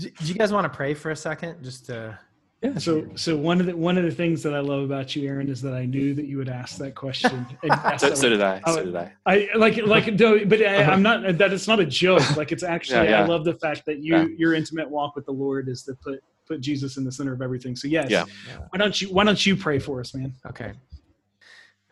Do, 0.00 0.08
do 0.08 0.26
you 0.26 0.34
guys 0.34 0.52
want 0.52 0.64
to 0.64 0.74
pray 0.74 0.94
for 0.94 1.10
a 1.10 1.16
second? 1.16 1.62
Just 1.62 1.86
to. 1.86 2.18
Yeah. 2.62 2.76
So, 2.78 3.08
so 3.14 3.36
one 3.36 3.60
of 3.60 3.66
the 3.66 3.76
one 3.76 3.96
of 3.96 4.04
the 4.04 4.10
things 4.10 4.42
that 4.42 4.54
I 4.54 4.60
love 4.60 4.82
about 4.82 5.14
you, 5.16 5.28
Aaron, 5.28 5.48
is 5.48 5.62
that 5.62 5.72
I 5.72 5.86
knew 5.86 6.14
that 6.14 6.26
you 6.26 6.36
would 6.36 6.48
ask 6.48 6.76
that 6.78 6.94
question. 6.94 7.46
so, 7.98 8.14
so, 8.14 8.28
did 8.28 8.42
I. 8.42 8.60
So 8.66 8.80
uh, 8.80 8.82
did 8.82 8.96
I. 8.96 9.12
I 9.26 9.48
like 9.56 9.76
like 9.78 10.06
no, 10.14 10.44
but 10.44 10.60
uh, 10.60 10.64
uh-huh. 10.64 10.90
I, 10.90 10.94
am 10.94 11.02
not. 11.02 11.24
Uh, 11.24 11.32
that 11.32 11.52
it's 11.52 11.68
not 11.68 11.80
a 11.80 11.86
joke. 11.86 12.22
Like 12.36 12.52
it's 12.52 12.62
actually. 12.62 13.06
Yeah, 13.06 13.20
yeah. 13.20 13.24
I 13.24 13.26
love 13.26 13.44
the 13.44 13.54
fact 13.54 13.84
that 13.86 14.00
you 14.00 14.16
yeah. 14.16 14.26
your 14.36 14.54
intimate 14.54 14.90
walk 14.90 15.16
with 15.16 15.26
the 15.26 15.32
Lord 15.32 15.68
is 15.68 15.82
to 15.84 15.94
put 15.94 16.20
put 16.46 16.60
Jesus 16.60 16.96
in 16.96 17.04
the 17.04 17.12
center 17.12 17.32
of 17.32 17.42
everything. 17.42 17.76
So 17.76 17.88
yes. 17.88 18.10
Yeah. 18.10 18.24
Why 18.70 18.78
don't 18.78 19.00
you 19.00 19.08
Why 19.08 19.24
don't 19.24 19.44
you 19.44 19.56
pray 19.56 19.78
for 19.78 20.00
us, 20.00 20.14
man? 20.14 20.34
Okay. 20.46 20.72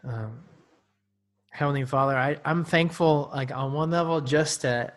Um, 0.05 0.41
Heavenly 1.51 1.85
Father, 1.87 2.17
I 2.17 2.39
I'm 2.45 2.65
thankful. 2.65 3.31
Like 3.35 3.51
on 3.53 3.73
one 3.73 3.91
level, 3.91 4.21
just 4.21 4.61
to 4.63 4.93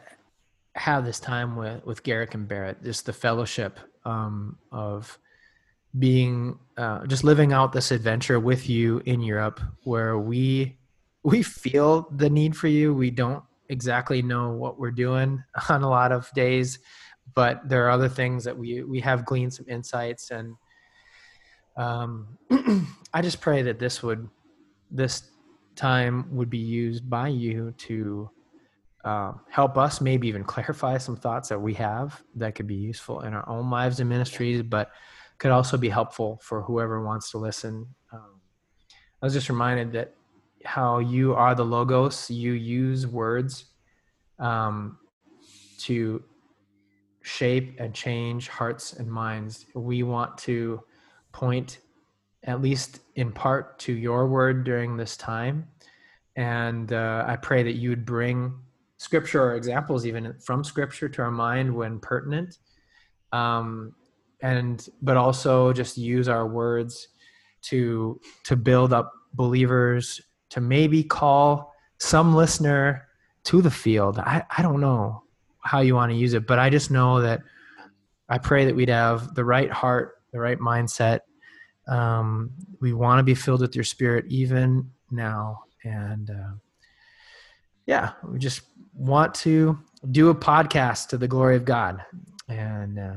have 0.75 1.05
this 1.05 1.19
time 1.19 1.55
with 1.55 1.85
with 1.85 2.03
Garrick 2.03 2.33
and 2.33 2.47
Barrett, 2.47 2.83
just 2.83 3.05
the 3.05 3.13
fellowship 3.13 3.79
um, 4.05 4.57
of 4.71 5.17
being 5.97 6.57
uh, 6.77 7.05
just 7.07 7.23
living 7.23 7.51
out 7.51 7.73
this 7.73 7.91
adventure 7.91 8.39
with 8.39 8.69
you 8.69 9.01
in 9.05 9.21
Europe, 9.21 9.59
where 9.83 10.17
we 10.17 10.77
we 11.23 11.43
feel 11.43 12.07
the 12.11 12.29
need 12.29 12.55
for 12.55 12.67
you. 12.67 12.93
We 12.93 13.11
don't 13.11 13.43
exactly 13.69 14.21
know 14.21 14.51
what 14.51 14.79
we're 14.79 14.91
doing 14.91 15.43
on 15.69 15.83
a 15.83 15.89
lot 15.89 16.11
of 16.11 16.29
days, 16.33 16.79
but 17.35 17.67
there 17.67 17.85
are 17.85 17.91
other 17.91 18.09
things 18.09 18.43
that 18.45 18.57
we 18.57 18.83
we 18.83 18.99
have 19.01 19.25
gleaned 19.25 19.53
some 19.53 19.65
insights 19.67 20.31
and. 20.31 20.55
Um, 21.77 22.37
I 23.13 23.21
just 23.21 23.41
pray 23.41 23.61
that 23.63 23.79
this 23.79 24.03
would, 24.03 24.29
this 24.89 25.31
time 25.75 26.35
would 26.35 26.49
be 26.49 26.57
used 26.57 27.09
by 27.09 27.27
you 27.29 27.73
to 27.79 28.29
uh, 29.03 29.33
help 29.49 29.77
us 29.77 30.01
maybe 30.01 30.27
even 30.27 30.43
clarify 30.43 30.97
some 30.97 31.15
thoughts 31.15 31.49
that 31.49 31.59
we 31.59 31.73
have 31.73 32.21
that 32.35 32.55
could 32.55 32.67
be 32.67 32.75
useful 32.75 33.21
in 33.21 33.33
our 33.33 33.47
own 33.49 33.69
lives 33.69 33.99
and 33.99 34.09
ministries, 34.09 34.61
but 34.61 34.91
could 35.39 35.51
also 35.51 35.77
be 35.77 35.89
helpful 35.89 36.39
for 36.43 36.61
whoever 36.61 37.03
wants 37.03 37.31
to 37.31 37.37
listen. 37.37 37.87
Um, 38.11 38.41
I 39.21 39.25
was 39.25 39.33
just 39.33 39.49
reminded 39.49 39.91
that 39.93 40.13
how 40.63 40.99
you 40.99 41.33
are 41.33 41.55
the 41.55 41.65
logos, 41.65 42.29
you 42.29 42.51
use 42.53 43.07
words 43.07 43.65
um, 44.37 44.99
to 45.79 46.23
shape 47.23 47.79
and 47.79 47.93
change 47.93 48.47
hearts 48.49 48.93
and 48.93 49.11
minds. 49.11 49.65
We 49.73 50.03
want 50.03 50.37
to 50.39 50.81
point, 51.31 51.79
at 52.43 52.61
least 52.61 52.99
in 53.15 53.31
part, 53.31 53.79
to 53.79 53.93
your 53.93 54.27
word 54.27 54.63
during 54.63 54.97
this 54.97 55.17
time. 55.17 55.67
And 56.35 56.93
uh, 56.93 57.25
I 57.27 57.35
pray 57.35 57.63
that 57.63 57.73
you 57.73 57.89
would 57.89 58.05
bring 58.05 58.53
scripture 59.01 59.41
or 59.43 59.55
examples 59.55 60.05
even 60.05 60.31
from 60.39 60.63
scripture 60.63 61.09
to 61.09 61.23
our 61.23 61.31
mind 61.31 61.73
when 61.73 61.99
pertinent. 61.99 62.59
Um, 63.31 63.95
and 64.41 64.87
but 65.01 65.17
also 65.17 65.73
just 65.73 65.97
use 65.97 66.27
our 66.27 66.47
words 66.47 67.07
to 67.63 68.19
to 68.43 68.55
build 68.55 68.93
up 68.93 69.11
believers 69.33 70.21
to 70.49 70.61
maybe 70.61 71.03
call 71.03 71.73
some 71.97 72.35
listener 72.35 73.07
to 73.45 73.61
the 73.61 73.71
field. 73.71 74.19
I, 74.19 74.43
I 74.55 74.61
don't 74.61 74.81
know 74.81 75.23
how 75.61 75.79
you 75.81 75.95
want 75.95 76.11
to 76.11 76.17
use 76.17 76.33
it 76.33 76.47
but 76.47 76.57
i 76.57 76.71
just 76.71 76.89
know 76.89 77.21
that 77.21 77.39
i 78.29 78.37
pray 78.39 78.65
that 78.65 78.75
we'd 78.75 78.89
have 78.89 79.35
the 79.35 79.45
right 79.45 79.71
heart 79.71 80.15
the 80.31 80.39
right 80.39 80.59
mindset. 80.59 81.19
Um, 81.87 82.51
we 82.79 82.93
want 82.93 83.19
to 83.19 83.23
be 83.23 83.35
filled 83.35 83.61
with 83.61 83.75
your 83.75 83.83
spirit 83.83 84.25
even 84.29 84.89
now. 85.11 85.63
And 85.83 86.29
uh, 86.29 86.53
yeah 87.87 88.11
we 88.27 88.39
just 88.39 88.61
want 89.01 89.33
to 89.33 89.79
do 90.11 90.29
a 90.29 90.35
podcast 90.35 91.09
to 91.09 91.17
the 91.17 91.27
glory 91.27 91.55
of 91.55 91.65
God. 91.65 92.05
And 92.47 92.99
uh, 92.99 93.13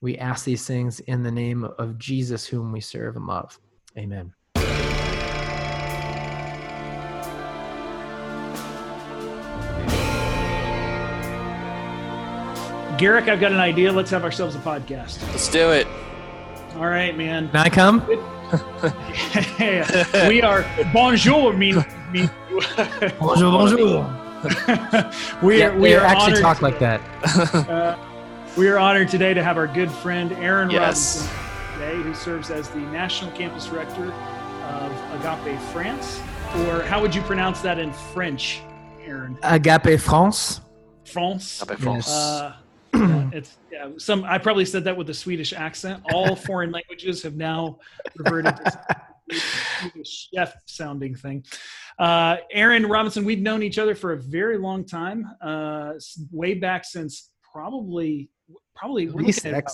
we 0.00 0.16
ask 0.16 0.46
these 0.46 0.66
things 0.66 1.00
in 1.00 1.22
the 1.22 1.30
name 1.30 1.64
of 1.64 1.98
Jesus, 1.98 2.46
whom 2.46 2.72
we 2.72 2.80
serve 2.80 3.16
and 3.16 3.26
love. 3.26 3.60
Amen. 3.98 4.32
Garrick, 12.96 13.28
I've 13.28 13.40
got 13.40 13.52
an 13.52 13.60
idea. 13.60 13.92
Let's 13.92 14.10
have 14.10 14.24
ourselves 14.24 14.54
a 14.54 14.60
podcast. 14.60 15.20
Let's 15.32 15.48
do 15.48 15.70
it. 15.70 15.86
All 16.76 16.86
right, 16.86 17.14
man. 17.16 17.50
Can 17.50 17.56
I 17.56 17.68
come? 17.68 18.06
we 20.28 20.40
are 20.40 20.64
bonjour, 20.92 21.52
me, 21.52 21.74
me. 22.12 22.28
bonjour, 23.18 23.50
bonjour. 23.50 24.23
We 25.42 25.58
yeah, 25.58 25.66
are, 25.66 25.78
we 25.78 25.94
are 25.94 26.04
actually 26.04 26.40
talk 26.40 26.62
like 26.62 26.78
that. 26.78 27.00
uh, 27.68 27.96
we 28.56 28.68
are 28.68 28.78
honored 28.78 29.08
today 29.08 29.34
to 29.34 29.42
have 29.42 29.56
our 29.56 29.66
good 29.66 29.90
friend 29.90 30.32
Aaron 30.34 30.70
yes. 30.70 31.28
Robinson 31.28 31.44
today, 31.74 32.02
who 32.02 32.14
serves 32.14 32.50
as 32.50 32.68
the 32.70 32.78
national 32.78 33.30
campus 33.32 33.66
director 33.66 34.12
of 34.64 34.92
Agape 35.20 35.60
France. 35.72 36.20
Or 36.66 36.82
how 36.82 37.00
would 37.02 37.14
you 37.14 37.22
pronounce 37.22 37.60
that 37.62 37.78
in 37.78 37.92
French, 37.92 38.62
Aaron? 39.04 39.36
Agape 39.42 40.00
France. 40.00 40.60
France. 41.04 41.62
Agape 41.62 41.78
France. 41.78 42.08
Uh, 42.08 42.56
it's 43.32 43.56
yeah, 43.72 43.88
some. 43.98 44.24
I 44.24 44.38
probably 44.38 44.64
said 44.64 44.84
that 44.84 44.96
with 44.96 45.10
a 45.10 45.14
Swedish 45.14 45.52
accent. 45.52 46.02
All 46.12 46.36
foreign 46.48 46.70
languages 46.70 47.22
have 47.22 47.34
now 47.34 47.78
reverted 48.16 48.56
to 48.56 48.80
chef 50.04 50.54
sounding 50.66 51.14
thing. 51.14 51.44
Uh, 51.98 52.36
Aaron 52.52 52.86
Robinson, 52.86 53.24
we've 53.24 53.40
known 53.40 53.62
each 53.62 53.78
other 53.78 53.94
for 53.94 54.12
a 54.12 54.16
very 54.20 54.58
long 54.58 54.84
time, 54.84 55.26
uh, 55.40 55.92
way 56.30 56.54
back 56.54 56.84
since 56.84 57.30
probably 57.52 58.30
probably 58.74 59.06
about, 59.06 59.72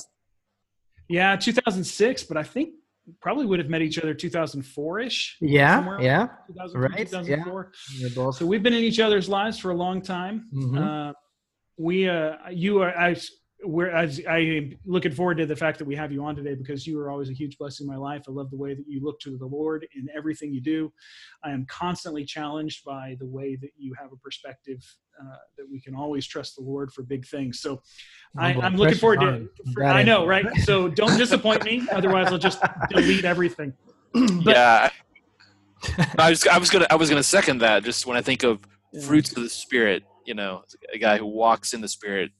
yeah 1.09 1.35
2006, 1.37 2.25
but 2.25 2.37
I 2.37 2.43
think 2.43 2.75
probably 3.21 3.47
would 3.47 3.59
have 3.59 3.69
met 3.69 3.83
each 3.83 3.99
other 3.99 4.15
2004 4.15 5.01
ish. 5.01 5.37
Yeah, 5.41 5.99
yeah, 6.01 6.29
2000, 6.49 6.81
right. 6.81 6.99
2004. 6.99 7.73
Yeah. 7.99 8.31
So 8.31 8.47
we've 8.47 8.63
been 8.63 8.75
in 8.75 8.85
each 8.85 9.01
other's 9.01 9.29
lives 9.29 9.59
for 9.59 9.71
a 9.71 9.75
long 9.75 10.03
time. 10.03 10.49
Mm-hmm. 10.55 10.79
Uh, 10.79 11.13
we, 11.79 12.09
uh, 12.09 12.35
you 12.51 12.83
are, 12.83 12.97
I 12.97 13.17
where 13.63 13.91
as 13.91 14.21
I 14.29 14.39
am 14.39 14.79
looking 14.87 15.13
forward 15.13 15.37
to 15.39 15.47
the 15.47 15.57
fact 15.57 15.79
that 15.79 15.85
we 15.85 15.95
have 15.95 16.13
you 16.13 16.25
on 16.25 16.35
today 16.35 16.55
because 16.55 16.87
you 16.87 16.99
are 17.01 17.11
always 17.11 17.29
a 17.29 17.35
huge 17.35 17.59
blessing 17.59 17.87
in 17.87 17.93
my 17.93 17.99
life. 17.99 18.23
I 18.29 18.33
love 18.33 18.51
the 18.51 18.57
way 18.57 18.75
that 18.75 18.85
you 18.89 19.03
look 19.03 19.21
to 19.21 19.37
the 19.37 19.47
Lord 19.47 19.87
in 19.95 20.09
everything 20.15 20.53
you 20.53 20.61
do. 20.61 20.93
I 21.45 21.51
am 21.51 21.67
constantly 21.67 22.25
challenged 22.25 22.85
by 22.85 23.17
the 23.19 23.27
way 23.27 23.57
that 23.57 23.71
you 23.77 23.95
have 24.01 24.13
a 24.13 24.17
perspective 24.17 24.83
uh, 25.21 25.37
that 25.59 25.67
we 25.71 25.81
can 25.81 25.95
always 25.95 26.27
trust 26.27 26.57
the 26.57 26.63
Lord 26.63 26.93
for 26.93 27.03
big 27.03 27.27
things. 27.27 27.61
So 27.61 27.83
I, 28.39 28.53
am 28.53 28.77
looking 28.77 28.97
forward 28.97 29.21
to. 29.21 29.49
For, 29.75 29.85
I 29.85 30.03
know, 30.03 30.27
right? 30.27 30.47
So 30.65 30.89
don't 30.89 31.17
disappoint 31.19 31.65
me, 31.65 31.87
otherwise 31.93 32.29
I'll 32.29 32.39
just 32.39 32.63
delete 32.89 33.25
everything. 33.25 33.75
but, 34.13 34.57
yeah, 34.57 34.91
I 36.19 36.31
was 36.31 36.47
I 36.47 36.59
was 36.59 36.71
gonna 36.71 36.87
I 36.91 36.95
was 36.95 37.11
gonna 37.11 37.23
second 37.23 37.59
that. 37.59 37.85
Just 37.85 38.07
when 38.07 38.17
I 38.17 38.23
think 38.23 38.43
of 38.43 38.61
yeah. 38.93 39.03
fruits 39.03 39.37
of 39.37 39.43
the 39.43 39.49
Spirit, 39.49 40.05
you 40.25 40.35
know, 40.35 40.63
a 40.93 40.99
guy 40.99 41.19
who 41.19 41.27
walks 41.27 41.75
in 41.75 41.81
the 41.81 41.89
Spirit 41.89 42.31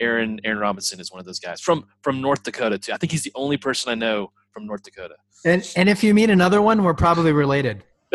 Aaron 0.00 0.40
Aaron 0.44 0.58
Robinson 0.58 1.00
is 1.00 1.10
one 1.10 1.20
of 1.20 1.26
those 1.26 1.38
guys 1.38 1.60
from 1.60 1.86
from 2.02 2.20
North 2.20 2.42
Dakota 2.42 2.78
too. 2.78 2.92
I 2.92 2.96
think 2.96 3.12
he's 3.12 3.24
the 3.24 3.32
only 3.34 3.56
person 3.56 3.90
I 3.90 3.94
know 3.94 4.32
from 4.52 4.66
North 4.66 4.82
Dakota. 4.82 5.16
And 5.44 5.68
and 5.76 5.88
if 5.88 6.02
you 6.02 6.14
meet 6.14 6.30
another 6.30 6.62
one, 6.62 6.82
we're 6.82 6.94
probably 6.94 7.32
related. 7.32 7.84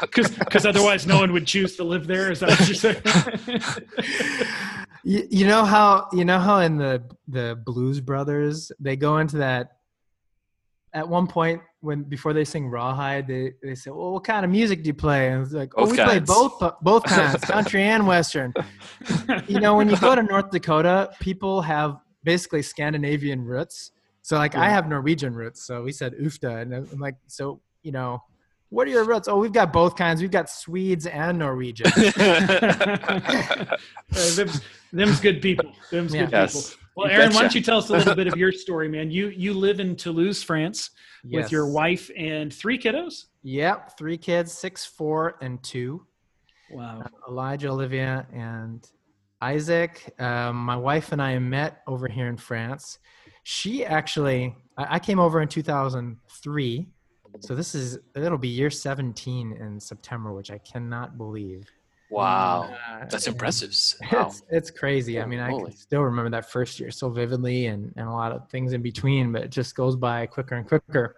Because 0.00 0.66
otherwise, 0.66 1.06
no 1.06 1.20
one 1.20 1.32
would 1.32 1.46
choose 1.46 1.76
to 1.76 1.84
live 1.84 2.06
there. 2.06 2.32
Is 2.32 2.40
that 2.40 2.48
what 2.50 2.66
you're 2.66 2.74
saying? 2.74 3.00
you, 5.04 5.26
you 5.30 5.46
know 5.46 5.64
how 5.64 6.08
you 6.12 6.24
know 6.24 6.38
how 6.40 6.58
in 6.58 6.76
the 6.76 7.02
the 7.28 7.60
Blues 7.64 8.00
Brothers 8.00 8.72
they 8.80 8.96
go 8.96 9.18
into 9.18 9.36
that 9.38 9.76
at 10.92 11.08
one 11.08 11.26
point 11.26 11.60
when 11.80 12.02
before 12.02 12.32
they 12.32 12.44
sing 12.44 12.68
Rawhide, 12.68 13.26
they, 13.26 13.52
they 13.62 13.74
say, 13.74 13.90
"Well, 13.90 14.12
what 14.12 14.24
kind 14.24 14.44
of 14.44 14.50
music 14.50 14.82
do 14.82 14.88
you 14.88 14.94
play?" 14.94 15.28
And 15.28 15.42
it's 15.42 15.52
like, 15.52 15.72
"Oh, 15.76 15.88
we 15.88 15.96
kinds. 15.96 16.10
play 16.10 16.18
both 16.20 16.74
both 16.82 17.04
kinds, 17.06 17.40
country 17.44 17.82
and 17.82 18.06
western." 18.06 18.52
you 19.46 19.60
know, 19.60 19.76
when 19.76 19.88
you 19.88 19.96
go 19.96 20.14
to 20.14 20.22
North 20.22 20.50
Dakota, 20.50 21.10
people 21.20 21.62
have 21.62 21.98
basically 22.24 22.62
Scandinavian 22.62 23.42
roots. 23.44 23.92
So, 24.22 24.36
like, 24.36 24.54
yeah. 24.54 24.62
I 24.62 24.68
have 24.68 24.88
Norwegian 24.88 25.34
roots. 25.34 25.64
So 25.64 25.82
we 25.82 25.92
said 25.92 26.14
"ufta," 26.20 26.62
and 26.62 26.74
I'm 26.74 27.00
like, 27.00 27.16
so 27.26 27.60
you 27.82 27.92
know, 27.92 28.22
what 28.70 28.86
are 28.86 28.90
your 28.90 29.04
roots? 29.04 29.28
Oh, 29.28 29.38
we've 29.38 29.52
got 29.52 29.72
both 29.72 29.96
kinds. 29.96 30.22
We've 30.22 30.30
got 30.30 30.48
Swedes 30.48 31.06
and 31.06 31.38
Norwegians. 31.38 31.92
uh, 32.16 33.76
them's, 34.10 34.60
them's 34.92 35.20
good 35.20 35.42
people. 35.42 35.72
Them's 35.90 36.14
yeah. 36.14 36.22
good 36.22 36.32
yes. 36.32 36.70
people. 36.70 36.86
Well, 37.00 37.08
Aaron, 37.10 37.32
why 37.32 37.40
don't 37.40 37.54
you 37.54 37.62
tell 37.62 37.78
us 37.78 37.88
a 37.88 37.94
little 37.94 38.14
bit 38.14 38.26
of 38.26 38.36
your 38.36 38.52
story, 38.66 38.88
man? 38.88 39.10
You 39.10 39.28
you 39.28 39.54
live 39.54 39.80
in 39.80 39.96
Toulouse, 39.96 40.42
France, 40.42 40.90
yes. 41.24 41.44
with 41.44 41.52
your 41.52 41.66
wife 41.66 42.10
and 42.16 42.52
three 42.52 42.78
kiddos. 42.78 43.26
Yep, 43.42 43.96
three 43.96 44.18
kids, 44.18 44.52
six, 44.52 44.84
four, 44.84 45.38
and 45.40 45.62
two. 45.62 46.06
Wow. 46.70 47.02
Uh, 47.04 47.30
Elijah, 47.30 47.70
Olivia, 47.70 48.26
and 48.32 48.86
Isaac. 49.40 50.14
Um, 50.18 50.56
my 50.56 50.76
wife 50.76 51.12
and 51.12 51.22
I 51.22 51.38
met 51.38 51.82
over 51.86 52.06
here 52.06 52.28
in 52.28 52.36
France. 52.36 52.98
She 53.44 53.84
actually, 53.84 54.54
I, 54.76 54.96
I 54.96 54.98
came 54.98 55.18
over 55.18 55.40
in 55.40 55.48
2003. 55.48 56.86
So 57.40 57.54
this 57.54 57.74
is 57.74 57.98
it'll 58.14 58.36
be 58.36 58.48
year 58.48 58.70
17 58.70 59.52
in 59.52 59.80
September, 59.80 60.32
which 60.32 60.50
I 60.50 60.58
cannot 60.58 61.16
believe. 61.16 61.70
Wow, 62.10 62.74
uh, 62.90 63.06
that's 63.08 63.26
impressive. 63.28 63.70
Wow. 64.12 64.26
It's, 64.26 64.42
it's 64.50 64.70
crazy. 64.70 65.20
I 65.20 65.26
mean, 65.26 65.40
I 65.40 65.50
can 65.50 65.72
still 65.72 66.02
remember 66.02 66.30
that 66.30 66.50
first 66.50 66.80
year 66.80 66.90
so 66.90 67.08
vividly, 67.08 67.66
and 67.66 67.92
and 67.96 68.08
a 68.08 68.12
lot 68.12 68.32
of 68.32 68.48
things 68.50 68.72
in 68.72 68.82
between, 68.82 69.32
but 69.32 69.42
it 69.42 69.50
just 69.50 69.74
goes 69.74 69.96
by 69.96 70.26
quicker 70.26 70.56
and 70.56 70.66
quicker. 70.66 71.16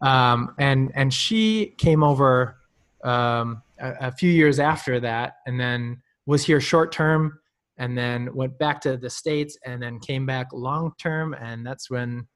Um, 0.00 0.54
and 0.58 0.92
and 0.94 1.12
she 1.12 1.74
came 1.78 2.04
over 2.04 2.56
um, 3.02 3.62
a, 3.80 4.08
a 4.08 4.12
few 4.12 4.30
years 4.30 4.60
after 4.60 5.00
that, 5.00 5.38
and 5.46 5.58
then 5.58 6.00
was 6.26 6.44
here 6.44 6.60
short 6.60 6.92
term, 6.92 7.40
and 7.78 7.98
then 7.98 8.32
went 8.34 8.58
back 8.58 8.80
to 8.82 8.96
the 8.96 9.10
states, 9.10 9.58
and 9.66 9.82
then 9.82 9.98
came 9.98 10.26
back 10.26 10.48
long 10.52 10.92
term, 10.98 11.34
and 11.34 11.66
that's 11.66 11.90
when 11.90 12.26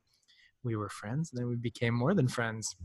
we 0.64 0.76
were 0.76 0.88
friends. 0.88 1.30
And 1.32 1.40
then 1.40 1.48
we 1.48 1.56
became 1.56 1.94
more 1.94 2.14
than 2.14 2.28
friends 2.28 2.76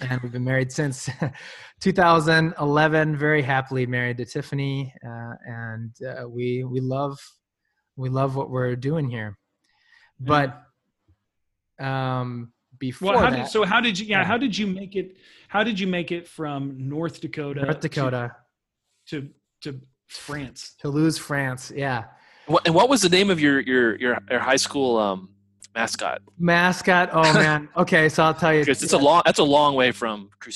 and 0.00 0.20
we've 0.22 0.32
been 0.32 0.44
married 0.44 0.70
since 0.72 1.08
2011 1.80 3.16
very 3.16 3.42
happily 3.42 3.86
married 3.86 4.16
to 4.16 4.24
tiffany 4.24 4.92
uh, 5.06 5.34
and 5.46 5.92
uh, 6.06 6.28
we 6.28 6.64
we 6.64 6.80
love 6.80 7.18
we 7.98 8.08
love 8.08 8.36
what 8.36 8.48
we're 8.48 8.76
doing 8.76 9.10
here. 9.10 9.36
But 10.20 10.62
um 11.78 12.52
before 12.78 13.12
well, 13.12 13.18
how 13.18 13.30
that, 13.30 13.36
did, 13.36 13.48
so 13.48 13.64
how 13.64 13.80
did 13.80 13.98
you 13.98 14.06
yeah, 14.06 14.18
yeah, 14.18 14.24
how 14.24 14.38
did 14.38 14.56
you 14.56 14.66
make 14.66 14.96
it 14.96 15.16
how 15.48 15.62
did 15.62 15.78
you 15.78 15.86
make 15.86 16.10
it 16.12 16.26
from 16.26 16.88
north 16.88 17.20
dakota 17.20 17.62
north 17.62 17.80
dakota. 17.80 18.34
to 19.08 19.28
to, 19.62 19.72
to 19.72 19.80
france? 20.08 20.74
Toulouse 20.80 21.18
france 21.18 21.72
yeah. 21.74 22.04
And 22.64 22.74
what 22.74 22.88
was 22.88 23.02
the 23.02 23.08
name 23.08 23.30
of 23.30 23.40
your 23.40 23.60
your 23.60 23.96
your, 23.96 24.18
your 24.30 24.40
high 24.40 24.56
school 24.56 24.96
um 24.96 25.28
mascot. 25.74 26.22
Mascot. 26.38 27.10
Oh 27.12 27.22
man. 27.34 27.68
Okay, 27.76 28.08
so 28.08 28.24
I'll 28.24 28.34
tell 28.34 28.54
you. 28.54 28.64
It's 28.66 28.92
a 28.92 28.98
long. 28.98 29.22
That's 29.24 29.38
a 29.38 29.44
long 29.44 29.74
way 29.74 29.92
from 29.92 30.30
Cru. 30.40 30.52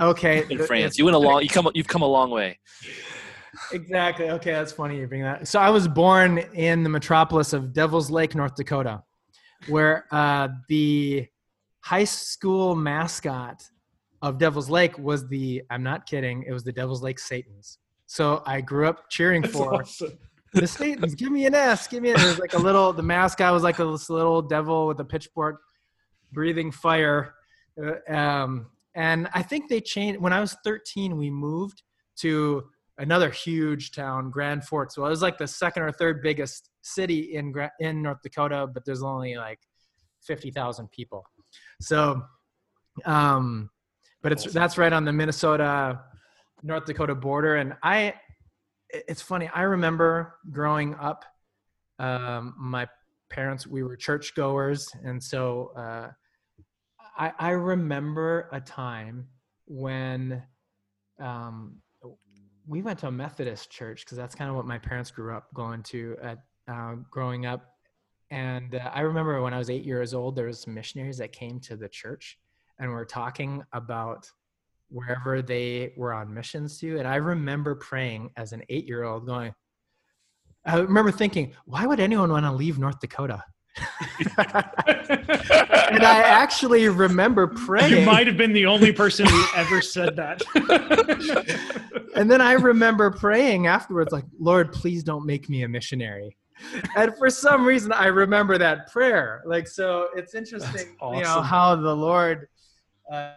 Okay. 0.00 0.44
In 0.50 0.58
France, 0.66 0.98
you 0.98 1.04
went 1.04 1.14
a 1.14 1.18
long. 1.18 1.42
You 1.42 1.48
come. 1.48 1.68
You've 1.74 1.88
come 1.88 2.02
a 2.02 2.06
long 2.06 2.30
way. 2.30 2.58
Exactly. 3.72 4.30
Okay, 4.30 4.52
that's 4.52 4.72
funny 4.72 4.98
you 4.98 5.06
bring 5.06 5.22
that. 5.22 5.46
So 5.46 5.60
I 5.60 5.70
was 5.70 5.86
born 5.86 6.38
in 6.38 6.82
the 6.82 6.88
metropolis 6.88 7.52
of 7.52 7.72
Devil's 7.72 8.10
Lake, 8.10 8.34
North 8.34 8.54
Dakota, 8.54 9.02
where 9.68 10.06
uh, 10.10 10.48
the 10.68 11.26
high 11.80 12.04
school 12.04 12.74
mascot 12.74 13.62
of 14.22 14.38
Devil's 14.38 14.70
Lake 14.70 14.98
was 14.98 15.28
the. 15.28 15.62
I'm 15.70 15.82
not 15.82 16.06
kidding. 16.06 16.44
It 16.46 16.52
was 16.52 16.64
the 16.64 16.72
Devil's 16.72 17.02
Lake 17.02 17.18
Satans. 17.18 17.78
So 18.06 18.42
I 18.46 18.60
grew 18.60 18.88
up 18.88 19.08
cheering 19.10 19.42
that's 19.42 19.54
for. 19.54 19.82
Awesome 19.82 20.18
the 20.52 20.66
Satans, 20.66 21.14
give 21.14 21.32
me 21.32 21.46
an 21.46 21.54
S, 21.54 21.86
give 21.86 22.02
me 22.02 22.10
an. 22.10 22.16
There's 22.16 22.38
like 22.38 22.54
a 22.54 22.58
little. 22.58 22.92
The 22.92 23.02
mascot 23.02 23.52
was 23.52 23.62
like 23.62 23.78
a 23.78 23.84
little 23.84 24.42
devil 24.42 24.86
with 24.86 25.00
a 25.00 25.04
pitchfork, 25.04 25.60
breathing 26.32 26.70
fire. 26.70 27.34
Uh, 27.82 28.12
um, 28.12 28.66
and 28.94 29.28
I 29.32 29.42
think 29.42 29.68
they 29.68 29.80
changed 29.80 30.20
when 30.20 30.32
I 30.32 30.40
was 30.40 30.56
13. 30.64 31.16
We 31.16 31.30
moved 31.30 31.82
to 32.18 32.64
another 32.98 33.30
huge 33.30 33.92
town, 33.92 34.30
Grand 34.30 34.64
Forks. 34.64 34.94
So 34.94 35.06
it 35.06 35.08
was 35.08 35.22
like 35.22 35.38
the 35.38 35.46
second 35.46 35.82
or 35.82 35.92
third 35.92 36.22
biggest 36.22 36.68
city 36.82 37.34
in 37.34 37.54
in 37.80 38.02
North 38.02 38.18
Dakota, 38.22 38.66
but 38.66 38.84
there's 38.84 39.02
only 39.02 39.36
like 39.36 39.60
50,000 40.22 40.90
people. 40.90 41.24
So, 41.80 42.22
um, 43.04 43.70
but 44.22 44.32
it's 44.32 44.44
that's 44.52 44.78
right 44.78 44.92
on 44.92 45.04
the 45.04 45.12
Minnesota 45.12 46.00
North 46.62 46.84
Dakota 46.84 47.14
border, 47.14 47.56
and 47.56 47.74
I 47.82 48.14
it's 48.92 49.22
funny. 49.22 49.48
I 49.54 49.62
remember 49.62 50.34
growing 50.50 50.94
up, 50.96 51.24
um, 51.98 52.54
my 52.58 52.88
parents, 53.30 53.66
we 53.66 53.82
were 53.82 53.96
churchgoers. 53.96 54.88
And 55.04 55.22
so 55.22 55.72
uh, 55.76 56.10
I, 57.16 57.32
I, 57.38 57.50
remember 57.50 58.48
a 58.52 58.60
time 58.60 59.28
when 59.66 60.42
um, 61.20 61.76
we 62.66 62.82
went 62.82 62.98
to 63.00 63.08
a 63.08 63.12
Methodist 63.12 63.70
church 63.70 64.04
because 64.04 64.18
that's 64.18 64.34
kind 64.34 64.50
of 64.50 64.56
what 64.56 64.66
my 64.66 64.78
parents 64.78 65.10
grew 65.10 65.34
up 65.34 65.52
going 65.54 65.82
to 65.84 66.16
at 66.22 66.38
uh, 66.68 66.94
growing 67.10 67.46
up. 67.46 67.68
And 68.30 68.74
uh, 68.74 68.90
I 68.92 69.00
remember 69.00 69.40
when 69.42 69.54
I 69.54 69.58
was 69.58 69.70
eight 69.70 69.84
years 69.84 70.14
old, 70.14 70.36
there 70.36 70.46
was 70.46 70.66
missionaries 70.66 71.18
that 71.18 71.32
came 71.32 71.60
to 71.60 71.76
the 71.76 71.88
church 71.88 72.38
and 72.78 72.90
were 72.90 73.04
talking 73.04 73.62
about 73.72 74.30
wherever 74.92 75.42
they 75.42 75.92
were 75.96 76.12
on 76.12 76.32
missions 76.32 76.78
to. 76.78 76.98
And 76.98 77.08
I 77.08 77.16
remember 77.16 77.74
praying 77.74 78.30
as 78.36 78.52
an 78.52 78.62
eight 78.68 78.86
year 78.86 79.04
old 79.04 79.26
going, 79.26 79.54
I 80.64 80.78
remember 80.78 81.10
thinking, 81.10 81.54
why 81.64 81.86
would 81.86 81.98
anyone 81.98 82.30
want 82.30 82.44
to 82.44 82.52
leave 82.52 82.78
North 82.78 83.00
Dakota? 83.00 83.42
and 84.38 86.04
I 86.04 86.22
actually 86.24 86.88
remember 86.88 87.46
praying. 87.46 88.00
You 88.00 88.06
might 88.06 88.26
have 88.26 88.36
been 88.36 88.52
the 88.52 88.66
only 88.66 88.92
person 88.92 89.26
who 89.26 89.44
ever 89.56 89.80
said 89.80 90.14
that. 90.16 90.42
and 92.14 92.30
then 92.30 92.40
I 92.40 92.52
remember 92.52 93.10
praying 93.10 93.66
afterwards, 93.66 94.12
like, 94.12 94.24
Lord, 94.38 94.72
please 94.72 95.02
don't 95.02 95.24
make 95.24 95.48
me 95.48 95.62
a 95.62 95.68
missionary. 95.68 96.36
And 96.96 97.16
for 97.16 97.30
some 97.30 97.64
reason, 97.64 97.92
I 97.92 98.06
remember 98.06 98.58
that 98.58 98.92
prayer. 98.92 99.42
Like, 99.46 99.66
so 99.66 100.08
it's 100.14 100.34
interesting, 100.34 100.96
awesome. 101.00 101.18
you 101.18 101.24
know, 101.24 101.40
how 101.40 101.74
the 101.74 101.94
Lord, 101.94 102.48
uh, 103.10 103.32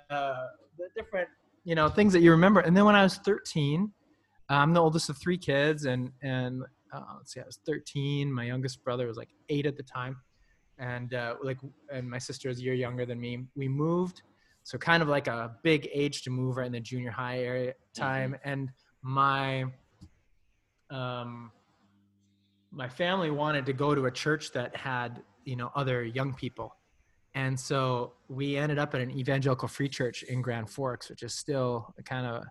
the 0.77 0.89
different 0.95 1.29
you 1.65 1.75
know 1.75 1.89
things 1.89 2.13
that 2.13 2.21
you 2.21 2.31
remember. 2.31 2.61
And 2.61 2.75
then 2.77 2.85
when 2.85 2.95
i 2.95 3.03
was 3.03 3.17
13 3.17 3.91
i'm 4.47 4.73
the 4.73 4.79
oldest 4.79 5.09
of 5.09 5.17
three 5.17 5.37
kids 5.37 5.85
and 5.85 6.11
and 6.21 6.63
uh, 6.93 7.01
let's 7.17 7.33
see 7.33 7.41
i 7.41 7.45
was 7.45 7.59
13 7.65 8.31
my 8.31 8.45
youngest 8.45 8.83
brother 8.83 9.07
was 9.07 9.17
like 9.17 9.29
eight 9.49 9.65
at 9.65 9.75
the 9.75 9.83
time. 9.83 10.17
And 10.77 11.13
uh, 11.13 11.35
like 11.41 11.57
and 11.91 12.09
my 12.09 12.17
sister 12.17 12.49
is 12.49 12.59
a 12.59 12.61
year 12.61 12.73
younger 12.73 13.05
than 13.05 13.19
me. 13.19 13.45
We 13.55 13.67
moved 13.69 14.21
so 14.63 14.77
kind 14.77 15.01
of 15.01 15.07
like 15.07 15.27
a 15.27 15.55
big 15.63 15.87
age 15.93 16.23
to 16.23 16.31
move 16.31 16.57
right 16.57 16.65
in 16.65 16.71
the 16.71 16.79
junior 16.79 17.11
high 17.11 17.39
area 17.39 17.73
time. 17.95 18.33
Mm-hmm. 18.33 18.49
and 18.49 18.69
my 19.01 19.65
um 20.89 21.51
my 22.71 22.89
family 22.89 23.31
wanted 23.31 23.65
to 23.67 23.73
go 23.73 23.95
to 23.95 24.07
a 24.07 24.11
church 24.11 24.51
that 24.51 24.75
had 24.75 25.23
you 25.45 25.55
know 25.55 25.71
other 25.75 26.03
young 26.03 26.33
people 26.33 26.75
and 27.35 27.59
so 27.59 28.13
we 28.29 28.55
ended 28.55 28.79
up 28.79 28.95
at 28.95 29.01
an 29.01 29.11
evangelical 29.11 29.67
free 29.67 29.89
church 29.89 30.23
in 30.23 30.41
Grand 30.41 30.69
Forks, 30.69 31.09
which 31.09 31.21
is 31.21 31.33
still 31.33 31.93
a 31.99 32.03
kind 32.03 32.25
of 32.25 32.45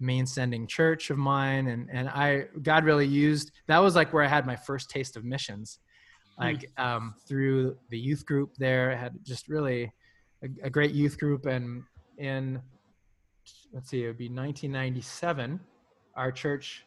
main 0.00 0.26
sending 0.26 0.66
church 0.66 1.10
of 1.10 1.18
mine. 1.18 1.68
And, 1.68 1.90
and 1.92 2.08
I, 2.08 2.46
God 2.62 2.84
really 2.84 3.06
used, 3.06 3.52
that 3.66 3.78
was 3.78 3.94
like 3.94 4.14
where 4.14 4.24
I 4.24 4.28
had 4.28 4.46
my 4.46 4.56
first 4.56 4.88
taste 4.88 5.14
of 5.18 5.24
missions, 5.24 5.78
hmm. 6.38 6.44
like 6.44 6.70
um, 6.78 7.14
through 7.28 7.76
the 7.90 7.98
youth 7.98 8.24
group 8.24 8.54
there. 8.56 8.90
I 8.90 8.96
had 8.96 9.14
just 9.24 9.46
really 9.46 9.92
a, 10.42 10.48
a 10.62 10.70
great 10.70 10.92
youth 10.92 11.18
group. 11.18 11.44
And 11.44 11.82
in, 12.16 12.62
let's 13.74 13.90
see, 13.90 14.04
it 14.04 14.06
would 14.06 14.18
be 14.18 14.28
1997, 14.28 15.60
our 16.16 16.32
church 16.32 16.86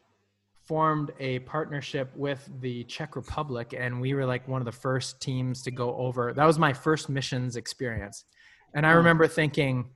formed 0.65 1.11
a 1.19 1.39
partnership 1.39 2.15
with 2.15 2.49
the 2.61 2.83
Czech 2.85 3.15
Republic, 3.15 3.73
and 3.77 3.99
we 3.99 4.13
were 4.13 4.25
like 4.25 4.47
one 4.47 4.61
of 4.61 4.65
the 4.65 4.71
first 4.71 5.21
teams 5.21 5.61
to 5.63 5.71
go 5.71 5.95
over. 5.95 6.33
That 6.33 6.45
was 6.45 6.57
my 6.57 6.73
first 6.73 7.09
missions 7.09 7.55
experience, 7.55 8.25
and 8.73 8.85
I 8.85 8.91
remember 8.91 9.27
thinking, 9.27 9.89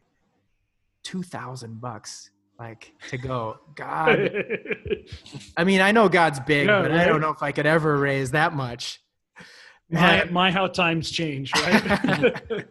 two 1.03 1.23
thousand 1.23 1.79
bucks, 1.79 2.31
like 2.59 2.93
to 3.09 3.17
go. 3.17 3.59
God, 3.75 4.31
I 5.55 5.63
mean, 5.63 5.81
I 5.81 5.91
know 5.91 6.09
God's 6.09 6.39
big, 6.41 6.67
yeah, 6.67 6.81
but 6.81 6.91
right? 6.91 7.01
I 7.01 7.05
don't 7.05 7.21
know 7.21 7.31
if 7.31 7.41
I 7.41 7.51
could 7.51 7.65
ever 7.65 7.97
raise 7.97 8.31
that 8.31 8.53
much. 8.53 9.01
My, 9.89 10.25
my 10.25 10.51
how 10.51 10.67
times 10.67 11.09
change, 11.09 11.53
right? 11.55 12.41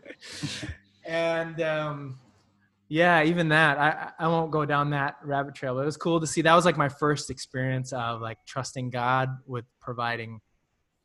and 1.07 1.61
um, 1.63 2.19
yeah 2.89 3.23
even 3.23 3.49
that. 3.49 3.79
I 3.79 4.11
i 4.19 4.29
won't 4.29 4.51
go 4.51 4.65
down 4.65 4.91
that 4.91 5.17
rabbit 5.23 5.55
trail 5.55 5.75
but 5.75 5.83
it 5.83 5.87
was 5.87 5.97
cool 5.97 6.21
to 6.21 6.27
see. 6.27 6.43
That 6.43 6.55
was 6.55 6.65
like 6.65 6.77
my 6.77 6.89
first 6.89 7.31
experience 7.31 7.93
of 7.93 8.21
like 8.21 8.39
trusting 8.47 8.91
god 8.91 9.31
with 9.47 9.65
providing 9.81 10.41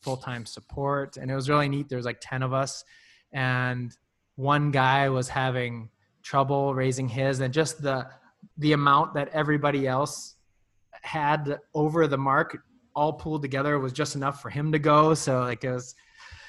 full-time 0.02 0.46
support 0.46 1.18
and 1.18 1.30
it 1.30 1.36
was 1.36 1.50
really 1.50 1.70
neat. 1.70 1.90
There 1.90 1.98
was 1.98 2.06
like 2.06 2.20
10 2.22 2.44
of 2.44 2.54
us 2.54 2.84
and 3.34 3.96
one 4.36 4.72
guy 4.72 5.10
was 5.10 5.30
having 5.30 5.90
trouble 6.24 6.74
raising 6.74 7.08
his 7.08 7.40
and 7.40 7.54
just 7.54 7.82
the 7.82 8.08
the 8.58 8.74
amount 8.74 9.14
that 9.14 9.30
everybody 9.30 9.88
else 9.88 10.36
had 11.04 11.60
over 11.74 12.08
the 12.08 12.18
mark 12.18 12.58
all 12.96 13.14
pulled 13.14 13.42
together 13.42 13.80
was 13.80 13.94
just 13.94 14.16
enough 14.16 14.42
for 14.42 14.50
him 14.50 14.72
to 14.72 14.80
go. 14.80 15.14
So 15.14 15.40
like 15.40 15.64
it 15.64 15.72
was 15.72 15.96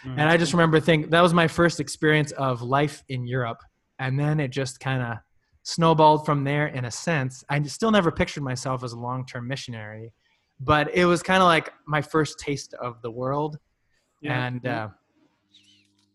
mm-hmm. 0.04 0.18
and 0.18 0.28
i 0.28 0.36
just 0.36 0.52
remember 0.52 0.80
thinking 0.80 1.10
that 1.10 1.20
was 1.20 1.32
my 1.32 1.48
first 1.48 1.80
experience 1.80 2.32
of 2.32 2.62
life 2.62 3.02
in 3.08 3.26
europe 3.26 3.62
and 3.98 4.18
then 4.18 4.40
it 4.40 4.48
just 4.48 4.80
kind 4.80 5.02
of 5.02 5.18
snowballed 5.62 6.26
from 6.26 6.44
there 6.44 6.66
in 6.66 6.84
a 6.84 6.90
sense. 6.90 7.44
I 7.48 7.62
still 7.62 7.90
never 7.90 8.10
pictured 8.10 8.42
myself 8.42 8.82
as 8.82 8.92
a 8.92 8.98
long-term 8.98 9.46
missionary 9.46 10.12
but 10.64 10.94
it 10.94 11.04
was 11.04 11.22
kind 11.22 11.42
of 11.42 11.46
like 11.46 11.72
my 11.86 12.00
first 12.00 12.38
taste 12.38 12.74
of 12.74 13.02
the 13.02 13.10
world. 13.10 13.58
Yeah, 14.20 14.46
and 14.46 14.60
yeah. 14.62 14.84
Uh, 14.84 14.88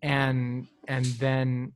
and 0.03 0.67
and 0.88 1.05
then 1.05 1.74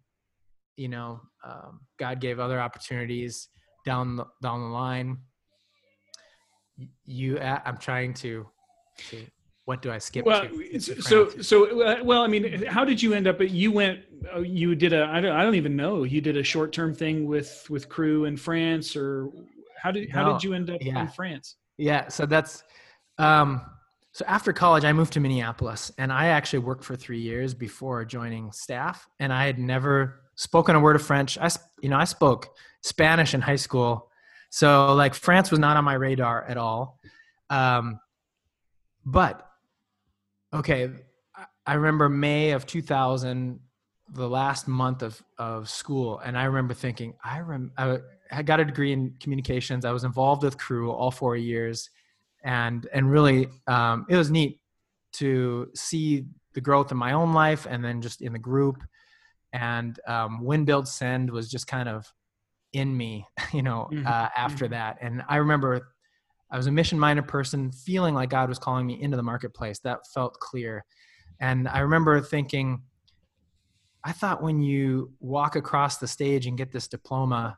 you 0.77 0.87
know 0.87 1.19
um, 1.43 1.81
god 1.97 2.21
gave 2.21 2.39
other 2.39 2.61
opportunities 2.61 3.49
down 3.85 4.15
the, 4.15 4.25
down 4.41 4.61
the 4.61 4.67
line. 4.67 5.17
You 7.05 7.39
i'm 7.39 7.77
trying 7.77 8.13
to, 8.15 8.47
to 9.09 9.25
what 9.71 9.81
do 9.81 9.89
I 9.89 9.99
skip? 9.99 10.25
Well, 10.25 10.49
so 10.79 11.29
so 11.39 11.81
uh, 11.81 12.03
well, 12.03 12.23
I 12.23 12.27
mean, 12.27 12.65
how 12.65 12.83
did 12.83 13.01
you 13.01 13.13
end 13.13 13.25
up? 13.25 13.39
You 13.39 13.71
went, 13.71 14.01
uh, 14.35 14.39
you 14.41 14.75
did 14.75 14.91
a, 14.91 15.05
I 15.05 15.21
don't, 15.21 15.31
I 15.33 15.43
don't 15.43 15.55
even 15.55 15.77
know. 15.77 16.03
You 16.03 16.19
did 16.19 16.35
a 16.35 16.43
short 16.43 16.73
term 16.73 16.93
thing 16.93 17.25
with 17.25 17.65
with 17.69 17.87
Cru 17.87 18.25
in 18.25 18.35
France, 18.35 18.97
or 18.97 19.29
How 19.81 19.91
did 19.91 20.11
how 20.11 20.23
No, 20.27 20.33
did 20.33 20.43
you 20.43 20.53
end 20.53 20.69
up 20.69 20.81
yeah. 20.81 21.01
in 21.01 21.07
France? 21.07 21.55
Yeah, 21.77 22.09
so 22.09 22.25
that's 22.25 22.63
um 23.17 23.61
so 24.11 24.25
after 24.27 24.51
college 24.51 24.83
I 24.83 24.91
moved 24.91 25.13
to 25.13 25.21
Minneapolis 25.21 25.89
and 25.97 26.11
I 26.11 26.27
actually 26.27 26.59
worked 26.59 26.83
for 26.83 26.97
3 26.97 27.17
years 27.19 27.53
before 27.53 28.03
joining 28.03 28.51
staff 28.51 29.07
and 29.21 29.31
I 29.31 29.45
had 29.45 29.57
never 29.57 29.93
spoken 30.35 30.75
a 30.75 30.81
word 30.81 30.97
of 30.97 31.01
French. 31.01 31.37
I 31.37 31.49
you 31.81 31.87
know, 31.89 31.97
I 31.97 32.03
spoke 32.03 32.49
Spanish 32.81 33.33
in 33.33 33.41
high 33.41 33.61
school. 33.67 34.11
So 34.49 34.93
like 34.95 35.13
France 35.15 35.49
was 35.49 35.59
not 35.59 35.77
on 35.77 35.85
my 35.85 35.93
radar 35.93 36.43
at 36.43 36.57
all. 36.57 36.99
Um 37.49 37.99
but 39.05 39.47
okay, 40.53 40.89
I- 41.65 41.73
remember 41.73 42.09
May 42.09 42.51
of 42.51 42.65
2000 42.65 43.59
the 44.13 44.27
last 44.27 44.67
month 44.67 45.03
of 45.03 45.21
of 45.37 45.69
school 45.69 46.19
and 46.19 46.37
I 46.37 46.43
remember 46.43 46.73
thinking 46.73 47.13
I 47.23 47.39
rem 47.39 47.71
I, 47.77 47.99
I 48.31 48.41
got 48.43 48.59
a 48.59 48.65
degree 48.65 48.91
in 48.91 49.15
communications. 49.21 49.85
I 49.85 49.91
was 49.91 50.03
involved 50.03 50.43
with 50.43 50.57
Cru 50.57 50.91
all 50.91 51.11
four 51.11 51.35
years, 51.37 51.89
and 52.43 52.87
and 52.93 53.09
really 53.11 53.47
um, 53.67 54.05
it 54.09 54.15
was 54.17 54.31
neat 54.31 54.59
to 55.13 55.69
see 55.75 56.25
the 56.53 56.61
growth 56.61 56.91
in 56.91 56.97
my 56.97 57.13
own 57.13 57.33
life 57.33 57.65
and 57.69 57.83
then 57.83 58.01
just 58.01 58.21
in 58.21 58.33
the 58.33 58.39
group. 58.39 58.83
And 59.53 59.99
um, 60.07 60.43
Win 60.43 60.65
Build 60.65 60.87
Send 60.87 61.29
was 61.29 61.49
just 61.49 61.67
kind 61.67 61.89
of 61.89 62.11
in 62.73 62.95
me, 62.95 63.25
you 63.53 63.61
know, 63.61 63.89
Mhm, 63.91 64.05
uh, 64.07 64.29
after 64.35 64.67
that. 64.69 64.97
And 65.01 65.23
I 65.27 65.37
remember 65.37 65.90
I 66.51 66.57
was 66.57 66.67
a 66.67 66.71
mission 66.71 66.99
minded 66.99 67.27
person, 67.27 67.71
feeling 67.71 68.13
like 68.13 68.29
God 68.29 68.49
was 68.49 68.59
calling 68.59 68.85
me 68.85 69.01
into 69.01 69.15
the 69.15 69.23
marketplace. 69.23 69.79
That 69.79 69.99
felt 70.13 70.39
clear. 70.39 70.83
And 71.39 71.67
I 71.67 71.79
remember 71.79 72.19
thinking, 72.21 72.83
I 74.03 74.11
thought 74.11 74.43
when 74.43 74.61
you 74.61 75.13
walk 75.19 75.55
across 75.55 75.97
the 75.97 76.07
stage 76.07 76.47
and 76.47 76.57
get 76.57 76.71
this 76.71 76.87
diploma, 76.87 77.57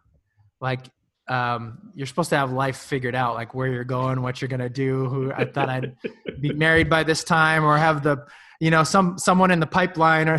like 0.61 0.87
um, 1.27 1.91
you're 1.95 2.05
supposed 2.05 2.29
to 2.29 2.37
have 2.37 2.51
life 2.51 2.77
figured 2.77 3.15
out, 3.15 3.33
like 3.33 3.55
where 3.55 3.67
you're 3.67 3.83
going, 3.83 4.21
what 4.21 4.41
you're 4.41 4.49
gonna 4.49 4.69
do. 4.69 5.05
Who 5.05 5.31
I 5.33 5.45
thought 5.45 5.69
I'd 5.69 5.95
be 6.41 6.53
married 6.53 6.89
by 6.89 7.03
this 7.03 7.23
time, 7.23 7.63
or 7.63 7.77
have 7.77 8.03
the, 8.03 8.25
you 8.59 8.69
know, 8.69 8.83
some 8.83 9.17
someone 9.17 9.51
in 9.51 9.59
the 9.59 9.67
pipeline, 9.67 10.27
or, 10.27 10.37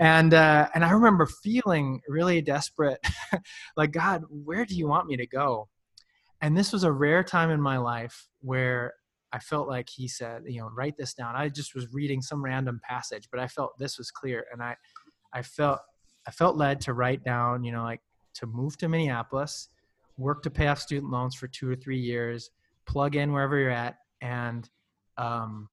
and 0.00 0.32
uh, 0.34 0.68
and 0.74 0.84
I 0.84 0.90
remember 0.90 1.26
feeling 1.26 2.00
really 2.08 2.40
desperate, 2.40 2.98
like 3.76 3.92
God, 3.92 4.24
where 4.30 4.64
do 4.64 4.74
you 4.74 4.88
want 4.88 5.06
me 5.06 5.16
to 5.18 5.26
go? 5.26 5.68
And 6.40 6.56
this 6.56 6.72
was 6.72 6.84
a 6.84 6.92
rare 6.92 7.24
time 7.24 7.50
in 7.50 7.60
my 7.60 7.78
life 7.78 8.28
where 8.40 8.94
I 9.32 9.38
felt 9.40 9.68
like 9.68 9.88
He 9.88 10.08
said, 10.08 10.42
you 10.46 10.60
know, 10.60 10.70
write 10.74 10.96
this 10.96 11.14
down. 11.14 11.34
I 11.36 11.48
just 11.48 11.74
was 11.74 11.92
reading 11.92 12.22
some 12.22 12.42
random 12.42 12.80
passage, 12.88 13.28
but 13.30 13.40
I 13.40 13.48
felt 13.48 13.78
this 13.78 13.98
was 13.98 14.10
clear, 14.10 14.46
and 14.52 14.62
I, 14.62 14.76
I 15.32 15.42
felt 15.42 15.80
I 16.26 16.30
felt 16.30 16.56
led 16.56 16.80
to 16.82 16.92
write 16.92 17.24
down, 17.24 17.64
you 17.64 17.72
know, 17.72 17.82
like 17.82 18.00
to 18.34 18.46
move 18.46 18.76
to 18.78 18.88
Minneapolis, 18.88 19.68
work 20.16 20.42
to 20.42 20.50
pay 20.50 20.68
off 20.68 20.80
student 20.80 21.10
loans 21.10 21.34
for 21.34 21.48
two 21.48 21.70
or 21.70 21.76
three 21.76 21.98
years, 21.98 22.50
plug 22.86 23.16
in 23.16 23.32
wherever 23.32 23.56
you're 23.58 23.70
at, 23.70 23.96
and 24.20 24.68
um, 25.16 25.68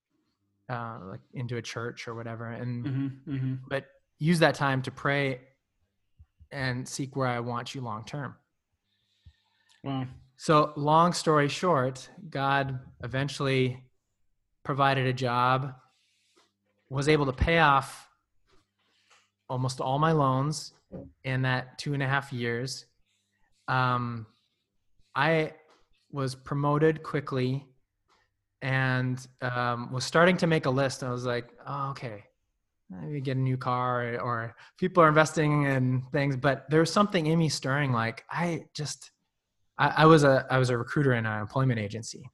uh, 0.70 0.98
like 1.10 1.22
into 1.34 1.58
a 1.58 1.62
church 1.62 2.08
or 2.08 2.16
whatever, 2.16 2.50
and 2.52 2.88
hmm 2.88 3.08
hmm 3.26 3.54
but 3.68 3.86
use 4.18 4.40
that 4.40 4.56
time 4.56 4.82
to 4.82 4.92
pray 4.92 5.42
and 6.52 6.88
seek 6.88 7.16
where 7.16 7.28
I 7.28 7.40
want 7.40 7.76
you 7.76 7.82
long 7.82 8.06
term. 8.06 8.36
Wow. 9.84 10.08
So, 10.38 10.74
long 10.76 11.14
story 11.14 11.48
short, 11.48 12.10
God 12.30 12.80
eventually 13.04 13.84
provided 14.64 15.06
a 15.08 15.14
job, 15.14 15.74
was 16.90 17.08
able 17.08 17.26
to 17.28 17.32
pay 17.32 17.60
off 17.60 18.10
almost 19.50 19.80
all 19.80 19.98
my 20.00 20.12
loans 20.12 20.74
in 21.24 21.44
that 21.44 21.78
two 21.78 21.94
and 21.94 22.04
a 22.04 22.08
half 22.08 22.34
years. 22.34 22.86
Um, 23.68 24.26
I 25.16 25.54
was 26.12 26.36
promoted 26.36 27.04
quickly 27.04 27.66
and 28.62 29.26
um, 29.42 29.92
was 29.92 30.04
starting 30.04 30.38
to 30.38 30.48
make 30.48 30.66
a 30.66 30.70
list. 30.70 31.04
I 31.04 31.12
was 31.12 31.26
like, 31.26 31.50
oh, 31.66 31.92
okay, 31.92 32.24
maybe 32.90 33.22
get 33.22 33.38
a 33.38 33.40
new 33.40 33.58
car 33.58 34.16
or, 34.16 34.20
or 34.20 34.56
people 34.78 35.04
are 35.04 35.08
investing 35.08 35.64
in 35.64 36.02
things, 36.12 36.36
but 36.36 36.70
there 36.70 36.80
was 36.80 36.92
something 36.92 37.28
in 37.28 37.40
me 37.40 37.50
stirring. 37.50 37.92
Like 37.92 38.26
I 38.30 38.66
just, 38.74 39.12
I, 39.78 39.88
I 39.98 40.06
was 40.06 40.24
a 40.24 40.46
I 40.50 40.58
was 40.58 40.70
a 40.70 40.78
recruiter 40.78 41.14
in 41.14 41.26
an 41.26 41.42
employment 41.42 41.80
agency, 41.80 42.30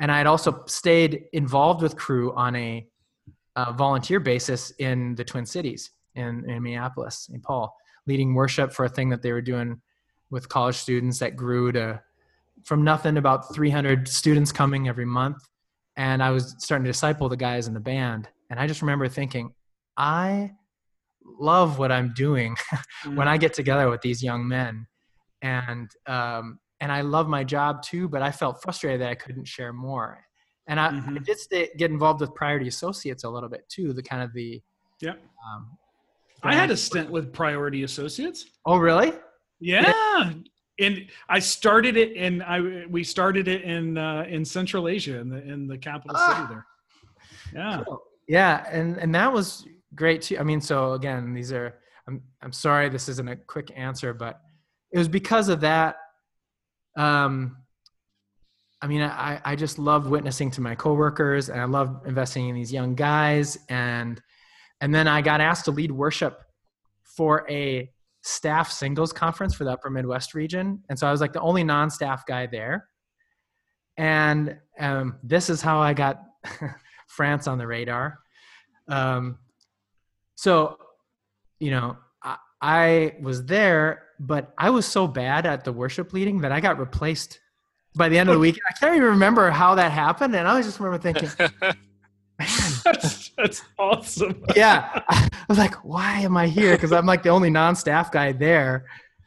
and 0.00 0.10
I 0.10 0.18
had 0.18 0.26
also 0.26 0.64
stayed 0.66 1.24
involved 1.32 1.82
with 1.82 1.96
Cru 1.96 2.34
on 2.34 2.56
a, 2.56 2.86
a 3.56 3.72
volunteer 3.72 4.18
basis 4.18 4.70
in 4.78 5.14
the 5.14 5.24
Twin 5.24 5.46
Cities 5.46 5.90
in, 6.14 6.48
in 6.48 6.62
Minneapolis, 6.62 7.26
St. 7.28 7.42
Paul, 7.42 7.74
leading 8.06 8.34
worship 8.34 8.72
for 8.72 8.86
a 8.86 8.88
thing 8.88 9.10
that 9.10 9.22
they 9.22 9.32
were 9.32 9.42
doing 9.42 9.80
with 10.30 10.48
college 10.48 10.76
students 10.76 11.18
that 11.18 11.36
grew 11.36 11.72
to 11.72 12.00
from 12.64 12.84
nothing 12.84 13.16
about 13.16 13.54
300 13.54 14.06
students 14.08 14.52
coming 14.52 14.88
every 14.88 15.06
month. 15.06 15.38
And 15.96 16.22
i 16.22 16.30
was 16.30 16.54
starting 16.58 16.84
to 16.84 16.90
disciple 16.90 17.28
the 17.28 17.36
guys 17.36 17.66
in 17.68 17.74
the 17.74 17.80
band. 17.80 18.28
And 18.48 18.58
i 18.60 18.66
just 18.66 18.82
remember 18.82 19.08
thinking 19.08 19.52
i 19.96 20.52
love 21.38 21.78
what 21.78 21.92
i'm 21.92 22.12
doing 22.14 22.56
when 23.14 23.28
i 23.28 23.36
get 23.36 23.54
together 23.54 23.88
with 23.90 24.02
these 24.02 24.22
young 24.22 24.46
men. 24.46 24.86
And 25.42 25.90
um, 26.06 26.58
and 26.80 26.90
i 26.90 27.00
love 27.00 27.28
my 27.28 27.44
job 27.44 27.82
too 27.82 28.08
but 28.08 28.22
i 28.22 28.30
felt 28.30 28.62
frustrated 28.62 29.00
that 29.00 29.10
i 29.10 29.14
couldn't 29.14 29.46
share 29.46 29.72
more 29.72 30.24
and 30.66 30.78
i, 30.80 30.88
I 30.88 30.90
Mhm. 30.92 31.24
did 31.24 31.38
stay, 31.38 31.68
get 31.76 31.90
involved 31.90 32.20
with 32.20 32.34
priority 32.34 32.68
associates 32.68 33.24
a 33.24 33.28
little 33.30 33.48
bit 33.48 33.68
too 33.68 33.92
the 33.92 34.02
kind 34.02 34.22
of 34.22 34.32
the 34.32 34.62
Yeah. 35.00 35.14
um, 35.46 35.76
I 36.42 36.54
had 36.54 36.70
a 36.70 36.76
stint 36.76 37.10
with 37.10 37.34
Priority 37.34 37.82
Associates. 37.82 38.46
oh 38.64 38.78
really 38.78 39.12
Yeah. 39.60 40.32
And 40.78 41.06
I 41.28 41.38
started 41.38 41.98
it 41.98 42.12
in 42.12 42.40
I 42.40 42.86
we 42.88 43.04
started 43.04 43.46
it 43.46 43.60
in 43.62 43.98
uh, 43.98 44.24
in 44.26 44.42
Central 44.46 44.88
Asia 44.88 45.18
in 45.20 45.28
the 45.28 45.42
in 45.52 45.66
the 45.66 45.76
capital 45.76 46.16
Ah. 46.18 46.26
city 46.32 46.46
there. 46.54 46.66
Yeah. 47.52 47.82
Cool. 47.86 48.00
Yeah, 48.26 48.64
and 48.70 48.96
and 48.96 49.14
that 49.14 49.30
was 49.30 49.66
great 49.94 50.22
too. 50.22 50.38
I 50.38 50.42
mean, 50.42 50.62
so 50.62 50.94
again, 50.94 51.34
these 51.34 51.52
are. 51.52 51.74
I'm 52.08 52.22
I'm 52.40 52.52
sorry 52.52 52.88
this 52.88 53.06
isn't 53.10 53.28
a 53.28 53.36
quick 53.36 53.70
answer, 53.76 54.14
but 54.14 54.40
it 54.92 54.96
was 54.98 55.08
because 55.08 55.50
of 55.50 55.60
that. 55.60 55.96
Um, 56.96 57.56
I 58.82 58.86
mean, 58.86 59.02
I 59.02 59.40
I 59.44 59.56
just 59.56 59.78
love 59.78 60.08
witnessing 60.08 60.50
to 60.52 60.60
my 60.60 60.74
coworkers, 60.74 61.48
and 61.48 61.60
I 61.60 61.64
love 61.64 62.02
investing 62.06 62.48
in 62.48 62.54
these 62.54 62.72
young 62.72 62.94
guys, 62.94 63.58
and 63.68 64.20
and 64.80 64.94
then 64.94 65.06
I 65.06 65.20
got 65.20 65.40
asked 65.40 65.66
to 65.66 65.70
lead 65.70 65.90
worship 65.90 66.40
for 67.04 67.46
a 67.50 67.90
staff 68.22 68.70
singles 68.70 69.12
conference 69.12 69.54
for 69.54 69.64
the 69.64 69.72
Upper 69.72 69.90
Midwest 69.90 70.34
region, 70.34 70.82
and 70.88 70.98
so 70.98 71.06
I 71.06 71.12
was 71.12 71.20
like 71.20 71.32
the 71.32 71.40
only 71.40 71.64
non-staff 71.64 72.24
guy 72.26 72.46
there. 72.46 72.86
And 73.96 74.56
um, 74.78 75.18
this 75.22 75.50
is 75.50 75.60
how 75.60 75.80
I 75.80 75.92
got 75.92 76.22
France 77.08 77.46
on 77.46 77.58
the 77.58 77.66
radar. 77.66 78.18
Um, 78.88 79.38
so, 80.36 80.78
you 81.58 81.70
know, 81.70 81.98
I, 82.60 82.78
I 82.84 83.14
was 83.20 83.44
there, 83.46 84.02
but 84.18 84.52
I 84.58 84.70
was 84.70 84.86
so 84.86 85.06
bad 85.06 85.46
at 85.46 85.64
the 85.64 85.72
worship 85.72 86.12
leading 86.12 86.40
that 86.42 86.52
I 86.52 86.60
got 86.60 86.78
replaced 86.78 87.40
by 87.96 88.08
the 88.08 88.18
end 88.18 88.28
of 88.28 88.34
the 88.34 88.38
week. 88.40 88.58
I 88.68 88.72
can't 88.78 88.96
even 88.96 89.08
remember 89.08 89.50
how 89.50 89.74
that 89.76 89.92
happened, 89.92 90.34
and 90.36 90.46
I 90.46 90.56
was 90.56 90.66
just 90.66 90.78
remember 90.80 91.02
thinking, 91.02 91.28
man, 91.38 91.74
That's, 92.84 93.30
that's 93.36 93.62
awesome. 93.78 94.42
yeah. 94.56 95.02
I 95.08 95.28
was 95.48 95.58
like, 95.58 95.74
why 95.84 96.20
am 96.20 96.36
I 96.36 96.46
here? 96.46 96.74
Because 96.74 96.92
I'm 96.92 97.04
like 97.06 97.22
the 97.22 97.28
only 97.28 97.50
non-staff 97.50 98.10
guy 98.10 98.32
there. 98.32 98.86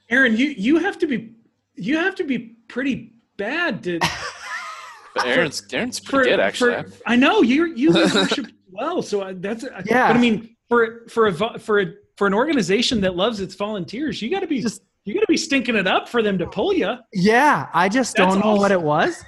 Aaron, 0.10 0.36
you 0.38 0.48
you 0.48 0.80
have 0.80 0.98
to 1.00 1.08
be 1.08 1.34
you 1.76 1.98
have 1.98 2.16
to 2.16 2.24
be 2.24 2.40
pretty 2.68 3.14
bad 3.38 3.84
to 3.84 4.00
But 4.00 5.26
Aaron's 5.26 5.64
Aaron's 5.72 6.00
for, 6.00 6.10
pretty 6.12 6.30
good 6.32 6.40
actually. 6.40 6.84
for- 6.84 6.92
I 7.06 7.16
know 7.16 7.42
you 7.42 7.66
you 7.76 7.92
worship 7.94 8.48
well, 8.72 9.02
so 9.04 9.22
I, 9.22 9.34
that's 9.34 9.64
Yeah. 9.86 10.08
But 10.08 10.18
I 10.18 10.20
mean, 10.20 10.56
for 10.70 11.08
for 11.10 11.28
a 11.28 11.60
for 11.60 11.80
a, 11.82 11.94
for 12.18 12.28
an 12.28 12.34
organization 12.34 13.02
that 13.02 13.16
loves 13.16 13.40
its 13.40 13.56
volunteers, 13.56 14.22
you 14.22 14.30
got 14.30 14.42
to 14.42 14.48
be 14.48 14.62
Just- 14.62 14.84
you 15.06 15.14
got 15.14 15.20
to 15.22 15.28
be 15.28 15.38
stinking 15.38 15.76
it 15.76 15.86
up 15.86 16.08
for 16.08 16.22
them 16.22 16.38
to 16.38 16.48
pull 16.48 16.72
you. 16.74 16.96
Yeah, 17.12 17.68
I 17.74 17.90
just 17.90 18.16
That's 18.16 18.34
don't 18.36 18.42
know 18.44 18.56
what 18.56 18.72
it 18.72 18.82
was, 18.82 19.22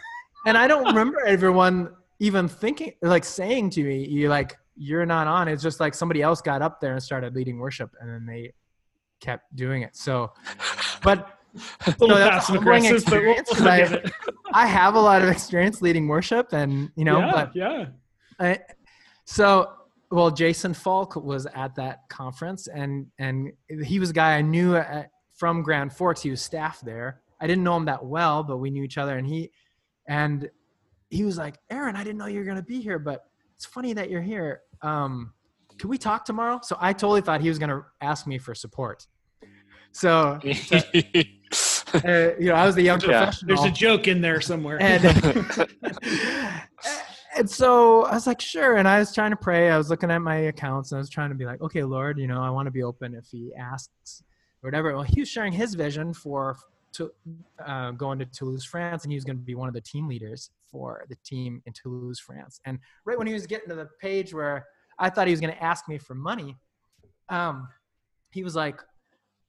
and 0.45 0.57
I 0.57 0.67
don't 0.67 0.85
remember 0.95 1.19
everyone 1.25 1.93
even 2.19 2.47
thinking, 2.47 2.93
like 3.01 3.25
saying 3.25 3.71
to 3.71 3.83
me, 3.83 4.05
"You 4.07 4.29
like 4.29 4.55
you're 4.77 5.05
not 5.05 5.27
on." 5.27 5.47
It's 5.49 5.61
just 5.61 5.81
like 5.81 5.93
somebody 5.93 6.21
else 6.21 6.39
got 6.41 6.61
up 6.61 6.79
there 6.79 6.93
and 6.93 7.03
started 7.03 7.35
leading 7.35 7.57
worship, 7.59 7.93
and 7.99 8.09
then 8.09 8.25
they 8.25 8.53
kept 9.19 9.53
doing 9.55 9.81
it. 9.81 9.97
So, 9.97 10.31
but 11.03 11.31
A 11.87 11.95
little 11.99 12.17
that's 12.17 12.47
passive 12.47 12.55
but 12.55 12.65
we'll, 12.65 12.95
experience, 12.95 13.49
we'll 13.59 13.67
I- 13.69 14.03
I 14.53 14.65
have 14.67 14.95
a 14.95 14.99
lot 14.99 15.21
of 15.21 15.29
experience 15.29 15.81
leading 15.81 16.07
worship, 16.07 16.53
and 16.53 16.89
you 16.95 17.03
know, 17.05 17.19
yeah, 17.19 17.31
but 17.31 17.55
yeah. 17.55 17.85
I, 18.39 18.59
so 19.25 19.71
well 20.11 20.29
jason 20.31 20.73
falk 20.73 21.15
was 21.15 21.45
at 21.47 21.75
that 21.75 22.07
conference 22.09 22.67
and 22.67 23.07
and 23.19 23.51
he 23.83 23.99
was 23.99 24.09
a 24.11 24.13
guy 24.13 24.37
i 24.37 24.41
knew 24.41 24.75
at, 24.75 25.09
from 25.33 25.61
grand 25.61 25.91
forks 25.91 26.21
he 26.21 26.29
was 26.29 26.41
staff 26.41 26.79
there 26.81 27.21
i 27.41 27.47
didn't 27.47 27.63
know 27.63 27.75
him 27.75 27.85
that 27.85 28.03
well 28.03 28.43
but 28.43 28.57
we 28.57 28.69
knew 28.69 28.83
each 28.83 28.97
other 28.97 29.17
and 29.17 29.27
he 29.27 29.51
and 30.07 30.49
he 31.09 31.23
was 31.25 31.37
like 31.37 31.57
aaron 31.69 31.95
i 31.95 32.03
didn't 32.03 32.17
know 32.17 32.27
you 32.27 32.39
were 32.39 32.45
going 32.45 32.57
to 32.57 32.63
be 32.63 32.81
here 32.81 32.99
but 32.99 33.25
it's 33.55 33.65
funny 33.65 33.93
that 33.93 34.09
you're 34.09 34.21
here 34.21 34.61
um 34.81 35.33
can 35.77 35.89
we 35.89 35.97
talk 35.97 36.23
tomorrow 36.25 36.59
so 36.63 36.77
i 36.79 36.93
totally 36.93 37.21
thought 37.21 37.41
he 37.41 37.49
was 37.49 37.59
going 37.59 37.69
to 37.69 37.83
ask 38.01 38.27
me 38.27 38.37
for 38.37 38.53
support 38.55 39.07
so 39.91 40.39
uh, 41.93 42.31
you 42.37 42.47
know, 42.47 42.55
I 42.55 42.65
was 42.65 42.75
the 42.75 42.81
young 42.81 42.99
Yeah. 42.99 43.07
professional. 43.07 43.47
There's 43.55 43.63
a 43.63 43.73
joke 43.73 44.07
in 44.09 44.19
there 44.19 44.41
somewhere. 44.41 44.77
and 44.81 45.03
and 47.35 47.49
so 47.49 48.03
I 48.03 48.13
was 48.13 48.27
like, 48.27 48.39
sure. 48.39 48.77
And 48.77 48.87
I 48.87 48.99
was 48.99 49.13
trying 49.13 49.31
to 49.31 49.37
pray. 49.37 49.69
I 49.69 49.77
was 49.77 49.89
looking 49.89 50.09
at 50.09 50.19
my 50.19 50.35
accounts 50.35 50.91
and 50.91 50.97
I 50.97 50.99
was 50.99 51.09
trying 51.09 51.29
to 51.29 51.35
be 51.35 51.45
like, 51.45 51.61
okay, 51.61 51.83
Lord, 51.83 52.17
you 52.17 52.27
know, 52.27 52.41
I 52.41 52.49
want 52.49 52.67
to 52.67 52.71
be 52.71 52.83
open 52.83 53.13
if 53.13 53.25
He 53.27 53.51
asks 53.55 54.23
or 54.63 54.67
whatever. 54.67 54.93
Well, 54.93 55.03
he 55.03 55.19
was 55.21 55.29
sharing 55.29 55.53
his 55.53 55.75
vision 55.75 56.13
for 56.13 56.57
to 56.93 57.11
uh, 57.65 57.91
going 57.91 58.19
to 58.19 58.25
Toulouse, 58.25 58.63
France, 58.63 59.03
and 59.03 59.11
he 59.11 59.17
was 59.17 59.25
going 59.25 59.37
to 59.37 59.43
be 59.43 59.55
one 59.55 59.67
of 59.67 59.73
the 59.73 59.81
team 59.81 60.07
leaders 60.07 60.49
for 60.71 61.05
the 61.09 61.17
team 61.25 61.61
in 61.65 61.73
Toulouse, 61.73 62.19
France. 62.19 62.59
And 62.65 62.79
right 63.03 63.17
when 63.17 63.27
he 63.27 63.33
was 63.33 63.45
getting 63.45 63.69
to 63.69 63.75
the 63.75 63.89
page 64.01 64.33
where 64.33 64.65
I 64.97 65.09
thought 65.09 65.27
he 65.27 65.31
was 65.31 65.41
going 65.41 65.53
to 65.53 65.63
ask 65.63 65.87
me 65.89 65.97
for 65.97 66.15
money, 66.15 66.55
um, 67.29 67.67
he 68.31 68.43
was 68.43 68.55
like, 68.55 68.81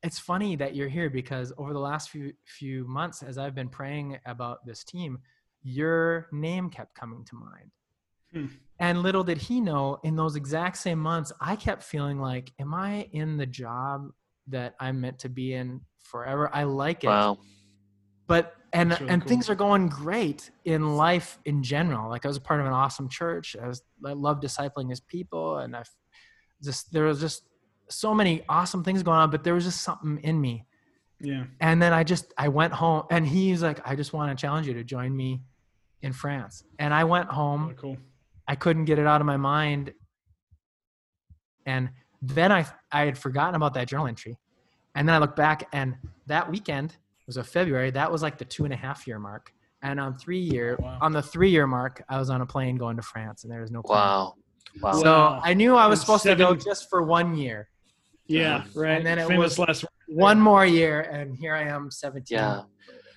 "It's 0.03 0.19
funny 0.19 0.57
that 0.57 0.75
you're 0.75 0.89
here 0.89 1.09
because 1.09 1.53
over 1.57 1.73
the 1.73 1.79
last 1.79 2.11
few 2.11 2.33
few 2.45 2.85
months, 2.87 3.23
as 3.23 3.39
I've 3.39 3.55
been 3.55 3.69
praying 3.69 4.19
about 4.27 4.67
this 4.67 4.83
team, 4.83 5.19
your 5.63 6.29
name 6.33 6.69
kept 6.69 6.95
coming 6.95 7.25
to 7.27 7.37
mind." 7.37 7.71
Hmm. 8.37 8.47
And 8.79 9.03
little 9.03 9.25
did 9.25 9.39
he 9.39 9.61
know, 9.61 9.99
in 10.05 10.17
those 10.17 10.37
exact 10.37 10.77
same 10.77 10.99
months, 10.99 11.33
I 11.41 11.57
kept 11.57 11.83
feeling 11.83 12.21
like, 12.21 12.53
"Am 12.59 12.75
I 12.75 13.09
in 13.13 13.39
the 13.39 13.47
job 13.47 14.11
that 14.49 14.75
I'm 14.79 15.01
meant 15.01 15.21
to 15.21 15.31
be 15.31 15.55
in 15.55 15.81
forever?" 16.03 16.51
I 16.53 16.65
like 16.65 17.03
it, 17.03 17.09
wow. 17.09 17.39
but 18.27 18.55
and 18.75 18.91
really 18.91 19.09
and 19.09 19.23
cool. 19.23 19.29
things 19.29 19.49
are 19.49 19.55
going 19.55 19.89
great 19.89 20.51
in 20.67 20.97
life 20.97 21.39
in 21.47 21.63
general. 21.63 22.11
Like 22.11 22.27
I 22.27 22.29
was 22.29 22.37
a 22.37 22.41
part 22.41 22.61
of 22.61 22.67
an 22.67 22.75
awesome 22.75 23.09
church. 23.09 23.57
I 23.61 23.67
was 23.67 23.83
I 24.05 24.13
love 24.13 24.41
discipling 24.41 24.91
his 24.91 25.01
people, 25.01 25.57
and 25.59 25.75
I 25.75 25.85
just 26.63 26.93
there 26.93 27.05
was 27.05 27.19
just 27.19 27.45
so 27.89 28.15
many 28.15 28.43
awesome 28.47 28.85
things 28.85 29.03
going 29.03 29.19
on. 29.19 29.31
But 29.31 29.43
there 29.43 29.55
was 29.55 29.65
just 29.65 29.81
something 29.81 30.19
in 30.19 30.39
me, 30.39 30.67
yeah. 31.19 31.45
and 31.61 31.81
then 31.81 31.95
I 31.95 32.05
just 32.05 32.35
I 32.37 32.49
went 32.49 32.75
home, 32.75 33.05
and 33.11 33.27
he's 33.27 33.63
like, 33.63 33.81
"I 33.89 33.97
just 33.97 34.13
want 34.13 34.37
to 34.37 34.41
challenge 34.41 34.67
you 34.67 34.75
to 34.75 34.85
join 34.85 35.17
me 35.17 35.41
in 36.03 36.13
France." 36.13 36.63
And 36.79 36.93
I 36.93 37.05
went 37.05 37.31
home. 37.31 37.69
Really 37.69 37.75
cool. 37.77 37.97
I 38.49 38.55
couldn't 38.55 38.85
get 38.85 38.99
it 38.99 39.07
out 39.07 39.21
of 39.21 39.27
my 39.27 39.37
mind. 39.37 39.93
And 41.67 41.91
then 42.23 42.53
I 42.53 42.67
I 42.93 43.05
had 43.05 43.19
forgotten 43.19 43.55
about 43.55 43.75
that 43.75 43.89
journal 43.89 44.07
entry. 44.07 44.39
And 44.95 45.07
then 45.09 45.15
I 45.15 45.19
looked 45.19 45.37
back 45.37 45.69
and 45.73 45.95
that 46.27 46.51
weekend 46.51 46.97
was 47.27 47.37
a 47.37 47.45
February. 47.45 47.91
That 47.91 48.11
was 48.11 48.23
like 48.23 48.39
the 48.39 48.45
two 48.45 48.65
and 48.65 48.73
a 48.73 48.77
half 48.77 49.07
year 49.07 49.19
mark. 49.19 49.53
And 49.83 50.01
on 50.01 50.17
three 50.17 50.39
year 50.41 50.77
oh, 50.81 50.85
Wow. 50.85 50.99
on 51.03 51.13
the 51.13 51.23
three 51.23 51.51
year 51.51 51.67
mark, 51.67 52.03
I 52.09 52.19
was 52.19 52.31
on 52.31 52.41
a 52.41 52.47
plane 52.47 52.77
going 52.77 52.97
to 52.97 53.03
France 53.03 53.45
and 53.45 53.53
there 53.53 53.61
was 53.61 53.71
no 53.71 53.83
plane. 53.83 53.99
Wow. 53.99 54.35
Wow. 54.81 54.93
So 54.93 55.05
Wow. 55.13 55.41
I 55.43 55.55
knew 55.55 55.75
I 55.77 55.87
was 55.87 55.99
And 56.01 56.07
supposed 56.07 56.23
to 56.25 56.35
go 56.37 56.55
just 56.55 56.89
for 56.89 57.03
one 57.03 57.35
year. 57.37 57.69
Yeah. 58.27 58.57
Um, 58.57 58.71
right. 58.75 58.97
And 58.97 59.07
then 59.07 59.19
it 59.19 59.27
Famous 59.29 59.59
was- 59.59 59.69
last. 59.69 59.85
One 60.09 60.41
more 60.41 60.65
year 60.65 61.01
and 61.01 61.37
here 61.37 61.55
I 61.55 61.63
am 61.65 61.91
17. 61.91 62.39
Yeah. 62.39 62.63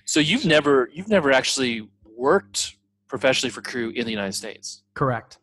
So 0.04 0.18
you've 0.18 0.44
never 0.44 0.90
you've 0.92 1.08
never 1.08 1.30
actually 1.32 1.88
worked 2.16 2.76
professionally 3.10 3.50
for 3.50 3.60
Cru 3.60 3.90
in 3.90 4.06
the 4.06 4.12
United 4.12 4.34
States. 4.34 4.84
Correct. 4.94 5.38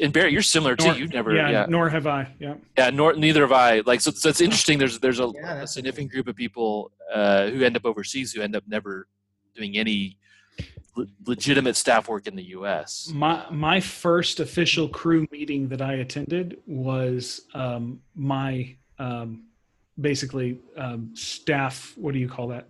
And 0.00 0.12
Barry, 0.12 0.32
you're 0.32 0.42
similar 0.42 0.76
too. 0.76 0.92
You've 0.92 1.12
never, 1.12 1.34
yeah, 1.34 1.50
yeah, 1.50 1.66
Nor 1.68 1.88
have 1.88 2.06
I. 2.06 2.32
Yeah. 2.38 2.54
yeah. 2.78 2.90
Nor 2.90 3.14
neither 3.14 3.40
have 3.40 3.50
I. 3.50 3.80
Like, 3.80 4.00
so, 4.00 4.12
so 4.12 4.28
it's 4.28 4.40
interesting. 4.40 4.78
There's 4.78 5.00
there's 5.00 5.18
a, 5.18 5.32
Yeah, 5.34 5.54
a 5.54 5.58
that's 5.58 5.74
significant 5.74 6.12
group 6.12 6.28
of 6.28 6.36
people 6.36 6.92
uh, 7.12 7.48
who 7.48 7.64
end 7.64 7.76
up 7.76 7.84
overseas 7.84 8.32
who 8.32 8.40
end 8.40 8.54
up 8.54 8.62
never 8.68 9.08
doing 9.56 9.76
any 9.76 10.16
le- 10.96 11.06
legitimate 11.26 11.74
staff 11.74 12.08
work 12.08 12.28
in 12.28 12.36
the 12.36 12.44
U.S. 12.58 13.10
My 13.12 13.46
my 13.50 13.80
first 13.80 14.38
official 14.38 14.88
Cru 14.88 15.26
meeting 15.32 15.68
that 15.70 15.82
I 15.82 15.94
attended 15.94 16.58
was 16.66 17.40
um, 17.54 18.00
my 18.14 18.76
um, 19.00 19.46
basically 20.00 20.60
um, 20.76 21.10
staff. 21.14 21.94
What 21.96 22.12
do 22.14 22.20
you 22.20 22.28
call 22.28 22.46
that? 22.48 22.68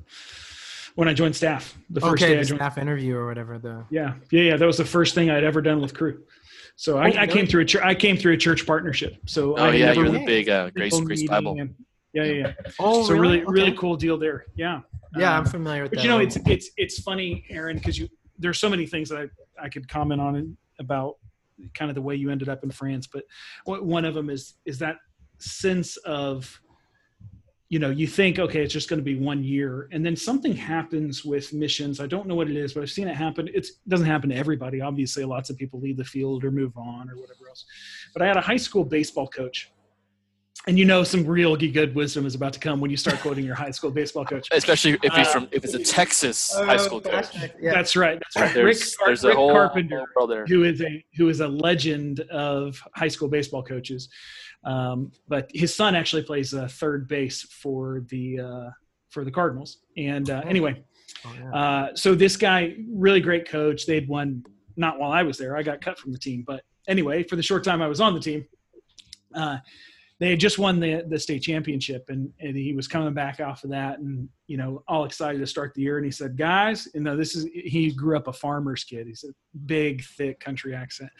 When 0.94 1.08
I 1.08 1.12
joined 1.14 1.34
staff, 1.34 1.76
the 1.90 2.00
first 2.00 2.22
Okay, 2.22 2.34
day 2.34 2.38
I 2.38 2.42
the 2.42 2.48
joined. 2.48 2.58
staff 2.58 2.78
interview 2.78 3.16
or 3.16 3.26
whatever 3.26 3.58
the 3.58 3.84
Yeah, 3.90 4.14
yeah, 4.30 4.42
yeah. 4.42 4.56
That 4.56 4.66
was 4.66 4.76
the 4.78 4.84
first 4.84 5.14
thing 5.14 5.28
I'd 5.30 5.42
ever 5.42 5.60
done 5.60 5.80
with 5.80 5.92
Cru. 5.92 6.22
So 6.76 6.98
I, 6.98 7.10
Oh, 7.10 7.18
I 7.18 7.26
came 7.26 7.46
through 7.46 7.62
a 7.62 7.64
church. 7.64 7.82
I 7.84 7.94
came 7.94 8.16
through 8.16 8.34
a 8.34 8.36
church 8.36 8.64
partnership. 8.66 9.16
So 9.26 9.54
Oh 9.58 9.64
I 9.64 9.74
yeah, 9.74 9.92
you're 9.92 10.08
the 10.10 10.24
big 10.24 10.48
uh, 10.48 10.70
Grace 10.70 10.92
people 10.92 11.06
Grace 11.06 11.28
Bible. 11.28 11.56
and- 11.58 11.74
yeah, 12.12 12.22
yeah, 12.22 12.32
yeah. 12.32 12.52
Oh, 12.78 13.02
so 13.08 13.14
really, 13.14 13.42
Okay. 13.42 13.50
really 13.52 13.72
cool 13.72 13.96
deal 13.96 14.16
there. 14.16 14.44
Yeah. 14.54 14.82
Yeah, 15.18 15.32
Um, 15.36 15.44
I'm 15.44 15.50
familiar 15.50 15.82
with 15.82 15.90
but 15.92 15.96
that. 15.98 16.04
you 16.04 16.08
know 16.10 16.18
it's 16.20 16.36
it's 16.46 16.70
it's 16.76 17.00
funny 17.00 17.44
aaron 17.50 17.76
because 17.76 17.98
you 17.98 18.08
there's 18.38 18.58
so 18.58 18.68
many 18.68 18.84
things 18.86 19.08
that 19.08 19.18
I, 19.18 19.64
I 19.64 19.68
could 19.68 19.88
comment 19.88 20.20
on 20.20 20.34
and 20.36 20.56
about 20.80 21.16
kind 21.72 21.88
of 21.88 21.94
the 21.94 22.02
way 22.02 22.16
you 22.16 22.30
ended 22.30 22.48
up 22.48 22.64
in 22.64 22.70
france 22.72 23.06
but 23.06 23.22
one 23.64 24.04
of 24.04 24.12
them 24.14 24.28
is 24.28 24.54
is 24.64 24.76
that 24.80 24.96
sense 25.38 25.96
of 25.98 26.60
you 27.74 27.80
know 27.80 27.90
you 27.90 28.06
think 28.06 28.38
okay 28.38 28.62
it's 28.62 28.72
just 28.78 28.88
going 28.90 29.00
to 29.04 29.08
be 29.12 29.16
one 29.32 29.42
year 29.42 29.88
and 29.90 30.00
then 30.06 30.14
something 30.28 30.54
happens 30.54 31.24
with 31.32 31.46
missions 31.52 31.94
i 31.98 32.06
don't 32.14 32.26
know 32.28 32.36
what 32.40 32.48
it 32.48 32.56
is 32.64 32.72
but 32.74 32.82
i've 32.84 32.90
seen 32.98 33.08
it 33.08 33.16
happen 33.26 33.48
It's- 33.48 33.70
it 33.84 33.88
doesn't 33.94 34.06
happen 34.14 34.28
to 34.30 34.36
everybody 34.44 34.78
obviously 34.80 35.24
lots 35.24 35.50
of 35.50 35.56
people 35.62 35.80
leave 35.80 35.96
the 35.96 36.04
field 36.04 36.44
or 36.44 36.50
move 36.62 36.74
on 36.76 37.02
or 37.10 37.16
whatever 37.22 37.44
else 37.48 37.62
but 38.12 38.22
i 38.22 38.26
had 38.30 38.36
a 38.36 38.40
high 38.50 38.62
school 38.66 38.84
baseball 38.84 39.26
coach 39.26 39.58
and 40.68 40.78
you 40.78 40.84
know 40.84 41.02
some 41.02 41.26
real 41.26 41.56
good 41.56 41.90
wisdom 41.96 42.24
is 42.26 42.34
about 42.36 42.52
to 42.52 42.60
come 42.60 42.76
when 42.80 42.90
you 42.92 42.96
start 42.96 43.18
quoting 43.20 43.44
your 43.44 43.56
high 43.64 43.72
school 43.78 43.90
baseball 43.90 44.24
coach 44.24 44.46
Especially 44.52 44.92
if 45.02 45.12
he's 45.18 45.26
Uh, 45.26 45.32
from 45.34 45.48
if 45.56 45.64
it's 45.64 45.74
a 45.74 45.82
Texas 45.82 46.38
Oh, 46.56 46.64
high 46.64 46.76
school 46.86 47.00
coach. 47.00 47.26
Yeah. 47.60 47.72
That's 47.76 47.96
right. 47.96 48.18
That's 48.22 48.36
right. 48.36 48.64
Rick, 48.64 48.76
There's 48.78 48.96
Car- 48.96 49.06
there's 49.08 49.24
a 49.24 49.28
Rick 49.28 49.36
whole, 49.36 49.50
Carpenter, 49.52 50.02
whole 50.16 50.28
there. 50.28 50.46
who 50.46 50.62
is 50.70 50.80
a 50.80 51.04
who 51.16 51.28
is 51.28 51.40
a 51.40 51.48
legend 51.48 52.20
of 52.30 52.80
high 52.94 53.08
school 53.14 53.28
baseball 53.36 53.62
coaches. 53.62 54.08
Um, 54.64 55.12
but 55.28 55.50
his 55.54 55.74
son 55.74 55.94
actually 55.94 56.22
plays 56.22 56.54
uh, 56.54 56.68
third 56.68 57.06
base 57.08 57.42
for 57.42 58.04
the 58.08 58.40
uh, 58.40 58.70
for 59.10 59.24
the 59.24 59.30
Cardinals. 59.30 59.78
And 59.96 60.28
uh, 60.30 60.42
anyway, 60.46 60.82
Oh, 61.26 61.32
yeah. 61.38 61.54
uh, 61.54 61.94
so 61.94 62.14
this 62.14 62.36
guy, 62.36 62.74
really 62.90 63.20
great 63.20 63.48
coach. 63.48 63.86
They'd 63.86 64.08
won 64.08 64.44
not 64.76 64.98
while 64.98 65.12
I 65.12 65.22
was 65.22 65.38
there. 65.38 65.56
I 65.56 65.62
got 65.62 65.80
cut 65.80 65.98
from 65.98 66.12
the 66.12 66.18
team, 66.18 66.44
but 66.46 66.62
anyway, 66.88 67.22
for 67.22 67.36
the 67.36 67.42
short 67.42 67.62
time 67.64 67.80
I 67.80 67.86
was 67.86 68.00
on 68.00 68.14
the 68.14 68.20
team, 68.20 68.44
uh, 69.34 69.58
they 70.20 70.30
had 70.30 70.40
just 70.40 70.58
won 70.58 70.80
the 70.80 71.04
the 71.08 71.18
state 71.18 71.42
championship, 71.42 72.04
and, 72.08 72.32
and 72.40 72.56
he 72.56 72.72
was 72.72 72.86
coming 72.88 73.14
back 73.14 73.40
off 73.40 73.64
of 73.64 73.70
that, 73.70 73.98
and 73.98 74.28
you 74.46 74.56
know, 74.56 74.82
all 74.88 75.04
excited 75.04 75.38
to 75.38 75.46
start 75.46 75.74
the 75.74 75.82
year. 75.82 75.96
And 75.98 76.04
he 76.04 76.10
said, 76.10 76.36
"Guys, 76.36 76.88
you 76.94 77.00
know, 77.00 77.16
this 77.16 77.34
is." 77.36 77.44
He 77.52 77.90
grew 77.90 78.16
up 78.16 78.28
a 78.28 78.32
farmer's 78.32 78.84
kid. 78.84 79.06
He's 79.06 79.24
a 79.24 79.32
big, 79.66 80.04
thick 80.04 80.40
country 80.40 80.74
accent. 80.74 81.10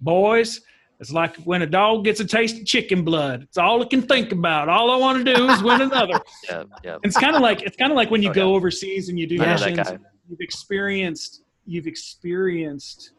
Boys. 0.00 0.60
It's 1.02 1.10
like 1.12 1.34
when 1.38 1.62
a 1.62 1.66
dog 1.66 2.04
gets 2.04 2.20
a 2.20 2.24
taste 2.24 2.60
of 2.60 2.64
chicken 2.64 3.02
blood. 3.02 3.42
It's 3.42 3.58
all 3.58 3.82
it 3.82 3.90
can 3.90 4.02
think 4.02 4.30
about. 4.30 4.68
All 4.68 4.88
I 4.88 4.96
want 4.96 5.26
to 5.26 5.34
do 5.34 5.48
is 5.48 5.60
win 5.60 5.82
another. 5.82 6.14
Yeah, 6.48 6.64
yeah. 6.84 6.98
It's 7.02 7.18
kind 7.18 7.34
of 7.34 7.42
like 7.42 7.62
it's 7.62 7.76
kind 7.76 7.90
of 7.90 7.96
like 7.96 8.10
when 8.12 8.22
you 8.22 8.30
Oh, 8.30 8.34
go 8.34 8.54
overseas 8.54 9.08
and 9.08 9.18
you 9.18 9.26
do 9.26 9.42
I 9.42 9.52
missions. 9.52 9.88
You've 10.28 10.40
experienced 10.40 11.42
you've 11.66 11.88
experienced 11.88 13.12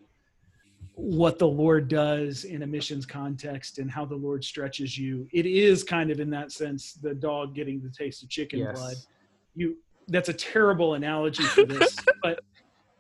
what 0.96 1.40
the 1.40 1.48
Lord 1.48 1.90
does 1.90 2.46
in 2.46 2.64
a 2.64 2.68
missions 2.68 3.06
context 3.06 3.80
and 3.80 3.92
how 3.92 4.06
the 4.06 4.16
Lord 4.16 4.46
stretches 4.46 4.98
you. 4.98 5.28
It 5.34 5.46
is 5.46 5.84
kind 5.84 6.10
of 6.10 6.22
in 6.22 6.30
that 6.30 6.54
sense 6.54 6.94
the 6.94 7.14
dog 7.14 7.54
getting 7.54 7.82
the 7.82 7.90
taste 7.90 8.24
of 8.24 8.30
chicken 8.30 8.60
Yes. 8.60 8.76
blood. 8.78 8.96
You 9.56 9.76
that's 10.08 10.30
a 10.30 10.34
terrible 10.34 10.94
analogy 10.94 11.44
for 11.44 11.66
this, 11.66 11.98
but 12.24 12.40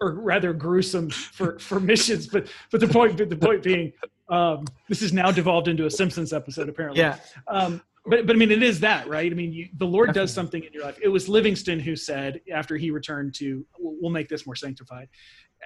or 0.01 0.11
rather 0.15 0.51
gruesome 0.51 1.09
for 1.09 1.57
for 1.59 1.79
missions. 1.79 2.27
But 2.27 2.47
but 2.71 2.81
the 2.81 2.87
point 2.87 3.17
but 3.17 3.29
the 3.29 3.37
point 3.37 3.63
being, 3.63 3.93
um, 4.29 4.65
this 4.89 5.01
is 5.01 5.13
now 5.13 5.31
devolved 5.31 5.67
into 5.67 5.85
a 5.85 5.91
Simpsons 5.91 6.33
episode 6.33 6.69
apparently 6.69 7.01
yeah. 7.01 7.17
um, 7.47 7.81
but 8.05 8.27
but 8.27 8.35
I 8.35 8.39
mean, 8.39 8.51
it 8.51 8.61
is 8.61 8.79
that 8.81 9.07
right? 9.07 9.31
I 9.31 9.35
mean, 9.35 9.53
you, 9.53 9.69
the 9.77 9.85
Lord 9.85 10.13
does 10.13 10.33
something 10.33 10.61
in 10.61 10.73
your 10.73 10.83
life. 10.83 10.99
It 11.01 11.07
was 11.07 11.29
Livingstone 11.29 11.79
who 11.79 11.95
said 11.95 12.41
after 12.51 12.75
he 12.75 12.91
returned 12.91 13.33
to, 13.35 13.65
we'll, 13.79 13.95
we'll 14.01 14.11
make 14.11 14.27
this 14.27 14.45
more 14.45 14.55
sanctified. 14.55 15.07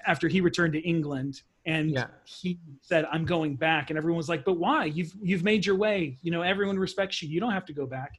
After 0.05 0.27
he 0.27 0.41
returned 0.41 0.73
to 0.73 0.79
England, 0.79 1.41
and 1.65 1.89
Yeah. 1.91 2.07
he 2.25 2.59
said, 2.81 3.05
"I'm 3.11 3.25
going 3.25 3.55
back," 3.55 3.89
and 3.89 3.97
everyone 3.97 4.17
was 4.17 4.29
like, 4.29 4.45
"But 4.45 4.59
why? 4.59 4.85
You've 4.85 5.11
you've 5.19 5.43
made 5.43 5.65
your 5.65 5.75
way. 5.75 6.19
You 6.21 6.29
know, 6.29 6.43
everyone 6.43 6.77
respects 6.77 7.23
you. 7.23 7.29
You 7.29 7.39
don't 7.39 7.53
have 7.53 7.65
to 7.65 7.73
go 7.73 7.87
back." 7.87 8.11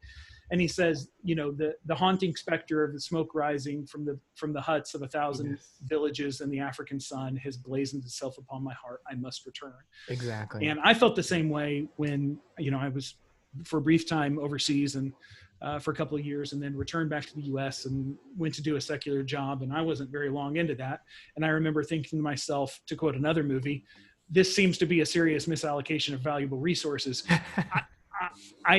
And 0.51 0.61
he 0.61 0.69
says, 0.69 1.09
"You 1.23 1.35
know, 1.35 1.51
the 1.51 1.75
the 1.87 1.95
haunting 1.95 2.35
specter 2.37 2.85
of 2.85 2.93
the 2.93 3.01
smoke 3.01 3.35
rising 3.35 3.87
from 3.87 4.05
the 4.05 4.19
from 4.35 4.53
the 4.53 4.61
huts 4.61 4.95
of 4.95 5.03
a 5.03 5.09
thousand 5.09 5.59
villages 5.85 6.41
in 6.41 6.51
the 6.51 6.61
African 6.61 6.99
sun 6.99 7.37
has 7.37 7.57
blazoned 7.57 8.05
itself 8.05 8.39
upon 8.39 8.63
my 8.63 8.75
heart. 8.75 9.01
I 9.11 9.15
must 9.15 9.47
return." 9.47 9.75
Exactly. 10.09 10.67
And 10.67 10.81
I 10.81 10.95
felt 10.95 11.17
the 11.17 11.23
same 11.23 11.49
way 11.49 11.89
when 11.97 12.39
you 12.59 12.71
know 12.71 12.79
I 12.79 12.89
was 12.89 13.17
for 13.65 13.79
a 13.79 13.83
brief 13.83 14.07
time 14.07 14.39
overseas 14.39 14.95
and 14.95 15.13
uh, 15.61 15.79
for 15.79 15.91
a 15.91 15.95
couple 15.95 16.17
of 16.17 16.25
years, 16.25 16.53
and 16.53 16.63
then 16.63 16.77
returned 16.77 17.11
back 17.11 17.27
to 17.27 17.35
the 17.35 17.43
U.S. 17.43 17.85
and 17.85 18.17
went 18.37 18.55
to 18.55 18.63
do 18.63 18.77
a 18.77 18.81
secular 18.81 19.23
job. 19.23 19.63
And 19.63 19.73
I 19.73 19.81
wasn't 19.81 20.11
very 20.11 20.31
long 20.31 20.57
into 20.57 20.75
that. 20.77 21.01
And 21.37 21.45
I 21.45 21.49
remember 21.49 21.83
thinking 21.83 22.19
to 22.19 22.23
myself, 22.23 22.81
to 22.87 22.97
quote 22.97 23.17
another 23.17 23.43
movie, 23.43 23.85
"This 24.31 24.55
seems 24.55 24.79
to 24.79 24.87
be 24.87 25.01
a 25.01 25.07
serious 25.07 25.47
misallocation 25.47 26.15
of 26.15 26.21
valuable 26.21 26.59
resources." 26.59 27.25
I 27.29 27.83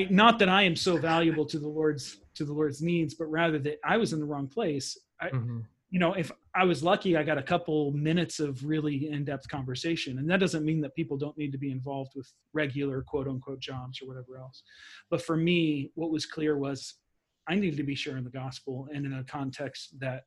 not 0.09 0.39
that 0.39 0.49
I 0.49 0.63
am 0.63 0.75
so 0.75 0.97
valuable 0.97 1.45
to 1.45 1.59
the 1.59 1.67
Lord's 1.67 2.17
to 2.35 2.45
the 2.45 2.53
Lord's 2.53 2.81
needs, 2.81 3.15
but 3.15 3.25
rather 3.25 3.59
that 3.59 3.79
I 3.83 3.97
was 3.97 4.13
in 4.13 4.19
the 4.19 4.25
wrong 4.25 4.47
place. 4.47 4.97
I, 5.19 5.29
Mhm. 5.29 5.65
you 5.89 5.99
know, 5.99 6.13
if 6.13 6.31
I 6.55 6.63
was 6.63 6.83
lucky, 6.83 7.17
I 7.17 7.23
got 7.23 7.37
a 7.37 7.43
couple 7.43 7.91
minutes 7.91 8.39
of 8.39 8.63
really 8.63 9.09
in-depth 9.09 9.49
conversation, 9.49 10.19
and 10.19 10.29
that 10.29 10.39
doesn't 10.39 10.63
mean 10.63 10.79
that 10.81 10.95
people 10.95 11.17
don't 11.17 11.37
need 11.37 11.51
to 11.51 11.57
be 11.57 11.71
involved 11.71 12.11
with 12.15 12.31
regular 12.53 13.01
quote 13.01 13.27
unquote 13.27 13.59
jobs 13.59 14.01
or 14.01 14.07
whatever 14.07 14.37
else. 14.37 14.63
But 15.09 15.21
for 15.21 15.35
me, 15.35 15.91
what 15.95 16.11
was 16.11 16.25
clear 16.25 16.57
was 16.57 16.95
I 17.47 17.55
needed 17.55 17.77
to 17.77 17.83
be 17.83 17.95
sharing 17.95 18.23
the 18.23 18.29
gospel 18.29 18.87
and 18.93 19.05
in 19.05 19.13
a 19.13 19.23
context 19.23 19.99
that 19.99 20.25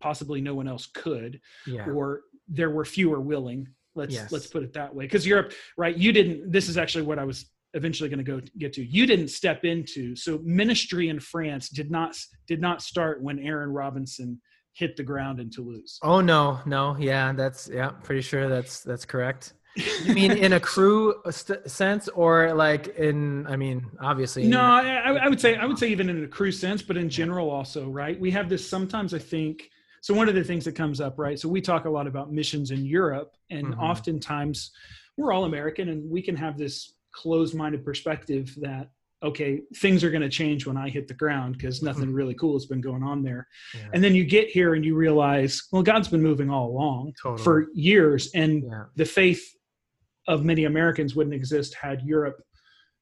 possibly 0.00 0.40
no 0.40 0.54
one 0.54 0.68
else 0.68 0.86
could, 0.86 1.40
yeah. 1.66 1.86
or 1.88 2.22
there 2.48 2.70
were 2.70 2.84
fewer 2.84 3.20
willing. 3.20 3.68
Let's 3.94 4.14
Yes. 4.14 4.30
let's 4.32 4.46
put 4.48 4.62
it 4.62 4.72
that 4.74 4.94
way. 4.94 5.04
Because 5.06 5.26
Europe, 5.26 5.52
right? 5.76 5.96
You 5.96 6.12
didn't. 6.12 6.50
This 6.52 6.68
is 6.68 6.76
actually 6.76 7.04
what 7.04 7.18
I 7.18 7.24
was 7.24 7.50
eventually 7.74 8.08
going 8.08 8.24
to 8.24 8.24
go 8.24 8.40
get 8.58 8.72
to. 8.74 8.84
You 8.84 9.06
didn't 9.06 9.28
step 9.28 9.64
into 9.64 10.16
so 10.16 10.40
ministry 10.42 11.08
in 11.08 11.20
France 11.20 11.68
did 11.68 11.90
not 11.90 12.16
did 12.46 12.60
not 12.60 12.82
start 12.82 13.22
when 13.22 13.38
Aaron 13.40 13.70
Robinson 13.70 14.40
hit 14.72 14.96
the 14.96 15.02
ground 15.02 15.40
in 15.40 15.50
Toulouse. 15.50 15.98
Oh 16.02 16.20
no, 16.20 16.60
no, 16.66 16.96
yeah, 16.98 17.32
that's 17.32 17.68
yeah, 17.72 17.90
pretty 17.90 18.22
sure 18.22 18.48
that's 18.48 18.80
that's 18.80 19.04
correct. 19.04 19.54
You 20.02 20.14
mean 20.14 20.32
in 20.32 20.54
a 20.54 20.60
Cru 20.60 21.14
st- 21.30 21.70
sense, 21.70 22.08
or 22.08 22.52
like 22.54 22.88
in? 22.96 23.46
I 23.46 23.56
mean, 23.56 23.86
obviously. 24.00 24.44
No, 24.46 24.60
I, 24.60 25.16
I 25.24 25.28
would 25.28 25.40
say 25.40 25.56
I 25.56 25.66
would 25.66 25.78
say 25.78 25.88
even 25.88 26.08
in 26.08 26.24
a 26.24 26.28
Cru 26.28 26.50
sense, 26.50 26.82
but 26.82 26.96
in 26.96 27.08
general 27.08 27.50
also, 27.50 27.88
right? 27.88 28.18
We 28.18 28.30
have 28.32 28.48
this 28.48 28.68
sometimes. 28.68 29.14
I 29.14 29.18
think 29.18 29.68
so. 30.00 30.14
One 30.14 30.28
of 30.28 30.34
the 30.34 30.42
things 30.42 30.64
that 30.64 30.72
comes 30.74 31.00
up, 31.00 31.18
right? 31.18 31.38
So 31.38 31.48
we 31.48 31.60
talk 31.60 31.84
a 31.84 31.90
lot 31.90 32.06
about 32.06 32.32
missions 32.32 32.70
in 32.70 32.84
Europe, 32.84 33.36
and 33.50 33.74
Mhm. 33.74 33.78
oftentimes 33.80 34.72
we're 35.16 35.32
all 35.32 35.44
American, 35.44 35.90
and 35.90 36.10
we 36.10 36.22
can 36.22 36.34
have 36.36 36.56
this 36.58 36.94
closed-minded 37.12 37.84
perspective 37.84 38.54
that 38.60 38.90
okay, 39.22 39.62
things 39.76 40.04
are 40.04 40.10
going 40.10 40.22
to 40.22 40.28
change 40.28 40.64
when 40.64 40.76
I 40.76 40.88
hit 40.88 41.08
the 41.08 41.14
ground 41.14 41.56
because 41.56 41.78
mm-hmm. 41.78 41.86
nothing 41.86 42.12
really 42.12 42.34
cool 42.34 42.54
has 42.54 42.66
been 42.66 42.80
going 42.80 43.02
on 43.02 43.22
there. 43.22 43.48
Yeah. 43.74 43.88
And 43.92 44.04
then 44.04 44.14
you 44.14 44.24
get 44.24 44.48
here 44.48 44.74
and 44.74 44.84
you 44.84 44.94
realize, 44.94 45.66
well, 45.72 45.82
God's 45.82 46.08
been 46.08 46.22
moving 46.22 46.50
all 46.50 46.68
along 46.68 47.14
Totally. 47.20 47.42
for 47.42 47.66
years, 47.74 48.30
and 48.34 48.62
yeah, 48.62 48.84
the 48.94 49.04
faith 49.04 49.42
of 50.28 50.44
many 50.44 50.64
Americans 50.64 51.16
wouldn't 51.16 51.34
exist 51.34 51.74
had 51.74 52.02
Europe 52.02 52.40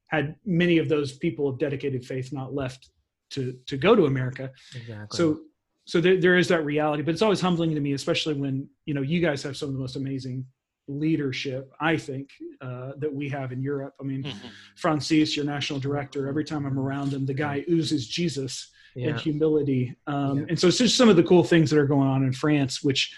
had 0.07 0.35
many 0.45 0.77
of 0.77 0.87
those 0.87 1.17
people 1.17 1.49
of 1.49 1.59
dedicated 1.59 2.05
faith 2.05 2.31
not 2.31 2.53
left 2.53 2.89
to 3.31 3.53
to 3.67 3.77
go 3.77 3.95
to 3.95 4.05
America. 4.05 4.49
exactly. 4.75 5.17
So 5.17 5.41
so 5.85 6.01
there, 6.01 6.19
there 6.19 6.37
is 6.37 6.49
that 6.49 6.65
reality, 6.65 7.01
but 7.01 7.13
it's 7.13 7.21
always 7.21 7.39
humbling 7.39 7.73
to 7.73 7.79
me, 7.79 7.93
especially 7.93 8.33
when 8.33 8.67
you 8.85 8.93
know 8.93 9.01
you 9.01 9.21
guys 9.21 9.43
have 9.43 9.55
some 9.55 9.69
of 9.69 9.73
the 9.73 9.79
most 9.79 9.95
amazing 9.95 10.45
leadership 10.87 11.73
I 11.79 11.97
think 11.97 12.31
uh, 12.61 12.93
that 12.97 13.13
we 13.13 13.29
have 13.29 13.51
in 13.51 13.61
Europe. 13.61 13.93
I 13.99 14.03
mean, 14.03 14.23
Mhm. 14.23 14.35
Francis, 14.75 15.35
your 15.35 15.45
national 15.45 15.79
director, 15.79 16.27
every 16.27 16.45
time 16.45 16.65
I'm 16.65 16.79
around 16.79 17.13
him, 17.13 17.25
the 17.25 17.33
guy 17.33 17.65
oozes 17.69 18.07
Jesus 18.07 18.71
yeah, 18.95 19.09
and 19.09 19.19
humility. 19.19 19.95
Um, 20.07 20.39
Yeah. 20.39 20.45
And 20.49 20.59
so 20.59 20.67
it's 20.67 20.77
just 20.77 20.97
some 20.97 21.09
of 21.09 21.15
the 21.15 21.23
cool 21.23 21.43
things 21.43 21.69
that 21.69 21.79
are 21.79 21.85
going 21.85 22.07
on 22.07 22.23
in 22.23 22.33
France, 22.33 22.83
which 22.83 23.13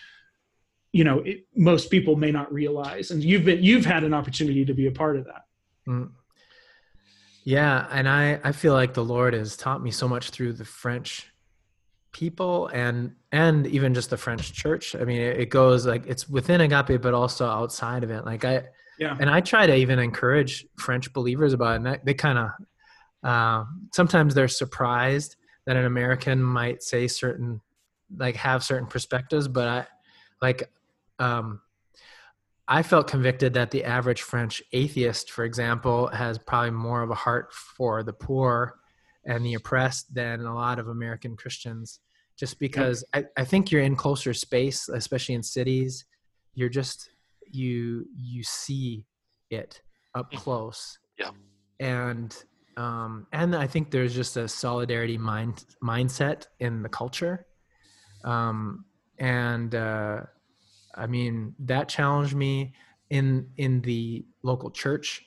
you 0.92 1.04
know 1.04 1.20
it, 1.20 1.46
most 1.56 1.92
people 1.92 2.16
may 2.16 2.32
not 2.32 2.52
realize. 2.52 3.12
And 3.12 3.24
you've 3.24 3.46
been 3.46 3.64
you've 3.64 3.86
had 3.86 4.04
an 4.04 4.14
opportunity 4.14 4.66
to 4.66 4.74
be 4.74 4.88
a 4.88 4.92
part 4.92 5.16
of 5.16 5.26
that. 5.26 5.46
Mm. 5.88 6.12
yeah, 7.44 7.88
and 7.92 8.10
I 8.10 8.40
I 8.44 8.52
feel 8.52 8.74
like 8.74 8.94
the 8.94 9.06
Lord 9.06 9.34
has 9.34 9.56
taught 9.56 9.82
me 9.82 9.92
so 9.92 10.08
much 10.08 10.32
through 10.32 10.54
the 10.54 10.66
French 10.66 11.29
people 12.12 12.68
and 12.68 13.16
and 13.32 13.68
even 13.68 13.94
just 13.94 14.10
the 14.10 14.18
French 14.18 14.54
church. 14.54 14.96
I 14.96 15.06
mean, 15.06 15.22
it, 15.22 15.40
it 15.42 15.50
goes 15.50 15.86
like 15.86 16.06
it's 16.08 16.28
within 16.28 16.62
Agape, 16.62 17.02
but 17.02 17.14
also 17.14 17.46
outside 17.48 18.04
of 18.04 18.10
it. 18.10 18.26
Like 18.26 18.46
I 18.46 18.64
Yeah. 18.98 19.16
and 19.20 19.30
I 19.30 19.42
try 19.42 19.68
to 19.68 19.76
even 19.76 20.00
encourage 20.00 20.66
French 20.78 21.12
believers 21.14 21.54
about 21.54 21.74
it. 21.74 21.76
And 21.78 21.86
that, 21.86 22.06
they 22.06 22.14
kind 22.14 22.40
of 22.40 22.50
uh, 23.24 23.66
sometimes 23.94 24.34
they're 24.34 24.48
surprised 24.48 25.36
that 25.66 25.76
an 25.76 25.86
American 25.86 26.42
might 26.42 26.82
say 26.82 27.08
certain 27.08 27.62
like 28.18 28.36
have 28.36 28.64
certain 28.64 28.88
perspectives, 28.88 29.48
but 29.48 29.68
I 29.68 29.88
like 30.42 30.72
um, 31.20 31.62
I 32.68 32.82
felt 32.84 33.08
convicted 33.08 33.54
that 33.54 33.72
the 33.72 33.84
average 33.84 34.22
French 34.22 34.62
atheist, 34.74 35.32
for 35.32 35.44
example, 35.44 36.08
has 36.08 36.38
probably 36.38 36.72
more 36.72 37.02
of 37.02 37.10
a 37.12 37.16
heart 37.16 37.54
for 37.54 38.04
the 38.04 38.14
poor 38.14 38.79
and 39.30 39.46
the 39.46 39.54
oppressed 39.54 40.14
than 40.14 40.42
a 40.42 40.56
lot 40.56 40.80
of 40.80 40.88
American 40.88 41.36
Christians. 41.38 42.00
Just 42.38 42.58
because 42.60 43.04
I, 43.14 43.26
I 43.38 43.46
think 43.46 43.70
you're 43.70 43.82
in 43.90 43.96
closer 43.96 44.34
space, 44.34 44.90
especially 44.90 45.36
in 45.36 45.44
cities, 45.44 46.06
you're 46.56 46.70
just 46.82 47.10
you 47.52 48.06
you 48.16 48.44
see 48.44 49.06
it 49.50 49.82
up 50.16 50.32
Mhm. 50.32 50.38
close. 50.44 50.82
Yeah. 51.22 51.32
And 51.80 52.36
um, 52.78 53.28
and 53.34 53.56
I 53.56 53.68
think 53.68 53.92
there's 53.92 54.16
just 54.16 54.38
a 54.38 54.48
solidarity 54.48 55.18
mind 55.18 55.66
mindset 55.84 56.48
in 56.60 56.82
the 56.82 56.90
culture. 56.90 57.46
Um, 58.24 58.86
and 59.18 59.76
uh, 59.76 60.22
I 60.96 61.06
mean 61.08 61.56
that 61.60 61.90
challenged 61.90 62.36
me 62.36 62.74
in 63.10 63.50
in 63.58 63.82
the 63.82 64.26
local 64.44 64.72
church. 64.72 65.26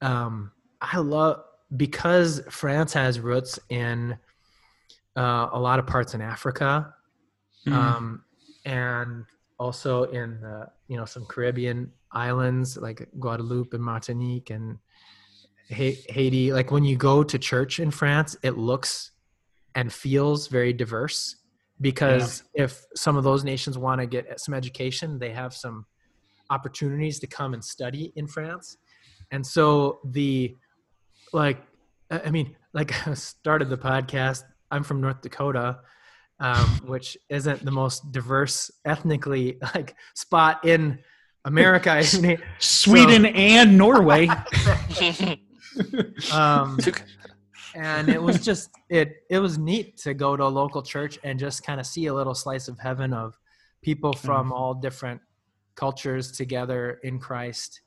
Um, 0.00 0.52
I 0.80 0.98
love 0.98 1.42
because 1.76 2.42
France 2.50 2.92
has 2.92 3.20
roots 3.20 3.58
in 3.68 4.16
uh, 5.16 5.48
a 5.52 5.58
lot 5.58 5.78
of 5.78 5.86
parts 5.86 6.14
in 6.14 6.20
Africa, 6.20 6.94
um, 7.66 8.24
and 8.64 9.24
also 9.58 10.04
in 10.04 10.40
the, 10.40 10.68
you 10.88 10.96
know 10.96 11.04
some 11.04 11.24
Caribbean 11.26 11.90
islands 12.12 12.76
like 12.76 13.08
Guadeloupe 13.18 13.74
and 13.74 13.82
Martinique 13.82 14.50
and 14.50 14.78
Haiti. 15.68 16.52
Like 16.52 16.70
when 16.70 16.84
you 16.84 16.96
go 16.96 17.22
to 17.22 17.38
church 17.38 17.80
in 17.80 17.90
France, 17.90 18.36
it 18.42 18.56
looks 18.56 19.12
and 19.74 19.92
feels 19.92 20.46
very 20.48 20.72
diverse 20.72 21.36
because 21.80 22.44
if 22.54 22.84
some 22.94 23.16
of 23.16 23.24
those 23.24 23.44
nations 23.44 23.76
want 23.76 24.00
to 24.00 24.06
get 24.06 24.38
some 24.40 24.54
education, 24.54 25.18
they 25.18 25.30
have 25.30 25.54
some 25.54 25.86
opportunities 26.50 27.18
to 27.20 27.26
come 27.26 27.54
and 27.54 27.64
study 27.64 28.12
in 28.16 28.26
France. 28.26 28.76
And 29.30 29.44
so 29.44 30.00
the 30.04 30.56
like 31.34 31.58
I 32.10 32.30
mean, 32.30 32.56
like 32.72 33.06
I 33.08 33.14
started 33.14 33.68
the 33.68 33.78
podcast. 33.78 34.44
I'm 34.70 34.82
from 34.82 35.00
North 35.00 35.20
Dakota, 35.20 35.80
um, 36.40 36.80
which 36.86 37.16
isn't 37.28 37.64
the 37.64 37.70
most 37.70 38.12
diverse 38.12 38.70
ethnically 38.84 39.58
like 39.74 39.94
spot 40.14 40.64
in 40.64 40.98
America. 41.44 41.90
I 41.90 42.20
mean, 42.20 42.38
Sweden 42.58 43.26
and 43.26 43.76
Norway. 43.76 44.28
um, 46.32 46.78
and 47.74 48.08
it 48.08 48.22
was 48.22 48.44
just 48.44 48.70
it 48.88 49.24
it 49.28 49.38
was 49.38 49.58
neat 49.58 49.96
to 49.98 50.14
go 50.14 50.36
to 50.36 50.44
a 50.44 50.46
local 50.46 50.82
church 50.82 51.18
and 51.24 51.38
just 51.38 51.64
kind 51.64 51.80
of 51.80 51.86
see 51.86 52.06
a 52.06 52.14
little 52.14 52.34
slice 52.34 52.68
of 52.68 52.78
heaven 52.78 53.12
of 53.12 53.38
people 53.82 54.12
from 54.12 54.52
all 54.52 54.74
different 54.74 55.20
cultures 55.74 56.32
together 56.32 57.00
in 57.02 57.18
Christ, 57.18 57.80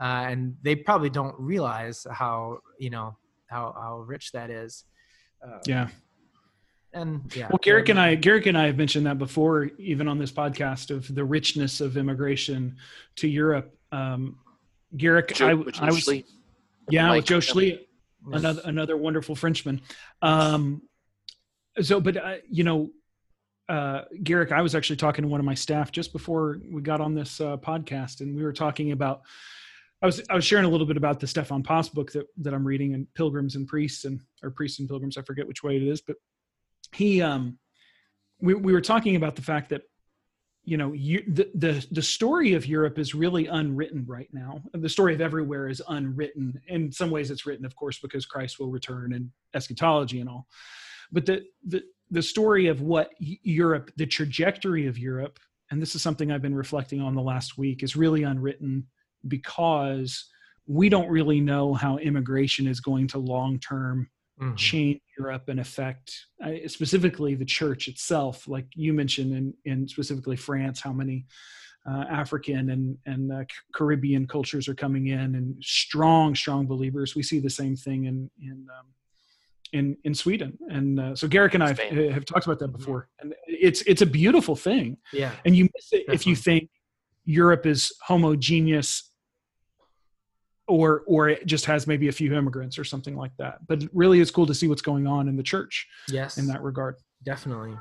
uh, 0.00 0.26
and 0.28 0.56
they 0.62 0.74
probably 0.74 1.10
don't 1.10 1.34
realize 1.38 2.06
how 2.10 2.58
you 2.78 2.90
know 2.90 3.16
how 3.46 3.74
how 3.78 3.98
rich 3.98 4.32
that 4.32 4.50
is. 4.50 4.84
Uh, 5.44 5.58
yeah. 5.66 5.88
and 6.92 7.30
yeah. 7.36 7.48
Well, 7.48 7.58
Garrick 7.62 7.88
and 7.90 8.00
I, 8.00 8.14
Garrick 8.14 8.46
and 8.46 8.56
I 8.56 8.66
have 8.66 8.76
mentioned 8.78 9.06
that 9.06 9.18
before, 9.18 9.70
even 9.78 10.08
on 10.08 10.18
this 10.18 10.32
podcast, 10.32 10.90
of 10.90 11.14
the 11.14 11.24
richness 11.24 11.80
of 11.80 11.96
immigration 11.96 12.76
to 13.16 13.28
Europe. 13.28 13.76
Um, 13.92 14.38
Garrick, 14.96 15.34
Joe- 15.34 15.48
I, 15.48 15.86
I 15.86 15.90
was, 15.90 16.04
Schley. 16.04 16.24
yeah, 16.88 17.08
Mike, 17.08 17.16
with 17.18 17.24
Joe 17.26 17.34
yeah. 17.36 17.40
Schley, 17.40 17.88
Yes. 18.26 18.40
another 18.40 18.62
another 18.64 18.96
wonderful 18.96 19.34
Frenchman. 19.34 19.82
Um, 20.22 20.80
so, 21.82 22.00
but 22.00 22.16
uh, 22.16 22.36
you 22.48 22.64
know, 22.64 22.90
uh, 23.68 24.02
Garrick, 24.22 24.50
I 24.50 24.62
was 24.62 24.74
actually 24.74 24.96
talking 24.96 25.22
to 25.24 25.28
one 25.28 25.40
of 25.40 25.46
my 25.46 25.54
staff 25.54 25.92
just 25.92 26.10
before 26.12 26.58
we 26.70 26.80
got 26.80 27.02
on 27.02 27.14
this 27.14 27.38
uh, 27.40 27.58
podcast, 27.58 28.20
and 28.22 28.34
we 28.34 28.42
were 28.42 28.52
talking 28.52 28.92
about. 28.92 29.22
I 30.04 30.06
was 30.06 30.20
I 30.28 30.34
was 30.34 30.44
sharing 30.44 30.66
a 30.66 30.68
little 30.68 30.86
bit 30.86 30.98
about 30.98 31.18
the 31.18 31.26
Stefan 31.26 31.62
Paas 31.62 31.88
book 31.88 32.12
that 32.12 32.26
that 32.36 32.52
I'm 32.52 32.66
reading, 32.66 32.92
and 32.92 33.12
Pilgrims 33.14 33.56
and 33.56 33.66
Priests, 33.66 34.04
and 34.04 34.20
or 34.42 34.50
Priests 34.50 34.78
and 34.78 34.86
Pilgrims. 34.86 35.16
I 35.16 35.22
forget 35.22 35.48
which 35.48 35.62
way 35.62 35.76
it 35.76 35.82
is, 35.82 36.02
but 36.02 36.16
he 36.92 37.22
um, 37.22 37.58
we 38.38 38.52
we 38.52 38.74
were 38.74 38.82
talking 38.82 39.16
about 39.16 39.34
the 39.34 39.40
fact 39.40 39.70
that 39.70 39.80
you 40.62 40.76
know 40.76 40.92
you, 40.92 41.24
the 41.26 41.50
the 41.54 41.86
the 41.90 42.02
story 42.02 42.52
of 42.52 42.66
Europe 42.66 42.98
is 42.98 43.14
really 43.14 43.46
unwritten 43.46 44.04
right 44.06 44.28
now. 44.30 44.60
The 44.74 44.90
story 44.90 45.14
of 45.14 45.22
everywhere 45.22 45.68
is 45.68 45.80
unwritten. 45.88 46.60
In 46.68 46.92
some 46.92 47.10
ways, 47.10 47.30
it's 47.30 47.46
written, 47.46 47.64
of 47.64 47.74
course, 47.74 47.98
because 47.98 48.26
Christ 48.26 48.60
will 48.60 48.70
return 48.70 49.14
and 49.14 49.30
eschatology 49.54 50.20
and 50.20 50.28
all. 50.28 50.48
But 51.12 51.24
the 51.24 51.46
the 51.66 51.82
the 52.10 52.22
story 52.22 52.66
of 52.66 52.82
what 52.82 53.14
Europe, 53.18 53.90
the 53.96 54.06
trajectory 54.06 54.86
of 54.86 54.98
Europe, 54.98 55.38
and 55.70 55.80
this 55.80 55.94
is 55.94 56.02
something 56.02 56.30
I've 56.30 56.42
been 56.42 56.54
reflecting 56.54 57.00
on 57.00 57.14
the 57.14 57.22
last 57.22 57.56
week, 57.56 57.82
is 57.82 57.96
really 57.96 58.24
unwritten 58.24 58.86
because 59.28 60.26
we 60.66 60.88
don't 60.88 61.08
really 61.08 61.40
know 61.40 61.74
how 61.74 61.98
immigration 61.98 62.66
is 62.66 62.80
going 62.80 63.08
to 63.08 63.18
long 63.18 63.58
term 63.58 64.08
Mhm. 64.40 64.56
change 64.56 65.00
Europe 65.16 65.48
and 65.48 65.60
affect 65.60 66.26
uh, 66.44 66.50
specifically 66.66 67.36
the 67.36 67.44
church 67.44 67.86
itself. 67.86 68.48
Like 68.48 68.66
you 68.74 68.92
mentioned 68.92 69.32
in, 69.32 69.54
in 69.64 69.86
specifically 69.86 70.36
France, 70.36 70.80
how 70.80 70.92
many 70.92 71.26
uh, 71.88 72.04
African 72.10 72.70
and, 72.70 72.98
and 73.06 73.30
uh, 73.32 73.44
Caribbean 73.74 74.26
cultures 74.26 74.66
are 74.68 74.74
coming 74.74 75.08
in 75.08 75.36
and 75.36 75.62
strong, 75.62 76.34
strong 76.34 76.66
believers. 76.66 77.14
We 77.14 77.22
see 77.22 77.38
the 77.38 77.50
same 77.50 77.76
thing 77.76 78.06
in, 78.06 78.28
in, 78.42 78.66
um, 78.76 78.86
in, 79.72 79.96
in 80.02 80.14
Sweden. 80.14 80.58
And 80.68 80.98
uh, 80.98 81.14
so 81.14 81.28
Garrick 81.28 81.54
and 81.54 81.62
I 81.62 81.68
have, 81.68 81.78
have 81.78 82.24
talked 82.24 82.46
about 82.46 82.58
that 82.58 82.68
before. 82.68 83.08
And 83.20 83.34
it's, 83.46 83.82
it's 83.82 84.02
a 84.02 84.06
beautiful 84.06 84.56
thing. 84.56 84.96
Yeah. 85.12 85.30
And 85.44 85.54
you 85.54 85.68
miss 85.74 85.92
it 85.92 86.06
if 86.08 86.26
you 86.26 86.34
think 86.34 86.70
Europe 87.24 87.66
is 87.66 87.92
homogeneous 88.02 89.12
or 90.66 91.02
or 91.06 91.28
it 91.28 91.46
just 91.46 91.66
has 91.66 91.86
maybe 91.86 92.08
a 92.08 92.12
few 92.12 92.34
immigrants 92.34 92.78
or 92.78 92.84
something 92.84 93.16
like 93.16 93.32
that. 93.38 93.66
But 93.66 93.84
really 93.92 94.20
it's 94.20 94.30
cool 94.30 94.46
to 94.46 94.54
see 94.54 94.68
what's 94.68 94.82
going 94.82 95.06
on 95.06 95.28
in 95.28 95.36
the 95.36 95.42
church. 95.42 95.86
Yes, 96.08 96.38
in 96.38 96.46
that 96.46 96.62
regard, 96.62 96.96
definitely. 97.24 97.76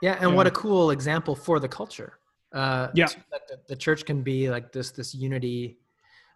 Yeah, 0.00 0.14
and 0.14 0.30
yeah. 0.30 0.36
what 0.36 0.46
a 0.46 0.50
cool 0.50 0.90
example 0.90 1.36
for 1.36 1.60
the 1.60 1.68
culture. 1.68 2.18
Uh, 2.52 2.88
yeah, 2.94 3.06
that 3.30 3.48
the, 3.48 3.58
the, 3.68 3.76
church 3.76 4.04
can 4.04 4.22
be 4.22 4.50
like 4.50 4.72
this 4.72 4.90
this 4.90 5.14
unity 5.14 5.78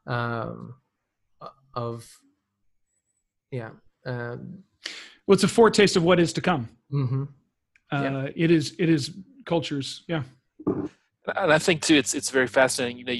um, 0.06 0.74
of 1.74 2.09
yeah. 3.50 3.70
Uh, 4.04 4.37
well, 5.26 5.35
it's 5.35 5.42
a 5.42 5.48
foretaste 5.48 5.96
of 5.96 6.04
what 6.04 6.20
is 6.20 6.32
to 6.35 6.40
come. 6.40 6.68
Mm-hmm. 6.92 7.24
Uh, 7.90 8.02
yeah. 8.02 8.28
It 8.35 8.50
is. 8.50 8.74
It 8.78 8.88
is 8.88 9.12
cultures. 9.44 10.04
Yeah. 10.09 10.22
And 10.66 11.52
I 11.52 11.59
think 11.59 11.82
too, 11.82 11.96
it's 11.96 12.14
it's 12.14 12.30
very 12.30 12.46
fascinating. 12.46 12.98
You 12.98 13.04
know, 13.04 13.14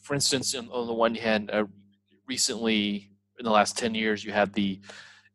for 0.00 0.14
instance, 0.14 0.54
on, 0.54 0.68
on 0.70 0.86
the 0.86 0.92
one 0.92 1.14
hand, 1.14 1.50
uh, 1.50 1.64
recently 2.26 3.10
in 3.38 3.44
the 3.44 3.50
last 3.50 3.76
10 3.78 3.94
years 3.94 4.24
you 4.24 4.32
had 4.32 4.52
the 4.54 4.80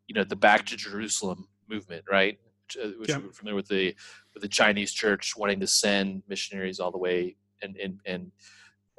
you 0.08 0.16
know 0.16 0.24
the 0.24 0.36
back 0.36 0.66
to 0.66 0.76
jerusalem 0.76 1.48
movement 1.70 2.04
right 2.10 2.40
which, 2.66 2.78
uh, 2.78 2.90
yeah. 3.08 3.20
familiar 3.34 3.56
with 3.56 3.68
the 3.68 3.96
with 4.34 4.42
the 4.42 4.50
chinese 4.50 4.92
church 4.92 5.34
wanting 5.38 5.60
to 5.60 5.68
send 5.68 6.24
missionaries 6.28 6.80
all 6.80 6.92
the 6.92 6.98
way 6.98 7.36
and 7.62 7.76
and 7.78 8.00
and 8.06 8.32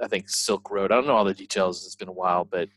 i 0.03 0.07
think 0.07 0.29
silk 0.29 0.70
road 0.70 0.92
i 0.92 0.94
don't 0.94 1.07
know 1.07 1.16
all 1.16 1.24
the 1.24 1.35
details 1.35 1.85
it's 1.85 1.96
been 1.96 2.09
a 2.09 2.12
while 2.12 2.44
but 2.44 2.68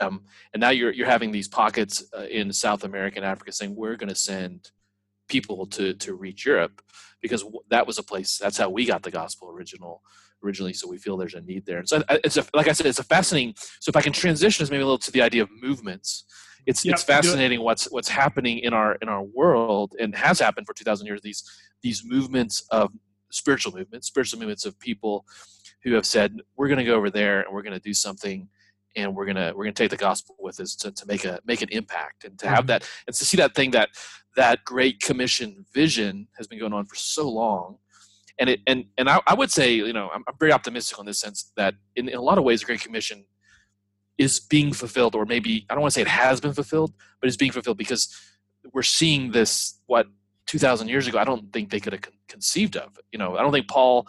um, 0.00 0.22
and 0.52 0.60
now 0.60 0.70
you're 0.70 0.92
you're 0.92 1.06
having 1.06 1.30
these 1.30 1.48
pockets 1.48 2.04
uh, 2.16 2.22
in 2.22 2.52
South 2.52 2.84
America 2.84 3.16
and 3.16 3.24
Africa 3.24 3.52
saying 3.52 3.76
we're 3.76 3.96
going 3.96 4.08
to 4.08 4.14
send 4.14 4.70
people 5.28 5.66
to 5.66 5.94
to 5.94 6.14
reach 6.14 6.44
Europe 6.46 6.82
because 7.20 7.44
that 7.68 7.86
was 7.86 7.98
a 7.98 8.02
place 8.02 8.38
that's 8.38 8.56
how 8.56 8.68
we 8.68 8.86
got 8.86 9.02
the 9.02 9.10
gospel 9.10 9.50
original 9.50 10.02
originally, 10.44 10.72
so 10.72 10.88
we 10.88 10.98
feel 10.98 11.16
there's 11.16 11.34
a 11.34 11.40
need 11.40 11.66
there. 11.66 11.78
And 11.78 11.88
so 11.88 12.02
it's 12.08 12.36
a, 12.36 12.44
like 12.54 12.68
I 12.68 12.72
said, 12.72 12.86
it's 12.86 12.98
a 12.98 13.04
fascinating. 13.04 13.54
So 13.80 13.90
if 13.90 13.96
I 13.96 14.00
can 14.00 14.12
transition 14.12 14.62
us 14.62 14.70
maybe 14.70 14.82
a 14.82 14.86
little 14.86 14.98
to 14.98 15.12
the 15.12 15.22
idea 15.22 15.42
of 15.42 15.50
movements, 15.60 16.24
it's 16.66 16.84
yep, 16.84 16.94
it's 16.94 17.02
fascinating 17.02 17.62
what's 17.62 17.90
what's 17.90 18.08
happening 18.08 18.58
in 18.58 18.74
our 18.74 18.96
in 18.96 19.08
our 19.08 19.22
world 19.22 19.94
and 19.98 20.14
has 20.14 20.38
happened 20.38 20.66
for 20.66 20.74
2,000 20.74 21.06
years. 21.06 21.22
These 21.22 21.42
these 21.82 22.02
movements 22.04 22.64
of 22.70 22.92
spiritual 23.30 23.72
movements, 23.72 24.06
spiritual 24.06 24.38
movements 24.38 24.66
of 24.66 24.78
people 24.78 25.24
who 25.82 25.94
have 25.94 26.04
said 26.04 26.36
we're 26.56 26.68
going 26.68 26.78
to 26.78 26.84
go 26.84 26.94
over 26.94 27.10
there 27.10 27.40
and 27.40 27.54
we're 27.54 27.62
going 27.62 27.74
to 27.74 27.80
do 27.80 27.94
something 27.94 28.48
and 28.96 29.14
we're 29.14 29.26
gonna 29.26 29.52
we're 29.54 29.64
gonna 29.64 29.72
take 29.72 29.90
the 29.90 29.96
gospel 29.96 30.34
with 30.38 30.58
us 30.60 30.74
to, 30.74 30.90
to 30.90 31.06
make 31.06 31.24
a 31.24 31.38
make 31.44 31.62
an 31.62 31.68
impact 31.70 32.24
and 32.24 32.38
to 32.38 32.48
have 32.48 32.60
mm-hmm. 32.60 32.66
that 32.68 32.90
and 33.06 33.14
to 33.14 33.24
see 33.24 33.36
that 33.36 33.54
thing 33.54 33.70
that 33.70 33.88
that 34.36 34.64
great 34.64 35.00
commission 35.00 35.64
vision 35.74 36.26
has 36.36 36.46
been 36.46 36.58
going 36.58 36.72
on 36.72 36.84
for 36.84 36.96
so 36.96 37.28
long 37.28 37.78
and 38.38 38.50
it 38.50 38.60
and 38.66 38.84
and 38.98 39.08
I, 39.08 39.20
I 39.26 39.34
would 39.34 39.50
say 39.50 39.72
you 39.72 39.92
know 39.92 40.10
I'm, 40.12 40.22
I'm, 40.26 40.34
very 40.38 40.52
optimistic 40.52 40.98
on 40.98 41.06
this 41.06 41.18
sense 41.18 41.52
that 41.56 41.74
in, 41.96 42.08
in 42.08 42.16
a 42.16 42.22
lot 42.22 42.38
of 42.38 42.44
ways 42.44 42.60
the 42.60 42.66
Great 42.66 42.80
Commission 42.80 43.24
is 44.18 44.40
being 44.40 44.72
fulfilled, 44.72 45.14
or 45.14 45.24
maybe 45.24 45.66
I 45.68 45.74
don't 45.74 45.82
want 45.82 45.92
to 45.92 45.94
say 45.94 46.02
it 46.02 46.08
has 46.08 46.40
been 46.40 46.52
fulfilled, 46.52 46.92
but 47.20 47.28
it's 47.28 47.36
being 47.36 47.52
fulfilled 47.52 47.78
because 47.78 48.14
we're 48.72 48.82
seeing 48.82 49.32
this 49.32 49.80
what 49.86 50.06
2,000 50.46 50.88
years 50.88 51.06
ago 51.06 51.18
I 51.18 51.24
don't 51.24 51.52
think 51.52 51.70
they 51.70 51.80
could 51.80 51.92
have 51.92 52.02
con- 52.02 52.14
conceived 52.28 52.76
of. 52.76 52.98
You 53.12 53.18
know 53.18 53.36
I 53.36 53.42
don't 53.42 53.52
think 53.52 53.68
Paul 53.68 54.06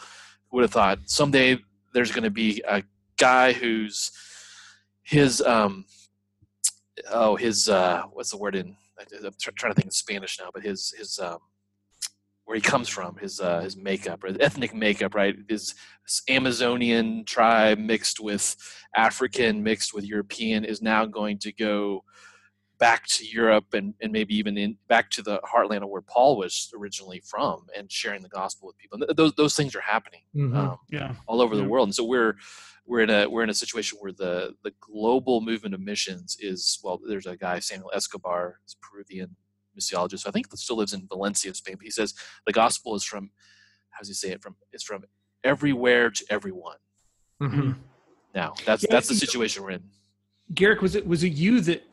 would 0.51 0.63
have 0.63 0.71
thought 0.71 0.99
someday 1.05 1.57
there's 1.93 2.11
going 2.11 2.23
to 2.23 2.31
be 2.31 2.61
a 2.67 2.83
guy 3.17 3.53
who's 3.53 4.11
his 5.03 5.41
um 5.41 5.85
oh 7.09 7.35
his 7.35 7.69
uh 7.69 8.03
what's 8.11 8.31
the 8.31 8.37
word 8.37 8.55
in 8.55 8.75
I'm 9.23 9.33
trying 9.39 9.71
to 9.71 9.75
think 9.75 9.85
in 9.85 9.91
Spanish 9.91 10.39
now, 10.39 10.49
but 10.53 10.63
his 10.63 10.93
his 10.97 11.19
um 11.19 11.39
where 12.51 12.57
he 12.57 12.61
comes 12.61 12.89
from, 12.89 13.15
his 13.15 13.39
uh, 13.39 13.61
his 13.61 13.77
makeup, 13.77 14.25
or 14.25 14.35
ethnic 14.41 14.73
makeup, 14.73 15.15
right? 15.15 15.37
His 15.47 15.73
Amazonian 16.27 17.23
tribe 17.23 17.77
mixed 17.77 18.19
with 18.19 18.57
African, 18.93 19.63
mixed 19.63 19.93
with 19.93 20.03
European, 20.03 20.65
is 20.65 20.81
now 20.81 21.05
going 21.05 21.39
to 21.39 21.53
go 21.53 22.03
back 22.77 23.07
to 23.07 23.25
Europe 23.25 23.73
and, 23.73 23.93
and 24.01 24.11
maybe 24.11 24.35
even 24.35 24.57
in 24.57 24.75
back 24.89 25.09
to 25.11 25.21
the 25.21 25.39
heartland 25.49 25.81
of 25.81 25.87
where 25.87 26.01
Paul 26.01 26.35
was 26.35 26.69
originally 26.77 27.21
from, 27.25 27.67
and 27.73 27.89
sharing 27.89 28.21
the 28.21 28.27
gospel 28.27 28.67
with 28.67 28.77
people. 28.77 29.01
And 29.01 29.15
those 29.15 29.33
those 29.35 29.55
things 29.55 29.73
are 29.73 29.79
happening, 29.79 30.23
mm-hmm. 30.35 30.57
um, 30.57 30.77
yeah, 30.89 31.13
all 31.27 31.39
over 31.39 31.55
yeah. 31.55 31.61
the 31.61 31.69
world. 31.69 31.87
And 31.87 31.95
so 31.95 32.03
we're 32.03 32.35
we're 32.85 32.99
in 32.99 33.09
a 33.09 33.29
we're 33.29 33.43
in 33.43 33.49
a 33.49 33.53
situation 33.53 33.97
where 34.01 34.11
the 34.11 34.55
the 34.65 34.73
global 34.81 35.39
movement 35.39 35.73
of 35.73 35.79
missions 35.79 36.35
is 36.41 36.79
well. 36.83 36.99
There's 37.07 37.27
a 37.27 37.37
guy 37.37 37.59
Samuel 37.59 37.91
Escobar, 37.93 38.59
he's 38.65 38.75
Peruvian 38.81 39.37
missiologist. 39.79 40.27
I 40.27 40.31
think 40.31 40.47
still 40.55 40.77
lives 40.77 40.93
in 40.93 41.07
Valencia, 41.07 41.53
Spain. 41.53 41.75
But 41.77 41.85
he 41.85 41.91
says 41.91 42.13
the 42.45 42.53
gospel 42.53 42.95
is 42.95 43.03
from 43.03 43.31
how 43.89 43.99
does 43.99 44.07
he 44.07 44.13
say 44.13 44.29
it? 44.29 44.41
From 44.41 44.55
it's 44.71 44.83
from 44.83 45.03
everywhere 45.43 46.09
to 46.09 46.25
everyone. 46.29 46.77
Mm-hmm. 47.41 47.71
Now 48.33 48.53
that's 48.65 48.83
yeah, 48.83 48.87
that's 48.91 49.07
the 49.07 49.15
situation 49.15 49.63
we're 49.63 49.71
in. 49.71 49.83
Garrick, 50.53 50.81
was 50.81 50.95
it 50.95 51.05
was 51.05 51.23
it 51.23 51.33
you 51.33 51.61
that 51.61 51.83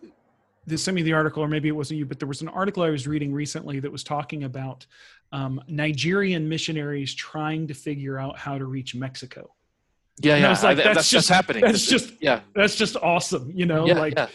this 0.66 0.82
sent 0.82 0.94
me 0.94 1.02
the 1.02 1.12
article, 1.12 1.42
or 1.42 1.48
maybe 1.48 1.68
it 1.68 1.72
wasn't 1.72 1.98
you, 1.98 2.04
but 2.04 2.18
there 2.18 2.28
was 2.28 2.42
an 2.42 2.48
article 2.48 2.82
I 2.82 2.90
was 2.90 3.06
reading 3.06 3.32
recently 3.32 3.80
that 3.80 3.90
was 3.90 4.04
talking 4.04 4.44
about 4.44 4.84
um, 5.32 5.62
Nigerian 5.66 6.48
missionaries 6.48 7.14
trying 7.14 7.66
to 7.68 7.74
figure 7.74 8.18
out 8.18 8.38
how 8.38 8.58
to 8.58 8.66
reach 8.66 8.94
Mexico. 8.94 9.54
Yeah, 10.20 10.36
yeah, 10.36 10.48
like, 10.48 10.76
that's, 10.76 10.94
that's, 10.96 11.10
just 11.10 11.28
happening. 11.28 11.62
That's 11.62 11.86
just 11.86 12.12
yeah, 12.20 12.40
that's 12.54 12.74
just 12.74 12.96
awesome. 12.96 13.50
You 13.54 13.66
know, 13.66 13.86
yeah, 13.86 13.98
like 13.98 14.14
yeah 14.16 14.28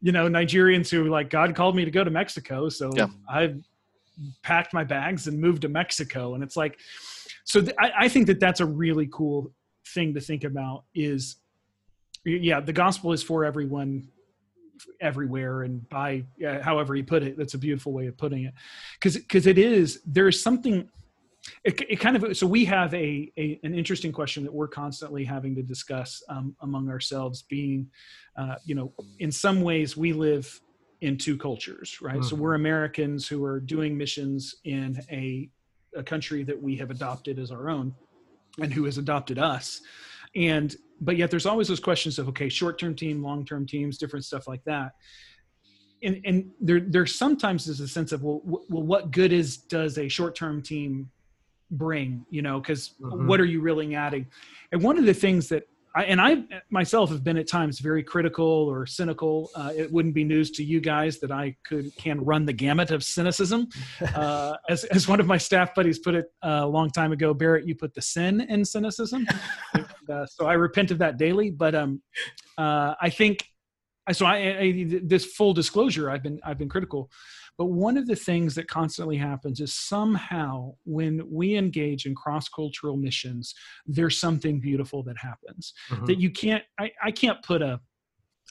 you 0.00 0.12
know 0.12 0.28
Nigerians 0.28 0.90
who 0.90 1.04
like 1.08 1.30
God 1.30 1.54
called 1.54 1.76
me 1.76 1.84
to 1.84 1.90
go 1.90 2.04
to 2.04 2.10
Mexico, 2.10 2.68
so 2.68 2.90
yeah. 2.94 3.08
I 3.28 3.54
packed 4.42 4.72
my 4.72 4.84
bags 4.84 5.26
and 5.26 5.38
moved 5.40 5.62
to 5.62 5.68
Mexico, 5.68 6.34
and 6.34 6.42
it's 6.42 6.56
like, 6.56 6.78
so 7.44 7.60
th- 7.60 7.74
I, 7.78 7.92
I 8.00 8.08
think 8.08 8.26
that 8.26 8.40
that's 8.40 8.60
a 8.60 8.66
really 8.66 9.08
cool 9.12 9.52
thing 9.88 10.14
to 10.14 10.20
think 10.20 10.44
about. 10.44 10.84
Is 10.94 11.36
yeah, 12.24 12.60
the 12.60 12.72
gospel 12.72 13.12
is 13.12 13.22
for 13.22 13.44
everyone 13.44 14.08
everywhere 15.00 15.62
and 15.62 15.88
by 15.88 16.22
uh, 16.46 16.60
however 16.60 16.94
you 16.94 17.02
put 17.02 17.22
it 17.22 17.38
that's 17.38 17.54
a 17.54 17.58
beautiful 17.58 17.92
way 17.92 18.06
of 18.08 18.16
putting 18.18 18.44
it 18.44 18.52
because 18.94 19.16
because 19.16 19.46
it 19.46 19.56
is 19.56 20.00
there's 20.04 20.42
something 20.42 20.86
it, 21.64 21.80
it 21.88 21.96
kind 21.96 22.16
of 22.16 22.36
so 22.36 22.46
we 22.46 22.64
have 22.64 22.92
a, 22.94 23.32
a, 23.36 23.60
an 23.62 23.74
interesting 23.74 24.12
question 24.12 24.42
that 24.44 24.52
we're 24.52 24.68
constantly 24.68 25.24
having 25.24 25.54
to 25.54 25.62
discuss 25.62 26.22
um, 26.28 26.56
among 26.60 26.88
ourselves 26.88 27.42
being 27.42 27.88
uh, 28.36 28.56
you 28.64 28.74
know 28.74 28.92
in 29.18 29.30
some 29.30 29.62
ways 29.62 29.96
we 29.96 30.12
live 30.12 30.60
in 31.02 31.16
two 31.18 31.36
cultures 31.36 31.98
right? 32.00 32.16
Mm-hmm. 32.16 32.22
so 32.22 32.36
we're 32.36 32.54
americans 32.54 33.28
who 33.28 33.44
are 33.44 33.60
doing 33.60 33.96
missions 33.96 34.56
in 34.64 35.00
a, 35.10 35.48
a 35.94 36.02
country 36.02 36.42
that 36.42 36.60
we 36.60 36.76
have 36.76 36.90
adopted 36.90 37.38
as 37.38 37.50
our 37.50 37.68
own 37.68 37.94
and 38.60 38.72
who 38.72 38.84
has 38.84 38.98
adopted 38.98 39.38
us. 39.38 39.80
And 40.34 40.74
but 41.00 41.16
yet 41.16 41.30
there's 41.30 41.46
always 41.46 41.68
those 41.68 41.80
questions 41.80 42.18
of 42.18 42.28
okay 42.28 42.48
short-term 42.48 42.94
team 42.94 43.22
long-term 43.22 43.66
teams 43.66 43.98
different 43.98 44.24
stuff 44.24 44.48
like 44.48 44.64
that. 44.64 44.92
And, 46.02 46.20
and 46.24 46.50
there 46.60 46.80
there 46.80 47.06
sometimes 47.06 47.68
is 47.68 47.80
a 47.80 47.88
sense 47.88 48.12
of 48.12 48.22
well, 48.22 48.40
w- 48.40 48.64
well 48.68 48.82
what 48.82 49.10
good 49.10 49.32
is 49.32 49.56
does 49.56 49.98
a 49.98 50.08
short-term 50.08 50.62
team 50.62 51.10
bring 51.70 52.24
you 52.30 52.42
know 52.42 52.60
because 52.60 52.94
mm-hmm. 53.00 53.26
what 53.26 53.40
are 53.40 53.44
you 53.44 53.60
really 53.60 53.94
adding 53.94 54.26
and 54.72 54.82
one 54.82 54.98
of 54.98 55.04
the 55.04 55.14
things 55.14 55.48
that 55.48 55.66
I, 55.96 56.04
and 56.04 56.20
I 56.20 56.44
myself 56.68 57.08
have 57.08 57.24
been 57.24 57.38
at 57.38 57.48
times 57.48 57.78
very 57.78 58.02
critical 58.02 58.44
or 58.44 58.84
cynical. 58.84 59.48
Uh, 59.54 59.72
it 59.74 59.90
wouldn't 59.90 60.14
be 60.14 60.24
news 60.24 60.50
to 60.52 60.62
you 60.62 60.78
guys 60.78 61.18
that 61.20 61.32
I 61.32 61.56
could 61.64 61.96
can 61.96 62.22
run 62.22 62.44
the 62.44 62.52
gamut 62.52 62.90
of 62.90 63.02
cynicism. 63.02 63.68
Uh, 64.14 64.56
as 64.68 64.84
as 64.84 65.08
one 65.08 65.20
of 65.20 65.26
my 65.26 65.38
staff 65.38 65.74
buddies 65.74 65.98
put 65.98 66.14
it 66.14 66.26
uh, 66.42 66.60
a 66.62 66.66
long 66.66 66.90
time 66.90 67.12
ago, 67.12 67.32
Barrett, 67.32 67.66
you 67.66 67.74
put 67.74 67.94
the 67.94 68.02
sin 68.02 68.42
in 68.42 68.64
cynicism. 68.64 69.26
and, 69.74 69.86
uh, 70.10 70.26
so 70.26 70.46
I 70.46 70.54
repent 70.54 70.90
of 70.90 70.98
that 70.98 71.16
daily. 71.16 71.50
But 71.50 71.74
um, 71.74 72.02
uh, 72.58 72.94
I 73.00 73.10
think 73.10 73.44
so. 74.12 74.26
I, 74.26 74.36
I, 74.36 75.00
this 75.02 75.24
full 75.24 75.54
disclosure, 75.54 76.10
I've 76.10 76.22
been 76.22 76.40
I've 76.44 76.58
been 76.58 76.68
critical. 76.68 77.10
But 77.58 77.66
one 77.66 77.96
of 77.96 78.06
the 78.06 78.16
things 78.16 78.54
that 78.56 78.68
constantly 78.68 79.16
happens 79.16 79.60
is 79.60 79.74
somehow 79.74 80.74
when 80.84 81.22
we 81.30 81.56
engage 81.56 82.06
in 82.06 82.14
cross 82.14 82.48
cultural 82.48 82.96
missions, 82.96 83.54
there's 83.86 84.20
something 84.20 84.60
beautiful 84.60 85.02
that 85.04 85.16
happens 85.18 85.72
mm-hmm. 85.90 86.04
that 86.06 86.20
you 86.20 86.30
can't, 86.30 86.64
I, 86.78 86.92
I 87.02 87.10
can't 87.10 87.42
put 87.42 87.62
a, 87.62 87.80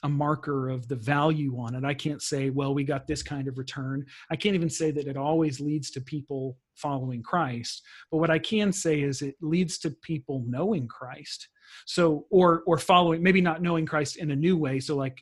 a 0.02 0.08
marker 0.08 0.68
of 0.68 0.88
the 0.88 0.96
value 0.96 1.58
on 1.58 1.74
it. 1.74 1.84
I 1.84 1.94
can't 1.94 2.20
say, 2.20 2.50
well, 2.50 2.74
we 2.74 2.84
got 2.84 3.06
this 3.06 3.22
kind 3.22 3.48
of 3.48 3.58
return. 3.58 4.04
I 4.30 4.36
can't 4.36 4.54
even 4.54 4.68
say 4.68 4.90
that 4.90 5.06
it 5.06 5.16
always 5.16 5.58
leads 5.60 5.90
to 5.92 6.00
people 6.00 6.58
following 6.74 7.22
Christ. 7.22 7.82
But 8.10 8.18
what 8.18 8.30
I 8.30 8.38
can 8.38 8.72
say 8.72 9.00
is 9.00 9.22
it 9.22 9.36
leads 9.40 9.78
to 9.78 9.90
people 9.90 10.44
knowing 10.46 10.86
Christ. 10.86 11.48
So, 11.86 12.26
or 12.30 12.62
or 12.66 12.78
following, 12.78 13.22
maybe 13.22 13.40
not 13.40 13.62
knowing 13.62 13.86
Christ 13.86 14.16
in 14.16 14.30
a 14.30 14.36
new 14.36 14.56
way. 14.56 14.78
So, 14.78 14.96
like 14.96 15.18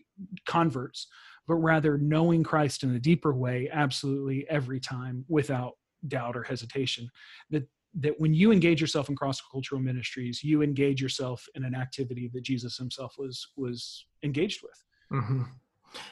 converts, 0.47 1.07
but 1.47 1.57
rather 1.57 1.99
knowing 1.99 2.43
Christ 2.43 2.83
in 2.83 2.95
a 2.95 2.99
deeper 2.99 3.35
way, 3.35 3.69
absolutely 3.73 4.47
every 4.49 4.81
time 4.81 5.25
without 5.29 5.75
doubt 6.09 6.37
or 6.37 6.43
hesitation. 6.43 7.11
That 7.51 7.69
that 8.01 8.19
when 8.19 8.35
you 8.35 8.51
engage 8.51 8.81
yourself 8.81 9.09
in 9.09 9.15
cross 9.15 9.41
cultural 9.53 9.81
ministries, 9.81 10.43
you 10.43 10.63
engage 10.63 11.01
yourself 11.01 11.47
in 11.55 11.65
an 11.65 11.75
activity 11.75 12.29
that 12.35 12.43
Jesus 12.43 12.77
Himself 12.77 13.15
was 13.19 13.47
was 13.57 14.07
engaged 14.23 14.63
with. 14.63 14.85
Mm-hmm. 15.13 15.43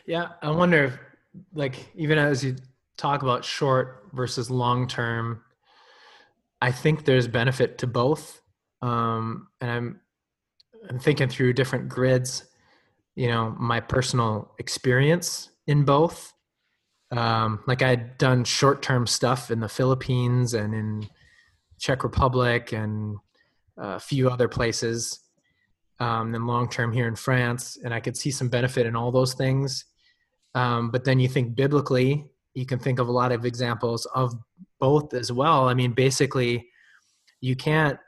Yeah, 0.07 0.29
I 0.43 0.51
wonder 0.51 0.85
if, 0.85 0.99
like, 1.55 1.91
even 1.97 2.19
as 2.19 2.45
you 2.45 2.57
talk 2.97 3.23
about 3.23 3.45
short 3.45 4.09
versus 4.13 4.49
long 4.51 4.87
term, 4.87 5.43
I 6.61 6.71
think 6.71 7.05
there's 7.05 7.27
benefit 7.27 7.79
to 7.79 7.87
both. 7.87 8.41
Um, 8.81 9.49
and 9.61 9.71
I'm 9.71 10.01
I'm 10.89 10.99
thinking 10.99 11.29
through 11.29 11.53
different 11.55 11.89
grids 11.89 12.45
you 13.15 13.29
know 13.29 13.55
my 13.59 13.81
personal 13.81 14.55
experience 14.59 15.51
in 15.67 15.85
both. 15.85 16.33
Um, 17.11 17.63
like 17.67 17.83
i'd 17.83 18.17
done 18.17 18.43
short-term 18.43 19.07
stuff 19.07 19.51
in 19.51 19.61
the 19.61 19.69
philippines 19.69 20.55
and 20.55 20.73
in 20.73 21.07
czech 21.79 22.05
republic 22.05 22.73
and 22.73 23.19
a 23.77 24.01
few 24.01 24.31
other 24.31 24.49
places 24.49 25.21
um, 26.01 26.33
then 26.33 26.47
long-term 26.47 26.91
here 26.91 27.07
in 27.07 27.15
france 27.15 27.77
and 27.85 27.93
i 27.93 28.01
could 28.01 28.17
see 28.17 28.31
some 28.31 28.49
benefit 28.49 28.87
in 28.87 28.97
all 28.97 29.13
those 29.13 29.35
things. 29.35 29.85
Um, 30.55 30.91
but 30.91 31.05
then 31.05 31.21
you 31.21 31.29
think 31.29 31.55
biblically 31.55 32.31
you 32.55 32.67
can 32.67 32.79
think 32.79 32.99
of 32.99 33.09
a 33.09 33.13
lot 33.13 33.33
of 33.33 33.45
examples 33.45 34.07
of 34.15 34.35
both 34.81 35.15
as 35.15 35.31
well. 35.31 35.69
I 35.69 35.75
mean 35.75 35.93
basically 35.93 36.67
you 37.41 37.57
can't 37.57 37.99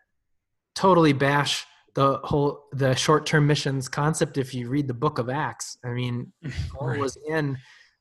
totally 0.74 1.12
bash 1.12 1.66
the 1.94 2.18
whole 2.24 2.64
the 2.72 2.94
short-term 2.94 3.46
missions 3.46 3.88
concept 3.88 4.37
if 4.38 4.54
you 4.54 4.68
read 4.68 4.88
the 4.88 4.94
book 4.94 5.18
of 5.18 5.28
acts 5.28 5.78
i 5.85 5.88
mean 5.88 6.33
paul 6.72 6.88
right. 6.88 7.00
was 7.00 7.16
in 7.28 7.57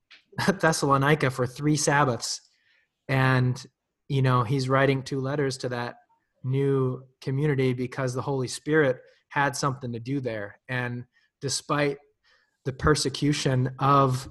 thessalonica 0.60 1.30
for 1.30 1.46
three 1.46 1.76
sabbaths 1.76 2.42
and 3.08 3.66
you 4.10 4.22
know 4.22 4.44
he's 4.44 4.70
writing 4.70 5.04
two 5.04 5.20
letters 5.20 5.58
to 5.58 5.70
that 5.70 5.96
new 6.44 7.02
community 7.22 7.74
because 7.74 8.14
the 8.14 8.22
holy 8.22 8.48
spirit 8.48 8.98
had 9.30 9.56
something 9.56 9.92
to 9.94 10.00
do 10.00 10.20
there 10.20 10.60
and 10.70 11.06
despite 11.42 11.98
the 12.66 12.74
persecution 12.74 13.72
of 13.80 14.30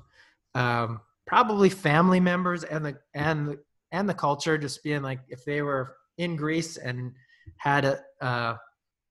um, 0.55 1.01
probably 1.27 1.69
family 1.69 2.21
members 2.21 2.65
and 2.65 2.85
the 2.85 2.97
and 3.15 3.57
and 3.93 4.09
the 4.09 4.15
culture 4.15 4.57
just 4.59 4.83
being 4.83 5.03
like 5.03 5.21
if 5.29 5.45
they 5.45 5.63
were 5.63 5.97
in 6.19 6.37
greece 6.37 6.77
and 6.77 7.13
had 7.57 7.85
a, 7.85 8.01
a 8.21 8.59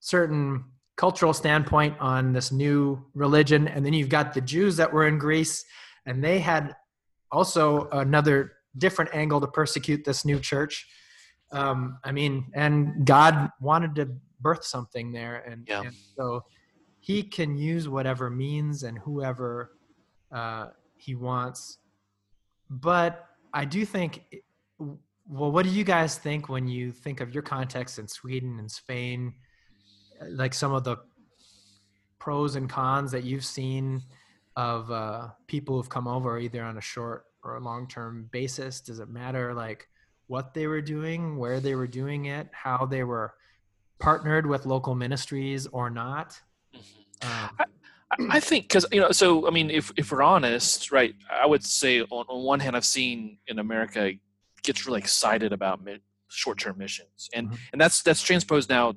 certain 0.02 0.66
cultural 0.98 1.32
standpoint 1.34 1.96
on 2.00 2.34
this 2.34 2.52
new 2.52 3.04
religion 3.14 3.68
and 3.68 3.86
then 3.86 3.94
you've 3.94 4.10
got 4.10 4.34
the 4.34 4.42
jews 4.42 4.76
that 4.76 4.92
were 4.92 5.08
in 5.08 5.18
greece 5.18 5.64
and 6.06 6.24
they 6.24 6.40
had 6.40 6.76
also 7.32 7.88
another 7.92 8.54
different 8.78 9.10
angle 9.14 9.40
to 9.40 9.48
persecute 9.48 10.04
this 10.04 10.26
new 10.26 10.40
church. 10.40 10.88
Um, 11.54 11.98
i 12.04 12.12
mean 12.12 12.46
and 12.54 13.06
god 13.06 13.50
wanted 13.60 13.94
to 13.96 14.10
birth 14.40 14.64
something 14.64 15.12
there 15.12 15.44
and, 15.50 15.66
yeah. 15.68 15.82
and 15.82 15.94
so 16.16 16.44
he 17.00 17.24
can 17.24 17.58
use 17.58 17.90
whatever 17.90 18.30
means 18.30 18.84
and 18.84 18.98
whoever 19.00 19.72
uh, 20.32 20.68
he 20.98 21.16
wants. 21.16 21.78
But 22.70 23.26
i 23.54 23.66
do 23.66 23.86
think 23.86 24.24
well 24.80 25.52
what 25.52 25.64
do 25.64 25.70
you 25.70 25.84
guys 25.84 26.18
think 26.18 26.50
when 26.50 26.68
you 26.68 26.92
think 26.92 27.22
of 27.22 27.34
your 27.34 27.44
context 27.44 28.00
in 28.00 28.08
sweden 28.08 28.58
and 28.60 28.72
spain 28.72 29.34
like 30.30 30.54
some 30.54 30.74
of 30.74 30.84
the 30.84 30.98
pros 32.20 32.56
and 32.56 32.70
cons 32.70 33.12
that 33.12 33.24
you've 33.24 33.46
seen 33.46 34.04
of 34.56 34.92
uh, 34.92 35.30
people 35.48 35.76
who've 35.76 35.90
come 35.90 36.08
over 36.08 36.38
either 36.40 36.64
on 36.64 36.78
a 36.78 36.82
short 36.82 37.26
or 37.44 37.56
a 37.56 37.60
long 37.60 37.88
term 37.88 38.30
basis? 38.32 38.82
Does 38.82 39.00
it 39.00 39.10
matter 39.10 39.54
like 39.54 39.88
what 40.28 40.54
they 40.54 40.68
were 40.68 40.82
doing, 40.82 41.38
where 41.38 41.60
they 41.60 41.76
were 41.76 41.88
doing 41.88 42.26
it, 42.26 42.48
how 42.52 42.86
they 42.86 43.04
were 43.04 43.34
partnered 44.00 44.46
with 44.46 44.66
local 44.66 44.96
ministries 44.96 45.68
or 45.68 45.90
not? 45.90 46.40
Mm-hmm. 46.76 47.28
Um, 47.28 47.68
I, 48.12 48.38
I, 48.38 48.40
think 48.40 48.68
because 48.68 48.86
you 48.92 49.00
know, 49.00 49.12
so 49.12 49.48
I 49.48 49.52
mean, 49.52 49.70
if 49.70 49.92
if 49.98 50.12
we're 50.12 50.22
honest, 50.22 50.92
right? 50.92 51.16
I 51.32 51.46
would 51.46 51.64
say 51.64 52.02
on, 52.02 52.26
on 52.28 52.44
one 52.44 52.60
hand, 52.60 52.76
I've 52.76 52.86
seen 52.86 53.38
in 53.48 53.60
America 53.60 54.12
gets 54.64 54.86
really 54.86 55.00
excited 55.00 55.54
about 55.54 55.82
short 56.30 56.60
term 56.60 56.78
missions, 56.78 57.30
and 57.34 57.48
mm-hmm. 57.48 57.56
and 57.72 57.82
that's 57.82 58.02
that's 58.04 58.22
transposed 58.22 58.70
now 58.70 58.94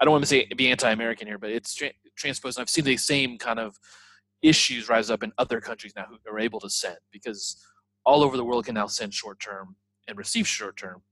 I 0.00 0.04
don't 0.04 0.12
want 0.12 0.22
to 0.22 0.28
say 0.28 0.46
be 0.56 0.70
anti-American 0.70 1.26
here, 1.26 1.38
but 1.38 1.50
it's 1.50 1.74
tra- 1.74 1.92
transposed. 2.16 2.58
I've 2.58 2.70
seen 2.70 2.84
the 2.84 2.96
same 2.96 3.36
kind 3.36 3.58
of 3.58 3.78
issues 4.42 4.88
rise 4.88 5.10
up 5.10 5.22
in 5.22 5.32
other 5.36 5.60
countries 5.60 5.92
now 5.94 6.06
who 6.08 6.16
are 6.32 6.38
able 6.38 6.60
to 6.60 6.70
send 6.70 6.96
because 7.12 7.62
all 8.06 8.22
over 8.22 8.36
the 8.36 8.44
world 8.44 8.64
can 8.64 8.74
now 8.74 8.86
send 8.86 9.12
short 9.12 9.38
term 9.38 9.76
and 10.08 10.16
receive 10.16 10.48
short 10.48 10.76
term. 10.76 11.02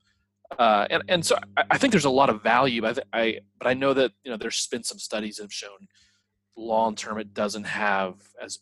Uh, 0.59 0.87
and 0.89 1.03
and 1.09 1.27
so 1.27 1.37
I, 1.59 1.65
I, 1.73 1.79
think 1.79 1.91
there's 1.91 2.07
a 2.07 2.11
lot 2.11 2.31
of 2.31 2.43
value. 2.43 2.87
I, 2.87 2.93
th- 2.95 3.07
I 3.13 3.41
but 3.59 3.69
I 3.69 3.75
know 3.75 3.93
that 3.93 4.13
you 4.25 4.31
know 4.31 4.39
there's 4.39 4.67
been 4.69 4.83
some 4.83 4.99
studies 4.99 5.37
that 5.37 5.45
have 5.45 5.53
shown 5.53 5.89
long 6.57 6.95
term 6.95 7.19
it 7.19 7.35
doesn't 7.35 7.65
have 7.65 8.15
as 8.43 8.61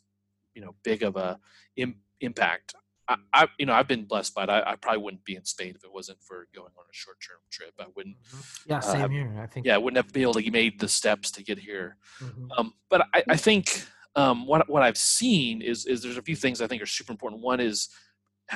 you 0.55 0.63
know 0.63 0.75
big 0.83 1.05
of 1.05 1.15
a 1.15 1.39
Im- 1.77 2.01
impact 2.21 2.75
I, 3.09 3.17
I, 3.33 3.49
you 3.59 3.67
know 3.67 3.73
I've 3.73 3.89
been 3.89 4.05
blessed 4.05 4.35
by 4.35 4.45
it. 4.45 4.51
I, 4.51 4.63
I, 4.73 4.77
probably 4.77 5.03
wouldn't 5.03 5.25
be 5.25 5.37
in 5.37 5.45
Spain 5.45 5.75
if 5.77 5.85
it 5.85 5.93
wasn't 5.93 6.23
for 6.23 6.49
going 6.55 6.71
on 6.77 6.85
a 6.91 6.93
short 6.93 7.19
term 7.21 7.39
trip. 7.51 7.73
I 7.79 7.87
wouldn't. 7.95 8.17
Mm-hmm. 8.23 8.71
Yeah, 8.71 8.79
uh, 8.79 8.81
same 8.81 9.03
uh, 9.03 9.09
here. 9.09 9.41
I 9.41 9.47
think. 9.47 9.67
Yeah, 9.67 9.75
I 9.75 9.79
wouldn't 9.79 9.97
have 9.97 10.13
been 10.13 10.23
able 10.23 10.35
to 10.35 10.51
made 10.51 10.81
the 10.81 10.89
steps 10.89 11.31
to 11.33 11.43
get 11.43 11.59
here. 11.59 11.97
Mm-hmm. 12.21 12.53
Um, 12.57 12.75
but 12.89 13.07
I, 13.15 13.23
I 13.29 13.37
think 13.37 13.85
um, 14.15 14.47
what 14.47 14.69
what 14.69 14.83
I've 14.83 14.99
seen 14.99 15.63
is 15.63 15.87
is 15.87 16.03
there's 16.03 16.17
a 16.17 16.23
few 16.23 16.37
things 16.37 16.61
I 16.61 16.67
think 16.67 16.83
are 16.83 16.87
super 16.87 17.13
important. 17.13 17.43
One 17.43 17.61
is 17.61 17.89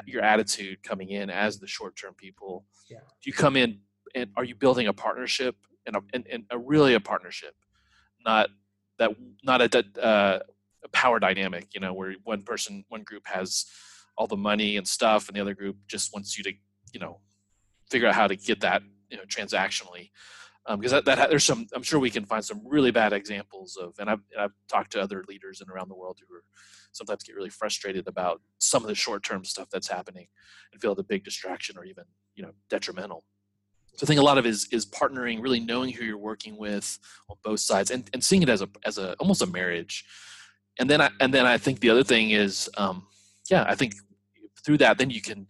your 0.07 0.23
attitude 0.23 0.83
coming 0.83 1.11
in 1.11 1.31
as 1.31 1.59
the 1.59 1.67
short 1.67 1.97
term 1.97 2.15
people. 2.15 2.65
Yeah. 2.89 2.99
Do 2.99 3.31
you 3.31 3.33
come 3.33 3.57
in 3.57 3.81
and 4.15 4.31
are 4.37 4.45
you 4.45 4.55
building 4.55 4.87
a 4.87 4.93
partnership 4.93 5.57
and 5.87 5.97
a, 5.97 6.01
and, 6.13 6.27
and 6.31 6.45
a 6.51 6.59
really 6.59 6.95
a 6.95 7.01
partnership, 7.01 7.55
not 8.25 8.51
that 8.99 9.11
not 9.43 9.63
a, 9.63 9.85
uh, 10.03 10.39
a 10.85 10.89
power 10.91 11.19
dynamic. 11.19 11.69
You 11.75 11.81
know, 11.81 11.93
where 11.93 12.15
one 12.25 12.43
person, 12.43 12.85
one 12.89 13.03
group 13.03 13.27
has 13.27 13.67
all 14.21 14.27
the 14.27 14.37
money 14.37 14.77
and 14.77 14.87
stuff, 14.87 15.29
and 15.29 15.37
the 15.37 15.41
other 15.41 15.55
group 15.55 15.77
just 15.89 16.13
wants 16.13 16.37
you 16.37 16.45
to, 16.45 16.53
you 16.93 17.01
know, 17.01 17.21
figure 17.91 18.07
out 18.07 18.15
how 18.15 18.27
to 18.27 18.37
get 18.37 18.61
that, 18.61 18.83
you 19.09 19.17
know, 19.17 19.25
transactionally. 19.25 20.11
Because 20.69 20.93
um, 20.93 21.03
that, 21.07 21.17
that 21.17 21.31
there's 21.31 21.43
some, 21.43 21.67
I'm 21.75 21.83
sure 21.83 21.99
we 21.99 22.11
can 22.11 22.27
find 22.27 22.45
some 22.45 22.61
really 22.67 22.91
bad 22.91 23.15
examples 23.15 23.79
of, 23.81 23.95
and 23.99 24.11
I've, 24.11 24.21
I've 24.39 24.53
talked 24.69 24.93
to 24.93 25.01
other 25.01 25.25
leaders 25.27 25.63
and 25.63 25.71
around 25.71 25.89
the 25.89 25.97
world 25.97 26.19
who 26.21 26.35
are 26.37 26.45
sometimes 26.93 27.25
get 27.25 27.35
really 27.35 27.49
frustrated 27.49 28.07
about 28.07 28.43
some 28.59 28.83
of 28.83 28.89
the 28.89 28.95
short-term 28.95 29.43
stuff 29.45 29.69
that's 29.73 29.89
happening 29.89 30.27
and 30.71 30.83
feel 30.83 30.95
the 30.95 31.03
big 31.03 31.25
distraction 31.25 31.79
or 31.79 31.85
even, 31.87 32.05
you 32.35 32.43
know, 32.43 32.53
detrimental. 32.69 33.25
So 33.97 34.05
I 34.05 34.07
think 34.07 34.21
a 34.21 34.23
lot 34.23 34.37
of 34.37 34.45
it 34.45 34.51
is 34.51 34.69
is 34.71 34.85
partnering, 34.85 35.43
really 35.43 35.61
knowing 35.61 35.93
who 35.93 36.05
you're 36.05 36.19
working 36.19 36.59
with 36.59 36.99
on 37.31 37.37
both 37.43 37.61
sides, 37.61 37.91
and, 37.91 38.09
and 38.13 38.23
seeing 38.23 38.43
it 38.43 38.49
as 38.49 38.63
a 38.63 38.69
as 38.85 38.99
a 38.99 39.15
almost 39.15 39.43
a 39.43 39.47
marriage. 39.47 40.05
And 40.79 40.89
then 40.89 41.01
I 41.01 41.11
and 41.21 41.33
then 41.35 41.47
I 41.55 41.59
think 41.59 41.81
the 41.81 41.91
other 41.91 42.05
thing 42.05 42.31
is, 42.31 42.71
um, 42.77 43.07
yeah, 43.51 43.65
I 43.67 43.75
think 43.75 43.95
through 44.65 44.79
that, 44.79 44.99
then 44.99 45.11
you 45.11 45.21
can 45.21 45.47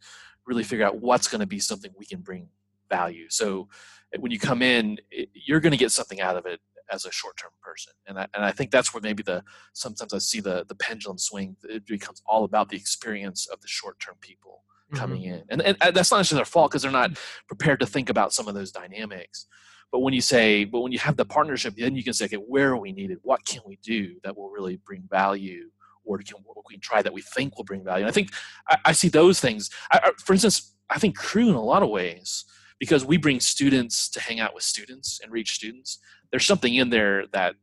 really 0.46 0.64
figure 0.64 0.86
out 0.86 1.00
what's 1.00 1.28
going 1.28 1.40
to 1.40 1.46
be 1.46 1.58
something 1.58 1.90
we 1.96 2.06
can 2.06 2.20
bring 2.20 2.48
value. 2.88 3.26
So 3.30 3.68
eh, 4.12 4.18
when 4.18 4.32
you 4.32 4.38
come 4.38 4.62
in, 4.62 4.98
it, 5.10 5.28
you're 5.32 5.60
going 5.60 5.72
to 5.72 5.78
get 5.78 5.92
something 5.92 6.20
out 6.20 6.36
of 6.36 6.46
it 6.46 6.60
as 6.92 7.04
a 7.04 7.12
short-term 7.12 7.52
person, 7.62 7.92
and 8.08 8.18
I, 8.18 8.26
and 8.34 8.44
I 8.44 8.50
think 8.50 8.72
that's 8.72 8.92
where 8.92 9.00
maybe 9.00 9.22
the 9.22 9.44
sometimes 9.74 10.12
I 10.12 10.18
see 10.18 10.40
the 10.40 10.64
the 10.68 10.74
pendulum 10.74 11.18
swing. 11.18 11.56
It 11.62 11.86
becomes 11.86 12.20
all 12.26 12.42
about 12.42 12.68
the 12.68 12.76
experience 12.76 13.46
of 13.46 13.60
the 13.60 13.68
short-term 13.68 14.16
people 14.20 14.64
coming 14.92 15.22
mm-hmm. 15.22 15.50
in, 15.50 15.60
and, 15.60 15.76
and 15.80 15.94
that's 15.94 16.10
not 16.10 16.16
necessarily 16.18 16.40
their 16.40 16.46
fault 16.46 16.72
because 16.72 16.82
they're 16.82 16.90
not 16.90 17.16
prepared 17.46 17.78
to 17.78 17.86
think 17.86 18.10
about 18.10 18.32
some 18.32 18.48
of 18.48 18.54
those 18.54 18.72
dynamics. 18.72 19.46
But 19.92 20.00
when 20.00 20.14
you 20.14 20.20
say, 20.20 20.64
but 20.64 20.80
when 20.80 20.92
you 20.92 20.98
have 20.98 21.16
the 21.16 21.24
partnership, 21.24 21.74
then 21.76 21.96
you 21.96 22.04
can 22.04 22.12
say, 22.12 22.24
okay, 22.26 22.36
where 22.36 22.70
are 22.70 22.76
we 22.76 22.92
needed? 22.92 23.18
What 23.22 23.44
can 23.44 23.60
we 23.66 23.78
do 23.82 24.16
that 24.22 24.36
will 24.36 24.50
really 24.50 24.76
bring 24.84 25.04
value 25.08 25.70
or 26.04 26.18
can 26.18 26.36
we 26.68 26.74
can 26.74 26.80
try 26.80 27.02
that 27.02 27.12
we 27.12 27.22
think 27.22 27.56
will 27.56 27.64
bring 27.64 27.84
value? 27.84 28.04
And 28.04 28.10
I 28.10 28.12
think 28.12 28.30
I, 28.68 28.78
I 28.86 28.92
see 28.92 29.08
those 29.08 29.40
things. 29.40 29.70
I, 29.90 30.00
I, 30.04 30.10
for 30.24 30.32
instance, 30.32 30.74
I 30.88 30.98
think 30.98 31.16
Cru 31.16 31.48
in 31.48 31.54
a 31.54 31.62
lot 31.62 31.82
of 31.82 31.88
ways 31.88 32.44
because 32.78 33.04
we 33.04 33.16
bring 33.16 33.40
students 33.40 34.08
to 34.08 34.20
hang 34.20 34.40
out 34.40 34.54
with 34.54 34.64
students 34.64 35.20
and 35.22 35.30
reach 35.30 35.52
students. 35.52 35.98
There's 36.30 36.46
something 36.46 36.74
in 36.74 36.90
there 36.90 37.26
that 37.32 37.54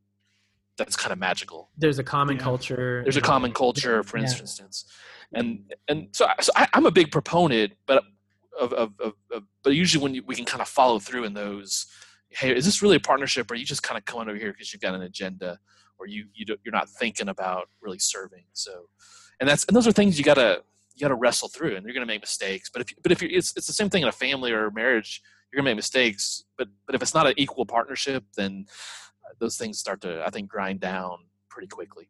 that's 0.77 0.95
kind 0.95 1.11
of 1.11 1.19
magical. 1.19 1.69
There's 1.77 1.99
a 1.99 2.03
common 2.03 2.37
yeah. 2.37 2.43
culture. 2.43 3.01
There's 3.03 3.17
a 3.17 3.21
common 3.21 3.51
culture, 3.51 4.03
for 4.03 4.17
yeah. 4.17 4.23
instance, 4.25 4.85
and 5.33 5.73
and 5.87 6.07
so, 6.11 6.27
so 6.39 6.51
I, 6.55 6.67
am 6.73 6.85
a 6.85 6.91
big 6.91 7.11
proponent, 7.11 7.73
but 7.85 8.03
of, 8.59 8.73
of, 8.73 8.93
of, 8.99 9.13
of 9.31 9.43
but 9.63 9.73
usually 9.73 10.01
when 10.01 10.13
you, 10.13 10.23
we 10.25 10.35
can 10.35 10.45
kind 10.45 10.61
of 10.61 10.67
follow 10.67 10.99
through 10.99 11.25
in 11.25 11.33
those. 11.33 11.87
Hey, 12.29 12.55
is 12.55 12.65
this 12.65 12.81
really 12.81 12.97
a 12.97 12.99
partnership, 12.99 13.49
or 13.49 13.53
are 13.53 13.57
you 13.57 13.65
just 13.65 13.83
kind 13.83 13.97
of 13.97 14.05
coming 14.05 14.27
over 14.27 14.37
here 14.37 14.51
because 14.51 14.71
you've 14.71 14.81
got 14.81 14.93
an 14.93 15.01
agenda? 15.01 15.59
Or 15.99 16.07
you 16.07 16.27
you 16.33 16.45
you're 16.63 16.73
not 16.73 16.89
thinking 16.89 17.29
about 17.29 17.69
really 17.81 17.99
serving. 17.99 18.45
So, 18.53 18.89
and 19.39 19.49
that's 19.49 19.65
and 19.65 19.75
those 19.75 19.87
are 19.87 19.91
things 19.91 20.17
you 20.17 20.23
gotta 20.23 20.63
you 20.95 21.01
gotta 21.01 21.15
wrestle 21.15 21.49
through, 21.49 21.75
and 21.75 21.85
you're 21.85 21.93
gonna 21.93 22.05
make 22.05 22.21
mistakes. 22.21 22.69
But 22.69 22.81
if 22.83 22.93
but 23.01 23.11
if 23.11 23.21
you 23.21 23.29
it's 23.31 23.55
it's 23.55 23.67
the 23.67 23.73
same 23.73 23.89
thing 23.89 24.01
in 24.03 24.07
a 24.07 24.13
family 24.13 24.51
or 24.51 24.67
a 24.67 24.73
marriage, 24.73 25.21
you're 25.51 25.57
gonna 25.57 25.69
make 25.69 25.77
mistakes. 25.77 26.43
But 26.57 26.67
but 26.85 26.95
if 26.95 27.01
it's 27.01 27.13
not 27.13 27.27
an 27.27 27.33
equal 27.37 27.65
partnership, 27.65 28.23
then 28.35 28.65
uh, 29.25 29.33
those 29.39 29.57
things 29.57 29.79
start 29.79 30.01
to 30.01 30.23
I 30.25 30.29
think 30.29 30.49
grind 30.49 30.79
down 30.79 31.19
pretty 31.49 31.67
quickly. 31.67 32.09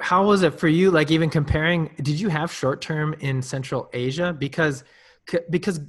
How 0.00 0.26
was 0.26 0.42
it 0.42 0.58
for 0.58 0.68
you? 0.68 0.90
Like 0.90 1.10
even 1.10 1.28
comparing, 1.28 1.94
did 1.96 2.18
you 2.20 2.28
have 2.28 2.52
short 2.52 2.80
term 2.80 3.14
in 3.20 3.42
Central 3.42 3.88
Asia? 3.92 4.34
Because 4.38 4.84
because 5.50 5.80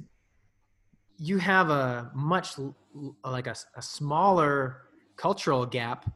you 1.18 1.38
have 1.38 1.70
a 1.70 2.10
much 2.14 2.54
like 3.24 3.46
a, 3.46 3.56
a 3.76 3.82
smaller 3.82 4.82
cultural 5.16 5.66
gap 5.66 6.10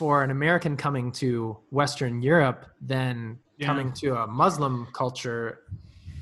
for 0.00 0.24
an 0.24 0.30
American 0.30 0.78
coming 0.78 1.12
to 1.12 1.54
Western 1.68 2.22
Europe 2.22 2.64
than 2.80 3.38
yeah. 3.58 3.66
coming 3.66 3.92
to 3.92 4.16
a 4.16 4.26
Muslim 4.26 4.88
culture 4.94 5.58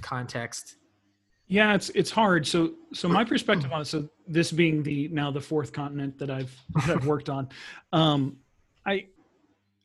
context. 0.00 0.78
Yeah, 1.46 1.76
it's 1.76 1.88
it's 1.90 2.10
hard. 2.10 2.44
So 2.44 2.72
so 2.92 3.08
my 3.08 3.22
perspective 3.32 3.70
on 3.72 3.82
it. 3.82 3.84
So 3.84 4.08
this 4.26 4.50
being 4.50 4.82
the 4.82 5.06
now 5.12 5.30
the 5.30 5.40
fourth 5.40 5.72
continent 5.72 6.18
that 6.18 6.28
I've 6.28 6.52
that 6.74 6.96
I've 6.96 7.06
worked 7.06 7.28
on, 7.28 7.50
um, 7.92 8.38
I 8.84 9.06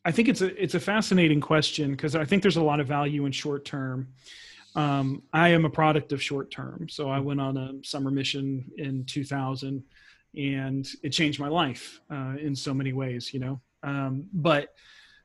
I 0.04 0.12
think 0.12 0.28
it's 0.28 0.42
a 0.42 0.50
it's 0.60 0.74
a 0.74 0.80
fascinating 0.80 1.40
question 1.40 1.92
because 1.92 2.16
I 2.16 2.26
think 2.26 2.42
there's 2.42 2.58
a 2.58 2.64
lot 2.64 2.80
of 2.80 2.88
value 2.88 3.28
in 3.28 3.32
short 3.32 3.64
term. 3.64 4.08
Um, 4.76 5.22
I 5.34 5.50
am 5.50 5.66
a 5.66 5.70
product 5.70 6.14
of 6.14 6.20
short 6.20 6.50
term, 6.50 6.90
so 6.90 7.12
I 7.12 7.20
went 7.20 7.40
on 7.40 7.58
a 7.58 7.74
summer 7.84 8.10
mission 8.10 8.72
in 8.80 9.06
2000, 9.06 9.84
and 10.36 10.88
it 11.04 11.10
changed 11.10 11.40
my 11.40 11.48
life 11.48 12.02
uh, 12.10 12.38
in 12.42 12.56
so 12.56 12.74
many 12.74 12.92
ways. 12.92 13.32
You 13.36 13.40
know, 13.40 13.62
um, 13.84 14.26
but 14.34 14.70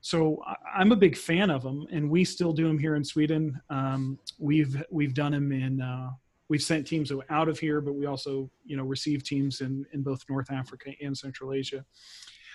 so 0.00 0.42
I'm 0.74 0.92
a 0.92 0.96
big 0.96 1.16
fan 1.16 1.50
of 1.50 1.62
them, 1.62 1.86
and 1.90 2.08
we 2.08 2.24
still 2.24 2.52
do 2.52 2.66
them 2.66 2.78
here 2.78 2.94
in 2.96 3.04
Sweden. 3.04 3.60
Um, 3.70 4.18
we've 4.38 4.82
we've 4.90 5.14
done 5.14 5.32
them 5.32 5.52
in 5.52 5.80
uh, 5.80 6.10
we've 6.48 6.62
sent 6.62 6.86
teams 6.86 7.12
out 7.30 7.48
of 7.48 7.58
here, 7.58 7.80
but 7.80 7.94
we 7.94 8.06
also 8.06 8.50
you 8.64 8.76
know 8.76 8.84
receive 8.84 9.24
teams 9.24 9.60
in 9.60 9.84
in 9.92 10.02
both 10.02 10.24
North 10.28 10.50
Africa 10.50 10.92
and 11.02 11.16
Central 11.16 11.52
Asia. 11.52 11.84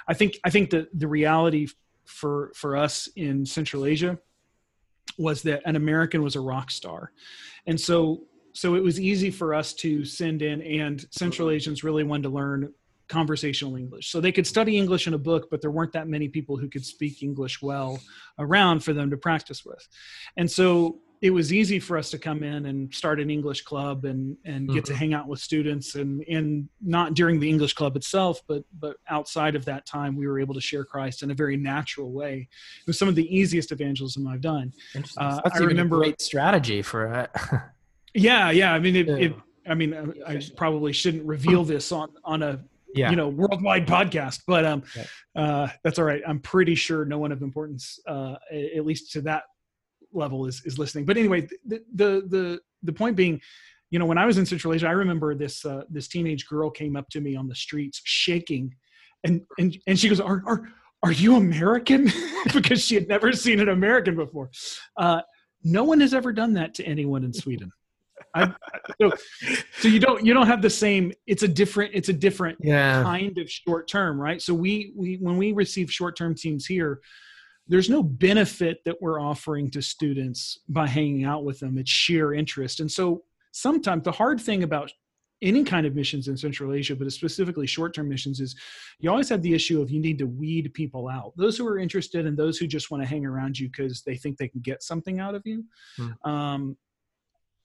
I 0.08 0.14
think 0.14 0.40
I 0.44 0.50
think 0.50 0.70
the 0.70 0.88
the 0.94 1.08
reality 1.08 1.68
for 2.06 2.52
for 2.56 2.78
us 2.78 3.08
in 3.16 3.46
Central 3.46 3.86
Asia 3.86 4.18
was 5.18 5.42
that 5.44 5.62
an 5.66 5.76
American 5.76 6.24
was 6.24 6.36
a 6.36 6.42
rock 6.42 6.72
star, 6.72 7.12
and 7.68 7.80
so 7.80 8.24
so 8.54 8.76
it 8.76 8.84
was 8.84 9.00
easy 9.00 9.32
for 9.32 9.54
us 9.54 9.74
to 9.74 10.06
send 10.06 10.42
in 10.42 10.62
and 10.62 11.06
Central 11.10 11.50
Asians 11.50 11.84
really 11.84 12.04
wanted 12.04 12.24
to 12.24 12.30
learn 12.30 12.72
conversational 13.10 13.76
English. 13.76 14.10
So 14.10 14.22
they 14.22 14.32
could 14.32 14.48
study 14.48 14.78
English 14.78 15.08
in 15.08 15.14
a 15.14 15.18
book, 15.18 15.50
but 15.52 15.62
there 15.62 15.72
weren't 15.72 15.94
that 15.94 16.08
many 16.08 16.28
people 16.28 16.58
who 16.58 16.70
could 16.70 16.86
speak 16.86 17.22
English 17.22 17.62
well 17.62 18.00
around 18.40 18.84
for 18.84 18.94
them 18.94 19.10
to 19.10 19.18
practice 19.18 19.66
with. 19.66 19.88
And 20.38 20.50
so 20.50 21.00
it 21.24 21.32
was 21.32 21.54
easy 21.54 21.80
for 21.80 21.98
us 21.98 22.12
to 22.12 22.20
come 22.20 22.44
in 22.44 22.66
and 22.66 22.94
start 22.94 23.18
an 23.18 23.30
English 23.30 23.62
club 23.62 24.04
and 24.04 24.36
and 24.44 24.68
get 24.68 24.84
mm-hmm. 24.84 24.94
to 24.94 25.00
hang 25.00 25.14
out 25.14 25.26
with 25.26 25.40
students 25.40 25.96
and 25.96 26.22
and 26.28 26.68
not 26.82 27.14
during 27.14 27.40
the 27.40 27.48
English 27.48 27.74
club 27.74 27.96
itself, 27.96 28.42
but 28.46 28.66
but 28.78 28.98
outside 29.08 29.56
of 29.56 29.64
that 29.64 29.86
time, 29.86 30.18
we 30.18 30.28
were 30.28 30.38
able 30.38 30.54
to 30.54 30.60
share 30.60 30.84
Christ 30.84 31.24
in 31.24 31.32
a 31.32 31.34
very 31.34 31.56
natural 31.56 32.12
way. 32.12 32.50
It 32.82 32.88
was 32.88 33.00
some 33.00 33.08
of 33.08 33.16
the 33.16 33.26
easiest 33.34 33.72
evangelism 33.72 34.28
I've 34.28 34.42
done. 34.42 34.74
Uh, 35.18 35.40
That's 35.46 35.62
I 35.62 35.64
remember 35.64 35.96
a 35.96 36.00
great 36.00 36.22
strategy 36.22 36.82
for 36.82 37.06
it. 37.06 37.32
yeah, 38.14 38.52
yeah. 38.52 38.74
I 38.74 38.80
mean, 38.80 38.98
it, 38.98 39.08
yeah. 39.08 39.16
it 39.16 39.36
I 39.66 39.76
mean, 39.76 39.94
I, 40.28 40.34
I 40.34 40.42
probably 40.58 40.92
shouldn't 40.92 41.26
reveal 41.26 41.64
this 41.64 41.94
on 41.94 42.10
on 42.26 42.44
a 42.44 42.60
yeah. 42.96 43.10
you 43.10 43.16
know 43.16 43.28
worldwide 43.30 43.88
podcast 43.88 44.42
but 44.48 44.66
um 44.66 44.84
uh 45.36 45.68
that's 45.84 45.98
all 46.00 46.06
right 46.06 46.22
i'm 46.28 46.40
pretty 46.40 46.76
sure 46.76 47.06
no 47.06 47.18
one 47.18 47.32
of 47.32 47.42
importance 47.42 48.00
uh 48.08 48.36
at 48.52 48.86
least 48.86 49.12
to 49.12 49.22
that 49.22 49.44
level 50.14 50.46
is 50.46 50.62
is 50.66 50.78
listening. 50.78 51.06
But 51.06 51.18
anyway, 51.18 51.48
the 51.66 51.84
the 51.94 52.24
the, 52.28 52.60
the 52.84 52.94
point 52.94 53.16
being, 53.16 53.42
you 53.90 54.00
know, 54.00 54.06
when 54.06 54.18
I 54.18 54.26
was 54.26 54.38
in 54.38 54.46
Central 54.46 54.74
Asia, 54.74 54.88
I 54.88 54.92
remember 54.92 55.36
this 55.36 55.66
uh, 55.66 55.84
this 55.90 56.08
teenage 56.08 56.48
girl 56.48 56.70
came 56.70 56.96
up 56.96 57.10
to 57.10 57.22
me 57.22 57.36
on 57.36 57.48
the 57.48 57.56
streets 57.56 58.02
shaking, 58.04 58.76
and 59.24 59.42
and 59.58 59.78
and 59.88 60.00
she 60.00 60.10
goes, 60.10 60.20
"Are 60.20 60.44
are 60.46 60.64
are 61.04 61.12
you 61.12 61.36
American?" 61.36 62.12
because 62.54 62.84
she 62.84 62.96
had 62.96 63.08
never 63.08 63.34
seen 63.34 63.60
an 63.60 63.70
American 63.70 64.16
before. 64.16 64.50
Uh, 64.98 65.22
no 65.64 65.84
one 65.84 66.00
has 66.02 66.14
ever 66.14 66.34
done 66.34 66.54
that 66.54 66.74
to 66.76 66.86
anyone 66.86 67.24
in 67.24 67.34
Sweden. 67.34 67.72
I, 68.36 68.54
so, 69.00 69.12
so, 69.80 69.88
you 69.88 70.00
don't 70.00 70.26
you 70.26 70.34
don't 70.34 70.48
have 70.48 70.62
the 70.62 70.70
same 70.70 71.12
it's 71.28 71.44
a 71.44 71.48
different 71.48 71.92
it's 71.94 72.10
a 72.10 72.14
different 72.14 72.58
yeah. 72.62 73.04
kind 73.04 73.38
of 73.38 73.50
short 73.50 73.88
term 73.88 74.20
right? 74.20 74.42
So 74.42 74.54
we 74.54 74.94
we 74.96 75.16
when 75.16 75.38
we 75.38 75.52
receive 75.52 75.92
short 75.92 76.18
term 76.18 76.34
teams 76.36 76.66
here 76.66 77.02
there's 77.68 77.90
no 77.90 78.04
benefit 78.04 78.80
that 78.86 79.02
we're 79.02 79.22
offering 79.22 79.70
to 79.72 79.82
students 79.82 80.60
by 80.68 80.86
hanging 80.86 81.24
out 81.24 81.46
with 81.46 81.60
them. 81.60 81.78
It's 81.78 81.90
sheer 81.90 82.34
interest. 82.34 82.82
And 82.82 82.92
so 82.92 83.24
sometimes 83.52 84.04
the 84.04 84.12
hard 84.12 84.42
thing 84.42 84.64
about 84.64 84.92
any 85.42 85.64
kind 85.64 85.86
of 85.86 85.94
missions 85.94 86.30
in 86.30 86.38
central 86.38 86.74
asia 86.74 86.96
but 86.96 87.12
specifically 87.12 87.68
short-term 87.68 88.08
missions 88.08 88.40
is 88.40 88.56
you 89.00 89.10
always 89.10 89.28
have 89.28 89.42
the 89.42 89.54
issue 89.54 89.82
of 89.82 89.92
you 89.92 90.00
need 90.00 90.18
to 90.18 90.26
weed 90.26 90.74
people 90.74 91.10
out. 91.10 91.34
Those 91.36 91.58
who 91.58 91.68
are 91.68 91.78
interested 91.78 92.26
and 92.26 92.38
those 92.38 92.58
who 92.58 92.66
just 92.66 92.92
want 92.92 93.04
to 93.04 93.10
hang 93.10 93.26
around 93.26 93.60
you 93.60 93.68
because 93.70 94.02
they 94.04 94.16
think 94.16 94.38
they 94.38 94.48
can 94.48 94.62
get 94.62 94.84
something 94.84 95.20
out 95.20 95.36
of 95.36 95.42
you. 95.46 95.66
Hmm. 95.98 96.30
um, 96.30 96.78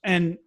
and 0.04 0.38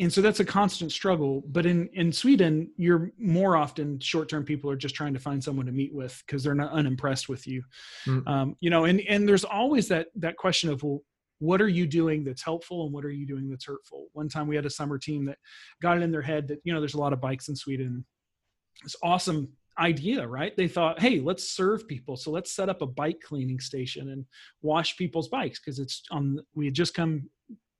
and 0.00 0.12
so 0.12 0.20
that's 0.20 0.40
a 0.40 0.44
constant 0.44 0.90
struggle. 0.92 1.42
But 1.46 1.66
in 1.66 1.88
in 1.92 2.12
sweden 2.12 2.70
you're 2.76 3.12
more 3.18 3.56
often 3.56 4.00
short-term 4.00 4.44
people 4.44 4.70
are 4.70 4.76
just 4.76 4.94
trying 4.94 5.14
to 5.14 5.20
find 5.20 5.42
someone 5.42 5.66
to 5.66 5.72
meet 5.72 5.94
with 5.94 6.22
because 6.26 6.42
they're 6.42 6.54
not 6.54 6.72
unimpressed 6.72 7.28
with 7.28 7.46
you. 7.46 7.62
Mm. 8.06 8.26
um, 8.26 8.56
you 8.60 8.70
know 8.70 8.84
and 8.84 9.00
and 9.08 9.28
there's 9.28 9.44
always 9.44 9.88
that 9.88 10.08
that 10.16 10.36
question 10.36 10.70
of 10.70 10.82
well 10.82 11.00
what 11.40 11.62
are 11.62 11.68
you 11.68 11.86
doing 11.86 12.22
that's 12.22 12.42
helpful 12.42 12.84
and 12.84 12.92
what 12.92 13.04
are 13.04 13.10
you 13.10 13.26
doing 13.26 13.48
that's 13.48 13.64
hurtful? 13.64 14.08
One 14.12 14.28
time 14.28 14.46
we 14.46 14.56
had 14.56 14.66
a 14.66 14.70
summer 14.70 14.98
team 14.98 15.24
that 15.24 15.38
got 15.80 15.96
it 15.96 16.02
in 16.02 16.12
their 16.12 16.22
head 16.22 16.48
that 16.48 16.60
you 16.64 16.72
know 16.72 16.80
there's 16.80 16.94
a 16.94 17.00
lot 17.00 17.12
of 17.12 17.20
bikes 17.20 17.48
in 17.48 17.56
sweden. 17.56 18.04
It's 18.84 18.96
awesome 19.02 19.52
idea 19.78 20.26
right? 20.26 20.54
They 20.56 20.68
thought 20.68 21.00
hey 21.00 21.20
let's 21.20 21.50
serve 21.50 21.88
people. 21.88 22.16
So 22.16 22.30
let's 22.30 22.54
set 22.54 22.68
up 22.68 22.82
a 22.82 22.86
bike 22.86 23.20
cleaning 23.24 23.60
station 23.60 24.10
and 24.10 24.24
wash 24.62 24.96
people's 24.96 25.28
bikes 25.28 25.58
because 25.58 25.78
it's 25.78 26.02
on 26.10 26.40
we 26.54 26.66
had 26.66 26.74
just 26.74 26.94
come 26.94 27.28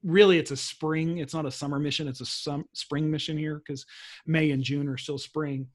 really 0.02 0.38
it's 0.38 0.50
a 0.50 0.56
spring 0.56 1.18
it's 1.18 1.34
not 1.34 1.46
a 1.46 1.50
summer 1.50 1.78
mission 1.78 2.08
it's 2.08 2.20
a 2.20 2.26
some, 2.26 2.64
spring 2.72 3.10
mission 3.10 3.36
here 3.36 3.62
because 3.64 3.84
may 4.26 4.50
and 4.50 4.62
june 4.62 4.88
are 4.88 4.96
still 4.96 5.18
spring. 5.18 5.66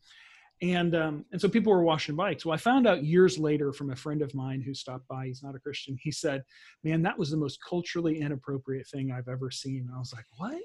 And 0.62 0.96
um, 0.96 1.26
and 1.34 1.42
so 1.42 1.50
people 1.50 1.74
were 1.74 1.84
washing 1.84 2.16
bikes. 2.16 2.46
Well 2.46 2.54
i 2.54 2.58
found 2.58 2.88
out 2.88 3.04
years 3.04 3.38
later 3.38 3.74
from 3.74 3.92
a 3.92 3.96
friend 3.96 4.22
of 4.22 4.34
mine 4.34 4.62
who 4.62 4.74
stopped 4.74 5.06
by 5.10 5.26
he's 5.26 5.44
not 5.44 5.54
a 5.54 5.60
christian 5.60 5.98
he 6.02 6.12
said 6.12 6.44
man 6.84 7.02
that 7.02 7.20
was 7.20 7.30
the 7.30 7.38
most 7.38 7.60
culturally 7.68 8.22
inappropriate 8.22 8.88
thing 8.88 9.12
i've 9.12 9.28
ever 9.28 9.52
seen. 9.52 9.82
And 9.82 9.92
i 9.94 10.00
was 10.00 10.14
like 10.14 10.26
what? 10.38 10.62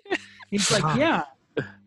He's 0.48 0.70
like 0.70 0.96
yeah. 0.96 1.24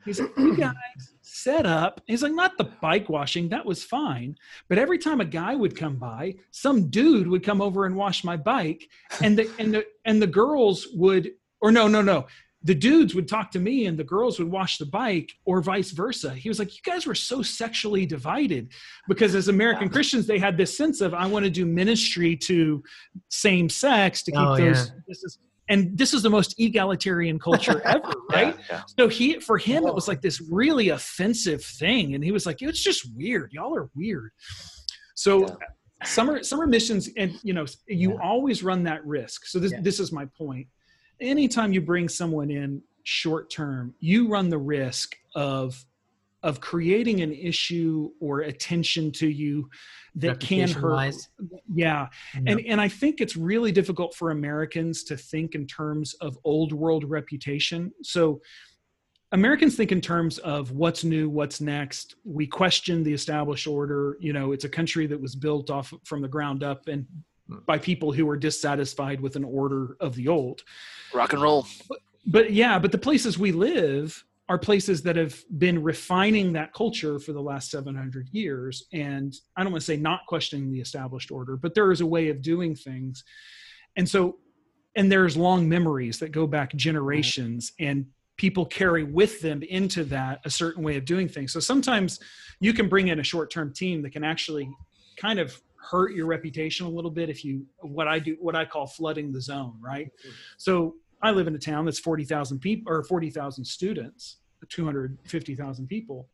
He's 0.04 0.20
like 0.20 0.38
you 0.38 0.58
guys 0.58 0.74
set 1.22 1.66
up 1.66 2.02
he's 2.06 2.22
like 2.22 2.34
not 2.34 2.58
the 2.58 2.66
bike 2.82 3.08
washing 3.08 3.48
that 3.50 3.66
was 3.66 3.84
fine 3.84 4.36
but 4.68 4.78
every 4.78 4.98
time 4.98 5.22
a 5.22 5.26
guy 5.26 5.56
would 5.56 5.76
come 5.76 5.96
by 5.96 6.36
some 6.52 6.90
dude 6.90 7.28
would 7.28 7.44
come 7.44 7.62
over 7.62 7.86
and 7.86 7.96
wash 7.96 8.24
my 8.24 8.36
bike 8.36 8.88
and 9.22 9.38
the 9.38 9.50
and 9.60 9.74
the 9.74 9.86
and 10.06 10.22
the 10.22 10.28
girls 10.28 10.88
would 10.94 11.32
or 11.64 11.72
no, 11.72 11.88
no, 11.88 12.02
no. 12.02 12.28
The 12.66 12.76
dudes 12.76 13.16
would 13.16 13.28
talk 13.28 13.52
to 13.52 13.60
me 13.60 13.88
and 13.88 13.98
the 13.98 14.04
girls 14.04 14.38
would 14.38 14.52
wash 14.52 14.78
the 14.78 14.86
bike 14.86 15.32
or 15.46 15.62
vice 15.62 15.92
versa. 15.92 16.34
He 16.34 16.50
was 16.50 16.60
like, 16.60 16.74
You 16.74 16.82
guys 16.84 17.08
were 17.08 17.16
so 17.16 17.42
sexually 17.42 18.06
divided 18.06 18.70
because 19.08 19.34
as 19.34 19.48
American 19.48 19.90
Christians, 19.90 20.28
they 20.28 20.40
had 20.40 20.58
this 20.58 20.78
sense 20.78 21.02
of, 21.02 21.14
I 21.14 21.26
want 21.26 21.46
to 21.46 21.50
do 21.50 21.66
ministry 21.66 22.36
to 22.38 22.84
same 23.30 23.70
sex 23.70 24.24
to 24.24 24.32
keep 24.32 24.40
oh, 24.40 24.58
those. 24.58 24.88
Yeah. 24.88 24.96
This 25.08 25.24
is, 25.24 25.40
and 25.70 25.98
this 25.98 26.14
is 26.14 26.22
the 26.22 26.30
most 26.30 26.60
egalitarian 26.60 27.40
culture 27.40 27.82
ever, 27.86 28.12
right? 28.30 28.56
Yeah, 28.60 28.66
yeah. 28.70 28.82
So 29.00 29.08
he, 29.08 29.40
for 29.40 29.58
him, 29.58 29.86
it 29.88 29.96
was 29.96 30.10
like 30.10 30.22
this 30.22 30.42
really 30.42 30.90
offensive 30.90 31.64
thing, 31.64 32.16
and 32.16 32.24
he 32.24 32.34
was 32.34 32.46
like, 32.46 32.62
"It's 32.62 32.84
just 32.84 33.10
weird. 33.16 33.54
Y'all 33.54 33.74
are 33.74 33.90
weird." 33.96 34.32
So, 35.16 35.40
yeah. 35.40 35.54
Uh, 35.54 36.06
summer 36.06 36.44
summer 36.44 36.68
missions, 36.68 37.10
and 37.16 37.40
you 37.44 37.54
know, 37.54 37.66
you 37.88 38.20
always 38.22 38.62
run 38.62 38.84
that 38.84 39.06
risk. 39.06 39.46
So 39.46 39.58
this 39.58 39.74
this 39.80 40.02
is 40.02 40.12
my 40.12 40.26
point 40.38 40.68
anytime 41.20 41.74
you 41.74 41.82
bring 41.82 42.10
someone 42.10 42.50
in 42.52 42.82
short 43.04 43.50
term, 43.50 43.94
you 44.00 44.28
run 44.28 44.50
the 44.50 44.58
risk 44.58 45.16
of 45.36 45.86
of 46.44 46.60
creating 46.60 47.22
an 47.22 47.32
issue 47.32 48.10
or 48.20 48.42
attention 48.42 49.10
to 49.14 49.28
you 49.28 49.70
that 50.16 50.42
can 50.42 50.70
hurt. 50.70 51.16
Yeah. 51.74 52.08
And 52.46 52.60
and 52.68 52.82
I 52.82 52.90
think 52.90 53.22
it's 53.22 53.38
really 53.38 53.72
difficult 53.72 54.14
for 54.14 54.32
Americans 54.32 55.06
to 55.06 55.16
think 55.16 55.56
in 55.56 55.66
terms 55.66 56.14
of 56.16 56.38
old 56.44 56.74
world 56.74 57.10
reputation. 57.10 57.94
So 58.04 58.42
Americans 59.32 59.78
think 59.78 59.92
in 59.94 60.02
terms 60.02 60.38
of 60.40 60.72
what's 60.72 61.04
new, 61.04 61.30
what's 61.30 61.62
next. 61.62 62.16
We 62.26 62.46
question 62.46 63.04
the 63.04 63.14
established 63.14 63.66
order. 63.66 64.18
You 64.20 64.34
know, 64.34 64.52
it's 64.52 64.66
a 64.66 64.70
country 64.70 65.08
that 65.08 65.20
was 65.20 65.36
built 65.36 65.70
off 65.70 65.94
from 66.04 66.22
the 66.22 66.28
ground 66.28 66.64
up 66.64 66.88
and. 66.88 67.06
By 67.66 67.78
people 67.78 68.12
who 68.12 68.30
are 68.30 68.38
dissatisfied 68.38 69.22
with 69.22 69.36
an 69.36 69.44
order 69.44 69.96
of 70.00 70.16
the 70.16 70.28
old 70.28 70.62
rock 71.14 71.34
and 71.34 71.42
roll. 71.42 71.68
But, 71.88 72.00
but 72.26 72.54
yeah, 72.54 72.80
but 72.80 72.92
the 72.92 72.98
places 72.98 73.38
we 73.38 73.52
live 73.52 74.24
are 74.50 74.58
places 74.58 75.02
that 75.04 75.16
have 75.16 75.42
been 75.58 75.82
refining 75.82 76.54
that 76.54 76.74
culture 76.74 77.18
for 77.18 77.32
the 77.32 77.42
last 77.42 77.72
700 77.72 78.28
years. 78.32 78.86
And 78.92 79.34
I 79.56 79.64
don't 79.64 79.72
want 79.72 79.82
to 79.82 79.86
say 79.86 79.98
not 79.98 80.22
questioning 80.28 80.72
the 80.72 80.82
established 80.82 81.32
order, 81.32 81.56
but 81.56 81.74
there 81.74 81.92
is 81.92 82.02
a 82.02 82.06
way 82.06 82.30
of 82.30 82.42
doing 82.42 82.76
things. 82.76 83.24
And 83.96 84.08
so, 84.08 84.38
and 84.96 85.12
there's 85.12 85.38
long 85.38 85.68
memories 85.70 86.20
that 86.20 86.32
go 86.32 86.46
back 86.46 86.76
generations 86.76 87.72
and 87.80 88.06
people 88.38 88.66
carry 88.66 89.04
with 89.04 89.42
them 89.42 89.64
into 89.64 90.04
that 90.06 90.42
a 90.44 90.50
certain 90.50 90.84
way 90.84 90.98
of 90.98 91.06
doing 91.06 91.30
things. 91.30 91.54
So 91.54 91.60
sometimes 91.60 92.20
you 92.60 92.74
can 92.74 92.90
bring 92.90 93.08
in 93.08 93.20
a 93.20 93.24
short 93.24 93.50
term 93.50 93.74
team 93.74 94.02
that 94.02 94.12
can 94.12 94.24
actually 94.24 94.70
kind 95.18 95.40
of 95.40 95.60
hurt 95.84 96.14
your 96.14 96.26
reputation 96.26 96.86
a 96.86 96.90
little 96.90 97.12
bit 97.12 97.30
if 97.30 97.44
you 97.44 97.66
what 97.80 98.08
I 98.08 98.20
do 98.20 98.38
what 98.40 98.56
I 98.56 98.66
call 98.66 98.88
flooding 98.88 99.32
the 99.32 99.42
zone, 99.42 99.78
right? 99.82 100.10
So 100.58 100.96
I 101.22 101.32
live 101.32 101.48
in 101.48 101.56
a 101.56 101.60
town 101.60 101.86
that's 101.86 102.00
40,000 102.00 102.60
people 102.60 102.92
or 102.92 103.04
40,000 103.04 103.64
students, 103.64 104.38
250,000 104.70 105.88
people. 105.88 106.28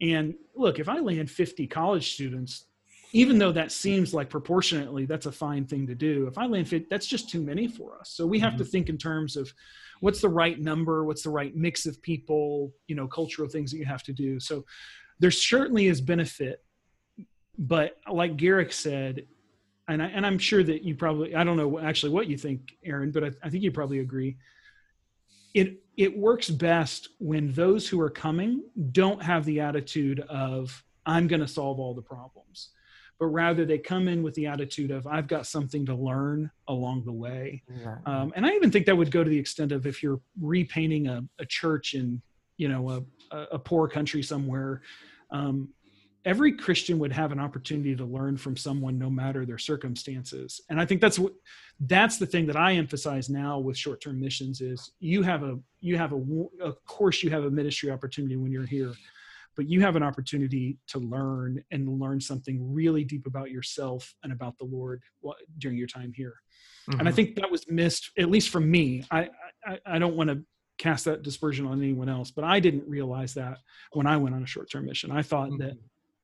And 0.00 0.34
look, 0.54 0.78
if 0.78 0.88
I 0.88 0.98
land 0.98 1.30
50 1.30 1.66
college 1.68 2.14
students, 2.14 2.66
even 3.12 3.38
though 3.38 3.52
that 3.52 3.70
seems 3.70 4.12
like 4.12 4.28
proportionately 4.28 5.06
that's 5.06 5.26
a 5.26 5.32
fine 5.32 5.64
thing 5.64 5.86
to 5.86 5.94
do, 5.94 6.26
if 6.26 6.36
I 6.36 6.46
land 6.46 6.68
50, 6.68 6.88
that's 6.90 7.06
just 7.06 7.30
too 7.30 7.40
many 7.40 7.68
for 7.68 7.96
us. 8.00 8.10
So 8.10 8.26
we 8.26 8.40
have 8.40 8.54
mm-hmm. 8.54 8.58
to 8.58 8.64
think 8.64 8.88
in 8.88 8.98
terms 8.98 9.36
of 9.36 9.52
what's 10.00 10.20
the 10.20 10.28
right 10.28 10.60
number, 10.60 11.04
what's 11.04 11.22
the 11.22 11.30
right 11.30 11.54
mix 11.54 11.86
of 11.86 12.02
people, 12.02 12.72
you 12.88 12.96
know, 12.96 13.06
cultural 13.06 13.48
things 13.48 13.70
that 13.70 13.78
you 13.78 13.84
have 13.84 14.02
to 14.02 14.12
do. 14.12 14.40
So 14.40 14.64
there 15.20 15.30
certainly 15.30 15.86
is 15.86 16.00
benefit, 16.00 16.64
but 17.58 17.96
like 18.10 18.36
Garrick 18.36 18.72
said, 18.72 19.26
and 19.88 20.02
I, 20.02 20.06
and 20.06 20.24
I'm 20.26 20.38
sure 20.38 20.62
that 20.62 20.82
you 20.82 20.94
probably 20.94 21.34
I 21.34 21.44
don't 21.44 21.56
know 21.56 21.78
actually 21.78 22.12
what 22.12 22.26
you 22.26 22.36
think, 22.36 22.76
Aaron, 22.84 23.10
but 23.10 23.24
I, 23.24 23.30
I 23.42 23.50
think 23.50 23.62
you 23.62 23.70
probably 23.70 24.00
agree. 24.00 24.36
It 25.52 25.82
it 25.96 26.16
works 26.16 26.50
best 26.50 27.10
when 27.18 27.52
those 27.52 27.88
who 27.88 28.00
are 28.00 28.10
coming 28.10 28.62
don't 28.92 29.22
have 29.22 29.44
the 29.44 29.60
attitude 29.60 30.20
of 30.20 30.82
I'm 31.06 31.28
going 31.28 31.40
to 31.40 31.48
solve 31.48 31.78
all 31.78 31.94
the 31.94 32.02
problems, 32.02 32.70
but 33.18 33.26
rather 33.26 33.64
they 33.64 33.78
come 33.78 34.08
in 34.08 34.22
with 34.22 34.34
the 34.34 34.46
attitude 34.46 34.90
of 34.90 35.06
I've 35.06 35.28
got 35.28 35.46
something 35.46 35.86
to 35.86 35.94
learn 35.94 36.50
along 36.66 37.04
the 37.04 37.12
way. 37.12 37.62
Yeah. 37.68 37.98
Um, 38.06 38.32
and 38.34 38.46
I 38.46 38.50
even 38.50 38.70
think 38.70 38.86
that 38.86 38.96
would 38.96 39.10
go 39.10 39.22
to 39.22 39.30
the 39.30 39.38
extent 39.38 39.70
of 39.70 39.86
if 39.86 40.02
you're 40.02 40.20
repainting 40.40 41.06
a, 41.08 41.24
a 41.38 41.46
church 41.46 41.94
in 41.94 42.20
you 42.56 42.68
know 42.68 43.04
a, 43.30 43.36
a 43.52 43.58
poor 43.58 43.86
country 43.88 44.22
somewhere. 44.22 44.82
Um, 45.30 45.68
every 46.24 46.52
Christian 46.52 46.98
would 46.98 47.12
have 47.12 47.32
an 47.32 47.40
opportunity 47.40 47.94
to 47.94 48.04
learn 48.04 48.36
from 48.36 48.56
someone 48.56 48.98
no 48.98 49.10
matter 49.10 49.44
their 49.44 49.58
circumstances. 49.58 50.60
And 50.70 50.80
I 50.80 50.86
think 50.86 51.00
that's 51.00 51.18
what 51.18 51.32
that's 51.80 52.18
the 52.18 52.26
thing 52.26 52.46
that 52.46 52.56
I 52.56 52.74
emphasize 52.74 53.28
now 53.28 53.58
with 53.58 53.76
short-term 53.76 54.20
missions 54.20 54.60
is 54.60 54.92
you 55.00 55.22
have 55.22 55.42
a 55.42 55.58
you 55.80 55.96
have 55.98 56.12
a 56.12 56.22
of 56.62 56.84
course 56.86 57.22
you 57.22 57.30
have 57.30 57.44
a 57.44 57.50
ministry 57.50 57.90
opportunity 57.90 58.36
when 58.36 58.52
you're 58.52 58.66
here, 58.66 58.92
but 59.56 59.68
you 59.68 59.80
have 59.82 59.96
an 59.96 60.02
opportunity 60.02 60.78
to 60.88 60.98
learn 60.98 61.62
and 61.70 62.00
learn 62.00 62.20
something 62.20 62.72
really 62.72 63.04
deep 63.04 63.26
about 63.26 63.50
yourself 63.50 64.14
and 64.22 64.32
about 64.32 64.56
the 64.58 64.64
Lord 64.64 65.02
during 65.58 65.76
your 65.76 65.88
time 65.88 66.12
here. 66.14 66.34
Mm-hmm. 66.88 67.00
And 67.00 67.08
I 67.08 67.10
mm-hmm. 67.10 67.16
think 67.16 67.36
that 67.36 67.50
was 67.50 67.68
missed 67.68 68.10
at 68.18 68.30
least 68.30 68.48
from 68.48 68.70
me. 68.70 69.04
I 69.10 69.28
I, 69.66 69.78
I 69.86 69.98
don't 69.98 70.16
want 70.16 70.30
to 70.30 70.42
cast 70.78 71.04
that 71.04 71.22
dispersion 71.22 71.66
on 71.66 71.80
anyone 71.80 72.08
else, 72.08 72.30
but 72.30 72.44
I 72.44 72.58
didn't 72.60 72.88
realize 72.88 73.34
that 73.34 73.58
when 73.92 74.06
I 74.06 74.16
went 74.16 74.34
on 74.34 74.42
a 74.42 74.46
short-term 74.46 74.86
mission. 74.86 75.12
I 75.12 75.22
thought 75.22 75.50
mm-hmm. 75.50 75.62
that 75.62 75.76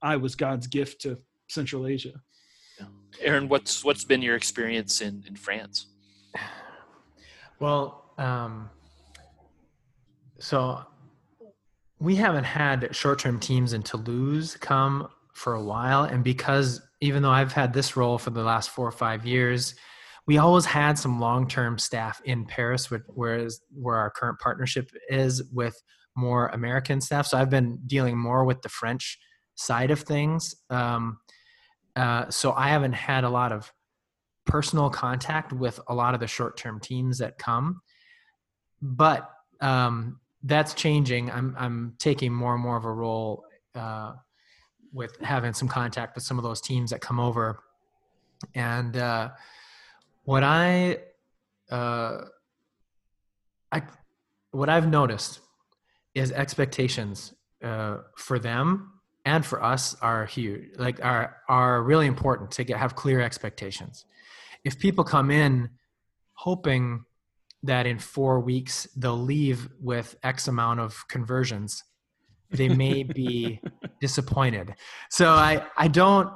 I 0.02 0.16
was 0.16 0.34
God's 0.34 0.66
gift 0.66 1.02
to 1.02 1.18
Central 1.48 1.86
Asia. 1.86 2.20
Aaron, 3.20 3.48
what's 3.48 3.84
what's 3.84 4.04
been 4.04 4.22
your 4.22 4.36
experience 4.36 5.00
in 5.00 5.24
in 5.26 5.36
France? 5.36 5.86
Well, 7.58 8.12
um, 8.16 8.70
so 10.38 10.80
we 11.98 12.16
haven't 12.16 12.44
had 12.44 12.94
short-term 12.96 13.38
teams 13.40 13.74
in 13.74 13.82
Toulouse 13.82 14.56
come 14.56 15.08
for 15.34 15.54
a 15.54 15.62
while, 15.62 16.04
and 16.04 16.24
because 16.24 16.80
even 17.02 17.22
though 17.22 17.30
I've 17.30 17.52
had 17.52 17.74
this 17.74 17.96
role 17.96 18.16
for 18.16 18.30
the 18.30 18.42
last 18.42 18.70
four 18.70 18.86
or 18.86 18.92
five 18.92 19.26
years, 19.26 19.74
we 20.26 20.38
always 20.38 20.64
had 20.64 20.98
some 20.98 21.20
long-term 21.20 21.78
staff 21.78 22.22
in 22.24 22.46
Paris, 22.46 22.90
whereas 23.08 23.60
where 23.70 23.96
our 23.96 24.10
current 24.10 24.38
partnership 24.38 24.90
is 25.10 25.42
with 25.52 25.82
more 26.16 26.48
American 26.48 27.00
staff. 27.00 27.26
So 27.26 27.36
I've 27.36 27.50
been 27.50 27.78
dealing 27.86 28.16
more 28.16 28.44
with 28.44 28.62
the 28.62 28.68
French 28.68 29.18
side 29.54 29.90
of 29.90 30.00
things. 30.00 30.54
Um, 30.70 31.18
uh, 31.96 32.30
so 32.30 32.52
I 32.52 32.68
haven't 32.68 32.92
had 32.92 33.24
a 33.24 33.28
lot 33.28 33.52
of 33.52 33.72
personal 34.46 34.90
contact 34.90 35.52
with 35.52 35.78
a 35.88 35.94
lot 35.94 36.14
of 36.14 36.20
the 36.20 36.26
short 36.26 36.56
term 36.56 36.80
teams 36.80 37.18
that 37.18 37.38
come, 37.38 37.82
but 38.80 39.30
um, 39.60 40.20
that's 40.42 40.74
changing. 40.74 41.30
I'm 41.30 41.54
I'm 41.58 41.94
taking 41.98 42.32
more 42.32 42.54
and 42.54 42.62
more 42.62 42.76
of 42.76 42.84
a 42.84 42.92
role 42.92 43.44
uh, 43.74 44.14
with 44.92 45.16
having 45.20 45.52
some 45.52 45.68
contact 45.68 46.14
with 46.14 46.24
some 46.24 46.38
of 46.38 46.44
those 46.44 46.60
teams 46.60 46.90
that 46.90 47.00
come 47.00 47.20
over, 47.20 47.60
and 48.54 48.96
uh, 48.96 49.30
what 50.24 50.42
I 50.42 50.98
uh, 51.70 52.22
I 53.72 53.82
what 54.52 54.68
I've 54.68 54.88
noticed 54.88 55.40
is 56.14 56.32
expectations 56.32 57.34
uh, 57.62 57.98
for 58.16 58.38
them 58.38 58.99
and 59.24 59.44
for 59.44 59.62
us 59.62 59.94
are 60.00 60.26
huge 60.26 60.70
like 60.78 61.04
are 61.04 61.36
are 61.48 61.82
really 61.82 62.06
important 62.06 62.50
to 62.52 62.64
get 62.64 62.76
have 62.76 62.94
clear 62.94 63.20
expectations. 63.20 64.04
If 64.64 64.78
people 64.78 65.04
come 65.04 65.30
in 65.30 65.70
hoping 66.34 67.04
that 67.62 67.86
in 67.86 67.98
four 67.98 68.40
weeks 68.40 68.86
they'll 68.96 69.16
leave 69.16 69.68
with 69.80 70.16
x 70.22 70.48
amount 70.48 70.80
of 70.80 71.06
conversions 71.08 71.84
they 72.50 72.68
may 72.68 73.04
be 73.04 73.60
disappointed. 74.00 74.74
So 75.10 75.30
i 75.30 75.64
i 75.76 75.88
don't 75.88 76.30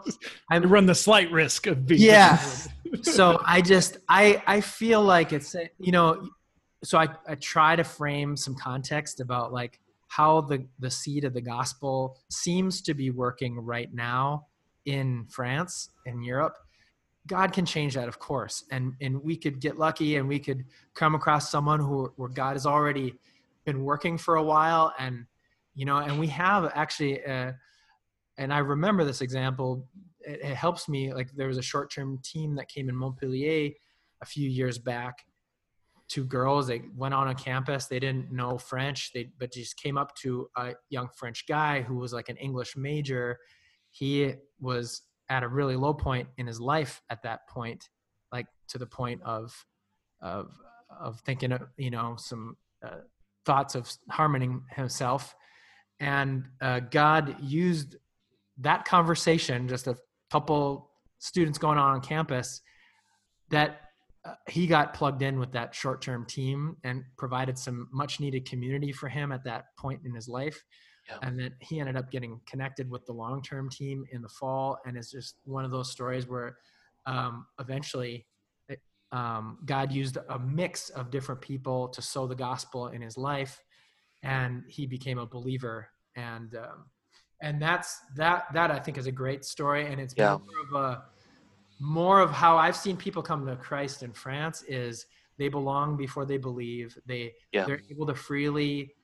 i 0.51 0.59
run 0.59 0.87
the 0.87 0.95
slight 0.95 1.30
risk 1.32 1.66
of 1.66 1.87
being 1.87 2.03
yeah. 2.03 2.39
so 3.03 3.41
i 3.45 3.61
just 3.61 3.99
i 4.09 4.43
i 4.47 4.61
feel 4.61 5.03
like 5.03 5.32
it's 5.32 5.57
you 5.78 5.93
know 5.93 6.28
so 6.85 6.99
i 6.99 7.09
i 7.26 7.35
try 7.37 7.74
to 7.74 7.82
frame 7.82 8.37
some 8.37 8.55
context 8.55 9.20
about 9.20 9.53
like 9.53 9.80
how 10.09 10.40
the, 10.42 10.66
the 10.78 10.90
seed 10.90 11.24
of 11.24 11.34
the 11.34 11.40
gospel 11.40 12.18
seems 12.30 12.82
to 12.82 12.94
be 12.94 13.11
working 13.11 13.59
right 13.59 13.92
now 13.92 14.46
in 14.84 15.26
France 15.30 15.90
and 16.07 16.24
Europe. 16.24 16.57
God 17.26 17.52
can 17.52 17.64
change 17.64 17.94
that, 17.94 18.07
of 18.07 18.18
course, 18.18 18.64
and 18.70 18.92
and 19.00 19.22
we 19.22 19.36
could 19.36 19.59
get 19.59 19.78
lucky, 19.78 20.16
and 20.16 20.28
we 20.28 20.38
could 20.38 20.64
come 20.94 21.14
across 21.14 21.50
someone 21.50 21.80
who 21.80 22.12
where 22.16 22.28
God 22.28 22.52
has 22.52 22.66
already 22.66 23.14
been 23.64 23.82
working 23.82 24.18
for 24.18 24.36
a 24.36 24.42
while, 24.42 24.92
and 24.98 25.24
you 25.74 25.86
know, 25.86 25.96
and 25.96 26.20
we 26.20 26.26
have 26.26 26.70
actually, 26.74 27.24
uh, 27.24 27.52
and 28.36 28.52
I 28.52 28.59
remember 28.59 29.05
this 29.05 29.22
example. 29.22 29.86
It, 30.20 30.40
it 30.42 30.55
helps 30.55 30.86
me. 30.86 31.14
Like 31.14 31.32
there 31.32 31.48
was 31.48 31.57
a 31.57 31.62
short-term 31.62 32.18
team 32.22 32.57
that 32.57 32.68
came 32.68 32.90
in 32.90 32.94
Montpellier 32.94 33.70
a 34.20 34.26
few 34.26 34.48
years 34.48 34.78
back, 34.78 35.24
two 36.09 36.24
girls. 36.24 36.66
They 36.66 36.82
went 36.96 37.14
on 37.14 37.28
a 37.28 37.34
campus. 37.34 37.86
They 37.86 37.98
didn't 37.98 38.30
know 38.32 38.59
French. 38.59 39.12
They 39.12 39.30
but 39.38 39.52
just 39.52 39.76
came 39.76 39.96
up 39.98 40.14
to 40.16 40.48
a 40.57 40.72
young 40.90 41.09
French 41.16 41.46
guy 41.46 41.82
who 41.82 41.96
was 41.96 42.12
like 42.12 42.28
an 42.28 42.36
English 42.36 42.76
major. 42.76 43.38
He 43.90 44.34
was 44.61 45.02
at 45.28 45.42
a 45.42 45.48
really 45.48 45.76
low 45.76 45.94
point 45.94 46.28
in 46.36 46.46
his 46.46 46.61
life 46.61 47.02
at 47.11 47.22
that 47.22 47.48
point, 47.48 47.88
like 48.32 48.46
to 48.68 48.78
the 48.78 48.86
point 48.86 49.22
of 49.22 49.55
of 50.20 50.52
of 51.00 51.20
thinking 51.20 51.52
of 51.52 51.62
you 51.76 51.90
know 51.90 52.16
some 52.18 52.57
uh, 52.84 53.00
thoughts 53.46 53.74
of 53.74 53.90
harming 54.11 54.62
himself, 54.72 55.34
and 56.00 56.44
uh, 56.61 56.80
God 56.80 57.36
used 57.40 57.96
that 58.59 58.84
conversation, 58.84 59.68
just 59.68 59.86
a 59.86 59.96
couple 60.30 60.90
students 61.18 61.59
going 61.59 61.78
on 61.78 61.94
on 61.94 62.00
campus, 62.00 62.61
that 63.50 63.84
uh, 64.25 64.35
he 64.49 64.66
got 64.66 64.95
plugged 64.95 65.22
in 65.22 65.39
with 65.39 65.53
that 65.53 65.75
short-term 65.75 66.25
team 66.27 66.77
and 66.85 67.05
provided 67.18 67.59
some 67.59 67.89
much-needed 67.93 68.49
community 68.49 68.93
for 68.93 69.09
him 69.09 69.33
at 69.33 69.45
that 69.45 69.64
point 69.79 70.01
in 70.05 70.14
his 70.14 70.29
life. 70.29 70.62
Yeah. 71.09 71.18
And 71.22 71.39
then 71.39 71.53
he 71.61 71.81
ended 71.81 71.97
up 71.97 72.11
getting 72.11 72.41
connected 72.47 72.89
with 72.91 73.05
the 73.05 73.12
long-term 73.12 73.68
team 73.68 74.05
in 74.12 74.22
the 74.22 74.29
fall, 74.29 74.79
and 74.87 74.97
it's 74.97 75.11
just 75.11 75.37
one 75.45 75.64
of 75.64 75.70
those 75.70 75.91
stories 75.91 76.27
where 76.27 76.57
um, 77.05 77.47
eventually 77.61 78.27
it, 78.68 78.81
um, 79.12 79.59
God 79.66 79.93
used 79.93 80.16
a 80.31 80.39
mix 80.39 80.89
of 80.89 81.11
different 81.11 81.43
people 81.43 81.89
to 81.89 82.01
sow 82.01 82.27
the 82.27 82.35
gospel 82.35 82.89
in 82.89 83.03
his 83.03 83.18
life, 83.18 83.61
and 84.22 84.62
he 84.68 84.87
became 84.87 85.18
a 85.18 85.27
believer. 85.27 85.89
And 86.16 86.55
um, 86.55 86.87
and 87.43 87.61
that's 87.61 87.99
that 88.16 88.45
that 88.55 88.70
I 88.70 88.79
think 88.79 88.97
is 88.97 89.07
a 89.07 89.12
great 89.12 89.45
story, 89.45 89.87
and 89.87 90.01
it's 90.01 90.14
yeah. 90.16 90.39
more 90.39 90.81
of 90.81 90.93
a 90.93 91.03
more 91.81 92.20
of 92.20 92.31
how 92.31 92.57
I've 92.57 92.77
seen 92.77 92.97
people 92.97 93.22
come 93.22 93.47
to 93.47 93.57
Christ 93.57 94.03
in 94.03 94.12
France 94.12 94.62
is 94.68 95.07
they 95.39 95.49
belong 95.49 95.97
before 95.97 96.25
they 96.25 96.39
believe. 96.39 96.97
They 97.07 97.33
yeah. 97.53 97.64
they're 97.64 97.83
able 97.91 98.07
to 98.07 98.14
freely 98.14 98.95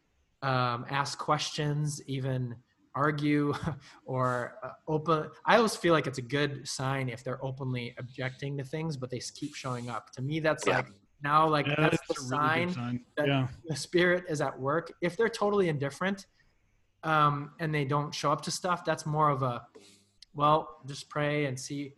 um, 0.43 0.87
ask 0.89 1.19
questions, 1.19 2.01
even 2.07 2.55
argue 2.95 3.55
or 4.05 4.55
uh, 4.63 4.71
open. 4.89 5.31
I 5.45 5.57
always 5.57 5.77
feel 5.77 5.93
like 5.93 6.07
it's 6.07 6.19
a 6.19 6.23
good 6.23 6.67
sign 6.67 7.09
if 7.09 7.25
they're 7.25 7.45
openly 7.45 7.95
objecting 7.99 8.57
to 8.59 8.65
things, 8.65 8.97
but 8.97 9.11
they 9.11 9.21
keep 9.35 9.55
showing 9.55 9.91
up. 9.91 10.11
To 10.13 10.23
me, 10.23 10.41
that's 10.41 10.67
yeah. 10.67 10.77
like 10.77 10.87
now 11.23 11.49
like 11.49 11.67
yeah, 11.67 11.75
that's, 11.79 11.99
that's 12.09 12.21
the 12.21 12.29
sign, 12.29 12.61
really 12.61 12.75
sign, 12.75 13.05
that 13.17 13.27
yeah. 13.27 13.49
the 13.67 13.77
spirit 13.77 14.25
is 14.29 14.41
at 14.41 14.59
work. 14.59 14.93
If 15.03 15.17
they're 15.17 15.29
totally 15.29 15.69
indifferent 15.69 16.27
um, 17.03 17.53
and 17.61 17.75
they 17.75 17.85
don't 17.85 18.15
show 18.15 18.33
up 18.33 18.43
to 18.43 18.51
stuff, 18.51 18.85
that's 18.85 19.07
more 19.07 19.31
of 19.31 19.43
a 19.43 19.63
well, 20.35 20.81
just 20.87 21.09
pray 21.09 21.47
and 21.47 21.59
see 21.59 21.95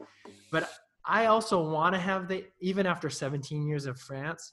but 0.53 0.70
I 1.05 1.26
also 1.26 1.68
want 1.68 1.95
to 1.97 2.01
have 2.01 2.28
the 2.28 2.45
even 2.61 2.87
after 2.87 3.11
17 3.11 3.66
years 3.66 3.87
of 3.87 3.99
France, 3.99 4.53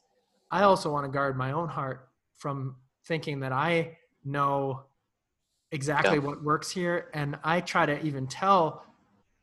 I 0.50 0.64
also 0.64 0.92
want 0.92 1.06
to 1.06 1.12
guard 1.12 1.38
my 1.38 1.52
own 1.52 1.68
heart 1.68 2.10
from 2.38 2.78
thinking 3.06 3.42
that 3.42 3.52
I 3.52 3.98
know 4.26 4.86
exactly 5.72 6.16
yeah. 6.16 6.24
what 6.24 6.44
works 6.44 6.72
here 6.72 7.10
and 7.14 7.38
I 7.44 7.62
try 7.62 7.86
to 7.86 8.02
even 8.04 8.26
tell 8.26 8.84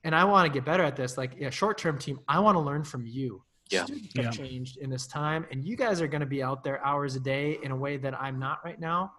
and 0.02 0.14
I 0.14 0.24
want 0.24 0.52
to 0.52 0.52
get 0.52 0.64
better 0.64 0.82
at 0.82 0.96
this 0.96 1.16
like 1.16 1.40
a 1.40 1.50
short-term 1.50 1.98
team, 1.98 2.18
I 2.26 2.40
want 2.40 2.56
to 2.56 2.60
learn 2.60 2.82
from 2.82 3.06
you. 3.06 3.42
Yeah. 3.70 3.84
Students 3.84 4.16
have 4.16 4.24
yeah. 4.24 4.30
changed 4.30 4.78
in 4.78 4.90
this 4.90 5.06
time 5.06 5.46
and 5.52 5.64
you 5.64 5.76
guys 5.76 6.00
are 6.00 6.08
going 6.08 6.20
to 6.20 6.26
be 6.26 6.42
out 6.42 6.64
there 6.64 6.84
hours 6.84 7.14
a 7.16 7.20
day 7.20 7.58
in 7.62 7.70
a 7.70 7.76
way 7.76 7.96
that 7.98 8.20
I'm 8.20 8.38
not 8.38 8.64
right 8.64 8.80
now. 8.80 9.12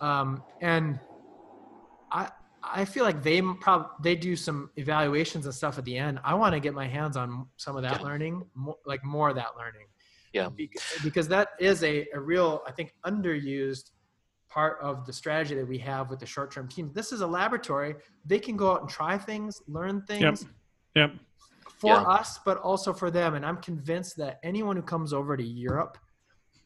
Um, 0.00 0.42
and 0.60 1.00
I 2.12 2.30
I 2.72 2.84
feel 2.84 3.04
like 3.04 3.22
they 3.22 3.42
probably 3.42 3.88
they 4.02 4.16
do 4.16 4.36
some 4.36 4.70
evaluations 4.76 5.46
and 5.46 5.54
stuff 5.54 5.78
at 5.78 5.84
the 5.84 5.96
end. 5.96 6.20
I 6.24 6.34
want 6.34 6.54
to 6.54 6.60
get 6.60 6.74
my 6.74 6.86
hands 6.86 7.16
on 7.16 7.46
some 7.56 7.76
of 7.76 7.82
that 7.82 8.00
yeah. 8.00 8.06
learning, 8.06 8.44
more, 8.54 8.76
like 8.86 9.04
more 9.04 9.30
of 9.30 9.36
that 9.36 9.56
learning. 9.56 9.86
Yeah, 10.32 10.48
because, 10.48 10.82
because 11.02 11.28
that 11.28 11.50
is 11.60 11.84
a, 11.84 12.06
a 12.12 12.18
real, 12.18 12.62
I 12.66 12.72
think, 12.72 12.92
underused 13.06 13.90
part 14.48 14.78
of 14.80 15.06
the 15.06 15.12
strategy 15.12 15.54
that 15.54 15.66
we 15.66 15.78
have 15.78 16.10
with 16.10 16.18
the 16.18 16.26
short-term 16.26 16.68
team. 16.68 16.90
This 16.92 17.12
is 17.12 17.20
a 17.20 17.26
laboratory; 17.26 17.94
they 18.24 18.38
can 18.38 18.56
go 18.56 18.72
out 18.72 18.80
and 18.80 18.90
try 18.90 19.16
things, 19.16 19.62
learn 19.68 20.02
things. 20.02 20.46
Yep. 20.94 21.10
yep. 21.10 21.20
for 21.78 21.94
yeah. 21.94 22.02
us, 22.02 22.38
but 22.44 22.58
also 22.58 22.92
for 22.92 23.10
them. 23.10 23.34
And 23.34 23.44
I'm 23.44 23.58
convinced 23.58 24.16
that 24.16 24.40
anyone 24.42 24.76
who 24.76 24.82
comes 24.82 25.12
over 25.12 25.36
to 25.36 25.44
Europe 25.44 25.98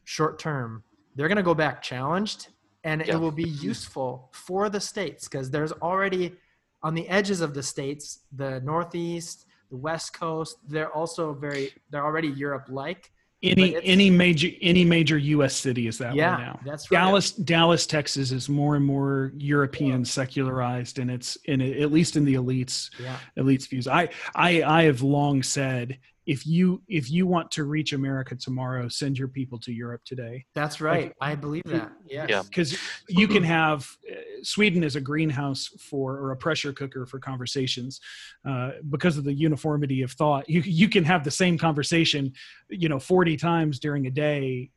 short 0.05 0.39
term, 0.39 0.83
they're 1.15 1.27
going 1.27 1.37
to 1.37 1.43
go 1.43 1.53
back 1.53 1.81
challenged 1.81 2.49
and 2.83 3.05
yeah. 3.05 3.15
it 3.15 3.19
will 3.19 3.31
be 3.31 3.49
useful 3.49 4.29
for 4.33 4.69
the 4.69 4.79
states 4.79 5.27
because 5.27 5.49
there's 5.51 5.71
already 5.73 6.33
on 6.81 6.93
the 6.93 7.07
edges 7.09 7.41
of 7.41 7.53
the 7.53 7.63
states, 7.63 8.19
the 8.31 8.61
Northeast, 8.61 9.45
the 9.69 9.77
West 9.77 10.13
Coast, 10.13 10.57
they're 10.67 10.91
also 10.91 11.33
very, 11.33 11.71
they're 11.89 12.05
already 12.05 12.29
Europe 12.29 12.67
like 12.69 13.11
any 13.41 13.77
any 13.83 14.09
major 14.09 14.49
any 14.61 14.83
major 14.83 15.17
U.S. 15.17 15.55
city 15.55 15.87
is 15.87 15.97
that 15.99 16.13
yeah, 16.13 16.37
way 16.37 16.43
now. 16.43 16.59
That's 16.65 16.91
right. 16.91 16.99
Dallas 16.99 17.31
Dallas 17.31 17.87
Texas 17.87 18.31
is 18.31 18.49
more 18.49 18.75
and 18.75 18.85
more 18.85 19.31
European 19.37 20.03
secularized, 20.03 20.99
and 20.99 21.09
it's 21.09 21.37
in 21.45 21.61
at 21.61 21.91
least 21.91 22.17
in 22.17 22.25
the 22.25 22.33
elites 22.33 22.89
yeah. 23.01 23.17
elites 23.37 23.69
views. 23.69 23.87
I 23.87 24.09
I 24.35 24.63
I 24.63 24.83
have 24.83 25.01
long 25.01 25.41
said 25.41 25.99
if 26.29 26.45
you 26.45 26.79
if 26.87 27.09
you 27.09 27.25
want 27.25 27.49
to 27.49 27.63
reach 27.63 27.91
America 27.91 28.35
tomorrow, 28.35 28.87
send 28.87 29.17
your 29.17 29.27
people 29.27 29.57
to 29.57 29.71
Europe 29.71 30.01
today. 30.05 30.45
That's 30.53 30.79
right. 30.79 31.05
Like, 31.05 31.15
I 31.19 31.33
believe 31.33 31.63
that. 31.65 31.91
Yes. 32.07 32.27
Yeah. 32.29 32.43
Because 32.43 32.77
you 33.07 33.27
can 33.27 33.41
have 33.43 33.89
uh, 34.07 34.15
Sweden 34.43 34.83
is 34.83 34.95
a 34.95 35.01
greenhouse 35.01 35.67
for 35.89 36.17
or 36.17 36.31
a 36.31 36.37
pressure 36.37 36.71
cooker 36.71 37.07
for 37.07 37.19
conversations 37.19 37.99
uh, 38.47 38.71
because 38.91 39.17
of 39.17 39.23
the 39.23 39.33
uniformity 39.33 40.03
of 40.03 40.11
thought. 40.11 40.47
You 40.47 40.61
you 40.61 40.87
can 40.87 41.03
have 41.03 41.23
the 41.23 41.31
same 41.31 41.57
conversation, 41.57 42.31
you 42.69 42.89
know, 42.89 42.99
forty 42.99 43.35
times 43.35 43.79
during 43.79 44.05
a 44.05 44.11
day, 44.11 44.69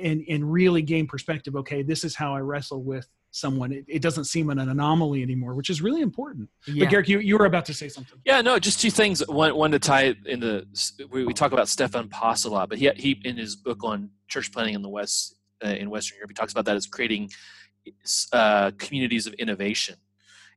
and 0.00 0.22
and 0.28 0.52
really 0.52 0.82
gain 0.82 1.08
perspective. 1.08 1.56
Okay, 1.56 1.82
this 1.82 2.04
is 2.04 2.14
how 2.14 2.32
I 2.32 2.40
wrestle 2.40 2.84
with 2.84 3.08
someone. 3.32 3.72
It, 3.72 3.84
it, 3.88 4.02
doesn't 4.02 4.24
seem 4.24 4.50
an 4.50 4.58
anomaly 4.58 5.22
anymore, 5.22 5.54
which 5.54 5.70
is 5.70 5.82
really 5.82 6.02
important. 6.02 6.48
Yeah. 6.66 6.84
But 6.84 6.90
Garrick, 6.90 7.08
you, 7.08 7.18
you 7.18 7.36
were 7.36 7.46
about 7.46 7.64
to 7.66 7.74
say 7.74 7.88
something. 7.88 8.18
Yeah, 8.24 8.40
no, 8.42 8.58
just 8.58 8.80
two 8.80 8.90
things. 8.90 9.26
One, 9.26 9.56
one 9.56 9.72
to 9.72 9.78
tie 9.78 10.02
it 10.02 10.18
into, 10.26 10.66
we, 11.10 11.24
we 11.24 11.32
talk 11.34 11.52
about 11.52 11.68
Stefan 11.68 12.08
Paas 12.08 12.44
a 12.44 12.50
lot, 12.50 12.68
but 12.68 12.78
he, 12.78 12.90
he, 12.96 13.20
in 13.24 13.36
his 13.36 13.56
book 13.56 13.82
on 13.82 14.10
church 14.28 14.52
planning 14.52 14.74
in 14.74 14.82
the 14.82 14.88
West, 14.88 15.36
uh, 15.64 15.68
in 15.68 15.90
Western 15.90 16.16
Europe, 16.18 16.30
he 16.30 16.34
talks 16.34 16.52
about 16.52 16.66
that 16.66 16.76
as 16.76 16.86
creating 16.86 17.30
uh, 18.32 18.70
communities 18.78 19.26
of 19.26 19.32
innovation. 19.34 19.96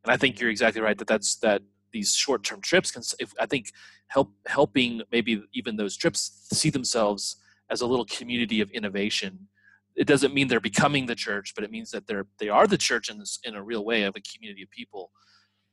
And 0.04 0.12
I 0.12 0.18
think 0.18 0.40
you're 0.40 0.52
exactly 0.52 0.82
right 0.82 0.98
that 0.98 1.08
that's, 1.08 1.38
that 1.38 1.64
these 1.92 2.14
short-term 2.14 2.62
trips 2.62 2.92
can, 2.92 3.02
if, 3.20 3.34
I 3.40 3.46
think 3.46 3.72
help, 4.08 4.32
helping 4.46 5.02
maybe 5.12 5.44
even 5.54 5.78
those 5.78 5.96
trips 5.96 6.48
see 6.52 6.70
themselves 6.70 7.38
as 7.70 7.82
a 7.82 7.88
little 7.88 8.06
community 8.06 8.62
of 8.62 8.70
innovation 8.72 9.48
it 9.96 10.08
doesn't 10.08 10.34
mean 10.34 10.48
they're 10.48 10.60
becoming 10.60 11.06
the 11.06 11.16
church, 11.16 11.54
but 11.56 11.64
it 11.64 11.72
means 11.72 11.92
that 11.92 12.08
they're 12.08 12.28
they 12.40 12.50
are 12.50 12.68
the 12.68 12.78
church 12.78 13.10
in 13.10 13.18
this 13.18 13.40
in 13.44 13.56
a 13.56 13.64
real 13.64 13.86
way 13.86 14.04
of 14.04 14.16
a 14.16 14.22
community 14.22 14.64
of 14.64 14.70
people, 14.70 15.12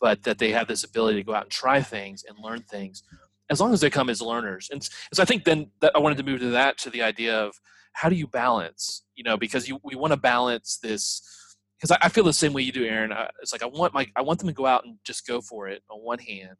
but 0.00 0.22
that 0.22 0.38
they 0.38 0.50
have 0.50 0.68
this 0.68 0.84
ability 0.84 1.18
to 1.18 1.24
go 1.24 1.34
out 1.34 1.44
and 1.44 1.50
try 1.50 1.82
things 1.82 2.24
and 2.28 2.36
learn 2.42 2.62
things, 2.62 3.02
as 3.50 3.60
long 3.60 3.72
as 3.72 3.80
they 3.80 3.90
come 3.90 4.08
as 4.08 4.22
learners. 4.22 4.68
And, 4.70 4.82
so 4.82 5.22
I 5.22 5.24
think 5.24 5.44
then 5.44 5.70
that 5.80 5.92
I 5.94 5.98
wanted 5.98 6.18
to 6.18 6.24
move 6.24 6.40
to 6.40 6.50
that 6.50 6.78
to 6.78 6.90
the 6.90 7.02
idea 7.02 7.36
of 7.36 7.54
how 7.94 8.08
do 8.08 8.16
you 8.16 8.26
balance, 8.26 9.04
you 9.14 9.24
know, 9.24 9.36
because 9.36 9.68
you 9.68 9.78
we 9.82 9.96
want 9.96 10.12
to 10.12 10.16
balance 10.16 10.78
this 10.82 11.22
because 11.78 11.90
I, 11.90 12.06
I, 12.06 12.08
feel 12.08 12.24
the 12.24 12.32
same 12.32 12.52
way 12.52 12.62
you 12.62 12.72
do, 12.72 12.84
Aaron. 12.84 13.12
I, 13.12 13.28
it's 13.40 13.52
like 13.52 13.62
I 13.62 13.66
want 13.66 13.92
my 13.92 14.06
I 14.16 14.22
want 14.22 14.38
them 14.38 14.48
to 14.48 14.54
go 14.54 14.66
out 14.66 14.84
and 14.84 14.98
just 15.04 15.26
go 15.26 15.40
for 15.40 15.68
it 15.68 15.82
on 15.90 15.98
one 15.98 16.20
hand, 16.20 16.56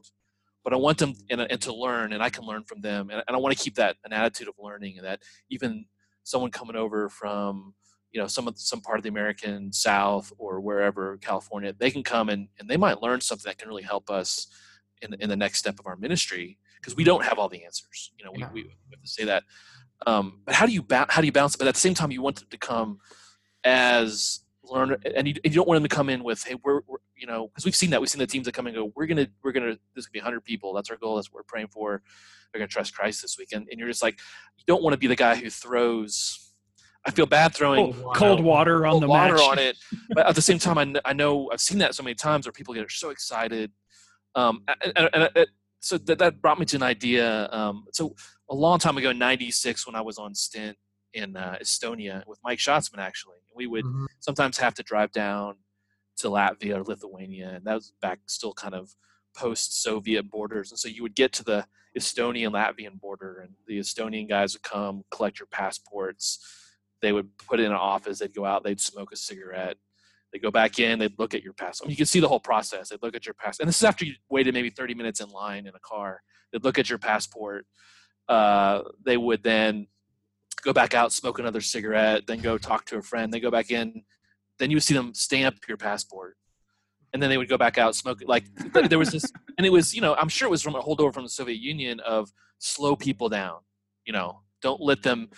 but 0.65 0.73
I 0.73 0.77
want 0.77 0.99
them 0.99 1.15
and, 1.31 1.41
and 1.41 1.61
to 1.63 1.73
learn, 1.73 2.13
and 2.13 2.23
I 2.23 2.29
can 2.29 2.45
learn 2.45 2.65
from 2.65 2.81
them, 2.81 3.11
and, 3.11 3.23
and 3.27 3.37
I 3.37 3.39
want 3.39 3.57
to 3.57 3.63
keep 3.63 3.77
that 3.77 3.97
an 4.05 4.13
attitude 4.13 4.49
of 4.49 4.55
learning, 4.59 4.99
and 4.99 5.07
that 5.07 5.21
even 5.49 5.87
someone 6.25 6.51
coming 6.51 6.77
over 6.77 7.09
from 7.09 7.75
you 8.13 8.21
know 8.21 8.27
some 8.27 8.47
of 8.47 8.59
some 8.59 8.81
part 8.81 8.99
of 8.99 9.03
the 9.03 9.09
American 9.09 9.73
South 9.73 10.33
or 10.39 10.61
wherever 10.61 11.17
California, 11.19 11.75
they 11.77 11.91
can 11.91 12.03
come 12.03 12.29
and, 12.29 12.49
and 12.59 12.69
they 12.69 12.77
might 12.77 13.03
learn 13.03 13.21
something 13.21 13.49
that 13.49 13.59
can 13.59 13.69
really 13.69 13.83
help 13.83 14.11
us 14.11 14.47
in, 15.01 15.15
in 15.15 15.29
the 15.29 15.37
next 15.37 15.59
step 15.59 15.79
of 15.79 15.87
our 15.87 15.97
ministry 15.97 16.59
because 16.77 16.95
we 16.95 17.05
don't 17.05 17.25
have 17.25 17.39
all 17.39 17.49
the 17.49 17.65
answers. 17.65 18.13
You 18.19 18.25
know, 18.25 18.33
we, 18.33 18.45
we, 18.53 18.63
have 18.91 19.03
to 19.03 19.09
say 19.09 19.25
that. 19.25 19.45
Um, 20.07 20.41
but 20.45 20.55
how 20.55 20.67
do 20.67 20.73
you 20.73 20.83
ba- 20.83 21.07
how 21.09 21.21
do 21.21 21.27
you 21.27 21.33
balance? 21.33 21.57
But 21.57 21.69
at 21.69 21.75
the 21.75 21.81
same 21.81 21.95
time, 21.95 22.11
you 22.11 22.23
want 22.23 22.37
them 22.37 22.49
to 22.51 22.59
come 22.59 22.99
as 23.65 24.41
learner, 24.65 24.99
and 25.17 25.27
you, 25.29 25.35
you 25.45 25.51
don't 25.51 25.69
want 25.69 25.77
them 25.77 25.89
to 25.89 25.95
come 25.95 26.09
in 26.09 26.23
with, 26.23 26.45
hey, 26.45 26.57
we're, 26.63 26.81
we're 26.87 26.99
you 27.17 27.27
know, 27.27 27.49
because 27.49 27.65
we've 27.65 27.77
seen 27.77 27.91
that 27.91 28.01
we've 28.01 28.11
seen 28.11 28.19
the 28.19 28.27
teams 28.27 28.47
that 28.47 28.53
come 28.53 28.67
and 28.67 28.75
go, 28.77 28.93
we're 28.95 29.07
gonna 29.07 29.29
we're 29.43 29.53
gonna 29.53 29.77
this 29.95 30.07
could 30.07 30.13
be 30.13 30.19
100 30.19 30.45
people. 30.45 30.73
That's 30.73 30.91
our 30.91 30.97
goal. 30.97 31.17
That's 31.17 31.31
what 31.31 31.41
we're 31.41 31.45
praying 31.45 31.69
for 31.69 32.03
they're 32.53 32.67
to 32.67 32.73
trust 32.73 32.95
Christ 32.95 33.23
this 33.23 33.39
weekend. 33.39 33.69
And 33.71 33.79
you're 33.79 33.89
just 33.89 34.03
like, 34.03 34.19
you 34.57 34.65
don't 34.67 34.83
want 34.83 34.95
to 34.95 34.99
be 34.99 35.07
the 35.07 35.17
guy 35.17 35.37
who 35.37 35.51
throws. 35.51 36.53
I 37.05 37.11
feel 37.11 37.27
bad 37.27 37.53
throwing 37.53 37.93
cold, 37.95 38.17
cold 38.17 38.41
water 38.45 38.87
on 38.87 38.93
cold 38.93 39.03
the 39.03 39.09
water 39.09 39.35
match. 39.35 39.43
on 39.43 39.59
it, 39.59 39.77
but 40.11 40.27
at 40.27 40.37
the 40.37 40.43
same 40.43 40.59
time, 40.59 40.79
I, 40.79 41.11
I 41.11 41.13
know 41.13 41.51
I've 41.53 41.61
seen 41.61 41.79
that 41.79 41.95
so 41.95 42.03
many 42.03 42.15
times 42.15 42.47
where 42.47 42.53
people 42.53 42.75
get 42.75 42.89
so 42.91 43.11
excited. 43.11 43.73
Um, 44.37 44.63
and, 44.85 45.09
and, 45.13 45.31
and 45.35 45.47
so 45.81 45.99
that, 45.99 46.19
that 46.21 46.41
brought 46.41 46.61
me 46.61 46.67
to 46.67 46.77
an 46.77 46.83
idea. 46.85 47.49
Um, 47.51 47.87
so 47.93 48.15
a 48.49 48.55
long 48.55 48.79
time 48.79 48.97
ago, 48.99 49.11
'96, 49.11 49.87
when 49.87 49.97
I 49.97 50.01
was 50.01 50.19
on 50.19 50.35
stint 50.35 50.77
in 51.15 51.37
uh, 51.37 51.59
Estonia 51.63 52.27
with 52.27 52.39
Mike 52.43 52.59
Schatzman, 52.59 52.99
actually, 52.99 53.37
we 53.55 53.67
would 53.67 53.85
mm-hmm. 53.85 54.07
sometimes 54.21 54.59
have 54.59 54.75
to 54.75 54.83
drive 54.83 55.13
down 55.13 55.57
to 56.19 56.29
Latvia 56.29 56.77
or 56.77 56.85
Lithuania, 56.85 57.51
and 57.51 57.65
that 57.65 57.75
was 57.75 57.93
back 58.01 58.21
still 58.27 58.53
kind 58.53 58.75
of 58.75 58.95
post-Soviet 59.35 60.31
borders. 60.31 60.71
And 60.71 60.79
so 60.79 60.89
you 60.89 61.03
would 61.03 61.15
get 61.15 61.33
to 61.35 61.45
the 61.45 61.67
Estonian 61.99 62.53
Latvian 62.53 63.01
border, 63.01 63.41
and 63.41 63.55
the 63.67 63.79
Estonian 63.79 64.29
guys 64.29 64.55
would 64.55 64.63
come 64.63 65.05
collect 65.11 65.39
your 65.39 65.47
passports. 65.47 66.39
They 67.01 67.13
would 67.13 67.37
put 67.39 67.61
it 67.61 67.65
in 67.65 67.73
an 67.73 67.79
office. 67.79 68.21
They'd 68.21 68.35
go 68.35 68.45
out. 68.45 68.65
They'd 68.65 68.81
smoke 68.81 69.13
a 69.13 69.17
cigarette. 69.17 69.77
They 70.33 70.39
go 70.39 70.51
back 70.51 70.79
in. 70.79 70.99
They'd 70.99 71.19
look 71.19 71.35
at 71.35 71.43
your 71.43 71.53
passport. 71.53 71.87
I 71.87 71.89
mean, 71.89 71.93
you 71.93 71.97
can 71.97 72.07
see 72.07 72.21
the 72.21 72.29
whole 72.29 72.41
process. 72.41 72.89
They'd 72.89 73.03
look 73.03 73.15
at 73.15 73.27
your 73.27 73.35
passport, 73.35 73.65
and 73.65 73.69
this 73.69 73.77
is 73.77 73.85
after 73.85 74.05
you 74.05 74.15
waited 74.31 74.55
maybe 74.55 74.71
30 74.71 74.95
minutes 74.95 75.21
in 75.21 75.29
line 75.29 75.67
in 75.67 75.75
a 75.75 75.81
car. 75.81 76.23
They'd 76.53 76.65
look 76.65 76.79
at 76.79 76.89
your 76.89 76.99
passport. 76.99 77.67
Uh, 78.29 78.83
they 79.05 79.17
would 79.17 79.43
then 79.43 79.89
go 80.63 80.73
back 80.73 80.95
out, 80.95 81.13
smoke 81.13 81.39
another 81.39 81.61
cigarette, 81.61 82.27
then 82.27 82.41
go 82.41 82.59
talk 82.59 82.85
to 82.87 82.99
a 82.99 83.03
friend. 83.03 83.33
They 83.33 83.41
go 83.41 83.51
back 83.51 83.71
in. 83.71 84.03
Then 84.59 84.71
you 84.71 84.77
would 84.77 84.85
see 84.85 84.95
them 84.95 85.15
stamp 85.15 85.57
your 85.69 85.77
passport 85.77 86.37
and 87.13 87.23
then 87.23 87.31
they 87.31 87.39
would 87.39 87.49
go 87.49 87.59
back 87.59 87.79
out 87.79 87.95
smoke. 87.95 88.23
Like 88.25 88.45
there 88.73 88.99
was 88.99 89.11
this, 89.11 89.31
and 89.59 89.67
it 89.67 89.71
was 89.71 89.95
you 89.95 90.01
know 90.01 90.15
I'm 90.15 90.29
sure 90.29 90.49
it 90.49 90.51
was 90.51 90.63
from 90.63 90.75
a 90.75 90.81
holdover 90.81 91.13
from 91.13 91.25
the 91.25 91.29
Soviet 91.29 91.61
Union 91.61 92.01
of 92.01 92.31
slow 92.59 92.97
people 92.97 93.29
down. 93.29 93.59
You 94.05 94.13
know, 94.13 94.41
don't 94.61 94.81
let 94.81 95.03
them 95.03 95.29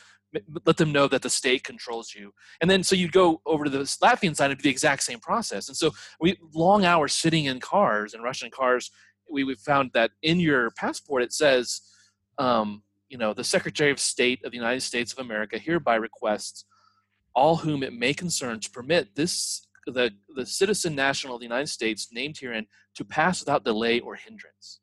let 0.66 0.76
them 0.76 0.90
know 0.90 1.06
that 1.06 1.22
the 1.22 1.30
state 1.30 1.62
controls 1.62 2.12
you. 2.14 2.32
And 2.60 2.68
then 2.68 2.82
so 2.82 2.96
you'd 2.96 3.12
go 3.12 3.40
over 3.46 3.64
to 3.64 3.70
the 3.70 3.78
Latvian 3.78 4.34
side, 4.34 4.46
it'd 4.46 4.58
be 4.58 4.64
the 4.64 4.70
exact 4.70 5.04
same 5.04 5.20
process. 5.20 5.68
And 5.68 5.76
so 5.76 5.92
we 6.20 6.36
long 6.54 6.84
hours 6.84 7.12
sitting 7.12 7.44
in 7.44 7.60
cars 7.60 8.14
in 8.14 8.22
Russian 8.22 8.50
cars. 8.50 8.90
We, 9.30 9.44
we 9.44 9.54
found 9.54 9.90
that 9.94 10.10
in 10.22 10.40
your 10.40 10.70
passport 10.72 11.22
it 11.22 11.32
says, 11.32 11.80
um, 12.38 12.82
you 13.14 13.18
know, 13.18 13.32
the 13.32 13.44
Secretary 13.44 13.92
of 13.92 14.00
State 14.00 14.44
of 14.44 14.50
the 14.50 14.56
United 14.56 14.80
States 14.80 15.12
of 15.12 15.20
America 15.20 15.56
hereby 15.56 15.94
requests 15.94 16.64
all 17.32 17.54
whom 17.54 17.84
it 17.84 17.92
may 17.92 18.12
concern 18.12 18.58
to 18.58 18.68
permit 18.68 19.14
this 19.14 19.68
the, 19.86 20.10
the 20.34 20.44
citizen 20.44 20.96
national 20.96 21.36
of 21.36 21.40
the 21.40 21.46
United 21.46 21.68
States 21.68 22.08
named 22.10 22.36
herein 22.36 22.66
to 22.96 23.04
pass 23.04 23.38
without 23.38 23.64
delay 23.64 24.00
or 24.00 24.16
hindrance. 24.16 24.80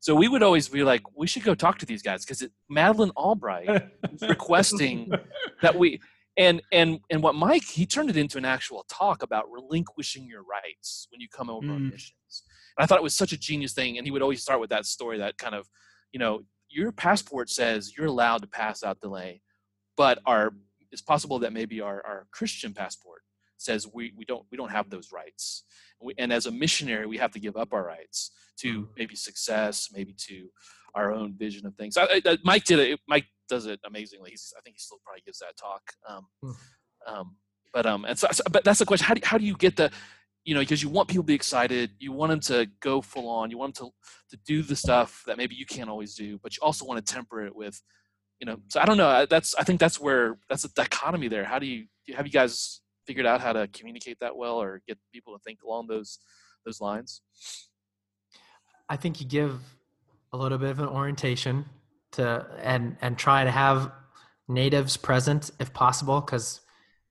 So 0.00 0.14
we 0.14 0.28
would 0.28 0.42
always 0.42 0.68
be 0.68 0.84
like, 0.84 1.00
we 1.16 1.26
should 1.26 1.44
go 1.44 1.54
talk 1.54 1.78
to 1.78 1.86
these 1.86 2.02
guys 2.02 2.26
because 2.26 2.46
Madeleine 2.68 3.12
Albright 3.16 3.88
requesting 4.20 5.10
that 5.62 5.74
we 5.74 5.98
and 6.36 6.60
and 6.72 6.98
and 7.08 7.22
what 7.22 7.34
Mike 7.34 7.64
he 7.64 7.86
turned 7.86 8.10
it 8.10 8.18
into 8.18 8.36
an 8.36 8.44
actual 8.44 8.84
talk 8.90 9.22
about 9.22 9.50
relinquishing 9.50 10.26
your 10.26 10.42
rights 10.42 11.06
when 11.10 11.22
you 11.22 11.28
come 11.34 11.48
over 11.48 11.68
mm. 11.68 11.74
on 11.74 11.88
missions. 11.88 12.42
And 12.76 12.84
I 12.84 12.86
thought 12.86 12.98
it 12.98 13.02
was 13.02 13.16
such 13.16 13.32
a 13.32 13.38
genius 13.38 13.72
thing, 13.72 13.96
and 13.96 14.06
he 14.06 14.10
would 14.10 14.20
always 14.20 14.42
start 14.42 14.60
with 14.60 14.68
that 14.70 14.84
story 14.84 15.16
that 15.18 15.38
kind 15.38 15.54
of, 15.54 15.66
you 16.12 16.18
know, 16.18 16.42
your 16.72 16.92
passport 16.92 17.50
says 17.50 17.96
you're 17.96 18.06
allowed 18.06 18.42
to 18.42 18.48
pass 18.48 18.82
out 18.82 19.00
delay, 19.00 19.42
but 19.96 20.18
our 20.26 20.54
it's 20.90 21.02
possible 21.02 21.38
that 21.38 21.52
maybe 21.52 21.80
our, 21.80 22.04
our 22.04 22.26
Christian 22.30 22.74
passport 22.74 23.22
says 23.56 23.86
we, 23.92 24.12
we 24.16 24.24
don't 24.24 24.44
we 24.50 24.56
don't 24.56 24.70
have 24.70 24.90
those 24.90 25.10
rights. 25.12 25.64
We, 26.00 26.14
and 26.18 26.32
as 26.32 26.46
a 26.46 26.50
missionary 26.50 27.06
we 27.06 27.18
have 27.18 27.30
to 27.32 27.40
give 27.40 27.56
up 27.56 27.72
our 27.72 27.84
rights 27.84 28.32
to 28.58 28.82
mm-hmm. 28.82 28.92
maybe 28.96 29.16
success 29.16 29.88
maybe 29.92 30.14
to 30.28 30.48
our 30.94 31.12
own 31.12 31.34
vision 31.36 31.66
of 31.66 31.74
things. 31.76 31.96
I, 31.96 32.20
I, 32.24 32.38
mike 32.44 32.64
did 32.64 32.78
it 32.78 33.00
mike 33.08 33.26
does 33.48 33.66
it 33.66 33.80
amazingly. 33.86 34.30
He's, 34.30 34.52
i 34.58 34.60
think 34.62 34.76
he 34.76 34.80
still 34.80 34.98
probably 35.04 35.22
gives 35.24 35.38
that 35.38 35.56
talk. 35.56 35.82
Um, 36.08 36.26
mm. 36.44 36.54
um, 37.06 37.36
but 37.72 37.86
um 37.86 38.04
and 38.04 38.18
so, 38.18 38.28
so, 38.32 38.42
but 38.50 38.64
that's 38.64 38.80
the 38.80 38.86
question. 38.86 39.06
How 39.06 39.14
do, 39.14 39.20
how 39.24 39.38
do 39.38 39.44
you 39.44 39.56
get 39.56 39.76
the 39.76 39.90
you 40.44 40.54
know 40.54 40.60
because 40.60 40.82
you 40.82 40.88
want 40.88 41.08
people 41.08 41.22
to 41.22 41.26
be 41.26 41.34
excited 41.34 41.90
you 41.98 42.12
want 42.12 42.30
them 42.30 42.40
to 42.40 42.66
go 42.80 43.00
full 43.00 43.28
on 43.28 43.50
you 43.50 43.58
want 43.58 43.74
them 43.74 43.88
to 43.88 44.36
to 44.36 44.42
do 44.46 44.62
the 44.62 44.76
stuff 44.76 45.22
that 45.26 45.36
maybe 45.36 45.54
you 45.54 45.66
can't 45.66 45.90
always 45.90 46.14
do 46.14 46.38
but 46.42 46.56
you 46.56 46.62
also 46.62 46.84
want 46.84 47.04
to 47.04 47.12
temper 47.12 47.44
it 47.44 47.54
with 47.54 47.80
you 48.40 48.46
know 48.46 48.56
so 48.68 48.80
i 48.80 48.84
don't 48.84 48.96
know 48.96 49.24
that's 49.26 49.54
i 49.54 49.62
think 49.62 49.78
that's 49.78 50.00
where 50.00 50.38
that's 50.48 50.64
a 50.64 50.72
dichotomy 50.74 51.28
there 51.28 51.44
how 51.44 51.58
do 51.58 51.66
you 51.66 51.84
have 52.14 52.26
you 52.26 52.32
guys 52.32 52.80
figured 53.06 53.26
out 53.26 53.40
how 53.40 53.52
to 53.52 53.68
communicate 53.68 54.18
that 54.20 54.36
well 54.36 54.60
or 54.60 54.80
get 54.86 54.98
people 55.12 55.36
to 55.36 55.42
think 55.42 55.62
along 55.62 55.86
those 55.86 56.18
those 56.64 56.80
lines? 56.80 57.20
I 58.88 58.96
think 58.96 59.20
you 59.20 59.26
give 59.26 59.60
a 60.32 60.36
little 60.36 60.58
bit 60.58 60.70
of 60.70 60.80
an 60.80 60.88
orientation 60.88 61.66
to 62.12 62.46
and 62.62 62.96
and 63.00 63.18
try 63.18 63.44
to 63.44 63.50
have 63.50 63.90
natives 64.48 64.96
present 64.96 65.50
if 65.58 65.72
possible 65.72 66.20
because 66.20 66.60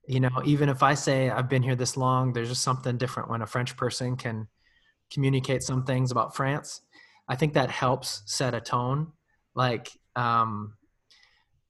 you 0.08 0.20
know 0.20 0.30
even 0.46 0.70
if 0.70 0.82
i 0.84 0.94
say 0.94 1.30
i've 1.30 1.50
been 1.50 1.64
here 1.64 1.76
this 1.76 1.96
long 1.96 2.34
there's 2.34 2.50
just 2.50 2.64
something 2.64 2.98
different 2.98 3.30
when 3.30 3.42
a 3.42 3.48
french 3.48 3.78
person 3.78 4.16
can 4.16 4.48
communicate 5.12 5.62
some 5.62 5.84
things 5.84 6.12
about 6.12 6.36
france 6.36 6.82
I 7.32 7.36
think 7.36 7.54
that 7.54 7.72
helps 7.72 8.24
set 8.26 8.54
a 8.54 8.60
tone. 8.60 9.14
Like, 9.56 9.90
um, 10.18 10.74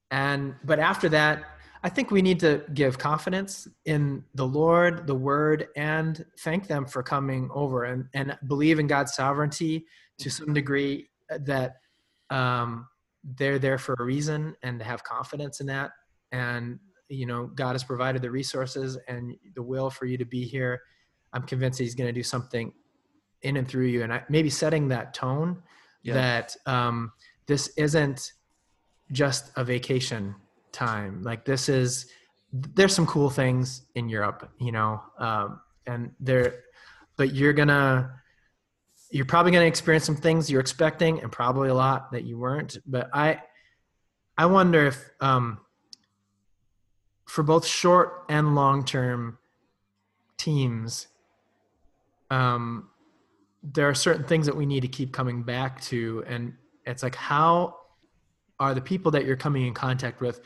and 0.09 0.55
but 0.63 0.79
after 0.79 1.07
that, 1.09 1.43
I 1.84 1.89
think 1.89 2.09
we 2.09 2.23
need 2.23 2.39
to 2.39 2.63
give 2.73 2.97
confidence 2.97 3.67
in 3.86 4.23
the 4.34 4.45
Lord, 4.45 5.05
the 5.05 5.13
Word, 5.13 5.67
and 5.75 6.25
thank 6.39 6.67
them 6.67 6.88
for 6.88 7.03
coming 7.03 7.47
over 7.53 7.84
and, 7.86 8.05
and 8.15 8.36
believe 8.47 8.79
in 8.79 8.88
God's 8.88 9.13
sovereignty 9.13 9.86
to 10.17 10.32
some 10.32 10.51
degree 10.51 11.09
that 11.29 11.75
um, 12.32 12.88
they're 13.23 13.59
there 13.59 13.77
for 13.77 13.95
a 13.99 14.03
reason 14.03 14.55
and 14.63 14.79
to 14.79 14.86
have 14.86 15.03
confidence 15.03 15.59
in 15.59 15.67
that. 15.67 15.91
And, 16.32 16.79
you 17.12 17.26
know, 17.26 17.47
God 17.47 17.74
has 17.74 17.84
provided 17.84 18.22
the 18.22 18.32
resources 18.32 18.97
and 19.07 19.36
the 19.55 19.62
will 19.62 19.89
for 19.89 20.05
you 20.05 20.18
to 20.18 20.26
be 20.26 20.45
here. 20.45 20.82
I'm 21.34 21.43
convinced 21.43 21.80
He's 21.80 21.95
going 21.95 22.07
to 22.07 22.14
do 22.14 22.24
something 22.24 22.72
in 23.41 23.57
and 23.57 23.68
through 23.68 23.88
you. 23.88 24.03
And 24.03 24.14
I, 24.14 24.24
maybe 24.30 24.49
setting 24.49 24.88
that 24.89 25.14
tone 25.14 25.62
yeah. 26.03 26.14
that 26.14 26.55
um, 26.66 27.12
this 27.47 27.70
isn't 27.78 28.34
just 29.12 29.51
a 29.55 29.64
vacation 29.64 30.36
time. 30.72 31.22
Like 31.24 31.45
this 31.45 31.70
is 31.70 32.07
there's 32.53 32.93
some 32.93 33.07
cool 33.07 33.30
things 33.30 33.84
in 33.95 34.09
Europe, 34.09 34.49
you 34.59 34.72
know, 34.72 35.01
um, 35.18 35.62
and 35.88 36.12
there, 36.20 36.64
but 37.18 37.34
you're 37.34 37.53
gonna 37.53 38.12
you're 39.09 39.26
probably 39.26 39.51
gonna 39.51 39.66
experience 39.66 40.05
some 40.05 40.16
things 40.16 40.49
you're 40.49 40.62
expecting, 40.62 41.22
and 41.22 41.32
probably 41.32 41.70
a 41.70 41.74
lot 41.74 42.12
that 42.12 42.24
you 42.24 42.38
weren't. 42.38 42.78
But 42.86 43.09
I 43.14 43.41
I 44.38 44.45
wonder 44.45 44.88
if 44.88 45.09
um, 45.20 45.59
for 47.32 47.43
both 47.43 47.65
short 47.65 48.25
and 48.27 48.55
long 48.55 48.84
term 48.84 49.38
teams, 50.38 51.07
um, 52.29 52.89
there 53.63 53.88
are 53.88 53.93
certain 53.93 54.25
things 54.25 54.47
that 54.47 54.57
we 54.57 54.65
need 54.65 54.82
to 54.82 54.89
keep 54.89 55.13
coming 55.13 55.41
back 55.41 55.79
to, 55.79 56.25
and 56.27 56.53
it's 56.86 57.01
like 57.01 57.15
how 57.15 57.77
are 58.59 58.73
the 58.73 58.82
people 58.82 59.11
that 59.11 59.23
you're 59.23 59.38
coming 59.38 59.65
in 59.65 59.73
contact 59.73 60.19
with 60.19 60.41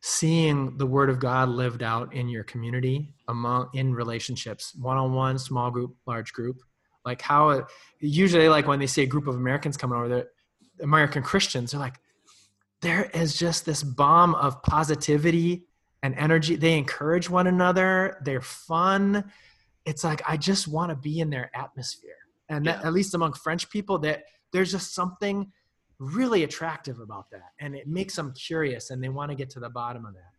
seeing 0.00 0.76
the 0.76 0.86
word 0.86 1.10
of 1.10 1.18
God 1.18 1.48
lived 1.48 1.82
out 1.82 2.14
in 2.14 2.28
your 2.28 2.44
community 2.44 3.14
among 3.26 3.70
in 3.74 3.92
relationships, 3.92 4.72
one-on-one, 4.76 5.40
small 5.40 5.72
group, 5.72 5.96
large 6.06 6.32
group. 6.32 6.58
Like 7.04 7.20
how 7.20 7.66
usually 7.98 8.48
like 8.48 8.68
when 8.68 8.78
they 8.78 8.86
see 8.86 9.02
a 9.02 9.06
group 9.06 9.26
of 9.26 9.34
Americans 9.34 9.76
coming 9.76 9.98
over 9.98 10.08
there, 10.08 10.26
American 10.80 11.24
Christians, 11.24 11.72
they're 11.72 11.80
like, 11.80 11.98
there 12.80 13.10
is 13.12 13.36
just 13.36 13.66
this 13.66 13.82
bomb 13.82 14.36
of 14.36 14.62
positivity 14.62 15.67
and 16.02 16.14
energy. 16.16 16.56
They 16.56 16.76
encourage 16.78 17.28
one 17.28 17.46
another. 17.46 18.20
They're 18.24 18.40
fun. 18.40 19.30
It's 19.84 20.04
like 20.04 20.22
I 20.28 20.36
just 20.36 20.68
want 20.68 20.90
to 20.90 20.96
be 20.96 21.20
in 21.20 21.30
their 21.30 21.50
atmosphere. 21.54 22.12
And 22.48 22.66
that, 22.66 22.84
at 22.84 22.92
least 22.92 23.14
among 23.14 23.34
French 23.34 23.68
people, 23.68 23.98
that 24.00 24.24
there's 24.52 24.70
just 24.70 24.94
something 24.94 25.52
really 25.98 26.44
attractive 26.44 27.00
about 27.00 27.28
that 27.30 27.50
and 27.60 27.74
it 27.74 27.88
makes 27.88 28.14
them 28.14 28.32
curious 28.32 28.90
and 28.90 29.02
they 29.02 29.08
want 29.08 29.30
to 29.30 29.34
get 29.34 29.50
to 29.50 29.58
the 29.58 29.68
bottom 29.68 30.06
of 30.06 30.14
that 30.14 30.30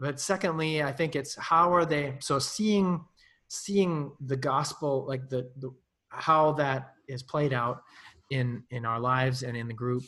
but 0.00 0.18
secondly 0.18 0.82
i 0.82 0.90
think 0.90 1.14
it's 1.14 1.36
how 1.36 1.72
are 1.72 1.84
they 1.84 2.14
so 2.18 2.38
seeing 2.38 3.04
seeing 3.48 4.10
the 4.24 4.36
gospel 4.36 5.04
like 5.06 5.28
the, 5.28 5.50
the 5.58 5.70
how 6.08 6.52
that 6.52 6.94
is 7.08 7.22
played 7.22 7.52
out 7.52 7.82
in 8.30 8.62
in 8.70 8.86
our 8.86 8.98
lives 8.98 9.42
and 9.42 9.54
in 9.54 9.68
the 9.68 9.74
group 9.74 10.02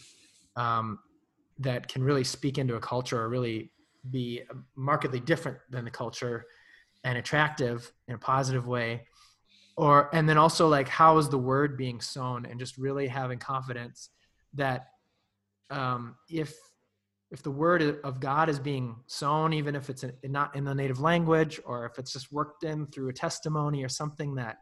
um, 0.56 0.98
that 1.58 1.86
can 1.86 2.02
really 2.02 2.24
speak 2.24 2.56
into 2.56 2.76
a 2.76 2.80
culture 2.80 3.20
or 3.20 3.28
really 3.28 3.70
be 4.10 4.42
markedly 4.76 5.20
different 5.20 5.58
than 5.70 5.84
the 5.84 5.90
culture 5.90 6.44
and 7.04 7.16
attractive 7.18 7.92
in 8.08 8.14
a 8.14 8.18
positive 8.18 8.66
way 8.66 9.02
or 9.76 10.10
and 10.12 10.28
then 10.28 10.36
also 10.36 10.66
like 10.66 10.88
how 10.88 11.16
is 11.18 11.28
the 11.28 11.38
word 11.38 11.76
being 11.76 12.00
sown 12.00 12.44
and 12.46 12.58
just 12.58 12.76
really 12.76 13.06
having 13.06 13.38
confidence 13.38 14.10
that 14.54 14.88
um, 15.70 16.16
if 16.28 16.54
if 17.30 17.42
the 17.42 17.50
word 17.50 18.00
of 18.04 18.20
God 18.20 18.48
is 18.48 18.58
being 18.58 18.96
sown, 19.06 19.52
even 19.52 19.76
if 19.76 19.90
it's 19.90 20.02
not 20.24 20.56
in 20.56 20.64
the 20.64 20.74
native 20.74 20.98
language 20.98 21.60
or 21.66 21.84
if 21.84 21.98
it's 21.98 22.12
just 22.12 22.32
worked 22.32 22.64
in 22.64 22.86
through 22.86 23.10
a 23.10 23.12
testimony 23.12 23.84
or 23.84 23.88
something 23.88 24.34
that 24.36 24.58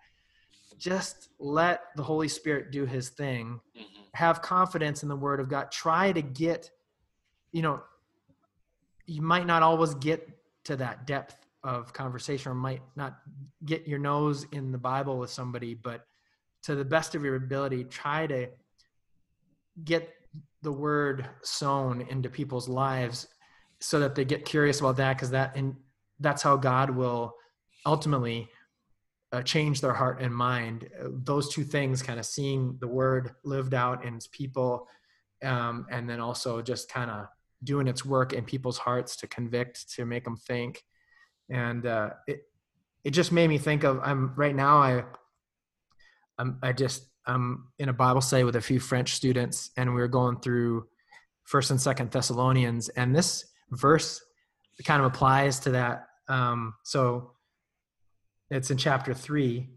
just 0.77 1.29
let 1.39 1.83
the 1.95 2.03
Holy 2.03 2.27
Spirit 2.27 2.73
do 2.73 2.85
his 2.85 3.11
thing. 3.11 3.61
Mm-hmm. 3.77 4.03
Have 4.15 4.43
confidence 4.43 5.05
in 5.05 5.09
the 5.09 5.17
word 5.17 5.39
of 5.39 5.49
God. 5.49 5.71
Try 5.71 6.11
to 6.11 6.23
get, 6.23 6.69
you 7.53 7.63
know, 7.63 7.83
you 9.07 9.23
might 9.23 9.47
not 9.47 9.63
always 9.63 9.95
get 9.95 10.29
to 10.65 10.77
that 10.77 11.07
depth 11.07 11.47
of 11.63 11.93
conversation 11.93 12.53
or 12.53 12.55
might 12.55 12.83
not 12.97 13.19
get 13.65 13.87
your 13.87 13.99
nose 13.99 14.47
in 14.53 14.73
the 14.73 14.79
Bible 14.79 15.19
with 15.19 15.31
somebody, 15.31 15.75
but 15.75 16.07
to 16.63 16.75
the 16.75 16.85
best 16.85 17.15
of 17.15 17.25
your 17.25 17.37
ability, 17.37 17.85
try 17.85 18.27
to 18.27 18.49
get 19.85 20.13
the 20.63 20.73
word 20.73 21.27
sown 21.43 22.03
into 22.11 22.29
people's 22.29 22.69
lives 22.69 23.29
so 23.81 24.01
that 24.01 24.15
they 24.15 24.25
get 24.25 24.45
curious 24.45 24.81
about 24.81 24.97
that 24.97 25.17
because 25.17 25.31
that 25.31 25.55
and 25.57 25.77
that's 26.19 26.43
how 26.43 26.57
god 26.57 26.91
will 26.91 27.35
ultimately 27.85 28.49
uh, 29.33 29.43
change 29.43 29.81
their 29.81 29.93
heart 29.93 30.21
and 30.21 30.35
mind. 30.35 30.89
Those 31.03 31.53
two 31.53 31.65
things 31.65 32.03
kind 32.03 32.19
of 32.19 32.27
seeing 32.27 32.77
the 32.81 32.89
word 32.89 33.33
lived 33.45 33.75
out 33.75 34.05
in 34.05 34.19
people 34.33 34.89
um, 35.43 35.87
and 35.91 36.09
then 36.09 36.21
also 36.21 36.63
just 36.63 36.91
kind 36.91 37.11
of 37.11 37.27
doing 37.65 37.87
its 37.87 38.05
work 38.05 38.33
in 38.33 38.45
people's 38.45 38.79
hearts 38.79 39.17
to 39.17 39.27
convict 39.27 39.91
to 39.95 40.05
make 40.05 40.25
them 40.25 40.37
think 40.37 40.83
and 41.51 41.87
uh, 41.87 42.11
it 42.27 42.43
it 43.05 43.11
just 43.11 43.33
made 43.33 43.49
me 43.49 43.59
think 43.59 43.85
of 43.85 44.01
i'm 44.03 44.35
right 44.37 44.55
now 44.55 44.79
i 44.79 45.03
I'm, 46.39 46.59
i 46.63 46.73
just 46.73 47.07
I'm 47.27 47.69
in 47.79 47.89
a 47.89 47.93
Bible 47.93 48.21
study 48.21 48.45
with 48.45 48.57
a 48.57 48.61
few 48.61 48.79
French 48.79 49.15
students, 49.15 49.71
and 49.77 49.95
we 49.95 50.01
were 50.01 50.09
going 50.09 50.39
through 50.39 50.87
First 51.45 51.71
and 51.71 51.81
Second 51.81 52.11
Thessalonians, 52.11 52.89
and 52.91 53.15
this 53.15 53.45
verse 53.71 54.25
kind 54.85 55.01
of 55.01 55.07
applies 55.07 55.59
to 55.61 55.71
that. 55.73 56.07
Um, 56.29 56.75
so 56.85 57.33
it's 58.51 58.71
in 58.71 58.77
chapter 58.77 59.13
three, 59.13 59.69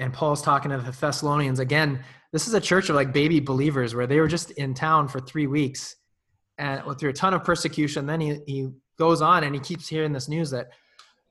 and 0.00 0.12
Paul's 0.12 0.42
talking 0.42 0.70
to 0.72 0.78
the 0.78 0.90
Thessalonians 0.90 1.60
again. 1.60 2.00
This 2.32 2.48
is 2.48 2.54
a 2.54 2.60
church 2.60 2.88
of 2.88 2.96
like 2.96 3.12
baby 3.12 3.38
believers 3.38 3.94
where 3.94 4.08
they 4.08 4.18
were 4.18 4.26
just 4.26 4.50
in 4.52 4.74
town 4.74 5.06
for 5.06 5.20
three 5.20 5.46
weeks, 5.46 5.94
and 6.58 6.82
through 6.98 7.10
a 7.10 7.14
ton 7.14 7.34
of 7.34 7.44
persecution. 7.44 8.06
Then 8.06 8.20
he 8.20 8.40
he 8.46 8.68
goes 8.98 9.22
on 9.22 9.44
and 9.44 9.54
he 9.54 9.60
keeps 9.60 9.88
hearing 9.88 10.12
this 10.12 10.28
news 10.28 10.50
that 10.50 10.68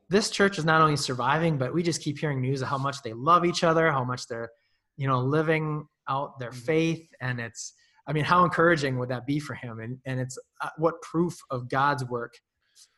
this 0.09 0.29
church 0.29 0.57
is 0.57 0.65
not 0.65 0.81
only 0.81 0.97
surviving, 0.97 1.57
but 1.57 1.73
we 1.73 1.81
just 1.81 2.01
keep 2.01 2.19
hearing 2.19 2.41
news 2.41 2.61
of 2.61 2.67
how 2.67 2.77
much 2.77 3.01
they 3.03 3.13
love 3.13 3.45
each 3.45 3.63
other, 3.63 3.91
how 3.91 4.03
much 4.03 4.27
they're 4.27 4.49
you 4.97 5.07
know 5.07 5.19
living 5.19 5.87
out 6.07 6.39
their 6.39 6.51
mm-hmm. 6.51 6.59
faith 6.59 7.07
and 7.21 7.39
it's 7.39 7.73
i 8.07 8.13
mean 8.13 8.23
how 8.23 8.43
encouraging 8.43 8.97
would 8.97 9.09
that 9.09 9.25
be 9.25 9.39
for 9.39 9.53
him 9.53 9.79
and 9.79 9.97
and 10.05 10.19
it's 10.19 10.37
uh, 10.61 10.69
what 10.77 11.01
proof 11.01 11.37
of 11.49 11.69
god's 11.69 12.03
work 12.05 12.33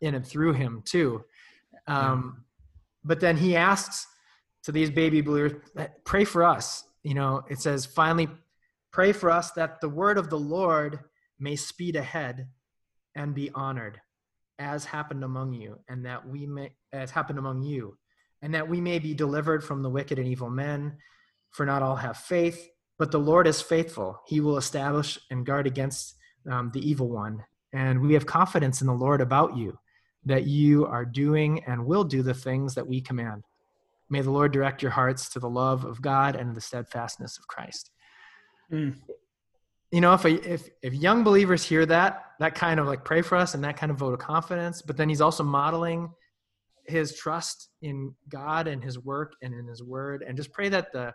in 0.01 0.15
and 0.15 0.25
through 0.25 0.53
him 0.53 0.81
too 0.85 1.23
um, 1.87 2.45
but 3.03 3.19
then 3.19 3.37
he 3.37 3.55
asks 3.55 4.07
to 4.63 4.71
these 4.71 4.89
baby 4.89 5.21
believers 5.21 5.53
pray 6.05 6.23
for 6.23 6.43
us 6.43 6.85
you 7.03 7.13
know 7.13 7.43
it 7.49 7.59
says 7.59 7.85
finally 7.85 8.27
pray 8.91 9.11
for 9.11 9.29
us 9.29 9.51
that 9.51 9.79
the 9.81 9.89
word 9.89 10.17
of 10.17 10.29
the 10.29 10.39
lord 10.39 10.99
may 11.39 11.55
speed 11.55 11.95
ahead 11.95 12.47
and 13.15 13.33
be 13.33 13.49
honored 13.53 14.01
as 14.57 14.85
happened 14.85 15.23
among 15.23 15.53
you 15.53 15.79
and 15.89 16.05
that 16.05 16.27
we 16.27 16.45
may 16.45 16.71
as 16.93 17.11
happened 17.11 17.39
among 17.39 17.61
you 17.61 17.97
and 18.41 18.53
that 18.53 18.69
we 18.69 18.79
may 18.79 18.99
be 18.99 19.13
delivered 19.13 19.63
from 19.63 19.81
the 19.81 19.89
wicked 19.89 20.19
and 20.19 20.27
evil 20.27 20.49
men 20.49 20.97
for 21.51 21.65
not 21.65 21.81
all 21.81 21.95
have 21.95 22.17
faith, 22.17 22.69
but 22.97 23.11
the 23.11 23.19
Lord 23.19 23.47
is 23.47 23.61
faithful. 23.61 24.21
He 24.27 24.39
will 24.39 24.57
establish 24.57 25.17
and 25.31 25.45
guard 25.45 25.67
against 25.67 26.15
um, 26.49 26.69
the 26.73 26.87
evil 26.87 27.09
one. 27.09 27.43
And 27.73 28.01
we 28.01 28.13
have 28.13 28.25
confidence 28.25 28.81
in 28.81 28.87
the 28.87 28.93
Lord 28.93 29.21
about 29.21 29.57
you, 29.57 29.79
that 30.25 30.45
you 30.45 30.85
are 30.85 31.05
doing 31.05 31.63
and 31.63 31.85
will 31.85 32.03
do 32.03 32.21
the 32.21 32.33
things 32.33 32.75
that 32.75 32.87
we 32.87 33.01
command. 33.01 33.43
May 34.09 34.21
the 34.21 34.31
Lord 34.31 34.51
direct 34.51 34.81
your 34.81 34.91
hearts 34.91 35.29
to 35.29 35.39
the 35.39 35.49
love 35.49 35.83
of 35.83 36.01
God 36.01 36.35
and 36.35 36.55
the 36.55 36.61
steadfastness 36.61 37.37
of 37.37 37.47
Christ. 37.47 37.89
Mm. 38.71 38.95
You 39.95 40.01
know, 40.01 40.13
if, 40.13 40.25
a, 40.25 40.53
if 40.53 40.67
if 40.81 40.93
young 40.93 41.23
believers 41.23 41.63
hear 41.63 41.85
that, 41.85 42.25
that 42.39 42.53
kind 42.53 42.79
of 42.81 42.85
like 42.85 43.05
pray 43.05 43.21
for 43.21 43.37
us 43.37 43.55
and 43.55 43.63
that 43.63 43.77
kind 43.77 43.91
of 43.91 43.97
vote 43.97 44.13
of 44.13 44.19
confidence, 44.19 44.81
but 44.81 44.97
then 44.97 45.07
he's 45.07 45.21
also 45.21 45.43
modeling 45.43 46.09
his 46.85 47.17
trust 47.17 47.69
in 47.81 48.13
God 48.27 48.67
and 48.67 48.83
his 48.83 48.99
work 48.99 49.33
and 49.41 49.53
in 49.53 49.65
his 49.67 49.81
word, 49.81 50.23
and 50.27 50.35
just 50.35 50.51
pray 50.51 50.69
that 50.69 50.91
the 50.91 51.13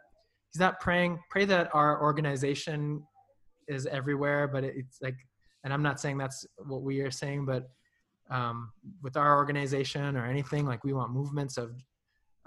he's 0.52 0.60
not 0.60 0.80
praying 0.80 1.18
pray 1.30 1.44
that 1.44 1.70
our 1.74 2.02
organization 2.02 3.02
is 3.68 3.86
everywhere 3.86 4.48
but 4.48 4.64
it's 4.64 4.98
like 5.00 5.16
and 5.64 5.72
i'm 5.72 5.82
not 5.82 6.00
saying 6.00 6.18
that's 6.18 6.44
what 6.66 6.82
we 6.82 7.00
are 7.00 7.10
saying 7.10 7.44
but 7.44 7.68
um, 8.30 8.70
with 9.02 9.16
our 9.16 9.36
organization 9.36 10.16
or 10.16 10.24
anything 10.24 10.64
like 10.64 10.84
we 10.84 10.92
want 10.92 11.12
movements 11.12 11.56
of 11.56 11.72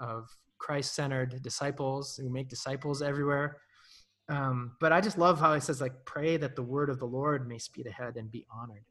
of 0.00 0.28
christ-centered 0.58 1.42
disciples 1.42 2.16
who 2.16 2.30
make 2.30 2.48
disciples 2.48 3.02
everywhere 3.02 3.58
um, 4.28 4.72
but 4.80 4.92
i 4.92 5.00
just 5.00 5.18
love 5.18 5.38
how 5.38 5.54
he 5.54 5.60
says 5.60 5.80
like 5.80 5.92
pray 6.04 6.36
that 6.36 6.56
the 6.56 6.62
word 6.62 6.88
of 6.90 6.98
the 6.98 7.04
lord 7.06 7.48
may 7.48 7.58
speed 7.58 7.86
ahead 7.86 8.16
and 8.16 8.30
be 8.30 8.46
honored 8.52 8.84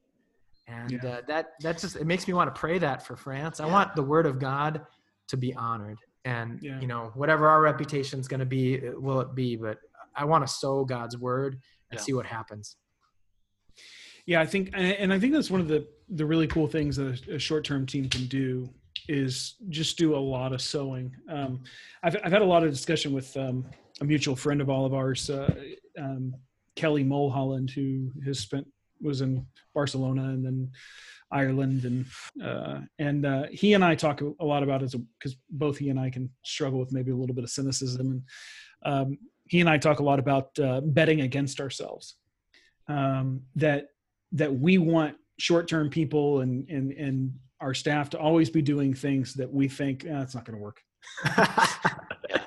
and 0.67 0.91
yeah. 0.91 1.05
uh, 1.05 1.21
that 1.27 1.51
that 1.61 1.77
just 1.77 1.95
it 1.95 2.05
makes 2.05 2.27
me 2.27 2.33
want 2.33 2.53
to 2.53 2.59
pray 2.59 2.77
that 2.77 3.05
for 3.05 3.15
france 3.15 3.59
i 3.59 3.65
want 3.65 3.95
the 3.95 4.03
word 4.03 4.25
of 4.25 4.39
god 4.39 4.85
to 5.27 5.37
be 5.37 5.53
honored 5.55 5.97
and 6.25 6.61
yeah. 6.61 6.79
you 6.79 6.87
know 6.87 7.11
whatever 7.15 7.47
our 7.47 7.61
reputation 7.61 8.19
is 8.19 8.27
going 8.27 8.39
to 8.39 8.45
be 8.45 8.79
will 8.97 9.19
it 9.19 9.33
be 9.35 9.55
but 9.55 9.79
I 10.15 10.25
want 10.25 10.45
to 10.45 10.53
sow 10.53 10.85
God's 10.85 11.17
word 11.17 11.59
and 11.91 11.99
Yeah. 11.99 12.03
see 12.03 12.13
what 12.13 12.25
happens. 12.25 12.77
Yeah, 14.25 14.39
I 14.39 14.45
think, 14.45 14.69
and 14.73 14.85
and 14.93 15.13
I 15.13 15.19
think 15.19 15.33
that's 15.33 15.51
one 15.51 15.59
of 15.59 15.67
the 15.67 15.85
the 16.09 16.25
really 16.25 16.47
cool 16.47 16.67
things 16.67 16.95
that 16.95 17.27
a, 17.27 17.35
a 17.35 17.39
short 17.39 17.65
term 17.65 17.85
team 17.85 18.07
can 18.07 18.25
do 18.27 18.69
is 19.09 19.55
just 19.69 19.97
do 19.97 20.15
a 20.15 20.17
lot 20.17 20.53
of 20.53 20.61
sowing. 20.61 21.13
Um, 21.27 21.63
I've 22.03 22.15
I've 22.23 22.31
had 22.31 22.41
a 22.41 22.45
lot 22.45 22.63
of 22.63 22.71
discussion 22.71 23.11
with 23.11 23.35
um, 23.35 23.65
a 24.01 24.05
mutual 24.05 24.35
friend 24.35 24.61
of 24.61 24.69
all 24.69 24.85
of 24.85 24.93
ours, 24.93 25.29
uh, 25.29 25.53
um, 25.97 26.35
Kelly 26.75 27.03
Mulholland, 27.03 27.69
who 27.69 28.11
has 28.25 28.39
spent 28.39 28.67
was 29.01 29.21
in 29.21 29.45
Barcelona 29.73 30.23
and 30.23 30.45
then 30.45 30.71
Ireland, 31.31 31.85
and 31.85 32.05
uh, 32.43 32.81
and 32.99 33.25
uh, 33.25 33.43
he 33.51 33.73
and 33.73 33.83
I 33.83 33.95
talk 33.95 34.21
a 34.21 34.45
lot 34.45 34.63
about 34.63 34.83
it 34.83 34.93
because 35.19 35.35
both 35.49 35.77
he 35.77 35.89
and 35.89 35.99
I 35.99 36.09
can 36.09 36.29
struggle 36.43 36.79
with 36.79 36.91
maybe 36.91 37.11
a 37.11 37.15
little 37.15 37.35
bit 37.35 37.43
of 37.43 37.49
cynicism, 37.49 38.11
and 38.11 38.23
um, 38.85 39.17
he 39.47 39.59
and 39.59 39.69
I 39.69 39.77
talk 39.77 39.99
a 39.99 40.03
lot 40.03 40.19
about 40.19 40.57
uh, 40.59 40.81
betting 40.81 41.21
against 41.21 41.59
ourselves. 41.59 42.15
Um, 42.87 43.41
that 43.55 43.87
that 44.33 44.53
we 44.53 44.77
want 44.77 45.15
short-term 45.39 45.89
people 45.89 46.41
and 46.41 46.69
and 46.69 46.91
and 46.93 47.33
our 47.59 47.73
staff 47.73 48.09
to 48.11 48.19
always 48.19 48.49
be 48.49 48.61
doing 48.61 48.93
things 48.93 49.33
that 49.35 49.51
we 49.51 49.67
think 49.67 50.05
eh, 50.05 50.21
it's 50.21 50.35
not 50.35 50.45
going 50.45 50.57
to 50.57 50.63
work. 50.63 50.81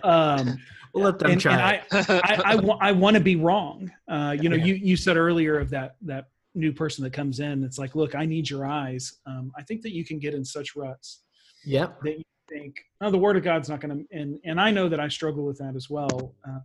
Um, 0.07 0.59
we'll 0.97 1.05
let 1.05 1.19
them 1.19 1.31
and, 1.33 1.41
try. 1.41 1.83
and. 1.93 2.07
I, 2.11 2.17
I, 2.25 2.43
I, 2.53 2.55
wa- 2.57 2.79
I 2.81 2.93
want 2.93 3.15
to 3.15 3.23
be 3.23 3.37
wrong. 3.37 3.93
Uh, 4.09 4.35
you 4.41 4.49
know, 4.49 4.57
you, 4.57 4.75
you 4.75 4.97
said 4.97 5.17
earlier 5.17 5.59
of 5.59 5.71
that, 5.71 5.97
that 6.03 6.29
new 6.55 6.73
person 6.73 7.05
that 7.05 7.13
comes 7.13 7.41
in, 7.41 7.63
it's 7.63 7.79
like, 7.79 7.95
look, 7.95 8.15
I 8.15 8.25
need 8.25 8.49
your 8.49 8.67
eyes. 8.67 9.19
Um, 9.27 9.53
I 9.57 9.63
think 9.63 9.83
that 9.83 9.93
you 9.93 10.05
can 10.05 10.19
get 10.19 10.35
in 10.35 10.45
such 10.45 10.75
ruts 10.75 11.23
yep. 11.65 12.01
that 12.03 12.19
you 12.19 12.25
think, 12.49 12.77
oh, 13.01 13.11
the 13.11 13.19
word 13.19 13.37
of 13.37 13.43
God's 13.43 13.69
not 13.69 13.81
going 13.81 13.99
to, 13.99 14.19
and, 14.19 14.39
and 14.45 14.61
I 14.61 14.71
know 14.71 14.89
that 14.89 14.99
I 15.01 15.09
struggle 15.09 15.45
with 15.45 15.59
that 15.59 15.77
as 15.77 15.91
well. 15.91 16.35
Uh, 16.49 16.61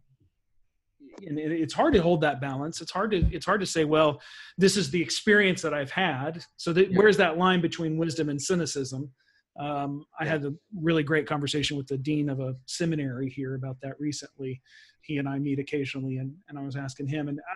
and 1.27 1.38
it, 1.38 1.51
it's 1.51 1.73
hard 1.73 1.93
to 1.93 2.01
hold 2.01 2.21
that 2.21 2.39
balance. 2.39 2.82
It's 2.82 2.91
hard 2.91 3.11
to, 3.11 3.17
it's 3.32 3.45
hard 3.45 3.59
to 3.59 3.67
say, 3.67 3.84
well, 3.84 4.21
this 4.57 4.77
is 4.77 4.89
the 4.91 5.01
experience 5.01 5.61
that 5.61 5.73
I've 5.73 5.91
had. 5.91 6.43
So 6.57 6.71
that, 6.73 6.91
Yeah. 6.91 6.97
where's 6.97 7.17
that 7.17 7.38
line 7.38 7.61
between 7.61 7.97
wisdom 7.97 8.29
and 8.29 8.41
cynicism? 8.41 9.11
Um, 9.59 10.05
I 10.19 10.25
had 10.25 10.45
a 10.45 10.53
really 10.75 11.03
great 11.03 11.27
conversation 11.27 11.77
with 11.77 11.87
the 11.87 11.97
dean 11.97 12.29
of 12.29 12.39
a 12.39 12.55
seminary 12.65 13.29
here 13.29 13.55
about 13.55 13.77
that 13.81 13.99
recently. 13.99 14.61
He 15.01 15.17
and 15.17 15.27
I 15.27 15.39
meet 15.39 15.59
occasionally, 15.59 16.17
and, 16.17 16.33
and 16.47 16.57
I 16.57 16.61
was 16.61 16.75
asking 16.75 17.07
him, 17.07 17.27
and 17.27 17.39
I, 17.39 17.53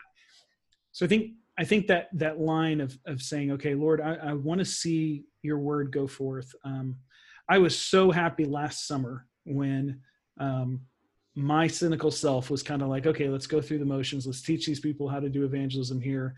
so 0.91 1.05
I 1.05 1.09
think 1.09 1.31
I 1.57 1.63
think 1.63 1.87
that 1.87 2.09
that 2.13 2.39
line 2.39 2.81
of 2.81 2.97
of 3.05 3.21
saying, 3.21 3.51
okay, 3.51 3.75
Lord, 3.75 4.01
I, 4.01 4.15
I 4.15 4.33
want 4.33 4.59
to 4.59 4.65
see 4.65 5.25
Your 5.41 5.59
Word 5.59 5.91
go 5.91 6.07
forth. 6.07 6.53
Um, 6.63 6.97
I 7.47 7.59
was 7.59 7.77
so 7.77 8.11
happy 8.11 8.45
last 8.45 8.87
summer 8.87 9.27
when 9.45 10.01
um, 10.39 10.81
my 11.35 11.67
cynical 11.67 12.11
self 12.11 12.49
was 12.49 12.63
kind 12.63 12.81
of 12.81 12.87
like, 12.87 13.05
okay, 13.05 13.29
let's 13.29 13.47
go 13.47 13.61
through 13.61 13.79
the 13.79 13.85
motions. 13.85 14.25
Let's 14.25 14.41
teach 14.41 14.65
these 14.65 14.79
people 14.79 15.07
how 15.07 15.19
to 15.19 15.29
do 15.29 15.43
evangelism 15.43 16.01
here. 16.01 16.35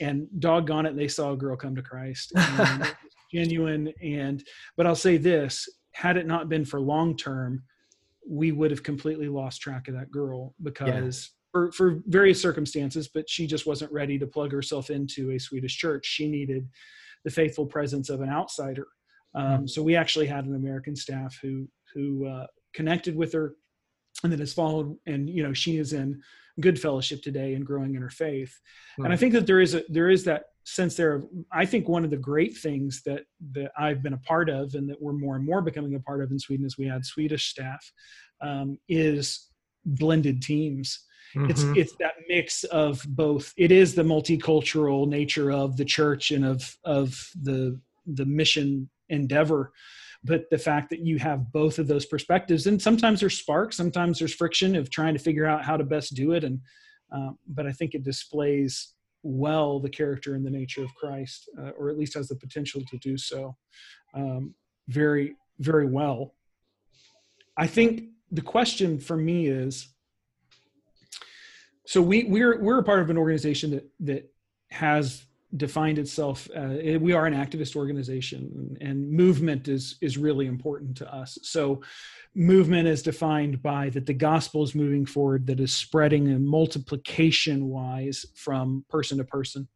And 0.00 0.26
doggone 0.38 0.86
it, 0.86 0.96
they 0.96 1.08
saw 1.08 1.32
a 1.32 1.36
girl 1.36 1.56
come 1.56 1.76
to 1.76 1.82
Christ. 1.82 2.32
And 3.32 3.40
it 3.40 3.44
was 3.44 3.48
genuine. 3.48 3.92
And, 4.02 4.44
but 4.76 4.86
I'll 4.86 4.94
say 4.94 5.16
this 5.16 5.68
had 5.92 6.16
it 6.16 6.26
not 6.26 6.48
been 6.48 6.64
for 6.64 6.80
long 6.80 7.16
term, 7.16 7.62
we 8.28 8.52
would 8.52 8.70
have 8.70 8.82
completely 8.82 9.28
lost 9.28 9.60
track 9.60 9.88
of 9.88 9.94
that 9.94 10.10
girl 10.10 10.54
because 10.62 11.30
for, 11.52 11.72
for 11.72 12.02
various 12.06 12.40
circumstances, 12.40 13.08
but 13.08 13.28
she 13.28 13.46
just 13.46 13.66
wasn't 13.66 13.90
ready 13.90 14.18
to 14.18 14.26
plug 14.26 14.52
herself 14.52 14.90
into 14.90 15.30
a 15.32 15.38
Swedish 15.38 15.76
church. 15.76 16.06
She 16.06 16.28
needed 16.28 16.68
the 17.24 17.30
faithful 17.30 17.66
presence 17.66 18.10
of 18.10 18.20
an 18.20 18.28
outsider. 18.28 18.86
Um, 19.34 19.64
Mhm. 19.64 19.70
So 19.70 19.82
we 19.82 19.96
actually 19.96 20.26
had 20.26 20.44
an 20.44 20.54
American 20.54 20.94
staff 20.94 21.38
who 21.42 21.68
who 21.94 22.26
uh, 22.26 22.46
connected 22.74 23.16
with 23.16 23.32
her, 23.32 23.54
and 24.22 24.32
that 24.32 24.38
has 24.40 24.52
followed. 24.52 24.94
And 25.06 25.28
you 25.28 25.42
know, 25.42 25.54
she 25.54 25.78
is 25.78 25.94
in 25.94 26.20
good 26.60 26.78
fellowship 26.80 27.22
today 27.22 27.54
and 27.54 27.64
growing 27.64 27.94
in 27.94 28.02
her 28.02 28.10
faith. 28.10 28.60
And 28.98 29.12
I 29.12 29.16
think 29.16 29.32
that 29.32 29.46
there 29.46 29.60
is 29.60 29.74
a 29.74 29.82
there 29.88 30.10
is 30.10 30.24
that 30.24 30.44
sense 30.74 30.94
there 30.96 31.14
of. 31.14 31.26
I 31.52 31.64
think 31.66 31.88
one 31.88 32.04
of 32.04 32.10
the 32.10 32.16
great 32.16 32.56
things 32.56 33.02
that 33.06 33.22
that 33.52 33.72
I've 33.78 34.02
been 34.02 34.14
a 34.14 34.18
part 34.18 34.48
of, 34.48 34.74
and 34.74 34.88
that 34.88 35.00
we're 35.00 35.12
more 35.12 35.36
and 35.36 35.44
more 35.44 35.62
becoming 35.62 35.94
a 35.94 36.00
part 36.00 36.22
of 36.22 36.30
in 36.30 36.38
Sweden, 36.38 36.66
is 36.66 36.78
we 36.78 36.86
had 36.86 37.04
Swedish 37.04 37.46
staff, 37.50 37.92
um, 38.40 38.78
is 38.88 39.50
blended 39.84 40.42
teams 40.42 41.04
it's 41.34 41.62
Mhm. 41.62 41.76
it's 41.76 41.94
that 42.00 42.14
mix 42.26 42.64
of 42.64 43.04
both 43.08 43.52
it 43.56 43.70
is 43.70 43.94
the 43.94 44.02
multicultural 44.02 45.06
nature 45.08 45.50
of 45.52 45.76
the 45.76 45.84
church 45.84 46.30
and 46.30 46.44
of 46.44 46.76
of 46.84 47.30
the 47.42 47.80
the 48.06 48.24
mission 48.24 48.88
endeavor 49.08 49.72
but 50.24 50.44
the 50.50 50.58
fact 50.58 50.90
that 50.90 51.00
you 51.00 51.18
have 51.18 51.52
both 51.52 51.78
of 51.78 51.86
those 51.86 52.06
perspectives 52.06 52.66
and 52.66 52.80
sometimes 52.80 53.20
there's 53.20 53.38
sparks 53.38 53.76
sometimes 53.76 54.18
there's 54.18 54.34
friction 54.34 54.74
of 54.74 54.90
trying 54.90 55.14
to 55.14 55.20
figure 55.20 55.46
out 55.46 55.64
how 55.64 55.76
to 55.76 55.84
best 55.84 56.14
do 56.14 56.32
it 56.32 56.44
and 56.44 56.60
um, 57.12 57.38
but 57.46 57.66
i 57.66 57.72
think 57.72 57.94
it 57.94 58.02
displays 58.02 58.94
well 59.28 59.78
the 59.78 59.88
character 59.88 60.34
and 60.34 60.44
the 60.44 60.50
nature 60.50 60.82
of 60.82 60.94
christ 60.94 61.48
uh, 61.60 61.70
or 61.78 61.90
at 61.90 61.98
least 61.98 62.14
has 62.14 62.28
the 62.28 62.36
potential 62.36 62.80
to 62.90 62.96
do 62.98 63.16
so 63.16 63.54
um, 64.14 64.54
very 64.88 65.34
very 65.58 65.86
well. 65.86 66.34
I 67.56 67.66
think 67.66 68.04
the 68.30 68.42
question 68.42 68.98
for 68.98 69.16
me 69.16 69.46
is 69.46 69.88
so 71.86 72.02
we 72.02 72.24
we're 72.24 72.60
we're 72.62 72.78
a 72.78 72.84
part 72.84 73.00
of 73.00 73.10
an 73.10 73.16
organization 73.16 73.70
that 73.70 73.90
that 74.00 74.32
has 74.70 75.24
defined 75.56 75.98
itself 75.98 76.46
uh, 76.54 76.98
we 77.00 77.14
are 77.14 77.24
an 77.24 77.32
activist 77.32 77.74
organization 77.74 78.76
and 78.82 79.10
movement 79.10 79.66
is 79.66 79.96
is 80.02 80.18
really 80.18 80.46
important 80.46 80.94
to 80.98 81.14
us. 81.14 81.38
So 81.42 81.80
movement 82.34 82.86
is 82.86 83.02
defined 83.02 83.62
by 83.62 83.88
that 83.90 84.04
the 84.04 84.12
gospel 84.12 84.62
is 84.62 84.74
moving 84.74 85.06
forward 85.06 85.46
that 85.46 85.58
is 85.58 85.72
spreading 85.74 86.28
and 86.28 86.46
multiplication 86.46 87.68
wise 87.68 88.26
from 88.34 88.84
person 88.90 89.16
to 89.18 89.24
person. 89.24 89.68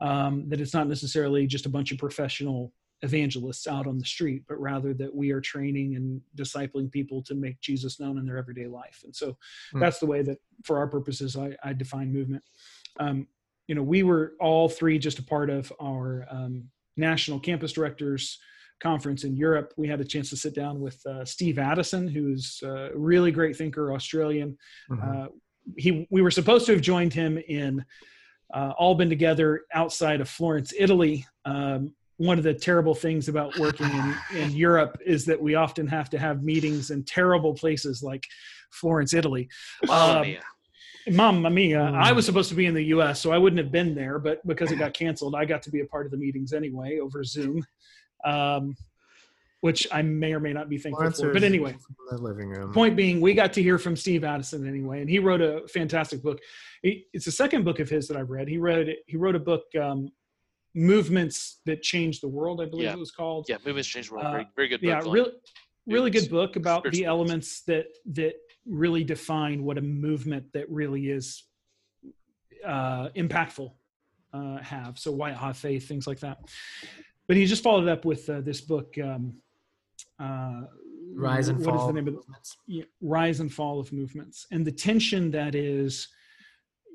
Um, 0.00 0.48
that 0.50 0.60
it's 0.60 0.74
not 0.74 0.86
necessarily 0.86 1.48
just 1.48 1.66
a 1.66 1.68
bunch 1.68 1.90
of 1.90 1.98
professional 1.98 2.72
evangelists 3.02 3.66
out 3.66 3.86
on 3.86 3.98
the 3.98 4.04
street 4.04 4.42
but 4.48 4.60
rather 4.60 4.92
that 4.92 5.12
we 5.14 5.30
are 5.30 5.40
training 5.40 5.94
and 5.96 6.20
discipling 6.36 6.90
people 6.90 7.22
to 7.22 7.36
make 7.36 7.60
jesus 7.60 8.00
known 8.00 8.18
in 8.18 8.24
their 8.26 8.36
everyday 8.36 8.66
life. 8.66 9.00
And 9.04 9.14
so 9.14 9.36
Hmm. 9.72 9.80
that's 9.80 9.98
the 9.98 10.06
way 10.06 10.22
that 10.22 10.38
for 10.62 10.78
our 10.78 10.86
purposes 10.86 11.36
i, 11.36 11.56
I 11.64 11.72
define 11.72 12.12
movement. 12.12 12.44
Um, 13.00 13.26
you 13.68 13.74
know 13.74 13.82
we 13.82 14.02
were 14.02 14.32
all 14.40 14.68
three 14.68 14.98
just 14.98 15.18
a 15.20 15.22
part 15.22 15.50
of 15.50 15.72
our 15.80 16.26
um, 16.30 16.64
national 16.96 17.38
campus 17.38 17.72
directors 17.72 18.38
conference 18.80 19.22
in 19.24 19.36
europe 19.36 19.72
we 19.76 19.86
had 19.86 20.00
a 20.00 20.04
chance 20.04 20.30
to 20.30 20.36
sit 20.36 20.54
down 20.54 20.80
with 20.80 21.04
uh, 21.06 21.24
steve 21.24 21.58
addison 21.58 22.08
who's 22.08 22.60
a 22.64 22.90
really 22.94 23.30
great 23.30 23.54
thinker 23.56 23.92
australian 23.92 24.56
Mhm. 24.90 25.24
uh, 25.26 25.28
he 25.76 26.06
we 26.10 26.22
were 26.22 26.30
supposed 26.30 26.64
to 26.66 26.72
have 26.72 26.80
joined 26.80 27.12
him 27.12 27.38
in 27.38 27.84
uh, 28.54 28.72
all 28.78 28.94
been 28.94 29.10
together 29.10 29.66
outside 29.74 30.22
of 30.22 30.28
Florence, 30.30 30.72
Italy. 30.78 31.26
Um, 31.44 31.94
one 32.16 32.38
of 32.38 32.44
the 32.44 32.54
terrible 32.54 32.94
things 32.94 33.28
about 33.28 33.58
working 33.58 33.84
in, 33.84 34.14
in 34.38 34.50
Europe 34.52 34.96
is 35.04 35.26
that 35.26 35.38
we 35.38 35.54
often 35.54 35.86
have 35.86 36.08
to 36.08 36.18
have 36.18 36.42
meetings 36.42 36.90
in 36.90 37.04
terrible 37.04 37.52
places 37.52 38.02
like 38.02 38.24
Florence, 38.70 39.12
Italy. 39.12 39.50
Mamma 39.84 40.20
Um, 40.20 40.22
mia. 40.22 40.40
Mamma 41.10 41.48
mia! 41.50 41.78
Mm. 41.78 41.94
I 41.94 42.12
was 42.12 42.26
supposed 42.26 42.48
to 42.50 42.54
be 42.54 42.66
in 42.66 42.74
the 42.74 42.84
U.S., 42.86 43.20
so 43.20 43.30
I 43.32 43.38
wouldn't 43.38 43.58
have 43.58 43.70
been 43.72 43.94
there. 43.94 44.18
But 44.18 44.46
because 44.46 44.72
it 44.72 44.76
got 44.76 44.92
canceled, 44.94 45.34
I 45.34 45.44
got 45.44 45.62
to 45.62 45.70
be 45.70 45.80
a 45.80 45.86
part 45.86 46.06
of 46.06 46.12
the 46.12 46.18
meetings 46.18 46.52
anyway 46.52 46.98
over 46.98 47.22
Zoom, 47.24 47.64
um, 48.24 48.76
which 49.60 49.86
I 49.90 50.02
may 50.02 50.32
or 50.34 50.40
may 50.40 50.52
not 50.52 50.68
be 50.68 50.76
thankful 50.78 50.98
Florence 51.10 51.20
for. 51.20 51.32
But 51.32 51.42
anyway, 51.44 51.76
living 52.12 52.48
room. 52.50 52.72
point 52.72 52.94
being 52.96 53.20
we 53.20 53.34
got 53.34 53.52
to 53.54 53.62
hear 53.62 53.76
from 53.78 53.94
steve 53.96 54.24
addison 54.24 54.66
anyway 54.66 55.00
and 55.02 55.10
he 55.10 55.18
wrote 55.18 55.40
a 55.42 55.66
fantastic 55.68 56.22
book 56.22 56.38
it's 56.82 57.26
the 57.26 57.30
second 57.30 57.64
book 57.64 57.80
of 57.80 57.88
his 57.90 58.08
that 58.08 58.16
i've 58.16 58.30
read 58.30 58.48
he 58.48 58.56
read 58.56 58.94
he 59.06 59.16
wrote 59.18 59.34
a 59.36 59.38
book 59.38 59.64
um, 59.80 60.08
movements 60.74 61.60
that 61.66 61.82
changed 61.82 62.22
the 62.22 62.28
world 62.28 62.60
i 62.62 62.64
believe 62.64 62.84
Yeah. 62.86 62.92
it 62.94 62.98
was 62.98 63.10
called 63.10 63.46
Yeah, 63.48 63.56
movements 63.66 63.88
change 63.88 64.08
the 64.08 64.14
world. 64.14 64.26
uh, 64.26 64.30
Very, 64.32 64.46
very 64.56 64.68
good 64.68 64.80
book. 64.80 64.88
yeah 64.88 64.98
really 65.12 65.32
really 65.86 66.10
good 66.10 66.30
book 66.30 66.56
about 66.56 66.90
the 66.90 67.04
elements 67.04 67.60
that 67.62 67.86
that 68.12 68.34
really 68.68 69.04
define 69.04 69.64
what 69.64 69.78
a 69.78 69.80
movement 69.80 70.44
that 70.52 70.68
really 70.70 71.10
is 71.10 71.44
uh, 72.64 73.08
impactful 73.10 73.72
uh, 74.34 74.58
have 74.58 74.98
so 74.98 75.10
white 75.10 75.34
hot 75.34 75.56
faith 75.56 75.88
things 75.88 76.06
like 76.06 76.20
that 76.20 76.38
but 77.26 77.36
he 77.36 77.46
just 77.46 77.62
followed 77.62 77.88
up 77.88 78.04
with 78.04 78.28
uh, 78.28 78.40
this 78.40 78.60
book 78.60 78.94
um, 79.02 79.34
uh, 80.20 80.62
Rise 81.14 81.48
and 81.48 81.64
what 81.64 81.74
is 81.74 81.80
fall. 81.80 81.86
the 81.88 81.92
name 81.94 82.08
of 82.08 82.14
movements. 82.14 82.56
yeah, 82.66 82.84
rise 83.00 83.40
and 83.40 83.52
fall 83.52 83.80
of 83.80 83.92
movements 83.92 84.46
and 84.50 84.64
the 84.66 84.72
tension 84.72 85.30
that 85.30 85.54
is 85.54 86.08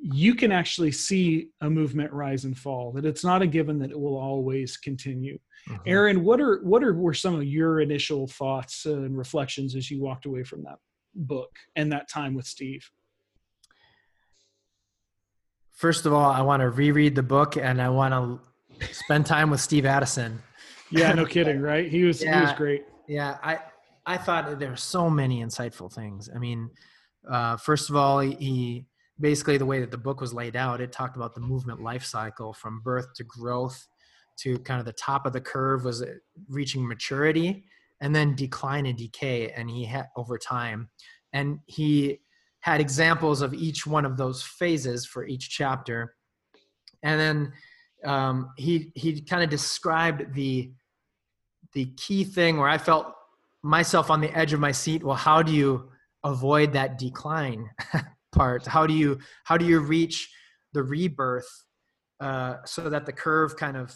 you 0.02 0.36
can 0.36 0.52
actually 0.52 0.92
see 0.92 1.50
a 1.62 1.70
movement 1.70 2.12
rise 2.12 2.44
and 2.46 2.58
fall 2.58 2.92
that 2.92 3.06
it's 3.06 3.24
not 3.24 3.42
a 3.42 3.48
given 3.48 3.80
that 3.80 3.90
it 3.90 4.00
will 4.00 4.18
always 4.18 4.78
continue 4.78 5.38
Mhm. 5.70 5.80
aaron 5.88 6.24
what 6.26 6.42
are 6.42 6.62
what 6.64 6.84
are 6.84 6.94
were 6.94 7.14
some 7.14 7.36
of 7.36 7.46
your 7.46 7.80
initial 7.80 8.28
thoughts 8.28 8.86
and 8.86 9.18
reflections 9.18 9.76
as 9.76 9.90
you 9.90 10.02
walked 10.02 10.26
away 10.26 10.44
from 10.44 10.62
that 10.64 10.78
book 11.16 11.52
and 11.76 11.92
that 11.92 12.10
time 12.10 12.34
with 12.34 12.46
steve? 12.46 12.90
First 15.72 16.06
of 16.06 16.14
all, 16.14 16.32
I 16.32 16.42
want 16.42 16.62
to 16.62 16.70
reread 16.70 17.16
the 17.16 17.24
book 17.24 17.58
and 17.58 17.82
I 17.82 17.90
want 17.90 18.14
to 18.80 18.94
spend 18.94 19.26
time 19.26 19.50
with 19.50 19.60
Steve 19.60 19.86
Addison. 19.86 20.42
yeah 20.92 21.12
no 21.14 21.26
kidding 21.26 21.60
right? 21.60 21.90
He 21.90 22.04
was 22.04 22.22
he 22.22 22.30
was 22.30 22.54
great. 22.54 22.86
Yeah, 23.08 23.38
I 23.44 23.60
I 24.06 24.18
thought 24.18 24.60
there 24.60 24.70
were 24.70 24.76
so 24.76 25.10
many 25.10 25.44
insightful 25.44 25.92
things. 25.92 26.30
I 26.34 26.38
mean, 26.38 26.70
uh, 27.30 27.58
first 27.58 27.90
of 27.90 27.96
all, 27.96 28.20
he, 28.20 28.36
he 28.36 28.86
basically 29.20 29.58
the 29.58 29.66
way 29.66 29.80
that 29.80 29.92
the 29.92 29.98
book 29.98 30.22
was 30.22 30.34
laid 30.34 30.56
out, 30.56 30.82
it 30.82 30.92
talked 30.92 31.16
about 31.16 31.34
the 31.34 31.42
movement 31.42 31.82
life 31.82 32.04
cycle 32.04 32.54
from 32.54 32.82
birth 32.82 33.08
to 33.16 33.24
growth 33.24 33.88
to 34.40 34.58
kind 34.60 34.80
of 34.80 34.86
the 34.86 34.94
top 34.94 35.26
of 35.26 35.34
the 35.34 35.42
curve 35.42 35.86
was 35.86 36.04
reaching 36.50 36.88
maturity 36.88 37.66
and 38.04 38.14
then 38.14 38.36
decline 38.36 38.86
and 38.86 38.98
decay 38.98 39.50
and 39.52 39.70
he 39.70 39.86
had 39.86 40.08
over 40.18 40.38
time. 40.38 40.90
And 41.32 41.60
he 41.68 42.20
had 42.60 42.82
examples 42.82 43.42
of 43.42 43.54
each 43.54 43.88
one 43.88 44.04
of 44.04 44.18
those 44.18 44.44
phases 44.44 45.06
for 45.06 45.26
each 45.26 45.50
chapter. 45.50 46.14
And 47.02 47.20
then 47.20 47.54
um, 48.06 48.50
he 48.58 48.92
he 48.94 49.22
kind 49.22 49.42
of 49.42 49.50
described 49.50 50.36
the 50.36 50.74
the 51.72 51.86
key 51.98 52.24
thing 52.24 52.58
where 52.58 52.68
i 52.68 52.78
felt 52.78 53.08
myself 53.64 54.12
on 54.12 54.20
the 54.20 54.38
edge 54.38 54.52
of 54.52 54.60
my 54.60 54.74
seat. 54.74 55.02
Well 55.02 55.16
how 55.16 55.42
do 55.42 55.54
you 55.54 55.90
avoid 56.26 56.74
that 56.74 57.00
decline 57.00 57.70
part? 58.34 58.66
How 58.68 58.86
do 58.86 58.94
you 58.94 59.20
how 59.46 59.56
do 59.56 59.66
you 59.66 59.80
reach 59.80 60.30
the 60.74 60.84
rebirth 60.84 61.48
uh, 62.20 62.56
so 62.66 62.90
that 62.90 63.06
the 63.06 63.14
curve 63.14 63.56
kind 63.56 63.78
of 63.78 63.96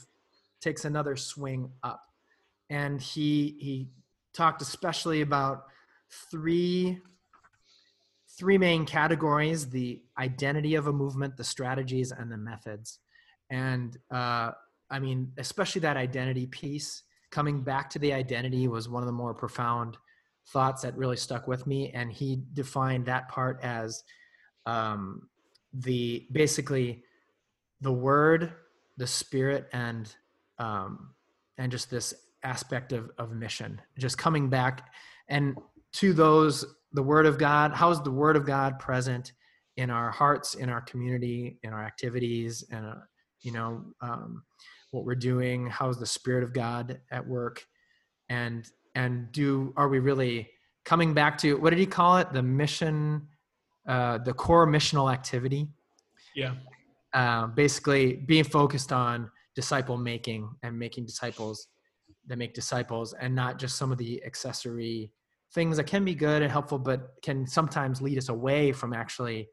takes 0.62 0.86
another 0.86 1.18
swing 1.18 1.70
up 1.84 2.07
and 2.70 3.02
he 3.02 3.58
he 3.60 3.90
talked 4.34 4.62
especially 4.62 5.22
about 5.22 5.64
three 6.32 7.00
three 8.38 8.58
main 8.58 8.86
categories 8.86 9.70
the 9.70 10.02
identity 10.20 10.76
of 10.76 10.88
a 10.88 10.94
movement 10.94 11.36
the 11.38 11.44
strategies 11.44 12.12
and 12.12 12.32
the 12.32 12.38
methods. 12.38 13.00
And 13.50 13.98
uh, 14.12 14.52
i 14.90 15.00
mean 15.00 15.32
especially 15.38 15.82
that 15.82 15.98
identity 15.98 16.46
piece 16.48 17.04
coming 17.32 17.62
back 17.62 17.90
to 17.90 18.00
the 18.00 18.14
identity 18.14 18.68
was 18.68 18.88
one 18.88 19.04
of 19.04 19.08
the 19.08 19.14
more 19.14 19.34
profound 19.34 19.98
thoughts 20.50 20.82
that 20.82 20.98
really 20.98 21.18
stuck 21.18 21.48
with 21.48 21.68
me. 21.68 21.92
And 21.94 22.12
he 22.12 22.42
defined 22.54 23.06
that 23.08 23.30
part 23.30 23.60
as 23.64 24.04
um, 24.66 25.30
the 25.74 26.28
basically 26.32 27.04
the 27.82 27.92
word 27.92 28.54
the 28.98 29.08
spirit 29.08 29.68
and 29.72 30.14
um, 30.60 31.14
and 31.58 31.72
just 31.72 31.90
this 31.90 32.14
aspect 32.48 32.94
of, 32.94 33.12
of 33.18 33.32
mission 33.32 33.82
just 34.00 34.18
coming 34.18 34.50
back. 34.50 34.90
And 35.30 35.58
to 35.94 36.14
those 36.14 36.66
the 36.94 37.04
word 37.04 37.26
of 37.26 37.38
god 37.38 37.74
how 37.74 37.90
is 37.90 38.02
the 38.02 38.12
word 38.12 38.36
of 38.38 38.46
god 38.46 38.80
present 38.80 39.34
in 39.76 39.90
our 39.90 40.10
hearts 40.10 40.56
in 40.56 40.70
our 40.70 40.82
community 40.82 41.60
in 41.64 41.74
our 41.74 41.84
activities 41.84 42.64
and 42.72 42.86
uh, 42.86 42.96
you 43.42 43.52
know 43.52 43.84
um, 44.02 44.44
what 44.92 45.06
we're 45.06 45.16
doing? 45.16 45.68
How 45.68 45.90
is 45.90 45.98
the 45.98 46.06
spirit 46.06 46.44
of 46.44 46.54
god 46.54 47.00
at 47.12 47.26
work? 47.26 47.66
And 48.30 48.68
and 48.96 49.32
do 49.32 49.74
are 49.78 49.88
we 49.88 50.00
really 50.00 50.50
coming 50.86 51.14
back 51.14 51.38
to 51.40 51.56
what 51.56 51.72
did 51.72 51.80
he 51.80 51.86
call 51.86 52.18
it? 52.18 52.34
The 52.34 52.44
mission 52.44 53.28
uh, 53.88 54.18
the 54.20 54.34
core 54.34 54.68
missional 54.68 55.12
activity? 55.12 55.68
Yeah. 56.36 56.56
Uh, 57.14 57.48
basically 57.48 58.14
being 58.14 58.44
focused 58.44 58.92
on 58.92 59.32
disciple 59.56 59.98
making 59.98 60.50
and 60.62 60.78
making 60.78 61.06
disciples 61.06 61.68
that 62.28 62.38
make 62.38 62.54
disciples 62.54 63.14
and 63.14 63.34
not 63.34 63.58
just 63.58 63.78
some 63.78 63.92
of 63.92 63.98
the 63.98 64.24
accessory 64.24 65.12
things 65.54 65.78
that 65.78 65.86
can 65.86 66.04
be 66.04 66.14
good 66.14 66.42
and 66.42 66.52
helpful 66.52 66.78
but 66.78 67.12
can 67.22 67.48
sometimes 67.48 68.02
lead 68.02 68.18
us 68.18 68.30
away 68.30 68.72
from 68.72 68.94
actually 68.94 69.48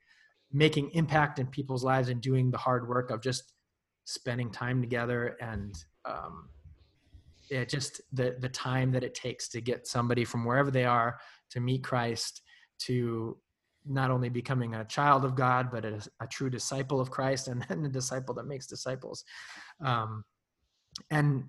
making 0.52 0.90
impact 0.90 1.38
in 1.38 1.46
people's 1.46 1.84
lives 1.84 2.08
and 2.08 2.20
doing 2.20 2.50
the 2.50 2.58
hard 2.58 2.88
work 2.88 3.10
of 3.10 3.22
just 3.22 3.54
spending 4.04 4.50
time 4.50 4.80
together 4.80 5.36
and 5.40 5.74
um, 6.04 6.48
just 7.68 8.00
the 8.12 8.36
the 8.40 8.48
time 8.48 8.90
that 8.92 9.04
it 9.04 9.14
takes 9.14 9.48
to 9.48 9.60
get 9.60 9.86
somebody 9.86 10.24
from 10.24 10.44
wherever 10.44 10.70
they 10.70 10.84
are 10.84 11.18
to 11.50 11.60
meet 11.60 11.84
Christ 11.84 12.42
to 12.80 13.36
not 13.86 14.10
only 14.10 14.28
becoming 14.28 14.74
a 14.74 14.84
child 14.84 15.24
of 15.24 15.34
God 15.34 15.70
but 15.70 15.84
a, 15.84 16.00
a 16.20 16.26
true 16.26 16.50
disciple 16.50 17.00
of 17.00 17.10
Christ 17.10 17.48
and 17.48 17.64
then 17.68 17.84
a 17.86 17.88
disciple 17.88 18.34
that 18.34 18.46
makes 18.46 18.66
disciples. 18.66 19.24
Um, 19.84 20.24
and 21.10 21.44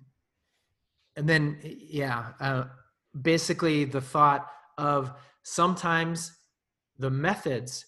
and 1.15 1.27
then 1.27 1.57
yeah 1.63 2.33
uh, 2.39 2.65
basically 3.21 3.85
the 3.85 4.01
thought 4.01 4.47
of 4.77 5.11
sometimes 5.43 6.37
the 6.97 7.09
methods 7.09 7.85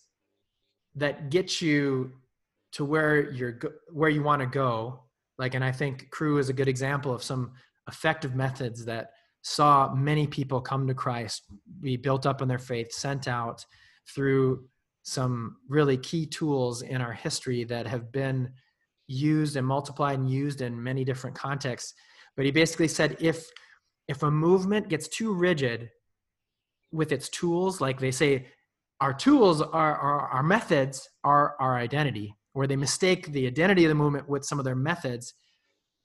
that 0.95 1.29
get 1.29 1.61
you 1.61 2.11
to 2.71 2.85
where 2.85 3.31
you're 3.31 3.59
where 3.91 4.09
you 4.09 4.23
want 4.23 4.41
to 4.41 4.47
go. 4.47 5.03
Like 5.37 5.53
and 5.53 5.63
i 5.63 5.71
think 5.71 6.09
Cru 6.09 6.39
is 6.39 6.49
a 6.49 6.53
good 6.53 6.67
example 6.67 7.13
of 7.13 7.21
some 7.21 7.51
effective 7.87 8.35
methods 8.35 8.85
that 8.85 9.11
saw 9.43 9.93
many 9.93 10.25
people 10.25 10.59
come 10.59 10.87
to 10.87 10.95
christ 10.95 11.43
be 11.79 11.95
built 11.95 12.25
up 12.25 12.41
in 12.41 12.47
their 12.47 12.57
faith 12.57 12.91
sent 12.91 13.27
out 13.27 13.63
through 14.13 14.65
some 15.03 15.57
really 15.69 15.95
key 15.95 16.25
tools 16.25 16.81
in 16.81 17.01
our 17.01 17.13
history 17.13 17.63
that 17.63 17.85
have 17.85 18.11
been 18.11 18.51
used 19.05 19.55
and 19.55 19.65
multiplied 19.65 20.17
and 20.17 20.29
used 20.29 20.61
in 20.61 20.83
many 20.83 21.05
different 21.05 21.35
contexts 21.35 21.93
but 22.37 22.45
he 22.45 22.51
basically 22.51 22.87
said 22.87 23.17
if 23.19 23.49
if 24.07 24.23
a 24.23 24.31
movement 24.31 24.87
gets 24.87 25.09
too 25.09 25.33
rigid 25.33 25.89
with 26.93 27.11
its 27.11 27.27
tools 27.27 27.81
like 27.81 27.99
they 27.99 28.11
say 28.11 28.47
our 29.01 29.13
tools 29.13 29.61
are 29.61 29.95
our, 29.97 30.21
our 30.29 30.43
methods 30.43 31.09
are 31.25 31.55
our 31.59 31.75
identity 31.75 32.33
where 32.53 32.67
they 32.67 32.77
mistake 32.77 33.31
the 33.33 33.45
identity 33.45 33.83
of 33.83 33.89
the 33.89 33.95
movement 33.95 34.29
with 34.29 34.45
some 34.45 34.59
of 34.59 34.65
their 34.65 34.75
methods 34.75 35.33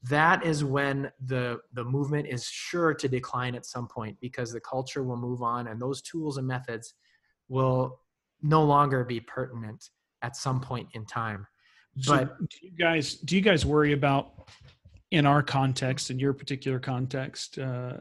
that 0.02 0.44
is 0.44 0.64
when 0.64 1.10
the 1.26 1.60
the 1.74 1.84
movement 1.84 2.26
is 2.26 2.44
sure 2.44 2.92
to 2.92 3.08
decline 3.08 3.54
at 3.54 3.64
some 3.64 3.86
point 3.86 4.16
because 4.20 4.52
the 4.52 4.60
culture 4.60 5.04
will 5.04 5.16
move 5.16 5.42
on 5.42 5.68
and 5.68 5.80
those 5.80 6.02
tools 6.02 6.38
and 6.38 6.46
methods 6.46 6.94
will 7.48 8.00
no 8.42 8.64
longer 8.64 9.04
be 9.04 9.20
pertinent 9.20 9.90
at 10.22 10.34
some 10.34 10.60
point 10.60 10.88
in 10.94 11.06
time. 11.06 11.46
So 11.98 12.16
but 12.16 12.38
do 12.38 12.56
you 12.62 12.72
guys 12.72 13.14
do 13.14 13.36
you 13.36 13.42
guys 13.42 13.64
worry 13.64 13.92
about 13.92 14.48
in 15.12 15.26
our 15.26 15.42
context 15.42 16.10
in 16.10 16.18
your 16.18 16.32
particular 16.32 16.80
context 16.80 17.58
uh, 17.58 17.92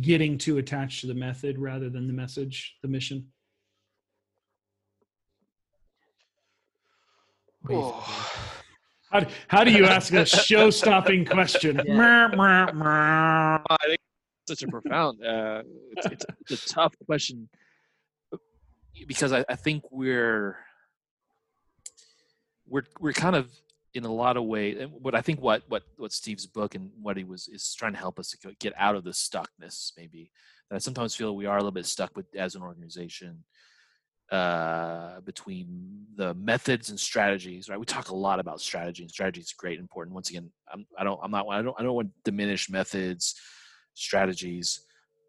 getting 0.00 0.38
too 0.38 0.58
attached 0.58 1.00
to 1.00 1.08
the 1.08 1.14
method 1.14 1.58
rather 1.58 1.90
than 1.90 2.06
the 2.06 2.12
message 2.12 2.76
the 2.80 2.86
mission 2.88 3.26
oh. 7.68 7.92
how, 9.10 9.26
how 9.48 9.64
do 9.64 9.72
you 9.72 9.84
ask 9.84 10.12
a 10.12 10.24
show-stopping 10.48 11.24
question 11.24 11.80
yeah. 11.84 12.28
I 13.68 13.86
think 13.88 14.00
such 14.46 14.62
a 14.62 14.68
profound 14.68 15.22
uh, 15.24 15.62
it's, 15.96 16.06
it's, 16.06 16.24
it's, 16.48 16.70
a 16.70 16.74
tough 16.74 16.94
question 17.04 17.48
because 19.08 19.32
I, 19.32 19.44
I 19.48 19.56
think 19.56 19.82
we're 19.90 20.56
we're 22.68 22.84
we're 23.00 23.12
kind 23.12 23.34
of 23.34 23.50
in 23.94 24.04
a 24.04 24.12
lot 24.12 24.36
of 24.36 24.44
ways 24.44 24.76
and 24.78 24.92
what 24.92 25.14
i 25.14 25.20
think 25.20 25.40
what 25.40 25.62
what 25.68 25.82
what 25.96 26.12
steve's 26.12 26.46
book 26.46 26.74
and 26.74 26.90
what 27.00 27.16
he 27.16 27.24
was 27.24 27.48
is 27.48 27.74
trying 27.74 27.92
to 27.92 27.98
help 27.98 28.18
us 28.18 28.30
to 28.30 28.52
get 28.60 28.72
out 28.76 28.94
of 28.94 29.04
the 29.04 29.10
stuckness 29.10 29.92
maybe 29.96 30.30
that 30.68 30.76
i 30.76 30.78
sometimes 30.78 31.14
feel 31.14 31.34
we 31.34 31.46
are 31.46 31.56
a 31.56 31.60
little 31.60 31.70
bit 31.70 31.86
stuck 31.86 32.14
with 32.16 32.26
as 32.36 32.54
an 32.54 32.62
organization 32.62 33.44
uh, 34.30 35.20
between 35.22 36.04
the 36.16 36.34
methods 36.34 36.90
and 36.90 37.00
strategies 37.00 37.70
right? 37.70 37.80
We 37.80 37.86
talk 37.86 38.10
a 38.10 38.14
lot 38.14 38.40
about 38.40 38.60
strategy 38.60 39.02
and 39.02 39.10
strategy 39.10 39.40
is 39.40 39.54
great 39.54 39.78
important. 39.78 40.14
Once 40.14 40.28
again 40.28 40.50
I'm, 40.70 40.86
i 40.98 41.04
don't 41.04 41.18
i'm 41.22 41.30
not 41.30 41.46
i 41.48 41.62
don't 41.62 41.74
i 41.78 41.82
don't 41.82 41.94
want 41.94 42.08
to 42.08 42.30
diminish 42.30 42.68
methods 42.68 43.36
strategies 43.94 44.82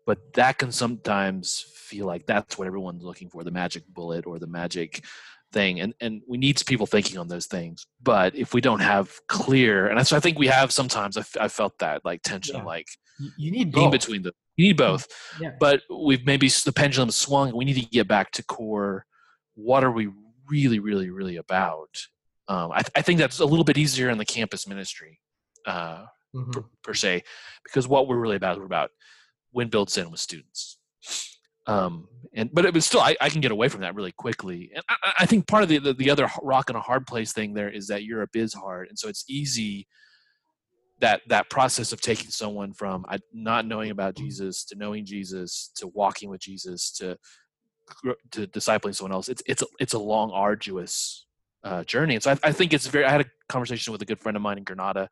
but 0.05 0.33
that 0.33 0.57
can 0.57 0.71
sometimes 0.71 1.65
feel 1.75 2.07
like 2.07 2.25
that's 2.25 2.57
what 2.57 2.67
everyone's 2.67 3.03
looking 3.03 3.29
for 3.29 3.43
the 3.43 3.51
magic 3.51 3.83
bullet 3.87 4.25
or 4.25 4.39
the 4.39 4.47
magic 4.47 5.05
thing 5.51 5.79
and 5.79 5.93
and 5.99 6.21
we 6.27 6.37
need 6.37 6.61
people 6.67 6.85
thinking 6.85 7.17
on 7.17 7.27
those 7.27 7.47
things 7.47 7.87
but 8.01 8.35
if 8.35 8.53
we 8.53 8.61
don't 8.61 8.79
have 8.79 9.11
clear 9.27 9.87
and 9.87 10.05
so 10.07 10.15
i 10.15 10.19
think 10.19 10.37
we 10.37 10.47
have 10.47 10.71
sometimes 10.71 11.17
i, 11.17 11.23
I 11.39 11.47
felt 11.47 11.77
that 11.79 12.05
like 12.05 12.21
tension 12.21 12.57
yeah. 12.57 12.63
like 12.63 12.87
you 13.37 13.51
need 13.51 13.71
both. 13.71 13.91
between 13.91 14.21
the 14.21 14.33
you 14.57 14.67
need 14.67 14.77
both 14.77 15.07
yeah. 15.39 15.51
but 15.59 15.81
we've 15.89 16.25
maybe 16.25 16.49
the 16.49 16.71
pendulum 16.71 17.11
swung 17.11 17.55
we 17.55 17.65
need 17.65 17.81
to 17.81 17.85
get 17.85 18.07
back 18.07 18.31
to 18.31 18.43
core 18.43 19.05
what 19.55 19.83
are 19.83 19.91
we 19.91 20.09
really 20.47 20.79
really 20.79 21.09
really 21.09 21.37
about 21.37 21.89
um, 22.47 22.71
I, 22.71 22.81
I 22.95 23.03
think 23.03 23.19
that's 23.19 23.39
a 23.39 23.45
little 23.45 23.63
bit 23.63 23.77
easier 23.77 24.09
in 24.09 24.17
the 24.17 24.25
campus 24.25 24.67
ministry 24.67 25.19
uh, 25.67 26.05
mm-hmm. 26.35 26.49
per, 26.49 26.63
per, 26.83 26.93
se 26.95 27.23
because 27.63 27.87
what 27.87 28.07
we're 28.07 28.17
really 28.17 28.37
about 28.37 28.57
we're 28.57 28.65
about 28.65 28.89
when 29.51 29.67
built 29.67 29.95
in 29.97 30.09
with 30.09 30.19
students 30.19 30.78
um, 31.69 32.07
and 32.33 32.49
but 32.51 32.65
it 32.65 32.73
was 32.73 32.85
still 32.85 32.99
I, 32.99 33.15
I, 33.21 33.29
can 33.29 33.41
get 33.41 33.51
away 33.51 33.69
from 33.69 33.81
that 33.81 33.93
really 33.93 34.11
quickly. 34.11 34.71
And 34.73 34.83
I, 34.89 35.13
I 35.19 35.25
think 35.27 35.47
part 35.47 35.61
of 35.61 35.69
the, 35.69 35.77
the, 35.77 35.93
the 35.93 36.09
other 36.09 36.27
rock 36.41 36.69
and 36.69 36.77
a 36.77 36.81
hard 36.81 37.05
place 37.05 37.31
thing 37.31 37.53
there 37.53 37.69
is 37.69 37.87
that 37.87 38.03
Europe 38.03 38.35
is 38.35 38.53
hard. 38.53 38.87
And 38.89 38.97
so 38.97 39.07
it's 39.07 39.23
easy 39.27 39.87
that 40.99 41.21
that 41.29 41.49
process 41.49 41.93
of 41.93 42.01
taking 42.01 42.29
someone 42.31 42.73
from 42.73 43.05
not 43.31 43.65
knowing 43.65 43.91
about 43.91 44.15
Jesus 44.15 44.65
to 44.65 44.75
knowing 44.75 45.05
Jesus 45.05 45.71
to 45.75 45.87
walking 45.87 46.29
with 46.29 46.41
Jesus 46.41 46.91
to 46.93 47.17
to 48.31 48.47
discipling 48.47 48.95
someone 48.95 49.13
else. 49.13 49.29
It's 49.29 49.43
it's 49.45 49.61
a, 49.61 49.67
it's 49.79 49.93
a 49.93 49.99
long 49.99 50.31
arduous 50.31 51.27
uh, 51.63 51.83
journey. 51.83 52.15
And 52.15 52.23
so 52.23 52.31
I, 52.31 52.37
I 52.43 52.51
think 52.51 52.73
it's 52.73 52.87
very 52.87 53.05
I 53.05 53.11
had 53.11 53.21
a 53.21 53.29
conversation 53.47 53.91
with 53.91 54.01
a 54.01 54.05
good 54.05 54.19
friend 54.19 54.35
of 54.35 54.41
mine 54.41 54.57
in 54.57 54.63
Granada 54.63 55.07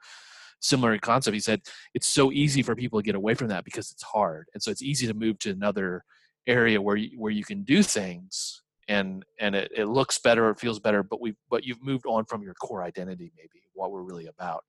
similar 0.59 0.97
concept. 0.97 1.35
He 1.35 1.39
said 1.39 1.61
it's 1.93 2.07
so 2.07 2.31
easy 2.31 2.63
for 2.63 2.75
people 2.75 2.99
to 2.99 3.05
get 3.05 3.13
away 3.13 3.35
from 3.35 3.49
that 3.49 3.63
because 3.63 3.91
it's 3.91 4.01
hard. 4.01 4.47
And 4.55 4.63
so 4.63 4.71
it's 4.71 4.81
easy 4.81 5.05
to 5.05 5.13
move 5.13 5.37
to 5.39 5.51
another 5.51 6.03
area 6.47 6.81
where 6.81 6.95
you, 6.95 7.19
where 7.19 7.31
you 7.31 7.43
can 7.43 7.63
do 7.63 7.83
things 7.83 8.63
and 8.87 9.25
and 9.39 9.55
it, 9.55 9.71
it 9.75 9.85
looks 9.85 10.17
better, 10.17 10.49
it 10.49 10.59
feels 10.59 10.79
better, 10.79 11.03
but 11.03 11.19
we 11.21 11.35
but 11.49 11.63
you've 11.63 11.83
moved 11.83 12.05
on 12.05 12.25
from 12.25 12.41
your 12.41 12.53
core 12.55 12.83
identity, 12.83 13.31
maybe 13.35 13.61
what 13.73 13.91
we're 13.91 14.01
really 14.01 14.27
about. 14.27 14.63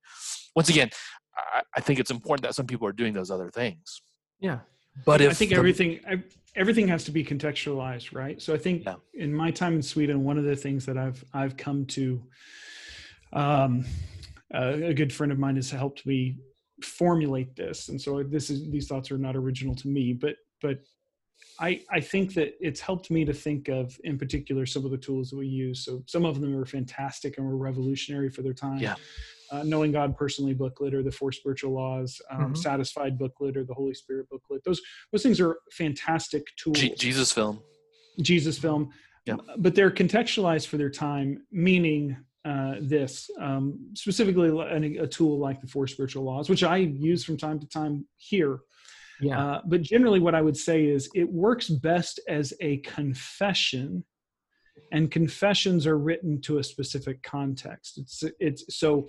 Once 0.55 0.69
again, 0.69 0.91
I, 1.37 1.63
I 1.77 1.81
think 1.81 2.01
it's 2.01 2.11
important 2.11 2.43
that 2.43 2.55
some 2.55 2.67
people 2.67 2.87
are 2.87 2.93
doing 2.93 3.13
those 3.13 3.31
other 3.31 3.51
things. 3.51 4.03
Yeah, 4.41 4.59
but 5.05 5.21
if 5.21 5.31
I 5.31 5.35
think 5.35 5.51
the, 5.51 5.57
everything 5.57 6.01
everything 6.57 6.89
has 6.89 7.05
to 7.05 7.11
be 7.11 7.25
contextualized, 7.25 8.15
right? 8.15 8.41
So 8.43 8.55
I 8.55 8.59
think 8.59 8.85
yeah. 8.85 8.97
in 9.15 9.33
my 9.33 9.51
time 9.51 9.75
in 9.75 9.83
Sweden, 9.83 10.25
one 10.25 10.39
of 10.39 10.45
the 10.45 10.57
things 10.57 10.85
that 10.87 10.99
I've 10.99 11.25
I've 11.33 11.57
come 11.57 11.87
to, 11.87 12.23
um, 13.33 13.85
uh, 14.53 14.75
a 14.83 14.95
good 14.95 15.13
friend 15.13 15.31
of 15.31 15.39
mine 15.39 15.57
has 15.57 15.71
helped 15.71 16.07
me 16.07 16.37
formulate 16.83 17.55
this, 17.57 17.89
and 17.89 18.01
so 18.01 18.23
this 18.23 18.51
is 18.51 18.69
these 18.71 18.89
thoughts 18.89 19.11
are 19.11 19.19
not 19.19 19.37
original 19.37 19.75
to 19.77 19.89
me, 19.89 20.13
but 20.13 20.37
but 20.61 20.81
I, 21.61 21.83
I 21.91 22.01
think 22.01 22.35
that 22.35 22.55
it's 22.61 22.81
helped 22.81 23.11
me 23.11 23.25
to 23.25 23.33
think 23.33 23.69
of, 23.69 23.99
in 24.05 24.19
particular, 24.19 24.65
some 24.65 24.85
of 24.85 24.91
the 24.91 24.99
tools 24.99 25.31
that 25.31 25.37
we 25.37 25.47
use. 25.47 25.85
So 25.85 26.03
some 26.07 26.25
of 26.25 26.41
them 26.41 26.57
are 26.57 26.65
fantastic 26.65 27.37
and 27.37 27.47
were 27.47 27.57
revolutionary 27.57 28.31
for 28.31 28.43
their 28.43 28.53
time. 28.53 28.79
Yeah. 28.79 28.95
Uh, 29.51 29.63
Knowing 29.63 29.93
God 29.93 30.17
personally 30.17 30.53
booklet 30.53 30.95
or 30.95 31.03
the 31.03 31.11
Four 31.11 31.33
Spiritual 31.33 31.73
Laws, 31.73 32.21
um, 32.31 32.39
mm-hmm. 32.39 32.55
Satisfied 32.55 33.19
booklet 33.19 33.57
or 33.57 33.65
the 33.65 33.75
Holy 33.75 33.95
Spirit 33.95 34.29
booklet. 34.29 34.63
Those 34.65 34.81
those 35.11 35.23
things 35.23 35.41
are 35.41 35.57
fantastic 35.73 36.45
tools. 36.57 36.79
G- 36.79 36.95
Jesus 36.95 37.33
film. 37.33 37.61
Jesus 38.21 38.59
film. 38.59 38.91
Yeah. 39.25 39.37
But 39.57 39.75
they're 39.75 39.91
contextualized 39.91 40.67
for 40.67 40.77
their 40.77 40.91
time, 40.91 41.47
meaning 41.51 42.17
uh, 42.45 42.77
this 42.81 43.31
um, 43.41 43.91
specifically 43.95 44.49
a, 44.49 45.03
a, 45.03 45.07
tool 45.07 45.39
like 45.39 45.61
the 45.61 45.67
Four 45.67 45.87
Spiritual 45.87 46.25
Laws, 46.25 46.49
which 46.49 46.63
I 46.63 46.77
use 46.77 47.25
from 47.25 47.37
time 47.37 47.59
to 47.59 47.67
time 47.67 48.07
here 48.17 48.61
yeah. 49.21 49.41
Uh, 49.41 49.61
but 49.67 49.83
generally, 49.83 50.21
what 50.21 50.35
I 50.35 50.43
would 50.43 50.57
say 50.57 50.87
is 50.87 51.09
it 51.15 51.29
works 51.31 51.69
best 51.69 52.21
as 52.29 52.53
a 52.61 52.79
confession, 52.79 54.05
and 54.93 55.11
confessions 55.11 55.87
are 55.87 55.99
written 55.99 56.41
to 56.43 56.59
a 56.59 56.65
specific 56.65 57.23
context. 57.23 57.99
It's 57.99 58.23
it's 58.39 58.79
so 58.79 59.09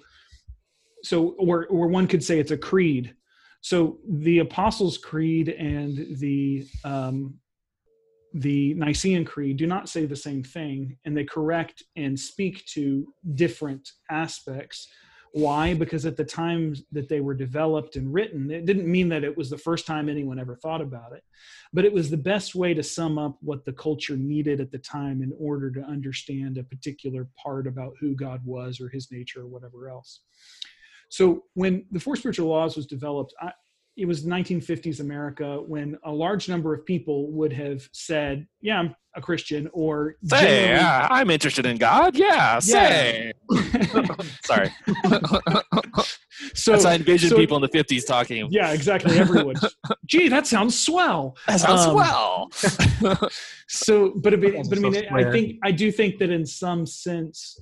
so 1.03 1.35
or 1.39 1.67
or 1.67 1.87
one 1.87 2.07
could 2.07 2.23
say 2.23 2.39
it's 2.39 2.51
a 2.51 2.57
creed. 2.57 3.13
So 3.61 3.99
the 4.07 4.39
Apostles' 4.39 4.97
Creed 4.97 5.49
and 5.49 6.17
the 6.19 6.65
um, 6.83 7.35
the 8.33 8.73
Nicene 8.75 9.25
Creed 9.25 9.57
do 9.57 9.67
not 9.67 9.89
say 9.89 10.05
the 10.05 10.15
same 10.15 10.43
thing, 10.43 10.97
and 11.05 11.15
they 11.15 11.25
correct 11.25 11.83
and 11.95 12.17
speak 12.19 12.65
to 12.67 13.13
different 13.35 13.89
aspects 14.09 14.87
why? 15.33 15.73
Because 15.73 16.05
at 16.05 16.17
the 16.17 16.23
time 16.23 16.75
that 16.91 17.09
they 17.09 17.19
were 17.19 17.33
developed 17.33 17.95
and 17.95 18.13
written, 18.13 18.49
it 18.51 18.65
didn't 18.65 18.89
mean 18.89 19.09
that 19.09 19.23
it 19.23 19.37
was 19.37 19.49
the 19.49 19.57
first 19.57 19.85
time 19.85 20.09
anyone 20.09 20.39
ever 20.39 20.55
thought 20.55 20.81
about 20.81 21.13
it, 21.13 21.23
but 21.73 21.85
it 21.85 21.93
was 21.93 22.09
the 22.09 22.17
best 22.17 22.55
way 22.55 22.73
to 22.73 22.83
sum 22.83 23.17
up 23.17 23.37
what 23.41 23.65
the 23.65 23.73
culture 23.73 24.17
needed 24.17 24.59
at 24.59 24.71
the 24.71 24.79
time 24.79 25.21
in 25.21 25.33
order 25.39 25.71
to 25.71 25.81
understand 25.81 26.57
a 26.57 26.63
particular 26.63 27.27
part 27.41 27.67
about 27.67 27.93
who 27.99 28.15
God 28.15 28.41
was 28.45 28.79
or 28.79 28.89
his 28.89 29.11
nature 29.11 29.41
or 29.41 29.47
whatever 29.47 29.89
else. 29.89 30.21
So 31.09 31.43
when 31.53 31.85
the 31.91 31.99
Four 31.99 32.15
Spiritual 32.15 32.49
Laws 32.49 32.75
was 32.75 32.85
developed, 32.85 33.33
I, 33.41 33.51
it 33.97 34.07
was 34.07 34.25
1950s 34.25 35.01
America 35.01 35.61
when 35.61 35.97
a 36.05 36.11
large 36.11 36.47
number 36.47 36.73
of 36.73 36.85
people 36.85 37.31
would 37.31 37.51
have 37.51 37.87
said, 37.91 38.47
"Yeah, 38.61 38.79
I'm 38.79 38.95
a 39.15 39.21
Christian," 39.21 39.69
or 39.73 40.15
"Say, 40.23 40.69
yeah, 40.69 41.07
I'm 41.09 41.29
interested 41.29 41.65
in 41.65 41.77
God." 41.77 42.15
Yeah, 42.15 42.59
say. 42.59 43.33
Yeah. 43.73 44.05
Sorry. 44.43 44.69
so 46.53 46.71
That's 46.71 46.85
I 46.85 46.95
envision 46.95 47.29
so, 47.29 47.35
people 47.35 47.57
in 47.57 47.61
the 47.61 47.69
50s 47.69 48.05
talking. 48.05 48.47
Yeah, 48.49 48.71
exactly. 48.71 49.17
Everyone. 49.17 49.55
Gee, 50.05 50.29
that 50.29 50.47
sounds 50.47 50.79
swell. 50.79 51.35
That 51.47 51.59
sounds 51.59 51.81
um, 51.81 51.91
swell. 51.91 53.29
so, 53.67 54.13
but, 54.15 54.39
but, 54.39 54.53
but 54.69 54.77
I 54.77 54.89
mean, 54.89 55.07
I 55.11 55.31
think 55.31 55.59
I 55.63 55.71
do 55.71 55.91
think 55.91 56.19
that 56.19 56.29
in 56.29 56.45
some 56.45 56.85
sense 56.85 57.59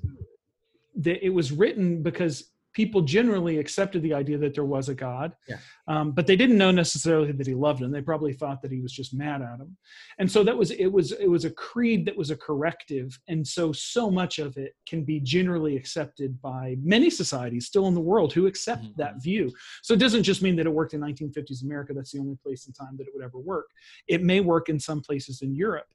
that 0.97 1.23
it 1.25 1.29
was 1.29 1.51
written 1.51 2.03
because 2.03 2.49
people 2.77 3.01
generally 3.01 3.57
accepted 3.57 4.03
the 4.03 4.13
idea 4.13 4.37
that 4.37 4.53
there 4.53 4.63
was 4.63 4.87
a 4.87 4.93
God, 4.93 5.33
yeah. 5.49 5.57
um, 5.87 6.11
but 6.11 6.27
they 6.27 6.35
didn't 6.35 6.59
know 6.59 6.69
necessarily 6.69 7.31
that 7.31 7.47
he 7.47 7.55
loved 7.55 7.81
them. 7.81 7.91
They 7.91 8.03
probably 8.03 8.33
thought 8.33 8.61
that 8.61 8.71
he 8.71 8.81
was 8.81 8.93
just 8.93 9.15
mad 9.15 9.41
at 9.41 9.57
them, 9.57 9.75
and 10.19 10.31
so 10.31 10.43
that 10.43 10.55
was 10.55 10.69
it 10.69 10.85
was 10.85 11.11
it 11.13 11.25
was 11.27 11.43
a 11.43 11.49
creed 11.49 12.05
that 12.05 12.15
was 12.15 12.29
a 12.29 12.37
corrective, 12.37 13.19
and 13.27 13.45
so 13.45 13.71
so 13.71 14.11
much 14.11 14.37
of 14.37 14.57
it 14.57 14.75
can 14.87 15.03
be 15.03 15.19
generally 15.19 15.75
accepted 15.75 16.39
by 16.39 16.75
many 16.83 17.09
societies 17.09 17.65
still 17.65 17.87
in 17.87 17.95
the 17.95 17.99
world 18.11 18.31
who 18.31 18.45
accept 18.45 18.83
mm-hmm. 18.83 19.01
that 19.01 19.23
view. 19.23 19.51
So 19.81 19.95
it 19.95 19.99
doesn't 19.99 20.21
just 20.21 20.43
mean 20.43 20.55
that 20.57 20.67
it 20.67 20.73
worked 20.73 20.93
in 20.93 21.01
1950s 21.01 21.63
America. 21.63 21.95
That's 21.95 22.11
the 22.11 22.19
only 22.19 22.37
place 22.43 22.67
in 22.67 22.73
time 22.73 22.95
that 22.97 23.07
it 23.07 23.13
would 23.15 23.25
ever 23.25 23.39
work. 23.39 23.69
It 24.07 24.21
may 24.21 24.39
work 24.39 24.69
in 24.69 24.79
some 24.79 25.01
places 25.01 25.41
in 25.41 25.55
Europe. 25.55 25.87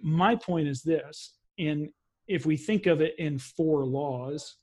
My 0.00 0.36
point 0.36 0.68
is 0.68 0.82
this: 0.82 1.34
in 1.58 1.92
if 2.28 2.46
we 2.46 2.56
think 2.56 2.86
of 2.86 3.00
it 3.00 3.16
in 3.18 3.38
four 3.38 3.84
laws 3.84 4.58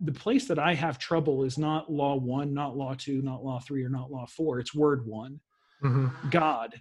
the 0.00 0.12
place 0.12 0.46
that 0.46 0.58
I 0.58 0.74
have 0.74 0.98
trouble 0.98 1.44
is 1.44 1.58
not 1.58 1.90
law 1.90 2.16
one, 2.16 2.52
not 2.52 2.76
law 2.76 2.94
two, 2.94 3.22
not 3.22 3.44
law 3.44 3.60
three, 3.60 3.84
or 3.84 3.88
not 3.88 4.10
law 4.10 4.26
four. 4.26 4.58
It's 4.58 4.74
word 4.74 5.06
one, 5.06 5.40
mm-hmm. 5.82 6.28
God, 6.30 6.74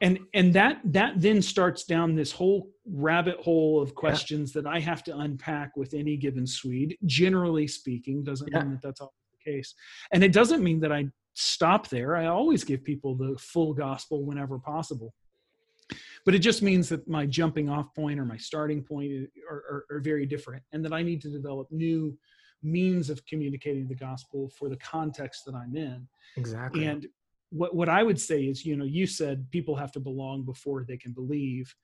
and 0.00 0.20
and 0.32 0.52
that 0.54 0.80
that 0.84 1.14
then 1.20 1.42
starts 1.42 1.84
down 1.84 2.14
this 2.14 2.30
whole 2.30 2.68
rabbit 2.86 3.38
hole 3.38 3.82
of 3.82 3.94
questions 3.94 4.52
yeah. 4.54 4.62
that 4.62 4.68
I 4.68 4.78
have 4.78 5.02
to 5.04 5.18
unpack 5.18 5.76
with 5.76 5.94
any 5.94 6.16
given 6.16 6.46
Swede. 6.46 6.96
Generally 7.06 7.66
speaking, 7.68 8.22
doesn't 8.22 8.48
yeah. 8.52 8.62
mean 8.62 8.72
that 8.72 8.82
that's 8.82 9.00
always 9.00 9.14
the 9.32 9.50
case, 9.50 9.74
and 10.12 10.22
it 10.22 10.32
doesn't 10.32 10.62
mean 10.62 10.80
that 10.80 10.92
I 10.92 11.06
stop 11.34 11.88
there. 11.88 12.16
I 12.16 12.26
always 12.26 12.62
give 12.62 12.84
people 12.84 13.16
the 13.16 13.36
full 13.38 13.74
gospel 13.74 14.24
whenever 14.24 14.58
possible 14.58 15.12
but 16.24 16.34
it 16.34 16.40
just 16.40 16.62
means 16.62 16.88
that 16.88 17.08
my 17.08 17.26
jumping 17.26 17.68
off 17.68 17.94
point 17.94 18.20
or 18.20 18.24
my 18.24 18.36
starting 18.36 18.82
point 18.82 19.10
are, 19.50 19.56
are, 19.56 19.84
are 19.90 20.00
very 20.00 20.26
different 20.26 20.62
and 20.72 20.84
that 20.84 20.92
i 20.92 21.02
need 21.02 21.20
to 21.20 21.30
develop 21.30 21.66
new 21.70 22.16
means 22.62 23.10
of 23.10 23.24
communicating 23.26 23.88
the 23.88 23.94
gospel 23.94 24.50
for 24.58 24.68
the 24.68 24.76
context 24.76 25.44
that 25.46 25.54
i'm 25.54 25.74
in. 25.76 26.06
Exactly. 26.36 26.84
And 26.86 27.06
what, 27.50 27.74
what 27.74 27.88
i 27.88 28.02
would 28.02 28.20
say 28.20 28.42
is 28.42 28.64
you 28.64 28.76
know 28.76 28.84
you 28.84 29.06
said 29.06 29.50
people 29.50 29.74
have 29.74 29.92
to 29.92 30.00
belong 30.00 30.44
before 30.44 30.84
they 30.86 30.96
can 30.96 31.12
believe. 31.12 31.74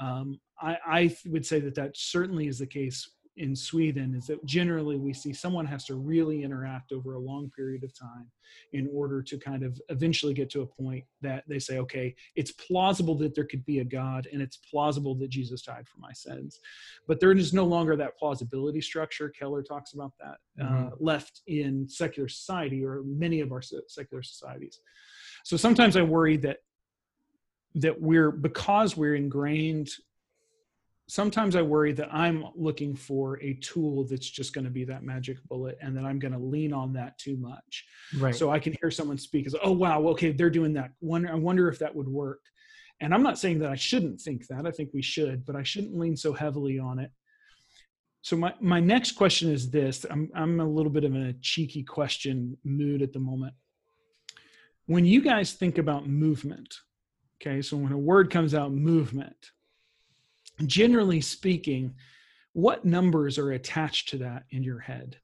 Um, 0.00 0.40
I, 0.60 0.76
I 0.86 1.16
would 1.26 1.46
say 1.46 1.60
that 1.60 1.76
that 1.76 1.96
certainly 1.96 2.48
is 2.48 2.58
the 2.58 2.66
case 2.66 3.08
in 3.36 3.56
Sweden 3.56 4.14
is 4.14 4.26
that 4.26 4.44
generally 4.44 4.96
we 4.96 5.12
see 5.12 5.32
someone 5.32 5.66
has 5.66 5.84
to 5.86 5.94
really 5.94 6.42
interact 6.42 6.92
over 6.92 7.14
a 7.14 7.18
long 7.18 7.50
period 7.50 7.82
of 7.82 7.96
time 7.98 8.30
in 8.72 8.88
order 8.92 9.22
to 9.22 9.38
kind 9.38 9.64
of 9.64 9.80
eventually 9.88 10.34
get 10.34 10.50
to 10.50 10.62
a 10.62 10.66
point 10.66 11.04
that 11.20 11.44
they 11.48 11.58
say, 11.58 11.78
okay, 11.78 12.14
it's 12.36 12.52
plausible 12.52 13.16
that 13.16 13.34
there 13.34 13.44
could 13.44 13.64
be 13.64 13.80
a 13.80 13.84
God 13.84 14.28
and 14.32 14.40
it's 14.40 14.56
plausible 14.56 15.14
that 15.16 15.30
Jesus 15.30 15.62
died 15.62 15.88
for 15.88 15.98
my 15.98 16.12
sins. 16.12 16.60
But 17.08 17.20
there 17.20 17.32
is 17.32 17.52
no 17.52 17.64
longer 17.64 17.96
that 17.96 18.18
plausibility 18.18 18.80
structure. 18.80 19.28
Keller 19.28 19.62
talks 19.62 19.94
about 19.94 20.12
that 20.20 20.36
mm-hmm. 20.60 20.86
uh, 20.86 20.90
left 21.00 21.42
in 21.46 21.88
secular 21.88 22.28
society 22.28 22.84
or 22.84 23.02
many 23.04 23.40
of 23.40 23.52
our 23.52 23.62
secular 23.62 24.22
societies. 24.22 24.80
So 25.44 25.56
sometimes 25.56 25.96
I 25.96 26.02
worry 26.02 26.36
that 26.38 26.58
that 27.76 28.00
we're 28.00 28.30
because 28.30 28.96
we're 28.96 29.16
ingrained 29.16 29.90
sometimes 31.06 31.54
I 31.54 31.62
worry 31.62 31.92
that 31.92 32.12
I'm 32.12 32.46
looking 32.56 32.94
for 32.94 33.40
a 33.42 33.54
tool 33.54 34.06
that's 34.06 34.28
just 34.28 34.54
going 34.54 34.64
to 34.64 34.70
be 34.70 34.84
that 34.84 35.02
magic 35.02 35.36
bullet 35.48 35.76
and 35.82 35.96
that 35.96 36.04
I'm 36.04 36.18
going 36.18 36.32
to 36.32 36.38
lean 36.38 36.72
on 36.72 36.92
that 36.94 37.18
too 37.18 37.36
much. 37.36 37.84
Right. 38.18 38.34
So 38.34 38.50
I 38.50 38.58
can 38.58 38.74
hear 38.80 38.90
someone 38.90 39.18
speak 39.18 39.46
as, 39.46 39.54
oh, 39.62 39.72
wow, 39.72 40.00
okay, 40.08 40.32
they're 40.32 40.50
doing 40.50 40.72
that. 40.74 40.92
Wonder, 41.00 41.30
I 41.30 41.34
wonder 41.34 41.68
if 41.68 41.78
that 41.80 41.94
would 41.94 42.08
work. 42.08 42.40
And 43.00 43.12
I'm 43.12 43.22
not 43.22 43.38
saying 43.38 43.58
that 43.58 43.70
I 43.70 43.74
shouldn't 43.74 44.20
think 44.20 44.46
that. 44.46 44.66
I 44.66 44.70
think 44.70 44.90
we 44.94 45.02
should, 45.02 45.44
but 45.44 45.56
I 45.56 45.62
shouldn't 45.62 45.98
lean 45.98 46.16
so 46.16 46.32
heavily 46.32 46.78
on 46.78 46.98
it. 46.98 47.10
So 48.22 48.36
my, 48.36 48.54
my 48.60 48.80
next 48.80 49.12
question 49.12 49.52
is 49.52 49.70
this. 49.70 50.06
I'm, 50.08 50.30
I'm 50.34 50.60
a 50.60 50.66
little 50.66 50.92
bit 50.92 51.04
of 51.04 51.14
a 51.14 51.34
cheeky 51.42 51.82
question 51.82 52.56
mood 52.64 53.02
at 53.02 53.12
the 53.12 53.18
moment. 53.18 53.52
When 54.86 55.04
you 55.04 55.20
guys 55.20 55.52
think 55.52 55.76
about 55.76 56.08
movement, 56.08 56.74
okay, 57.42 57.60
so 57.60 57.76
when 57.76 57.92
a 57.92 57.98
word 57.98 58.30
comes 58.30 58.54
out, 58.54 58.72
movement, 58.72 59.50
generally 60.66 61.20
speaking, 61.20 61.94
what 62.52 62.84
numbers 62.84 63.38
are 63.38 63.52
attached 63.52 64.10
to 64.10 64.18
that 64.18 64.44
in 64.50 64.62
your 64.62 64.78
head? 64.78 65.16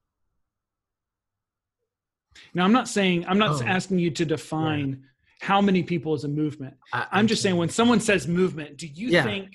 Now, 2.54 2.64
I'm 2.64 2.72
not 2.72 2.88
saying, 2.88 3.24
I'm 3.26 3.38
not 3.38 3.62
oh, 3.62 3.64
asking 3.64 3.98
you 3.98 4.10
to 4.12 4.24
define 4.24 4.90
yeah. 4.90 5.46
how 5.46 5.60
many 5.60 5.82
people 5.82 6.14
is 6.14 6.24
a 6.24 6.28
movement. 6.28 6.74
I, 6.92 7.06
am 7.12 7.26
just 7.26 7.42
saying, 7.42 7.56
when 7.56 7.68
someone 7.68 8.00
says 8.00 8.26
movement, 8.26 8.76
do 8.76 8.86
you 8.86 9.08
yeah. 9.08 9.22
think 9.22 9.50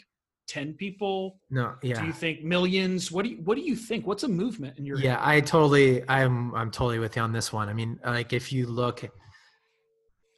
10 0.47 0.73
people? 0.73 1.39
No, 1.49 1.75
yeah. 1.81 1.99
Do 1.99 2.05
you 2.05 2.13
think 2.13 2.43
millions? 2.43 3.11
What 3.11 3.23
do 3.23 3.31
you, 3.31 3.37
what 3.37 3.55
do 3.55 3.61
you 3.61 3.75
think? 3.75 4.05
What's 4.05 4.23
a 4.23 4.27
movement 4.27 4.77
in 4.77 4.85
your 4.85 4.97
yeah, 4.99 5.19
head? 5.19 5.35
I 5.35 5.39
totally, 5.41 6.07
I'm, 6.07 6.53
I'm 6.55 6.71
totally 6.71 6.99
with 6.99 7.15
you 7.15 7.21
on 7.21 7.31
this 7.31 7.51
one. 7.51 7.69
I 7.69 7.73
mean, 7.73 7.99
like 8.05 8.33
if 8.33 8.51
you 8.51 8.67
look 8.67 9.03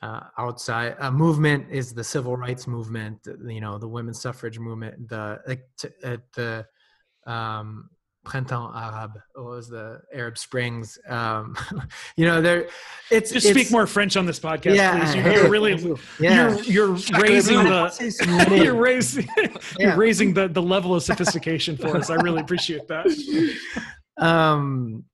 uh, 0.01 0.21
outside 0.37 0.95
a 0.99 1.11
movement 1.11 1.65
is 1.71 1.93
the 1.93 2.03
civil 2.03 2.37
rights 2.37 2.67
movement 2.67 3.19
you 3.47 3.61
know 3.61 3.77
the 3.77 3.87
women's 3.87 4.21
suffrage 4.21 4.59
movement 4.59 5.09
the 5.09 5.39
like 5.47 5.67
t- 5.77 5.89
uh, 6.03 6.17
the 6.35 6.65
um 7.25 7.89
printemps 8.23 8.75
arabe 8.75 9.13
was 9.35 9.69
the 9.69 9.99
arab 10.13 10.37
springs 10.37 10.99
um 11.07 11.55
you 12.17 12.25
know 12.25 12.41
there 12.41 12.67
it's 13.09 13.31
just 13.31 13.45
it's, 13.45 13.57
speak 13.57 13.71
more 13.71 13.87
French 13.87 14.17
on 14.17 14.25
this 14.25 14.37
podcast, 14.37 14.75
yeah, 14.75 14.99
please. 14.99 15.15
You're, 15.15 15.33
you're 15.33 15.49
really 15.49 15.97
yeah. 16.19 16.57
you're 16.57 16.97
you're 16.97 16.97
raising 17.21 17.63
the 17.63 18.59
you're 18.61 18.75
raising 18.75 19.27
you're 19.79 19.95
raising 19.95 20.33
the 20.33 20.49
the 20.49 20.61
level 20.61 20.93
of 20.93 21.03
sophistication 21.03 21.77
for 21.77 21.95
us. 21.95 22.09
I 22.09 22.15
really 22.15 22.41
appreciate 22.41 22.85
that. 22.89 23.07
Um, 24.17 25.05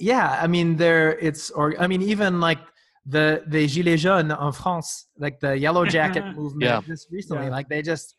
yeah, 0.00 0.38
I 0.40 0.48
mean 0.48 0.76
there 0.76 1.16
it's 1.18 1.50
or 1.50 1.80
I 1.80 1.86
mean 1.86 2.02
even 2.02 2.40
like 2.40 2.58
the 3.06 3.42
the 3.46 3.66
gilets 3.66 4.00
jaunes 4.00 4.32
en 4.32 4.52
France, 4.52 5.08
like 5.18 5.40
the 5.40 5.56
yellow 5.56 5.84
jacket 5.84 6.24
movement 6.36 6.62
yeah. 6.62 6.80
just 6.86 7.08
recently, 7.10 7.46
yeah. 7.46 7.50
like 7.50 7.68
they 7.68 7.82
just 7.82 8.14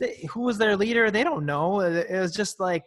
they, 0.00 0.26
who 0.30 0.40
was 0.40 0.58
their 0.58 0.76
leader? 0.76 1.10
They 1.10 1.24
don't 1.24 1.44
know. 1.44 1.80
It 1.80 2.18
was 2.18 2.32
just 2.32 2.60
like 2.60 2.84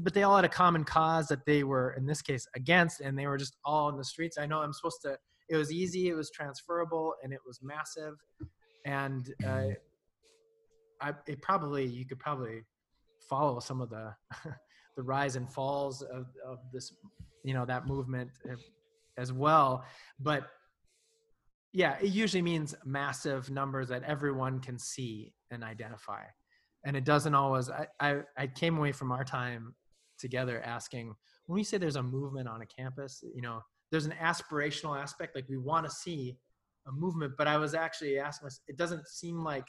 but 0.00 0.14
they 0.14 0.22
all 0.22 0.36
had 0.36 0.44
a 0.44 0.48
common 0.48 0.84
cause 0.84 1.28
that 1.28 1.44
they 1.46 1.62
were 1.62 1.94
in 1.96 2.06
this 2.06 2.22
case 2.22 2.46
against 2.54 3.00
and 3.00 3.18
they 3.18 3.26
were 3.26 3.36
just 3.36 3.56
all 3.64 3.88
in 3.88 3.96
the 3.96 4.04
streets 4.04 4.38
i 4.38 4.46
know 4.46 4.60
i'm 4.60 4.72
supposed 4.72 5.00
to 5.02 5.16
it 5.48 5.56
was 5.56 5.72
easy 5.72 6.08
it 6.08 6.14
was 6.14 6.30
transferable 6.30 7.14
and 7.22 7.32
it 7.32 7.40
was 7.46 7.60
massive 7.62 8.14
and 8.84 9.34
uh, 9.46 9.68
I, 11.00 11.12
it 11.26 11.42
probably 11.42 11.84
you 11.84 12.06
could 12.06 12.18
probably 12.18 12.62
follow 13.28 13.60
some 13.60 13.80
of 13.80 13.90
the 13.90 14.14
the 14.96 15.02
rise 15.02 15.36
and 15.36 15.50
falls 15.50 16.02
of, 16.02 16.26
of 16.46 16.58
this 16.72 16.92
you 17.44 17.54
know 17.54 17.64
that 17.66 17.86
movement 17.86 18.30
as 19.18 19.32
well 19.32 19.84
but 20.18 20.48
yeah 21.72 21.96
it 22.00 22.08
usually 22.08 22.42
means 22.42 22.74
massive 22.84 23.50
numbers 23.50 23.88
that 23.88 24.02
everyone 24.04 24.60
can 24.60 24.78
see 24.78 25.32
and 25.50 25.64
identify. 25.64 26.22
And 26.84 26.96
it 26.96 27.04
doesn't 27.04 27.34
always 27.34 27.68
I, 27.70 27.86
I, 28.00 28.20
I 28.36 28.46
came 28.46 28.78
away 28.78 28.92
from 28.92 29.12
our 29.12 29.24
time 29.24 29.74
together 30.18 30.62
asking 30.64 31.14
when 31.46 31.56
we 31.56 31.64
say 31.64 31.78
there's 31.78 31.96
a 31.96 32.02
movement 32.02 32.48
on 32.48 32.62
a 32.62 32.66
campus 32.66 33.22
you 33.34 33.42
know 33.42 33.60
there's 33.90 34.06
an 34.06 34.14
aspirational 34.20 35.00
aspect 35.00 35.34
like 35.36 35.48
we 35.48 35.58
want 35.58 35.86
to 35.86 35.90
see 35.90 36.36
a 36.88 36.92
movement 36.92 37.34
but 37.38 37.46
i 37.46 37.56
was 37.56 37.72
actually 37.72 38.18
asking 38.18 38.46
us 38.46 38.60
it 38.66 38.76
doesn't 38.76 39.06
seem 39.06 39.44
like 39.44 39.68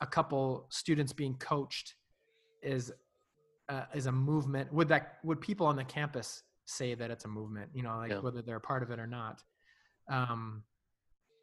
a 0.00 0.06
couple 0.06 0.66
students 0.68 1.12
being 1.12 1.34
coached 1.36 1.94
is 2.62 2.92
uh, 3.68 3.84
is 3.94 4.06
a 4.06 4.12
movement. 4.12 4.72
Would 4.72 4.88
that 4.88 5.18
would 5.24 5.40
people 5.40 5.66
on 5.66 5.76
the 5.76 5.84
campus 5.84 6.42
say 6.66 6.94
that 6.94 7.10
it's 7.10 7.24
a 7.24 7.28
movement 7.28 7.70
you 7.74 7.82
know 7.82 7.96
like 7.96 8.10
yeah. 8.10 8.18
whether 8.18 8.42
they're 8.42 8.56
a 8.56 8.60
part 8.60 8.82
of 8.82 8.90
it 8.90 8.98
or 8.98 9.06
not 9.06 9.42
um 10.10 10.62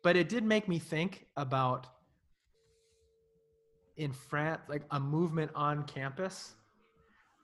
but 0.03 0.17
it 0.17 0.29
did 0.29 0.43
make 0.43 0.67
me 0.67 0.79
think 0.79 1.25
about 1.37 1.87
in 3.97 4.11
France, 4.11 4.61
like 4.67 4.83
a 4.91 4.99
movement 4.99 5.51
on 5.55 5.83
campus. 5.83 6.53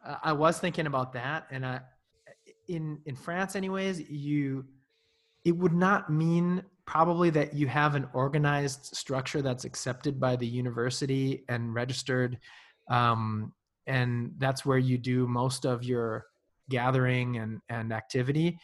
Uh, 0.05 0.15
I 0.23 0.33
was 0.33 0.59
thinking 0.59 0.87
about 0.87 1.13
that, 1.13 1.47
and 1.51 1.65
I, 1.65 1.81
in 2.67 2.99
in 3.05 3.15
France, 3.15 3.55
anyways, 3.55 4.09
you 4.09 4.65
it 5.45 5.55
would 5.55 5.73
not 5.73 6.11
mean 6.11 6.63
probably 6.85 7.29
that 7.29 7.53
you 7.53 7.67
have 7.67 7.95
an 7.95 8.07
organized 8.13 8.85
structure 8.95 9.41
that's 9.41 9.63
accepted 9.63 10.19
by 10.19 10.35
the 10.35 10.47
university 10.47 11.45
and 11.47 11.73
registered, 11.73 12.39
um, 12.89 13.53
and 13.87 14.33
that's 14.37 14.65
where 14.65 14.77
you 14.77 14.97
do 14.97 15.27
most 15.27 15.65
of 15.65 15.83
your 15.83 16.25
gathering 16.69 17.37
and 17.37 17.59
and 17.69 17.91
activity. 17.91 18.57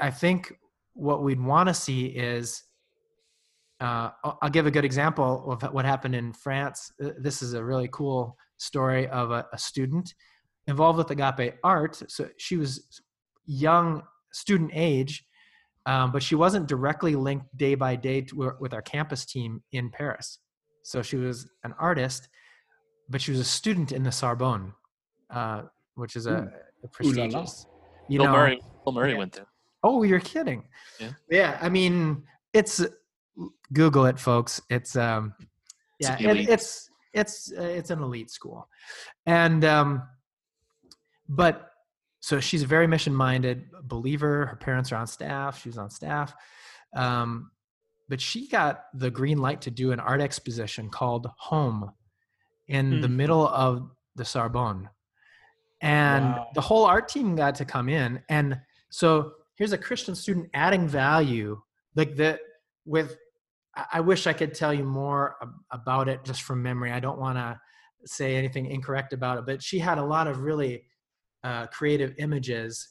I 0.00 0.10
think 0.10 0.52
what 0.94 1.22
we'd 1.22 1.40
want 1.40 1.68
to 1.68 1.74
see 1.74 2.06
is 2.06 2.62
uh, 3.80 4.10
I'll 4.42 4.50
give 4.50 4.66
a 4.66 4.70
good 4.70 4.84
example 4.84 5.50
of 5.52 5.62
what 5.72 5.84
happened 5.84 6.14
in 6.14 6.32
France. 6.32 6.92
Uh, 7.02 7.10
this 7.18 7.42
is 7.42 7.54
a 7.54 7.64
really 7.64 7.88
cool 7.92 8.36
story 8.56 9.08
of 9.08 9.30
a, 9.30 9.46
a 9.52 9.58
student 9.58 10.12
involved 10.66 10.98
with 10.98 11.10
Agape 11.10 11.54
Art. 11.62 12.02
So 12.10 12.28
she 12.38 12.56
was 12.56 13.00
young, 13.46 14.02
student 14.32 14.72
age, 14.74 15.24
um, 15.86 16.10
but 16.10 16.22
she 16.22 16.34
wasn't 16.34 16.66
directly 16.66 17.14
linked 17.14 17.56
day 17.56 17.76
by 17.76 17.94
day 17.94 18.22
to, 18.22 18.52
with 18.60 18.74
our 18.74 18.82
campus 18.82 19.24
team 19.24 19.62
in 19.72 19.90
Paris. 19.90 20.38
So 20.82 21.00
she 21.02 21.16
was 21.16 21.48
an 21.62 21.74
artist, 21.78 22.28
but 23.08 23.20
she 23.20 23.30
was 23.30 23.40
a 23.40 23.44
student 23.44 23.92
in 23.92 24.02
the 24.02 24.12
Sorbonne, 24.12 24.72
uh, 25.30 25.62
which 25.94 26.16
is 26.16 26.26
a, 26.26 26.50
a 26.82 26.88
prestigious. 26.88 27.66
You 28.08 28.18
Bill 28.18 28.26
know, 28.26 28.32
Murray, 28.32 28.60
Bill 28.84 28.92
Murray 28.92 29.12
yeah. 29.12 29.18
went 29.18 29.32
there. 29.34 29.46
Oh, 29.82 30.02
you're 30.02 30.20
kidding? 30.20 30.64
Yeah. 30.98 31.10
Yeah. 31.30 31.58
I 31.60 31.68
mean, 31.68 32.24
it's 32.52 32.84
Google 33.72 34.06
it, 34.06 34.18
folks. 34.18 34.60
It's 34.70 34.96
um, 34.96 35.34
yeah, 36.00 36.16
it's 36.18 36.50
it's 36.50 36.90
it's, 37.12 37.52
uh, 37.56 37.62
it's 37.62 37.90
an 37.90 38.02
elite 38.02 38.30
school, 38.30 38.68
and 39.26 39.64
um, 39.64 40.02
but 41.28 41.70
so 42.20 42.40
she's 42.40 42.62
a 42.62 42.66
very 42.66 42.86
mission 42.86 43.14
minded 43.14 43.66
believer. 43.84 44.46
Her 44.46 44.56
parents 44.56 44.92
are 44.92 44.96
on 44.96 45.06
staff. 45.06 45.60
She 45.62 45.68
was 45.68 45.78
on 45.78 45.90
staff. 45.90 46.34
Um, 46.94 47.50
but 48.08 48.20
she 48.20 48.48
got 48.48 48.84
the 48.94 49.10
green 49.10 49.38
light 49.38 49.60
to 49.62 49.70
do 49.70 49.92
an 49.92 50.00
art 50.00 50.20
exposition 50.20 50.88
called 50.88 51.28
Home 51.38 51.92
in 52.66 52.92
mm. 52.94 53.02
the 53.02 53.08
middle 53.08 53.46
of 53.46 53.90
the 54.16 54.24
Sorbonne. 54.24 54.88
And 55.80 56.24
wow. 56.24 56.48
the 56.54 56.60
whole 56.60 56.84
art 56.84 57.08
team 57.08 57.36
got 57.36 57.54
to 57.56 57.64
come 57.64 57.88
in. 57.88 58.20
And 58.28 58.60
so 58.90 59.32
here's 59.56 59.72
a 59.72 59.78
Christian 59.78 60.14
student 60.14 60.48
adding 60.54 60.88
value, 60.88 61.60
like 61.94 62.16
the 62.16 62.38
with 62.84 63.16
I 63.92 64.00
wish 64.00 64.26
I 64.26 64.32
could 64.32 64.54
tell 64.54 64.74
you 64.74 64.82
more 64.82 65.36
about 65.70 66.08
it 66.08 66.24
just 66.24 66.42
from 66.42 66.62
memory. 66.62 66.90
I 66.90 67.00
don't 67.00 67.18
want 67.18 67.38
to 67.38 67.60
say 68.06 68.36
anything 68.36 68.66
incorrect 68.66 69.12
about 69.12 69.38
it, 69.38 69.46
but 69.46 69.62
she 69.62 69.78
had 69.78 69.98
a 69.98 70.04
lot 70.04 70.26
of 70.26 70.40
really 70.40 70.84
uh, 71.44 71.66
creative 71.66 72.14
images 72.18 72.88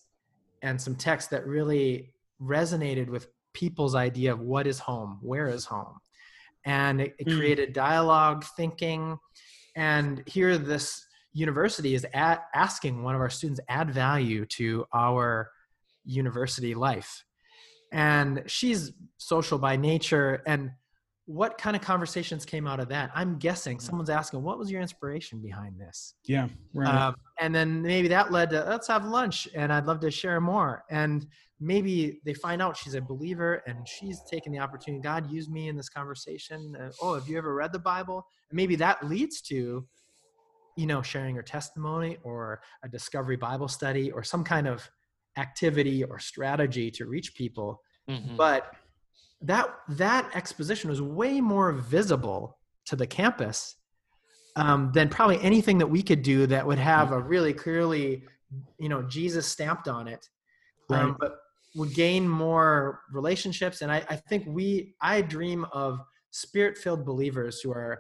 and 0.62 0.80
some 0.80 0.96
text 0.96 1.30
that 1.32 1.46
really 1.46 2.14
resonated 2.42 3.08
with 3.10 3.28
people's 3.54 3.96
idea 3.96 4.32
of 4.32 4.40
what 4.40 4.68
is 4.68 4.80
home, 4.80 5.20
where 5.22 5.48
is 5.48 5.66
home, 5.66 5.98
and 6.64 7.02
it, 7.02 7.16
it 7.20 7.28
mm. 7.28 7.38
created 7.38 7.74
dialogue, 7.74 8.46
thinking, 8.56 9.18
and 9.76 10.24
here 10.26 10.58
this 10.58 11.07
university 11.38 11.94
is 11.94 12.06
at, 12.14 12.48
asking 12.56 13.04
one 13.04 13.14
of 13.14 13.22
our 13.22 13.30
students 13.30 13.62
add 13.70 13.92
value 13.92 14.46
to 14.46 14.86
our 14.94 15.52
university 16.04 16.74
life. 16.74 17.24
And 17.92 18.44
she's 18.48 18.92
social 19.18 19.60
by 19.60 19.78
nature. 19.78 20.42
And 20.48 20.72
what 21.26 21.58
kind 21.58 21.76
of 21.76 21.82
conversations 21.82 22.44
came 22.44 22.66
out 22.66 22.80
of 22.80 22.90
that? 22.90 23.12
I'm 23.14 23.38
guessing 23.38 23.80
someone's 23.80 24.10
asking 24.10 24.42
what 24.42 24.58
was 24.58 24.72
your 24.72 24.82
inspiration 24.82 25.40
behind 25.40 25.80
this? 25.80 26.16
Yeah 26.26 26.48
right. 26.74 26.90
Um, 26.90 27.16
and 27.40 27.54
then 27.54 27.82
maybe 27.82 28.08
that 28.08 28.32
led 28.32 28.50
to 28.52 28.64
let's 28.64 28.88
have 28.88 29.06
lunch 29.06 29.48
and 29.54 29.72
i'd 29.72 29.86
love 29.86 30.00
to 30.02 30.12
share 30.12 30.40
more. 30.40 30.86
And 30.90 31.28
maybe 31.60 32.22
they 32.24 32.34
find 32.34 32.62
out 32.62 32.78
she's 32.78 32.94
a 32.94 33.02
believer 33.02 33.62
and 33.68 33.86
she's 33.88 34.22
taking 34.32 34.54
the 34.54 34.60
opportunity 34.60 35.02
god 35.02 35.30
used 35.30 35.52
me 35.52 35.68
in 35.68 35.76
this 35.76 35.90
conversation. 35.90 36.76
Uh, 36.82 36.92
oh 37.02 37.16
have 37.16 37.28
you 37.28 37.38
ever 37.38 37.54
read 37.54 37.74
the 37.74 37.80
bible? 37.80 38.26
And 38.50 38.56
maybe 38.56 38.78
that 38.78 39.06
leads 39.06 39.42
to 39.44 39.86
you 40.78 40.86
know 40.86 41.02
sharing 41.02 41.36
her 41.36 41.42
testimony 41.42 42.18
or 42.24 42.62
a 42.84 42.88
discovery 42.88 43.36
bible 43.36 43.68
study 43.68 44.12
or 44.12 44.24
some 44.24 44.44
kind 44.44 44.68
of 44.68 44.90
activity 45.38 46.04
or 46.04 46.20
strategy 46.20 46.90
to 46.90 47.06
reach 47.06 47.36
people 47.36 47.82
mm-hmm. 48.10 48.38
but 48.38 48.74
that 49.42 49.70
that 49.90 50.30
exposition 50.36 50.90
was 50.90 51.02
way 51.02 51.42
more 51.42 51.72
visible 51.74 52.58
to 52.86 52.96
the 52.96 53.06
campus 53.06 53.76
um, 54.56 54.92
than 54.94 55.08
probably 55.08 55.40
anything 55.42 55.78
that 55.78 55.88
we 55.88 56.02
could 56.02 56.24
do 56.24 56.48
that 56.48 56.66
would 56.66 56.80
have 56.80 57.12
a 57.12 57.20
really 57.20 57.54
clearly 57.54 58.24
you 58.80 58.88
know 58.88 59.02
jesus 59.04 59.46
stamped 59.46 59.88
on 59.88 60.08
it 60.08 60.30
um, 60.90 60.96
right. 60.96 61.04
um, 61.04 61.18
but 61.20 61.40
would 61.76 61.94
gain 61.94 62.28
more 62.28 63.02
relationships 63.12 63.82
and 63.82 63.92
I, 63.92 64.04
I 64.10 64.16
think 64.16 64.46
we 64.48 64.96
i 65.02 65.22
dream 65.22 65.66
of 65.72 66.00
spirit 66.32 66.78
filled 66.78 67.06
believers 67.06 67.62
who 67.62 67.72
are 67.72 68.00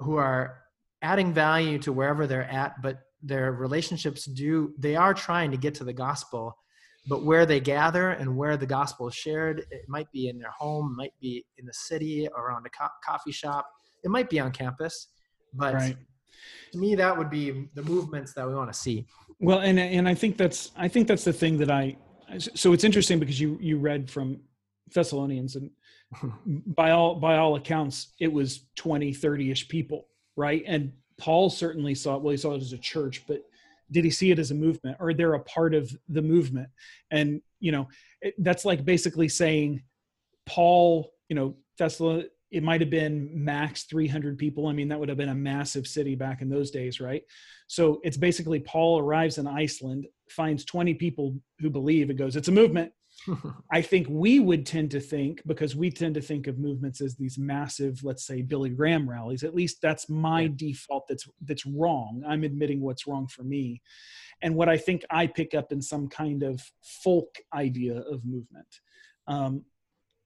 who 0.00 0.16
are 0.16 0.63
adding 1.04 1.32
value 1.34 1.78
to 1.78 1.92
wherever 1.92 2.26
they're 2.26 2.50
at 2.50 2.80
but 2.82 3.00
their 3.22 3.52
relationships 3.52 4.24
do 4.24 4.72
they 4.78 4.96
are 4.96 5.12
trying 5.12 5.50
to 5.50 5.56
get 5.56 5.74
to 5.74 5.84
the 5.84 5.92
gospel 5.92 6.56
but 7.06 7.22
where 7.22 7.44
they 7.44 7.60
gather 7.60 8.10
and 8.10 8.34
where 8.34 8.56
the 8.56 8.66
gospel 8.66 9.06
is 9.06 9.14
shared 9.14 9.66
it 9.70 9.84
might 9.86 10.10
be 10.12 10.28
in 10.28 10.38
their 10.38 10.50
home 10.50 10.96
might 10.96 11.12
be 11.20 11.44
in 11.58 11.66
the 11.66 11.72
city 11.74 12.26
around 12.36 12.66
a 12.66 12.70
co- 12.70 12.96
coffee 13.04 13.32
shop. 13.32 13.66
It 14.02 14.10
might 14.10 14.30
be 14.30 14.40
on 14.40 14.50
campus 14.50 15.08
but 15.52 15.74
right. 15.74 15.96
to 16.72 16.78
me 16.78 16.94
that 16.94 17.16
would 17.16 17.30
be 17.30 17.68
the 17.74 17.82
movements 17.82 18.32
that 18.32 18.48
we 18.48 18.54
want 18.54 18.72
to 18.72 18.78
see. 18.78 19.06
Well 19.40 19.60
and 19.60 19.78
and 19.78 20.08
i 20.08 20.14
think 20.14 20.38
that's 20.38 20.70
i 20.76 20.88
think 20.88 21.06
that's 21.06 21.24
the 21.24 21.32
thing 21.32 21.58
that 21.58 21.70
i 21.70 21.96
so 22.38 22.72
it's 22.72 22.84
interesting 22.84 23.18
because 23.18 23.38
you 23.38 23.58
you 23.60 23.76
read 23.78 24.10
from 24.10 24.40
thessalonians 24.94 25.56
and 25.56 25.70
by 26.80 26.92
all 26.92 27.16
by 27.16 27.36
all 27.36 27.56
accounts 27.56 28.14
it 28.20 28.32
was 28.32 28.48
20 28.76 29.12
30ish 29.12 29.68
people 29.68 30.06
right? 30.36 30.62
And 30.66 30.92
paul 31.16 31.48
certainly 31.48 31.94
saw 31.94 32.16
it 32.16 32.22
well 32.22 32.32
he 32.32 32.36
saw 32.36 32.54
it 32.54 32.60
as 32.60 32.72
a 32.72 32.78
church 32.78 33.22
but 33.28 33.40
did 33.90 34.04
he 34.04 34.10
see 34.10 34.30
it 34.30 34.38
as 34.38 34.50
a 34.50 34.54
movement? 34.54 34.96
Or 34.98 35.14
they're 35.14 35.34
a 35.34 35.40
part 35.40 35.74
of 35.74 35.94
the 36.08 36.22
movement? 36.22 36.68
And 37.10 37.40
you 37.60 37.72
know 37.72 37.88
it, 38.20 38.34
that's 38.38 38.64
like 38.64 38.84
basically 38.84 39.28
saying 39.28 39.82
paul 40.46 41.12
you 41.28 41.36
know 41.36 41.56
tesla 41.78 42.24
it 42.50 42.62
might 42.62 42.80
have 42.80 42.90
been 42.90 43.30
max 43.32 43.84
300 43.84 44.38
people. 44.38 44.68
I 44.68 44.72
mean 44.72 44.88
that 44.88 44.98
would 44.98 45.08
have 45.08 45.18
been 45.18 45.28
a 45.28 45.34
massive 45.34 45.86
city 45.86 46.14
back 46.14 46.42
in 46.42 46.48
those 46.48 46.70
days 46.70 47.00
right? 47.00 47.22
So 47.66 48.00
it's 48.02 48.16
basically 48.16 48.60
paul 48.60 48.98
arrives 48.98 49.38
in 49.38 49.46
iceland 49.46 50.06
finds 50.30 50.64
20 50.64 50.94
people 50.94 51.36
who 51.60 51.70
believe 51.70 52.10
and 52.10 52.18
goes, 52.18 52.36
it's 52.36 52.48
a 52.48 52.52
movement. 52.52 52.92
I 53.70 53.80
think 53.80 54.06
we 54.10 54.40
would 54.40 54.66
tend 54.66 54.90
to 54.92 55.00
think 55.00 55.42
because 55.46 55.74
we 55.74 55.90
tend 55.90 56.14
to 56.14 56.20
think 56.20 56.46
of 56.46 56.58
movements 56.58 57.00
as 57.00 57.16
these 57.16 57.38
massive, 57.38 58.02
let's 58.04 58.26
say 58.26 58.42
Billy 58.42 58.70
Graham 58.70 59.08
rallies. 59.08 59.44
At 59.44 59.54
least 59.54 59.80
that's 59.80 60.08
my 60.08 60.42
yeah. 60.42 60.48
default. 60.56 61.06
That's 61.08 61.28
that's 61.42 61.66
wrong. 61.66 62.22
I'm 62.26 62.44
admitting 62.44 62.80
what's 62.80 63.06
wrong 63.06 63.26
for 63.26 63.42
me, 63.42 63.82
and 64.42 64.54
what 64.54 64.68
I 64.68 64.76
think 64.76 65.04
I 65.10 65.26
pick 65.26 65.54
up 65.54 65.72
in 65.72 65.80
some 65.80 66.08
kind 66.08 66.42
of 66.42 66.60
folk 66.82 67.36
idea 67.54 67.98
of 68.00 68.24
movement. 68.24 68.80
Um, 69.26 69.64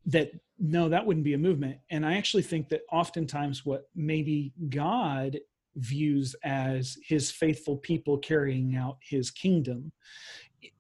that 0.07 0.31
no, 0.59 0.89
that 0.89 1.05
wouldn't 1.05 1.25
be 1.25 1.35
a 1.35 1.39
movement. 1.39 1.79
And 1.91 2.05
I 2.05 2.17
actually 2.17 2.43
think 2.43 2.69
that 2.71 2.83
oftentimes 2.91 3.65
what 3.65 3.89
maybe 3.95 4.53
God 4.69 5.39
views 5.77 6.35
as 6.43 6.97
his 7.07 7.31
faithful 7.31 7.77
people 7.77 8.19
carrying 8.19 8.75
out 8.75 8.97
his 9.01 9.31
kingdom 9.31 9.93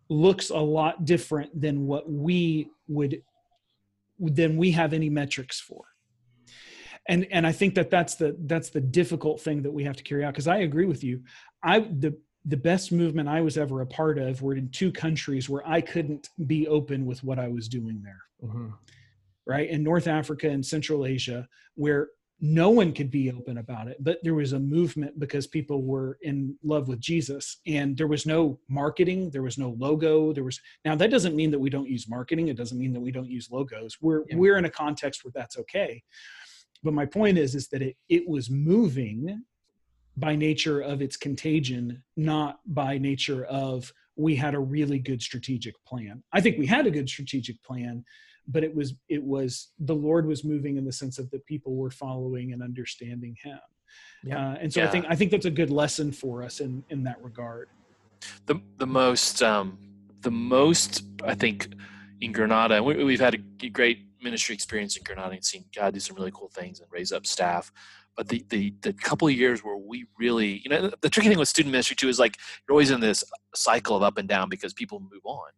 looks 0.08 0.50
a 0.50 0.56
lot 0.56 1.04
different 1.04 1.58
than 1.58 1.86
what 1.86 2.10
we 2.10 2.70
would 2.88 3.22
than 4.18 4.56
we 4.56 4.72
have 4.72 4.92
any 4.92 5.10
metrics 5.10 5.60
for. 5.60 5.84
And 7.08 7.26
and 7.30 7.46
i 7.46 7.52
think 7.52 7.74
that 7.74 7.90
that's 7.90 8.16
the 8.16 8.36
that's 8.40 8.70
the 8.70 8.80
difficult 8.80 9.40
thing 9.40 9.62
that 9.62 9.70
we 9.70 9.84
have 9.84 9.96
to 9.96 10.02
carry 10.02 10.24
out 10.24 10.34
because 10.34 10.48
i 10.48 10.58
agree 10.58 10.86
with 10.86 11.04
you. 11.04 11.22
I 11.62 11.80
the 11.80 12.16
the 12.44 12.56
best 12.56 12.92
movement 12.92 13.28
i 13.28 13.40
was 13.40 13.58
ever 13.58 13.80
a 13.80 13.86
part 13.86 14.18
of 14.18 14.42
were 14.42 14.54
in 14.54 14.70
two 14.70 14.92
countries 14.92 15.48
where 15.48 15.66
i 15.68 15.80
couldn't 15.80 16.30
be 16.46 16.68
open 16.68 17.04
with 17.04 17.22
what 17.24 17.38
i 17.38 17.48
was 17.48 17.68
doing 17.68 18.02
there. 18.02 18.22
Mm-hmm. 18.44 18.68
right? 19.46 19.68
In 19.68 19.82
north 19.82 20.06
africa 20.06 20.48
and 20.48 20.64
central 20.64 21.04
asia 21.06 21.48
where 21.74 22.08
no 22.40 22.70
one 22.70 22.92
could 22.92 23.10
be 23.10 23.32
open 23.32 23.58
about 23.58 23.88
it 23.88 23.96
but 24.00 24.18
there 24.22 24.34
was 24.34 24.52
a 24.52 24.58
movement 24.58 25.18
because 25.18 25.46
people 25.46 25.82
were 25.82 26.18
in 26.22 26.56
love 26.62 26.86
with 26.86 27.00
jesus 27.00 27.58
and 27.66 27.96
there 27.96 28.06
was 28.06 28.26
no 28.26 28.58
marketing 28.68 29.28
there 29.30 29.42
was 29.42 29.58
no 29.58 29.70
logo 29.78 30.32
there 30.32 30.44
was 30.44 30.60
now 30.84 30.94
that 30.94 31.10
doesn't 31.10 31.34
mean 31.34 31.50
that 31.50 31.58
we 31.58 31.68
don't 31.68 31.88
use 31.88 32.08
marketing 32.08 32.48
it 32.48 32.56
doesn't 32.56 32.78
mean 32.78 32.92
that 32.92 33.00
we 33.00 33.10
don't 33.10 33.30
use 33.30 33.50
logos. 33.50 33.96
We're 34.00 34.24
yeah. 34.28 34.36
we're 34.36 34.58
in 34.58 34.64
a 34.64 34.70
context 34.70 35.24
where 35.24 35.32
that's 35.34 35.58
okay. 35.58 36.02
But 36.82 36.94
my 36.94 37.06
point 37.06 37.38
is 37.38 37.54
is 37.54 37.68
that 37.68 37.82
it, 37.82 37.96
it 38.08 38.28
was 38.28 38.50
moving 38.50 39.42
by 40.16 40.34
nature 40.36 40.80
of 40.80 41.00
its 41.00 41.16
contagion 41.16 42.02
not 42.16 42.60
by 42.66 42.98
nature 42.98 43.44
of 43.46 43.92
we 44.16 44.34
had 44.34 44.54
a 44.54 44.60
really 44.60 44.98
good 44.98 45.22
strategic 45.22 45.74
plan. 45.84 46.22
I 46.32 46.40
think 46.40 46.58
we 46.58 46.66
had 46.66 46.86
a 46.86 46.90
good 46.90 47.08
strategic 47.08 47.62
plan 47.62 48.04
but 48.48 48.64
it 48.64 48.74
was 48.74 48.94
it 49.08 49.22
was 49.22 49.72
the 49.80 49.94
lord 49.94 50.26
was 50.26 50.44
moving 50.44 50.76
in 50.76 50.84
the 50.84 50.92
sense 50.92 51.18
of 51.18 51.30
that 51.30 51.44
people 51.46 51.76
were 51.76 51.90
following 51.90 52.52
and 52.52 52.62
understanding 52.62 53.36
him 53.42 53.58
yeah. 54.24 54.50
Uh, 54.50 54.56
and 54.60 54.72
so 54.72 54.80
yeah. 54.80 54.88
i 54.88 54.90
think 54.90 55.06
i 55.08 55.14
think 55.14 55.30
that's 55.30 55.46
a 55.46 55.50
good 55.50 55.70
lesson 55.70 56.10
for 56.10 56.42
us 56.42 56.60
in 56.60 56.82
in 56.90 57.04
that 57.04 57.22
regard 57.22 57.68
the 58.46 58.60
the 58.78 58.86
most 58.86 59.42
um 59.42 59.78
the 60.22 60.30
most 60.30 61.04
i 61.24 61.34
think 61.34 61.68
in 62.20 62.32
granada 62.32 62.82
we, 62.82 63.04
we've 63.04 63.20
had 63.20 63.34
a 63.34 63.68
great 63.68 64.06
ministry 64.20 64.54
experience 64.54 64.96
in 64.96 65.02
granada 65.04 65.34
and 65.34 65.44
seen 65.44 65.64
god 65.74 65.94
do 65.94 66.00
some 66.00 66.16
really 66.16 66.32
cool 66.34 66.48
things 66.48 66.80
and 66.80 66.88
raise 66.90 67.12
up 67.12 67.26
staff 67.26 67.70
but 68.16 68.26
the, 68.28 68.44
the 68.48 68.74
the 68.82 68.92
couple 68.92 69.28
of 69.28 69.34
years 69.34 69.62
where 69.62 69.76
we 69.76 70.04
really 70.18 70.60
you 70.64 70.68
know 70.68 70.90
the 71.00 71.08
tricky 71.08 71.28
thing 71.28 71.38
with 71.38 71.48
student 71.48 71.70
ministry 71.70 71.94
too 71.94 72.08
is 72.08 72.18
like 72.18 72.36
you're 72.66 72.74
always 72.74 72.90
in 72.90 73.00
this 73.00 73.22
cycle 73.54 73.96
of 73.96 74.02
up 74.02 74.18
and 74.18 74.28
down 74.28 74.48
because 74.48 74.74
people 74.74 74.98
move 75.00 75.22
on 75.24 75.48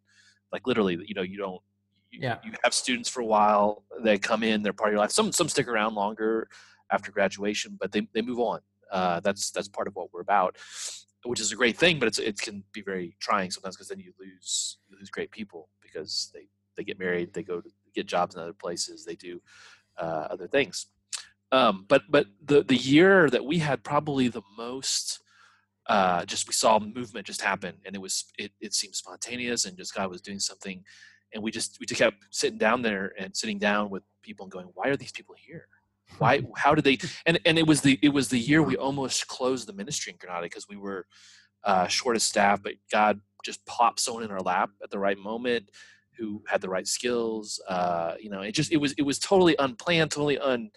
like 0.52 0.66
literally 0.66 0.98
you 1.06 1.14
know 1.14 1.22
you 1.22 1.38
don't 1.38 1.62
you, 2.10 2.20
yeah. 2.22 2.38
you 2.44 2.52
have 2.64 2.74
students 2.74 3.08
for 3.08 3.20
a 3.20 3.26
while 3.26 3.84
they 4.02 4.18
come 4.18 4.42
in 4.42 4.62
they're 4.62 4.72
part 4.72 4.90
of 4.90 4.92
your 4.92 5.00
life. 5.00 5.12
Some 5.12 5.32
some 5.32 5.48
stick 5.48 5.68
around 5.68 5.94
longer 5.94 6.48
after 6.90 7.12
graduation 7.12 7.76
but 7.80 7.92
they, 7.92 8.06
they 8.12 8.22
move 8.22 8.38
on. 8.38 8.60
Uh, 8.90 9.20
that's 9.20 9.50
that's 9.50 9.68
part 9.68 9.86
of 9.86 9.94
what 9.94 10.12
we're 10.12 10.20
about 10.20 10.56
which 11.24 11.38
is 11.38 11.52
a 11.52 11.56
great 11.56 11.76
thing 11.76 11.98
but 11.98 12.08
it's 12.08 12.18
it 12.18 12.40
can 12.40 12.64
be 12.72 12.82
very 12.82 13.14
trying 13.20 13.50
sometimes 13.50 13.76
because 13.76 13.88
then 13.88 14.00
you 14.00 14.12
lose 14.18 14.78
you 14.88 14.96
lose 14.98 15.10
great 15.10 15.30
people 15.30 15.68
because 15.80 16.30
they 16.34 16.48
they 16.76 16.82
get 16.82 16.98
married 16.98 17.32
they 17.32 17.42
go 17.42 17.60
to 17.60 17.70
get 17.94 18.06
jobs 18.06 18.34
in 18.34 18.40
other 18.40 18.52
places 18.52 19.04
they 19.04 19.14
do 19.14 19.40
uh, 20.00 20.26
other 20.30 20.48
things. 20.48 20.86
Um, 21.52 21.84
but 21.88 22.02
but 22.08 22.26
the 22.44 22.62
the 22.62 22.76
year 22.76 23.28
that 23.30 23.44
we 23.44 23.58
had 23.58 23.82
probably 23.82 24.28
the 24.28 24.42
most 24.56 25.20
uh, 25.86 26.24
just 26.24 26.46
we 26.46 26.54
saw 26.54 26.78
movement 26.78 27.26
just 27.26 27.42
happen 27.42 27.74
and 27.84 27.96
it 27.96 27.98
was 28.00 28.26
it, 28.38 28.52
it 28.60 28.72
seemed 28.72 28.94
spontaneous 28.94 29.64
and 29.64 29.76
just 29.76 29.94
God 29.94 30.10
was 30.10 30.20
doing 30.20 30.38
something 30.38 30.84
and 31.34 31.42
we 31.42 31.50
just 31.50 31.78
we 31.80 31.86
just 31.86 32.00
kept 32.00 32.16
sitting 32.30 32.58
down 32.58 32.82
there 32.82 33.12
and 33.18 33.36
sitting 33.36 33.58
down 33.58 33.90
with 33.90 34.02
people 34.22 34.44
and 34.44 34.52
going 34.52 34.66
why 34.74 34.88
are 34.88 34.96
these 34.96 35.12
people 35.12 35.34
here? 35.38 35.66
Why 36.18 36.42
how 36.56 36.74
did 36.74 36.84
they 36.84 36.98
and 37.26 37.38
and 37.44 37.58
it 37.58 37.66
was 37.66 37.80
the 37.80 37.98
it 38.02 38.10
was 38.10 38.28
the 38.28 38.38
year 38.38 38.62
we 38.62 38.76
almost 38.76 39.26
closed 39.28 39.68
the 39.68 39.72
ministry 39.72 40.12
in 40.12 40.18
granada 40.18 40.46
because 40.46 40.68
we 40.68 40.76
were 40.76 41.06
uh, 41.64 41.86
short 41.86 42.16
of 42.16 42.22
staff 42.22 42.62
but 42.62 42.72
god 42.90 43.20
just 43.44 43.64
popped 43.66 44.00
someone 44.00 44.22
in 44.22 44.30
our 44.30 44.40
lap 44.40 44.70
at 44.82 44.90
the 44.90 44.98
right 44.98 45.18
moment 45.18 45.70
who 46.16 46.42
had 46.48 46.60
the 46.60 46.68
right 46.68 46.86
skills 46.86 47.60
uh, 47.68 48.14
you 48.18 48.30
know 48.30 48.40
it 48.40 48.52
just 48.52 48.72
it 48.72 48.78
was 48.78 48.92
it 48.92 49.02
was 49.02 49.18
totally 49.18 49.54
unplanned 49.58 50.10
totally 50.10 50.38
un 50.38 50.70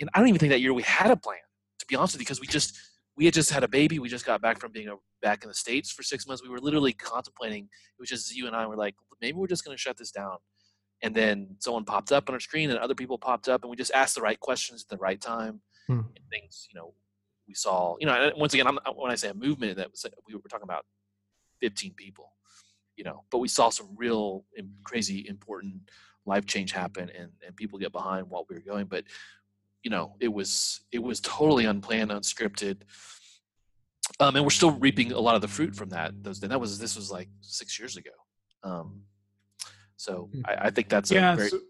and 0.00 0.10
i 0.14 0.18
don't 0.18 0.28
even 0.28 0.38
think 0.38 0.50
that 0.50 0.60
year 0.60 0.72
we 0.72 0.82
had 0.82 1.10
a 1.10 1.16
plan 1.16 1.38
to 1.80 1.86
be 1.86 1.96
honest 1.96 2.14
with 2.14 2.20
you 2.20 2.24
because 2.24 2.40
we 2.40 2.46
just 2.46 2.78
we 3.16 3.24
had 3.24 3.34
just 3.34 3.50
had 3.50 3.64
a 3.64 3.68
baby. 3.68 3.98
We 3.98 4.08
just 4.08 4.26
got 4.26 4.40
back 4.40 4.58
from 4.58 4.72
being 4.72 4.88
a, 4.88 4.94
back 5.22 5.42
in 5.42 5.48
the 5.48 5.54
states 5.54 5.90
for 5.90 6.02
six 6.02 6.26
months. 6.26 6.42
We 6.42 6.48
were 6.48 6.60
literally 6.60 6.92
contemplating. 6.92 7.64
It 7.64 8.00
was 8.00 8.08
just 8.08 8.34
you 8.34 8.46
and 8.46 8.56
I 8.56 8.66
were 8.66 8.76
like, 8.76 8.94
maybe 9.20 9.36
we're 9.36 9.46
just 9.46 9.64
going 9.64 9.76
to 9.76 9.80
shut 9.80 9.96
this 9.96 10.10
down. 10.10 10.36
And 11.02 11.14
then 11.14 11.56
someone 11.58 11.84
popped 11.84 12.12
up 12.12 12.28
on 12.28 12.34
our 12.34 12.40
screen, 12.40 12.70
and 12.70 12.78
other 12.78 12.94
people 12.94 13.16
popped 13.18 13.48
up, 13.48 13.62
and 13.62 13.70
we 13.70 13.76
just 13.76 13.92
asked 13.92 14.14
the 14.14 14.20
right 14.20 14.38
questions 14.38 14.84
at 14.84 14.88
the 14.88 15.02
right 15.02 15.20
time. 15.20 15.62
Hmm. 15.86 16.00
And 16.00 16.24
things, 16.30 16.68
you 16.70 16.78
know, 16.78 16.94
we 17.48 17.54
saw. 17.54 17.96
You 18.00 18.06
know, 18.06 18.32
once 18.36 18.52
again, 18.52 18.66
I'm, 18.66 18.78
when 18.94 19.10
I 19.10 19.14
say 19.14 19.28
a 19.28 19.34
movement, 19.34 19.76
that 19.78 19.90
was 19.90 20.04
we 20.28 20.34
were 20.34 20.40
talking 20.48 20.64
about 20.64 20.84
15 21.62 21.94
people. 21.94 22.32
You 22.96 23.04
know, 23.04 23.24
but 23.30 23.38
we 23.38 23.48
saw 23.48 23.70
some 23.70 23.88
real 23.96 24.44
crazy 24.84 25.26
important 25.26 25.90
life 26.26 26.44
change 26.44 26.72
happen, 26.72 27.10
and 27.16 27.30
and 27.46 27.56
people 27.56 27.78
get 27.78 27.92
behind 27.92 28.28
what 28.28 28.48
we 28.48 28.56
were 28.56 28.62
going. 28.62 28.86
But 28.86 29.04
you 29.82 29.90
know 29.90 30.14
it 30.20 30.28
was 30.28 30.80
it 30.92 31.02
was 31.02 31.20
totally 31.20 31.64
unplanned 31.64 32.10
unscripted. 32.10 32.82
Um, 34.18 34.34
and 34.34 34.44
we're 34.44 34.50
still 34.50 34.72
reaping 34.72 35.12
a 35.12 35.20
lot 35.20 35.36
of 35.36 35.40
the 35.40 35.48
fruit 35.48 35.74
from 35.74 35.90
that 35.90 36.12
those 36.22 36.42
and 36.42 36.50
that 36.50 36.60
was 36.60 36.78
this 36.78 36.96
was 36.96 37.10
like 37.10 37.28
six 37.40 37.78
years 37.78 37.96
ago. 37.96 38.10
Um, 38.62 39.02
so 39.96 40.28
hmm. 40.32 40.42
I, 40.44 40.66
I, 40.66 40.70
think 40.70 40.88
that's 40.88 41.10
yeah, 41.10 41.32
a 41.32 41.36
very 41.36 41.48
so, 41.48 41.60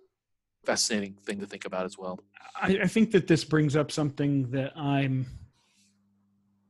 fascinating 0.64 1.14
thing 1.24 1.40
to 1.40 1.46
think 1.46 1.64
about 1.64 1.84
as 1.84 1.96
well. 1.96 2.18
I, 2.60 2.80
I, 2.82 2.86
think 2.86 3.12
that 3.12 3.28
this 3.28 3.44
brings 3.44 3.76
up 3.76 3.92
something 3.92 4.50
that 4.50 4.72
i'm 4.76 5.26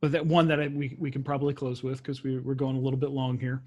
but 0.01 0.13
that 0.13 0.25
one 0.25 0.49
that 0.49 0.61
I, 0.61 0.69
we, 0.69 0.97
we 0.99 1.11
can 1.11 1.23
probably 1.23 1.55
close 1.55 1.83
with 1.83 1.99
because 1.99 2.23
we, 2.23 2.39
we're 2.39 2.55
going 2.55 2.77
a 2.77 2.81
little 2.81 2.99
bit 2.99 3.11
long 3.11 3.39
here. 3.39 3.63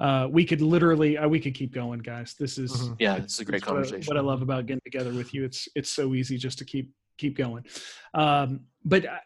Uh, 0.00 0.26
we 0.30 0.44
could 0.44 0.60
literally 0.60 1.16
uh, 1.18 1.28
we 1.28 1.38
could 1.38 1.54
keep 1.54 1.72
going 1.72 2.00
guys. 2.00 2.34
This 2.34 2.58
is 2.58 2.72
mm-hmm. 2.72 2.94
yeah 2.98 3.16
it's 3.16 3.38
a 3.38 3.44
great 3.44 3.62
conversation 3.62 4.04
what 4.06 4.16
I, 4.16 4.20
what 4.20 4.24
I, 4.24 4.32
love 4.32 4.42
about 4.42 4.66
getting 4.66 4.80
together 4.84 5.12
with 5.12 5.32
you. 5.32 5.44
It's 5.44 5.68
it's 5.76 5.90
so 5.90 6.14
easy 6.14 6.36
just 6.36 6.58
to 6.58 6.64
keep 6.64 6.90
keep 7.18 7.36
going. 7.36 7.64
Um, 8.12 8.60
but 8.84 9.06
uh, 9.06 9.18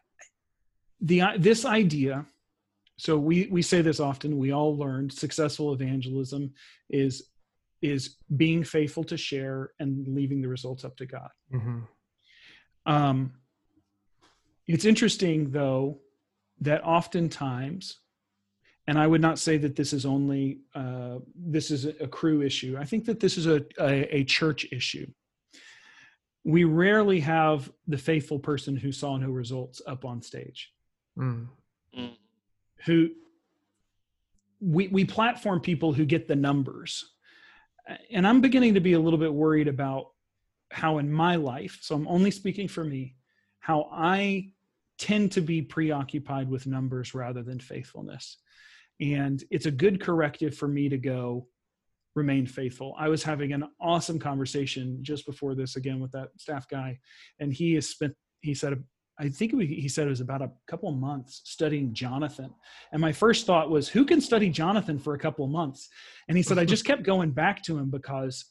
the 1.01 1.23
this 1.39 1.65
idea, 1.65 2.27
so 2.97 3.17
we 3.19 3.49
we 3.51 3.63
say 3.63 3.83
this 3.83 4.01
often. 4.01 4.39
We 4.39 4.53
all 4.53 4.77
learned 4.77 5.13
successful 5.13 5.73
evangelism 5.73 6.53
is 6.91 7.29
is 7.81 8.17
being 8.37 8.65
faithful 8.65 9.05
to 9.05 9.17
share 9.17 9.71
and 9.79 10.07
leaving 10.09 10.43
the 10.43 10.49
results 10.49 10.85
up 10.85 10.97
to 10.97 11.07
God. 11.07 11.31
Mm-hmm. 11.55 11.81
Um, 12.87 13.33
it's 14.67 14.85
interesting 14.85 15.51
though 15.51 16.01
that 16.61 16.83
oftentimes 16.83 18.01
and 18.89 18.99
I 18.99 19.07
would 19.07 19.21
not 19.21 19.39
say 19.39 19.59
that 19.59 19.77
this 19.77 19.93
is 19.93 20.07
only 20.07 20.61
uh, 20.75 21.19
this 21.37 21.71
is 21.71 21.85
a 21.85 22.09
Cru 22.09 22.41
issue. 22.41 22.77
I 22.81 22.85
think 22.85 23.05
that 23.05 23.21
this 23.21 23.37
is 23.37 23.47
a, 23.47 23.63
a, 23.79 24.17
a, 24.17 24.25
church 24.25 24.67
issue 24.73 25.07
we 26.49 26.65
rarely 26.65 27.21
have 27.21 27.71
the 27.87 27.99
faithful 27.99 28.39
person 28.39 28.77
who 28.77 28.91
saw 28.91 29.17
no 29.17 29.29
results 29.29 29.83
up 29.87 30.05
on 30.05 30.23
stage. 30.23 30.73
Mm. 31.19 31.49
Who 32.87 33.11
we 34.61 34.89
we 34.89 35.05
platform 35.05 35.61
people 35.61 35.93
who 35.93 36.05
get 36.05 36.27
the 36.27 36.37
numbers. 36.37 37.13
And 38.11 38.27
i'm 38.27 38.41
beginning 38.41 38.75
to 38.75 38.81
be 38.81 38.95
a 38.95 39.01
little 39.01 39.19
bit 39.19 39.33
worried 39.33 39.69
about 39.69 40.09
how 40.71 40.99
in 40.99 41.11
my 41.11 41.37
life 41.37 41.79
so 41.81 41.95
i'm 41.95 42.07
only 42.07 42.31
speaking 42.31 42.69
for 42.69 42.85
me 42.85 43.15
how 43.61 43.89
i 43.91 44.53
tend 44.99 45.33
to 45.33 45.41
be 45.41 45.63
preoccupied 45.63 46.51
with 46.51 46.67
numbers 46.67 47.15
rather 47.15 47.43
than 47.43 47.59
faithfulness. 47.59 48.39
And 49.01 49.43
it's 49.51 49.67
a 49.67 49.71
good 49.71 50.01
corrective 50.01 50.57
for 50.57 50.69
me 50.69 50.89
to 50.89 50.99
go 50.99 51.47
remain 52.19 52.47
faithful. 52.47 52.95
I 52.99 53.09
was 53.09 53.23
having 53.23 53.53
an 53.53 53.65
awesome 53.81 54.19
conversation 54.19 54.99
just 55.03 55.25
before 55.25 55.55
this 55.55 55.77
again 55.77 56.01
with 56.01 56.13
that 56.13 56.29
staff 56.39 56.69
guy, 56.69 56.99
and 57.41 57.53
he 57.53 57.75
has 57.75 57.89
spent. 57.89 58.15
He 58.41 58.55
said, 58.55 58.83
I 59.21 59.29
think 59.29 59.53
he 59.53 59.89
said 59.89 60.07
it 60.07 60.11
was 60.11 60.21
about 60.21 60.43
a 60.43 60.53
couple 60.69 60.89
of 60.89 60.97
months 60.97 61.41
studying 61.45 61.93
Jonathan. 61.93 62.55
And 62.93 63.01
my 63.01 63.11
first 63.11 63.47
thought 63.47 63.69
was, 63.69 63.89
who 63.89 64.05
can 64.05 64.21
study 64.21 64.49
Jonathan 64.49 64.99
for 64.99 65.15
a 65.15 65.19
couple 65.19 65.45
of 65.45 65.51
months? 65.51 65.89
And 66.29 66.37
he 66.37 66.43
said, 66.43 66.59
I 66.59 66.65
just 66.65 66.85
kept 66.91 67.03
going 67.03 67.33
back 67.33 67.63
to 67.65 67.77
him 67.77 67.91
because 67.91 68.45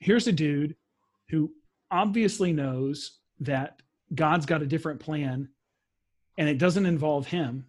here's 0.00 0.26
a 0.26 0.32
dude 0.32 0.76
who 1.30 1.50
obviously 1.90 2.52
knows 2.52 3.18
that 3.40 3.80
God's 4.14 4.44
got 4.44 4.62
a 4.62 4.66
different 4.66 5.00
plan 5.00 5.48
and 6.36 6.48
it 6.48 6.58
doesn't 6.58 6.86
involve 6.86 7.26
him. 7.26 7.66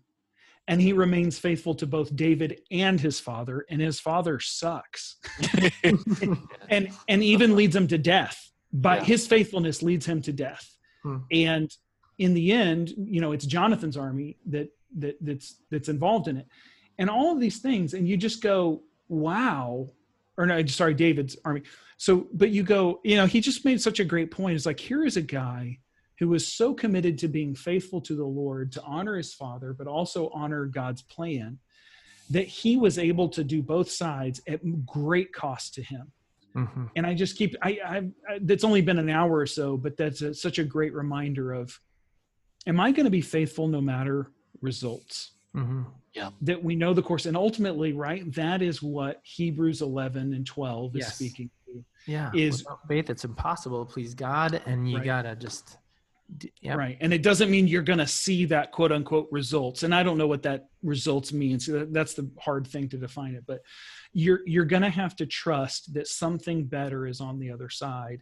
And 0.68 0.82
he 0.82 0.94
remains 0.94 1.38
faithful 1.38 1.76
to 1.76 1.86
both 1.86 2.16
David 2.16 2.62
and 2.72 3.00
his 3.00 3.20
father, 3.20 3.66
and 3.70 3.82
his 3.82 4.00
father 4.00 4.40
sucks, 4.40 5.18
and 6.70 6.90
and 7.08 7.24
even 7.24 7.56
leads 7.56 7.76
him 7.76 7.88
to 7.88 7.98
death. 7.98 8.52
But 8.74 9.00
yeah. 9.00 9.06
his 9.06 9.28
faithfulness 9.28 9.82
leads 9.82 10.06
him 10.06 10.22
to 10.24 10.34
death, 10.34 10.76
hmm. 11.04 11.18
and 11.32 11.72
in 12.18 12.34
the 12.34 12.52
end, 12.52 12.94
you 12.98 13.22
know, 13.22 13.32
it's 13.32 13.46
Jonathan's 13.46 13.98
army 13.98 14.38
that 14.48 14.70
that 14.98 15.18
that's 15.22 15.56
that's 15.70 15.90
involved 15.90 16.28
in 16.28 16.38
it, 16.38 16.48
and 16.98 17.10
all 17.10 17.32
of 17.32 17.40
these 17.40 17.60
things, 17.60 17.94
and 17.94 18.08
you 18.08 18.18
just 18.18 18.42
go, 18.42 18.82
wow, 19.08 19.88
or 20.38 20.46
no, 20.46 20.66
sorry, 20.66 20.94
David's 20.94 21.38
army. 21.46 21.62
So, 21.98 22.28
but 22.34 22.50
you 22.50 22.64
go, 22.64 23.00
you 23.04 23.16
know, 23.16 23.26
he 23.26 23.40
just 23.40 23.64
made 23.64 23.82
such 23.82 24.00
a 24.00 24.06
great 24.06 24.32
point. 24.32 24.56
It's 24.56 24.66
like 24.66 24.80
here 24.80 25.06
is 25.06 25.16
a 25.16 25.22
guy 25.22 25.80
who 26.20 26.30
was 26.30 26.48
so 26.48 26.74
committed 26.74 27.18
to 27.20 27.28
being 27.28 27.56
faithful 27.56 28.02
to 28.02 28.16
the 28.16 28.26
Lord, 28.26 28.72
to 28.74 28.84
honor 28.84 29.18
his 29.18 29.34
father, 29.34 29.74
but 29.74 29.88
also 29.88 30.30
honor 30.34 30.66
God's 30.66 31.02
plan, 31.02 31.60
that 32.30 32.48
he 32.48 32.78
was 32.78 32.98
able 32.98 33.30
to 33.30 33.44
do 33.44 33.62
both 33.62 33.90
sides 33.92 34.42
at 34.48 34.86
great 34.86 35.34
cost 35.34 35.74
to 35.76 35.84
him. 35.84 36.12
Mm-hmm. 36.56 36.86
And 36.96 37.06
I 37.06 37.14
just 37.14 37.38
keep, 37.38 37.56
I, 37.62 37.80
I, 37.86 37.98
I, 38.30 38.40
that's 38.42 38.64
only 38.64 38.82
been 38.82 38.98
an 38.98 39.10
hour 39.10 39.38
or 39.38 39.46
so, 39.46 39.76
but 39.76 39.98
that's 39.98 40.22
a, 40.22 40.34
such 40.34 40.58
a 40.58 40.64
great 40.64 40.94
reminder 40.94 41.54
of, 41.54 41.78
am 42.66 42.80
I 42.80 42.92
going 42.92 43.04
to 43.04 43.12
be 43.12 43.22
faithful 43.22 43.68
no 43.68 43.82
matter 43.82 44.32
results? 44.62 45.32
Mm-hmm. 45.54 45.84
Yeah. 46.14 46.30
That 46.42 46.64
we 46.64 46.76
know 46.76 46.94
the 46.94 47.02
course. 47.02 47.26
And 47.26 47.36
ultimately, 47.36 47.92
right, 47.92 48.32
that 48.36 48.62
is 48.62 48.82
what 48.82 49.20
Hebrews 49.24 49.82
11 49.82 50.34
and 50.34 50.46
12 50.46 50.96
is 50.96 51.08
speaking 51.08 51.50
to. 51.66 51.84
Yeah. 52.08 52.32
Is 52.34 52.60
Without 52.60 52.88
faith, 52.88 53.10
it's 53.10 53.26
impossible 53.26 53.86
to 53.86 53.92
please 53.92 54.14
God. 54.14 54.62
And 54.66 54.90
you 54.90 54.98
right. 54.98 55.06
got 55.06 55.22
to 55.24 55.36
just, 55.36 55.78
Yep. 56.61 56.77
Right. 56.77 56.97
And 57.02 57.14
it 57.14 57.22
doesn't 57.22 57.52
mean 57.52 57.68
you're 57.68 57.84
going 57.84 57.99
to 57.99 58.07
see 58.07 58.45
that 58.45 58.72
quote 58.72 58.91
unquote 58.91 59.27
results. 59.31 59.84
And 59.84 59.93
I 59.93 60.02
don't 60.02 60.18
know 60.18 60.27
what 60.27 60.43
that 60.43 60.69
results 60.81 61.31
means. 61.31 61.69
That's 61.72 62.14
the 62.14 62.30
hard 62.39 62.65
thing 62.68 62.89
to 62.89 62.97
define 62.97 63.35
it, 63.35 63.43
but 63.45 63.61
you're 64.14 64.41
you're 64.45 64.65
going 64.65 64.81
to 64.81 64.89
have 64.89 65.15
to 65.18 65.26
trust 65.26 65.93
that 65.93 66.07
something 66.07 66.65
better 66.65 67.06
is 67.06 67.22
on 67.22 67.39
the 67.39 67.52
other 67.52 67.69
side. 67.69 68.22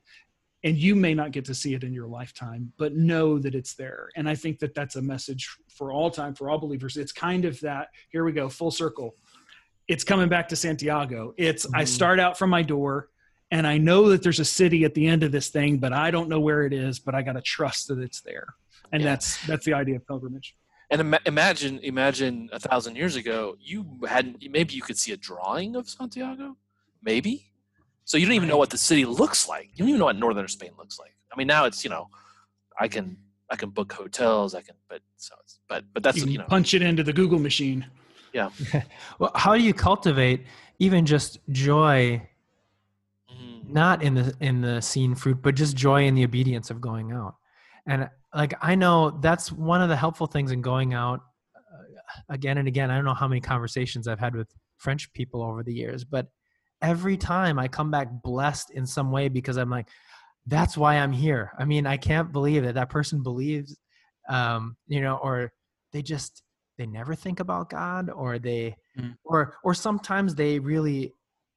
And 0.65 0.77
you 0.77 0.95
may 0.95 1.13
not 1.13 1.31
get 1.31 1.45
to 1.45 1.53
see 1.53 1.73
it 1.73 1.83
in 1.83 1.93
your 1.93 2.07
lifetime, 2.07 2.71
but 2.77 2.95
know 2.95 3.37
that 3.37 3.55
it's 3.55 3.73
there. 3.73 4.09
And 4.15 4.29
I 4.29 4.35
think 4.35 4.59
that 4.59 4.73
that's 4.73 4.95
a 4.95 5.01
message 5.01 5.49
for 5.69 5.91
all 5.91 6.09
time 6.09 6.35
for 6.35 6.49
all 6.49 6.57
believers. 6.57 6.97
It's 6.97 7.11
kind 7.11 7.45
of 7.45 7.59
that 7.61 7.87
here 8.09 8.25
we 8.25 8.31
go 8.31 8.49
full 8.49 8.71
circle. 8.71 9.15
It's 9.87 10.03
coming 10.03 10.29
back 10.29 10.47
to 10.49 10.55
Santiago. 10.55 11.33
It's 11.37 11.65
mm-hmm. 11.65 11.75
I 11.75 11.83
start 11.85 12.19
out 12.19 12.37
from 12.37 12.49
my 12.49 12.63
door 12.63 13.09
and 13.53 13.67
I 13.67 13.77
know 13.77 14.09
that 14.09 14.23
there's 14.23 14.39
a 14.39 14.45
city 14.45 14.83
at 14.83 14.95
the 14.95 15.05
end 15.05 15.21
of 15.21 15.31
this 15.31 15.49
thing, 15.49 15.77
but 15.77 15.93
I 15.93 16.09
don't 16.09 16.27
know 16.27 16.39
where 16.39 16.63
it 16.63 16.73
is, 16.73 16.97
but 16.97 17.13
I 17.13 17.21
got 17.21 17.33
to 17.33 17.41
trust 17.41 17.87
that 17.89 17.99
it's 17.99 18.19
there. 18.21 18.55
And 18.91 19.03
yeah. 19.03 19.09
that's 19.09 19.45
that's 19.45 19.63
the 19.63 19.75
idea 19.75 19.97
of 19.97 20.07
pilgrimage. 20.07 20.55
And 20.89 21.01
Im- 21.01 21.23
imagine 21.27 21.77
imagine 21.83 22.49
a 22.51 22.59
thousand 22.59 22.95
years 22.95 23.15
ago, 23.15 23.55
you 23.61 23.85
hadn't 24.07 24.43
maybe 24.49 24.73
you 24.73 24.81
could 24.81 24.97
see 24.97 25.11
a 25.11 25.17
drawing 25.17 25.75
of 25.75 25.87
Santiago, 25.87 26.57
maybe. 27.03 27.45
So 28.05 28.17
you 28.17 28.25
don't 28.25 28.33
even 28.33 28.49
know 28.49 28.57
what 28.57 28.71
the 28.71 28.77
city 28.77 29.05
looks 29.05 29.47
like. 29.47 29.69
You 29.75 29.79
don't 29.79 29.89
even 29.89 29.99
know 29.99 30.05
what 30.05 30.17
northern 30.17 30.47
Spain 30.47 30.71
looks 30.79 30.97
like. 30.97 31.15
I 31.31 31.37
mean, 31.37 31.45
now 31.45 31.65
it's 31.65 31.83
you 31.83 31.91
know, 31.91 32.09
I 32.79 32.87
can 32.87 33.17
I 33.51 33.55
can 33.55 33.69
book 33.69 33.93
hotels. 33.93 34.55
I 34.55 34.61
can, 34.61 34.73
but 34.89 35.01
so 35.17 35.35
it's, 35.41 35.59
but 35.67 35.85
but 35.93 36.01
that's 36.01 36.17
you, 36.17 36.25
you 36.25 36.39
know, 36.39 36.45
punch 36.45 36.73
it 36.73 36.81
into 36.81 37.03
the 37.03 37.13
Google 37.13 37.37
machine. 37.37 37.85
Yeah. 38.33 38.49
well, 39.19 39.31
how 39.35 39.53
do 39.55 39.61
you 39.61 39.75
cultivate 39.75 40.43
even 40.79 41.05
just 41.05 41.37
joy 41.51 42.27
not 43.67 44.03
in 44.03 44.13
the 44.15 44.33
in 44.39 44.61
the 44.61 44.81
seen 44.81 45.15
fruit 45.15 45.41
but 45.41 45.55
just 45.55 45.75
joy 45.75 46.05
in 46.05 46.15
the 46.15 46.23
obedience 46.23 46.69
of 46.69 46.81
going 46.81 47.11
out. 47.11 47.35
And 47.85 48.09
like 48.33 48.53
i 48.61 48.75
know 48.75 49.17
that's 49.21 49.51
one 49.51 49.81
of 49.81 49.89
the 49.89 49.95
helpful 49.95 50.27
things 50.27 50.51
in 50.51 50.61
going 50.61 50.93
out 50.93 51.21
uh, 51.55 52.13
again 52.29 52.57
and 52.57 52.67
again. 52.67 52.91
I 52.91 52.95
don't 52.95 53.05
know 53.05 53.13
how 53.13 53.27
many 53.27 53.41
conversations 53.41 54.07
i've 54.07 54.19
had 54.19 54.35
with 54.35 54.49
french 54.77 55.11
people 55.13 55.41
over 55.41 55.63
the 55.63 55.73
years 55.73 56.03
but 56.03 56.27
every 56.81 57.15
time 57.15 57.57
i 57.57 57.67
come 57.67 57.91
back 57.91 58.07
blessed 58.23 58.71
in 58.71 58.85
some 58.85 59.11
way 59.11 59.29
because 59.29 59.57
i'm 59.57 59.69
like 59.69 59.87
that's 60.47 60.75
why 60.75 60.95
i'm 60.95 61.13
here. 61.13 61.51
I 61.57 61.65
mean 61.65 61.85
i 61.85 61.97
can't 61.97 62.31
believe 62.31 62.63
that 62.63 62.75
that 62.75 62.89
person 62.89 63.23
believes 63.23 63.77
um 64.29 64.75
you 64.87 65.01
know 65.01 65.17
or 65.17 65.51
they 65.91 66.01
just 66.01 66.43
they 66.77 66.85
never 66.85 67.15
think 67.15 67.39
about 67.39 67.69
god 67.69 68.09
or 68.09 68.39
they 68.39 68.75
mm. 68.97 69.15
or 69.23 69.55
or 69.63 69.73
sometimes 69.73 70.35
they 70.35 70.59
really 70.59 71.13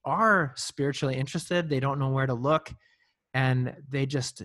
are 0.06 0.52
spiritually 0.56 1.16
interested 1.16 1.68
they 1.68 1.80
don't 1.80 1.98
know 1.98 2.08
where 2.08 2.26
to 2.26 2.34
look 2.34 2.72
and 3.34 3.74
they 3.90 4.06
just 4.06 4.42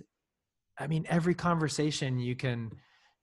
i 0.79 0.88
mean 0.88 1.05
every 1.07 1.35
conversation 1.35 2.19
you 2.19 2.35
can 2.35 2.71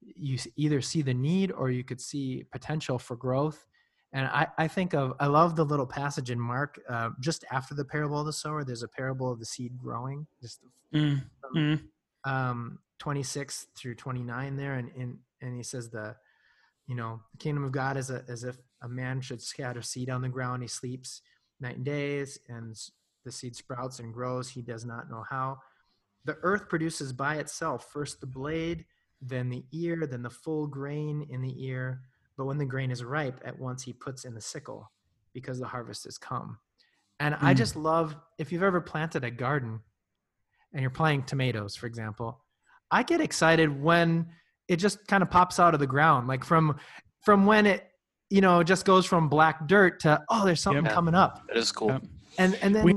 you 0.00 0.38
either 0.56 0.80
see 0.80 1.02
the 1.02 1.12
need 1.12 1.50
or 1.52 1.70
you 1.70 1.84
could 1.84 2.00
see 2.00 2.44
potential 2.52 2.98
for 2.98 3.16
growth 3.16 3.66
and 4.12 4.26
i, 4.28 4.46
I 4.56 4.68
think 4.68 4.94
of 4.94 5.14
i 5.18 5.26
love 5.26 5.56
the 5.56 5.64
little 5.64 5.86
passage 5.86 6.30
in 6.30 6.40
mark 6.40 6.80
uh, 6.88 7.10
just 7.20 7.44
after 7.50 7.74
the 7.74 7.84
parable 7.84 8.20
of 8.20 8.26
the 8.26 8.32
sower 8.32 8.64
there's 8.64 8.84
a 8.84 8.88
parable 8.88 9.30
of 9.30 9.40
the 9.40 9.44
seed 9.44 9.76
growing 9.76 10.26
just 10.40 10.60
mm. 10.94 11.22
from, 11.40 11.54
mm. 11.54 11.80
Um, 12.24 12.78
26 12.98 13.68
through 13.76 13.94
29 13.94 14.56
there 14.56 14.74
and, 14.74 14.90
and 14.96 15.18
and 15.40 15.56
he 15.56 15.62
says 15.62 15.88
the 15.88 16.16
you 16.86 16.94
know 16.94 17.20
the 17.32 17.38
kingdom 17.38 17.64
of 17.64 17.72
god 17.72 17.96
is 17.96 18.10
a, 18.10 18.24
as 18.28 18.44
if 18.44 18.56
a 18.82 18.88
man 18.88 19.20
should 19.20 19.42
scatter 19.42 19.82
seed 19.82 20.10
on 20.10 20.20
the 20.20 20.28
ground 20.28 20.62
he 20.62 20.68
sleeps 20.68 21.22
night 21.60 21.76
and 21.76 21.84
days, 21.84 22.38
and 22.48 22.76
the 23.24 23.32
seed 23.32 23.56
sprouts 23.56 23.98
and 23.98 24.12
grows. 24.12 24.48
He 24.48 24.62
does 24.62 24.84
not 24.84 25.10
know 25.10 25.24
how. 25.28 25.58
The 26.24 26.36
earth 26.42 26.68
produces 26.68 27.12
by 27.12 27.36
itself 27.36 27.90
first 27.92 28.20
the 28.20 28.26
blade, 28.26 28.84
then 29.20 29.48
the 29.48 29.64
ear, 29.72 30.06
then 30.06 30.22
the 30.22 30.30
full 30.30 30.66
grain 30.66 31.26
in 31.30 31.42
the 31.42 31.64
ear. 31.64 32.02
But 32.36 32.46
when 32.46 32.58
the 32.58 32.64
grain 32.64 32.90
is 32.90 33.02
ripe, 33.02 33.40
at 33.44 33.58
once 33.58 33.82
he 33.82 33.92
puts 33.92 34.24
in 34.24 34.34
the 34.34 34.40
sickle 34.40 34.90
because 35.32 35.58
the 35.58 35.66
harvest 35.66 36.04
has 36.04 36.18
come. 36.18 36.58
And 37.20 37.34
mm. 37.34 37.42
I 37.42 37.52
hmm. 37.52 37.58
just 37.58 37.76
love 37.76 38.16
if 38.38 38.52
you've 38.52 38.62
ever 38.62 38.80
planted 38.80 39.24
a 39.24 39.30
garden 39.30 39.80
and 40.72 40.82
you're 40.82 40.90
planting 40.90 41.24
tomatoes, 41.24 41.76
for 41.76 41.86
example, 41.86 42.44
I 42.90 43.02
get 43.02 43.20
excited 43.20 43.82
when 43.82 44.28
it 44.68 44.76
just 44.76 45.06
kind 45.06 45.22
of 45.22 45.30
pops 45.30 45.58
out 45.58 45.74
of 45.74 45.80
the 45.80 45.86
ground. 45.86 46.28
Like 46.28 46.44
from 46.44 46.78
from 47.22 47.46
when 47.46 47.66
it 47.66 47.88
you 48.30 48.40
know, 48.40 48.62
just 48.62 48.84
goes 48.84 49.06
from 49.06 49.28
black 49.28 49.66
dirt 49.66 50.00
to 50.00 50.22
oh, 50.28 50.44
there's 50.44 50.60
something 50.60 50.84
yep. 50.84 50.94
coming 50.94 51.14
up. 51.14 51.46
That 51.48 51.56
is 51.56 51.72
cool. 51.72 52.00
And 52.38 52.54
and 52.62 52.74
then 52.74 52.84
we, 52.84 52.94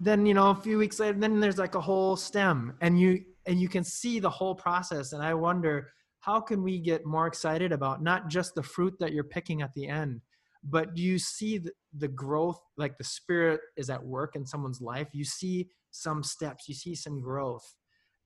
then 0.00 0.26
you 0.26 0.34
know 0.34 0.50
a 0.50 0.54
few 0.54 0.78
weeks 0.78 1.00
later, 1.00 1.18
then 1.18 1.40
there's 1.40 1.58
like 1.58 1.74
a 1.74 1.80
whole 1.80 2.16
stem, 2.16 2.74
and 2.80 2.98
you 2.98 3.24
and 3.46 3.60
you 3.60 3.68
can 3.68 3.84
see 3.84 4.20
the 4.20 4.30
whole 4.30 4.54
process. 4.54 5.12
And 5.12 5.22
I 5.22 5.34
wonder 5.34 5.90
how 6.20 6.40
can 6.40 6.62
we 6.62 6.78
get 6.78 7.06
more 7.06 7.26
excited 7.26 7.72
about 7.72 8.02
not 8.02 8.28
just 8.28 8.54
the 8.54 8.62
fruit 8.62 8.94
that 9.00 9.12
you're 9.12 9.24
picking 9.24 9.62
at 9.62 9.72
the 9.74 9.88
end, 9.88 10.20
but 10.62 10.94
do 10.94 11.02
you 11.02 11.18
see 11.18 11.58
the, 11.58 11.72
the 11.96 12.08
growth? 12.08 12.60
Like 12.76 12.98
the 12.98 13.04
spirit 13.04 13.60
is 13.76 13.88
at 13.88 14.04
work 14.04 14.36
in 14.36 14.44
someone's 14.44 14.80
life. 14.80 15.08
You 15.12 15.24
see 15.24 15.68
some 15.90 16.22
steps. 16.22 16.68
You 16.68 16.74
see 16.74 16.94
some 16.94 17.20
growth, 17.20 17.64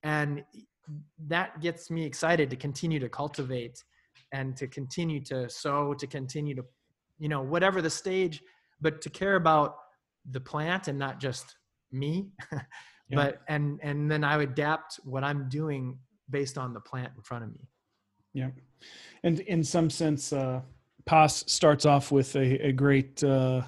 and 0.03 0.43
that 1.29 1.61
gets 1.61 1.91
me 1.91 2.05
excited 2.05 2.51
to 2.51 2.57
continue 2.57 2.99
to 2.99 3.09
cultivate 3.09 3.83
and 4.33 4.57
to 4.57 4.67
continue 4.67 5.21
to 5.25 5.49
sow, 5.49 5.95
to 5.95 6.07
continue 6.07 6.55
to, 6.55 6.65
you 7.19 7.29
know, 7.29 7.43
whatever 7.43 7.83
the 7.83 7.91
stage, 7.91 8.43
but 8.81 9.01
to 9.03 9.11
care 9.11 9.37
about 9.37 9.77
the 10.31 10.41
plant 10.41 10.89
and 10.89 10.99
not 10.99 11.21
just 11.21 11.57
me. 11.91 12.29
yeah. 12.53 12.59
But 13.11 13.43
and 13.49 13.79
and 13.83 14.11
then 14.11 14.25
I 14.25 14.37
would 14.37 14.51
adapt 14.51 15.01
what 15.05 15.25
I'm 15.25 15.49
doing 15.49 15.99
based 16.31 16.59
on 16.59 16.73
the 16.73 16.81
plant 16.81 17.13
in 17.17 17.23
front 17.23 17.45
of 17.45 17.51
me. 17.53 17.69
Yeah, 18.35 18.51
and 19.23 19.41
in 19.41 19.63
some 19.63 19.91
sense, 19.91 20.33
uh, 20.33 20.63
Paas 21.05 21.45
starts 21.51 21.85
off 21.85 22.11
with 22.11 22.35
a, 22.37 22.69
a 22.69 22.73
great 22.73 23.23
uh, 23.23 23.63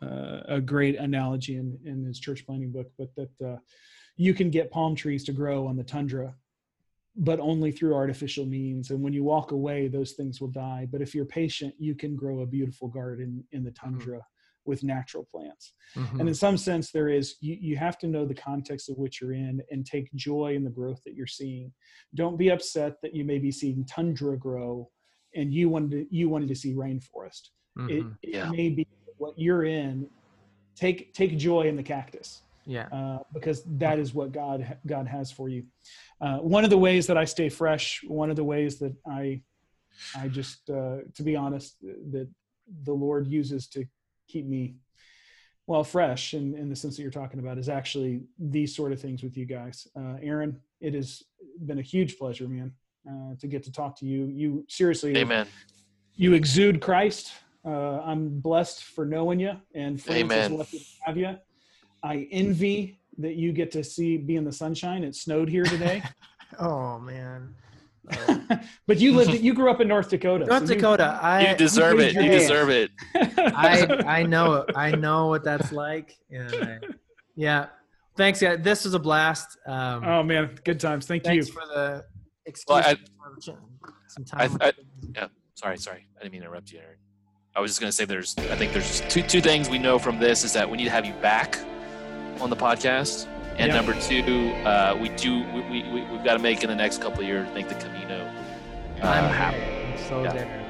uh, 0.00 0.40
a 0.46 0.60
great 0.60 0.96
analogy 0.96 1.56
in 1.56 1.78
in 1.84 2.04
his 2.04 2.20
church 2.20 2.46
planning 2.46 2.70
book, 2.70 2.90
but 2.98 3.08
that 3.16 3.46
uh, 3.46 3.56
you 4.16 4.34
can 4.34 4.50
get 4.50 4.70
palm 4.70 4.94
trees 4.94 5.24
to 5.24 5.32
grow 5.32 5.66
on 5.66 5.76
the 5.76 5.84
tundra 5.84 6.34
but 7.16 7.40
only 7.40 7.72
through 7.72 7.94
artificial 7.94 8.44
means. 8.44 8.90
And 8.90 9.02
when 9.02 9.12
you 9.12 9.24
walk 9.24 9.52
away, 9.52 9.88
those 9.88 10.12
things 10.12 10.40
will 10.40 10.48
die. 10.48 10.86
But 10.90 11.00
if 11.00 11.14
you're 11.14 11.24
patient, 11.24 11.74
you 11.78 11.94
can 11.94 12.14
grow 12.14 12.40
a 12.40 12.46
beautiful 12.46 12.88
garden 12.88 13.44
in 13.52 13.64
the 13.64 13.70
mm-hmm. 13.70 13.86
tundra 13.86 14.18
mm-hmm. 14.18 14.70
with 14.70 14.84
natural 14.84 15.26
plants. 15.30 15.72
Mm-hmm. 15.96 16.20
And 16.20 16.28
in 16.28 16.34
some 16.34 16.58
sense, 16.58 16.90
there 16.90 17.08
is, 17.08 17.36
you, 17.40 17.56
you 17.58 17.76
have 17.76 17.98
to 17.98 18.06
know 18.06 18.26
the 18.26 18.34
context 18.34 18.90
of 18.90 18.98
which 18.98 19.20
you're 19.20 19.32
in 19.32 19.62
and 19.70 19.86
take 19.86 20.12
joy 20.14 20.54
in 20.56 20.64
the 20.64 20.70
growth 20.70 21.02
that 21.04 21.14
you're 21.14 21.26
seeing. 21.26 21.72
Don't 22.14 22.36
be 22.36 22.50
upset 22.50 22.96
that 23.02 23.14
you 23.14 23.24
may 23.24 23.38
be 23.38 23.50
seeing 23.50 23.86
tundra 23.86 24.36
grow 24.36 24.90
and 25.34 25.52
you 25.52 25.70
wanted 25.70 25.90
to, 25.90 26.06
you 26.14 26.28
wanted 26.28 26.48
to 26.48 26.54
see 26.54 26.74
rainforest. 26.74 27.48
Mm-hmm. 27.78 27.90
It, 27.90 28.04
it 28.22 28.34
yeah. 28.34 28.50
may 28.50 28.68
be 28.68 28.86
what 29.16 29.34
you're 29.38 29.64
in. 29.64 30.08
Take, 30.74 31.14
take 31.14 31.38
joy 31.38 31.62
in 31.62 31.76
the 31.76 31.82
cactus 31.82 32.42
yeah 32.66 32.86
uh, 32.92 33.18
because 33.32 33.62
that 33.64 33.98
is 33.98 34.12
what 34.14 34.32
god 34.32 34.76
god 34.86 35.06
has 35.06 35.30
for 35.30 35.48
you 35.48 35.64
uh, 36.20 36.38
one 36.38 36.64
of 36.64 36.70
the 36.70 36.78
ways 36.78 37.06
that 37.06 37.16
i 37.16 37.24
stay 37.24 37.48
fresh 37.48 38.02
one 38.06 38.30
of 38.30 38.36
the 38.36 38.44
ways 38.44 38.78
that 38.78 38.94
i 39.10 39.40
i 40.16 40.28
just 40.28 40.68
uh, 40.70 40.98
to 41.14 41.22
be 41.22 41.36
honest 41.36 41.76
that 41.80 42.28
the 42.84 42.92
lord 42.92 43.26
uses 43.26 43.66
to 43.66 43.84
keep 44.28 44.46
me 44.46 44.74
well 45.66 45.84
fresh 45.84 46.34
in, 46.34 46.54
in 46.54 46.68
the 46.68 46.76
sense 46.76 46.96
that 46.96 47.02
you're 47.02 47.10
talking 47.10 47.40
about 47.40 47.58
is 47.58 47.68
actually 47.68 48.22
these 48.38 48.74
sort 48.74 48.92
of 48.92 49.00
things 49.00 49.22
with 49.22 49.36
you 49.36 49.46
guys 49.46 49.86
uh, 49.96 50.16
aaron 50.22 50.60
it 50.80 50.94
has 50.94 51.22
been 51.64 51.78
a 51.78 51.82
huge 51.82 52.18
pleasure 52.18 52.48
man 52.48 52.72
uh, 53.08 53.34
to 53.38 53.46
get 53.46 53.62
to 53.62 53.72
talk 53.72 53.96
to 53.96 54.04
you 54.04 54.26
you 54.26 54.64
seriously 54.68 55.16
amen 55.16 55.46
you 56.16 56.32
exude 56.32 56.80
Christ. 56.80 57.32
Uh, 57.64 58.00
I'm 58.00 58.40
blessed 58.40 58.84
for 58.84 59.04
knowing 59.04 59.38
you, 59.38 59.52
and 59.74 60.00
France 60.00 60.20
Amen. 60.20 60.52
is 60.52 60.58
lucky 60.58 60.78
to 60.78 60.84
have 61.02 61.16
you. 61.16 61.36
I 62.06 62.28
envy 62.30 62.98
that 63.18 63.34
you 63.34 63.52
get 63.52 63.70
to 63.72 63.82
see 63.82 64.16
be 64.16 64.36
in 64.36 64.44
the 64.44 64.52
sunshine. 64.52 65.02
It 65.04 65.14
snowed 65.14 65.48
here 65.48 65.64
today, 65.64 66.02
Oh 66.58 66.98
man. 66.98 67.54
but 68.86 68.98
you 68.98 69.12
lived. 69.12 69.32
You 69.42 69.52
grew 69.52 69.68
up 69.68 69.80
in 69.80 69.88
North 69.88 70.08
Dakota. 70.08 70.46
North 70.46 70.68
so 70.68 70.74
you- 70.74 70.80
Dakota. 70.80 71.18
I 71.20 71.50
You 71.50 71.56
deserve 71.56 71.98
it. 71.98 72.14
You 72.14 72.30
deserve 72.30 72.70
it. 72.70 72.92
I 73.14 73.86
I 74.06 74.22
know 74.22 74.64
I 74.76 74.92
know 74.92 75.26
what 75.26 75.42
that's 75.42 75.72
like. 75.72 76.16
And 76.30 76.54
I, 76.54 76.78
yeah. 77.34 77.66
Thanks, 78.16 78.40
guys. 78.40 78.60
This 78.62 78.84
was 78.84 78.94
a 78.94 78.98
blast. 79.00 79.58
Um, 79.66 80.04
oh 80.04 80.22
man, 80.22 80.56
good 80.64 80.78
times. 80.78 81.06
Thank 81.06 81.24
thanks 81.24 81.48
you. 81.48 81.52
for 81.52 81.62
the 81.66 82.04
excuse. 82.46 82.66
Well, 82.68 82.78
I- 82.78 82.94
for 83.34 83.40
some 83.40 84.24
I, 84.34 84.46
time. 84.46 84.58
I, 84.60 84.72
yeah, 85.16 85.26
sorry, 85.54 85.76
sorry. 85.76 86.06
I 86.16 86.22
didn't 86.22 86.32
mean 86.32 86.42
to 86.42 86.46
interrupt 86.46 86.70
you, 86.70 86.78
Aaron. 86.78 86.98
I 87.56 87.60
was 87.60 87.72
just 87.72 87.80
gonna 87.80 87.90
say 87.90 88.04
there's. 88.04 88.36
I 88.38 88.54
think 88.54 88.72
there's 88.72 89.00
two 89.08 89.22
two 89.22 89.40
things 89.40 89.68
we 89.68 89.78
know 89.78 89.98
from 89.98 90.20
this 90.20 90.44
is 90.44 90.52
that 90.52 90.70
we 90.70 90.76
need 90.76 90.84
to 90.84 90.90
have 90.90 91.04
you 91.06 91.14
back 91.14 91.58
on 92.40 92.50
the 92.50 92.56
podcast, 92.56 93.26
and 93.58 93.72
number 93.72 93.94
two, 94.00 94.52
uh, 94.64 94.96
we 95.00 95.08
do 95.10 95.44
we, 95.52 95.60
we, 95.62 95.82
we 95.90 96.02
we've 96.04 96.24
got 96.24 96.34
to 96.34 96.38
make 96.38 96.62
in 96.62 96.68
the 96.68 96.74
next 96.76 97.00
couple 97.00 97.20
of 97.20 97.26
years 97.26 97.48
make 97.54 97.68
the 97.68 97.74
Camino. 97.76 98.30
Uh, 99.02 99.06
I'm 99.06 99.30
happy. 99.32 99.98
So 100.08 100.22
Yeah. 100.22 100.32
there. 100.32 100.62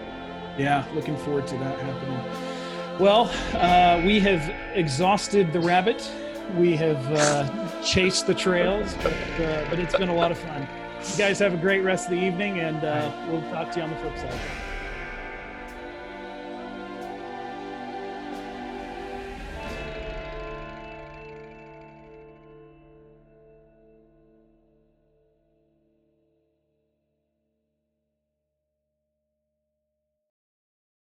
Yeah, 0.58 0.84
looking 0.94 1.16
forward 1.18 1.46
to 1.48 1.56
that 1.58 1.78
happening. 1.80 2.98
Well, 2.98 3.30
uh, 3.54 4.02
we 4.06 4.20
have 4.20 4.48
exhausted 4.74 5.52
the 5.52 5.60
rabbit. 5.60 6.10
We 6.56 6.76
have 6.76 7.12
uh, 7.12 7.82
chased 7.82 8.26
the 8.26 8.34
trails, 8.34 8.94
but, 9.02 9.12
uh, 9.12 9.66
but 9.68 9.78
it's 9.78 9.94
been 9.96 10.08
a 10.08 10.14
lot 10.14 10.30
of 10.30 10.38
fun. 10.38 10.66
You 11.12 11.18
guys 11.18 11.38
have 11.40 11.52
a 11.52 11.58
great 11.58 11.80
rest 11.80 12.06
of 12.06 12.12
the 12.12 12.18
evening, 12.24 12.60
and 12.60 12.82
uh, 12.84 13.10
we'll 13.28 13.42
talk 13.52 13.70
to 13.72 13.78
you 13.80 13.84
on 13.84 13.90
the 13.90 13.96
flip 13.96 14.16
side. 14.16 14.40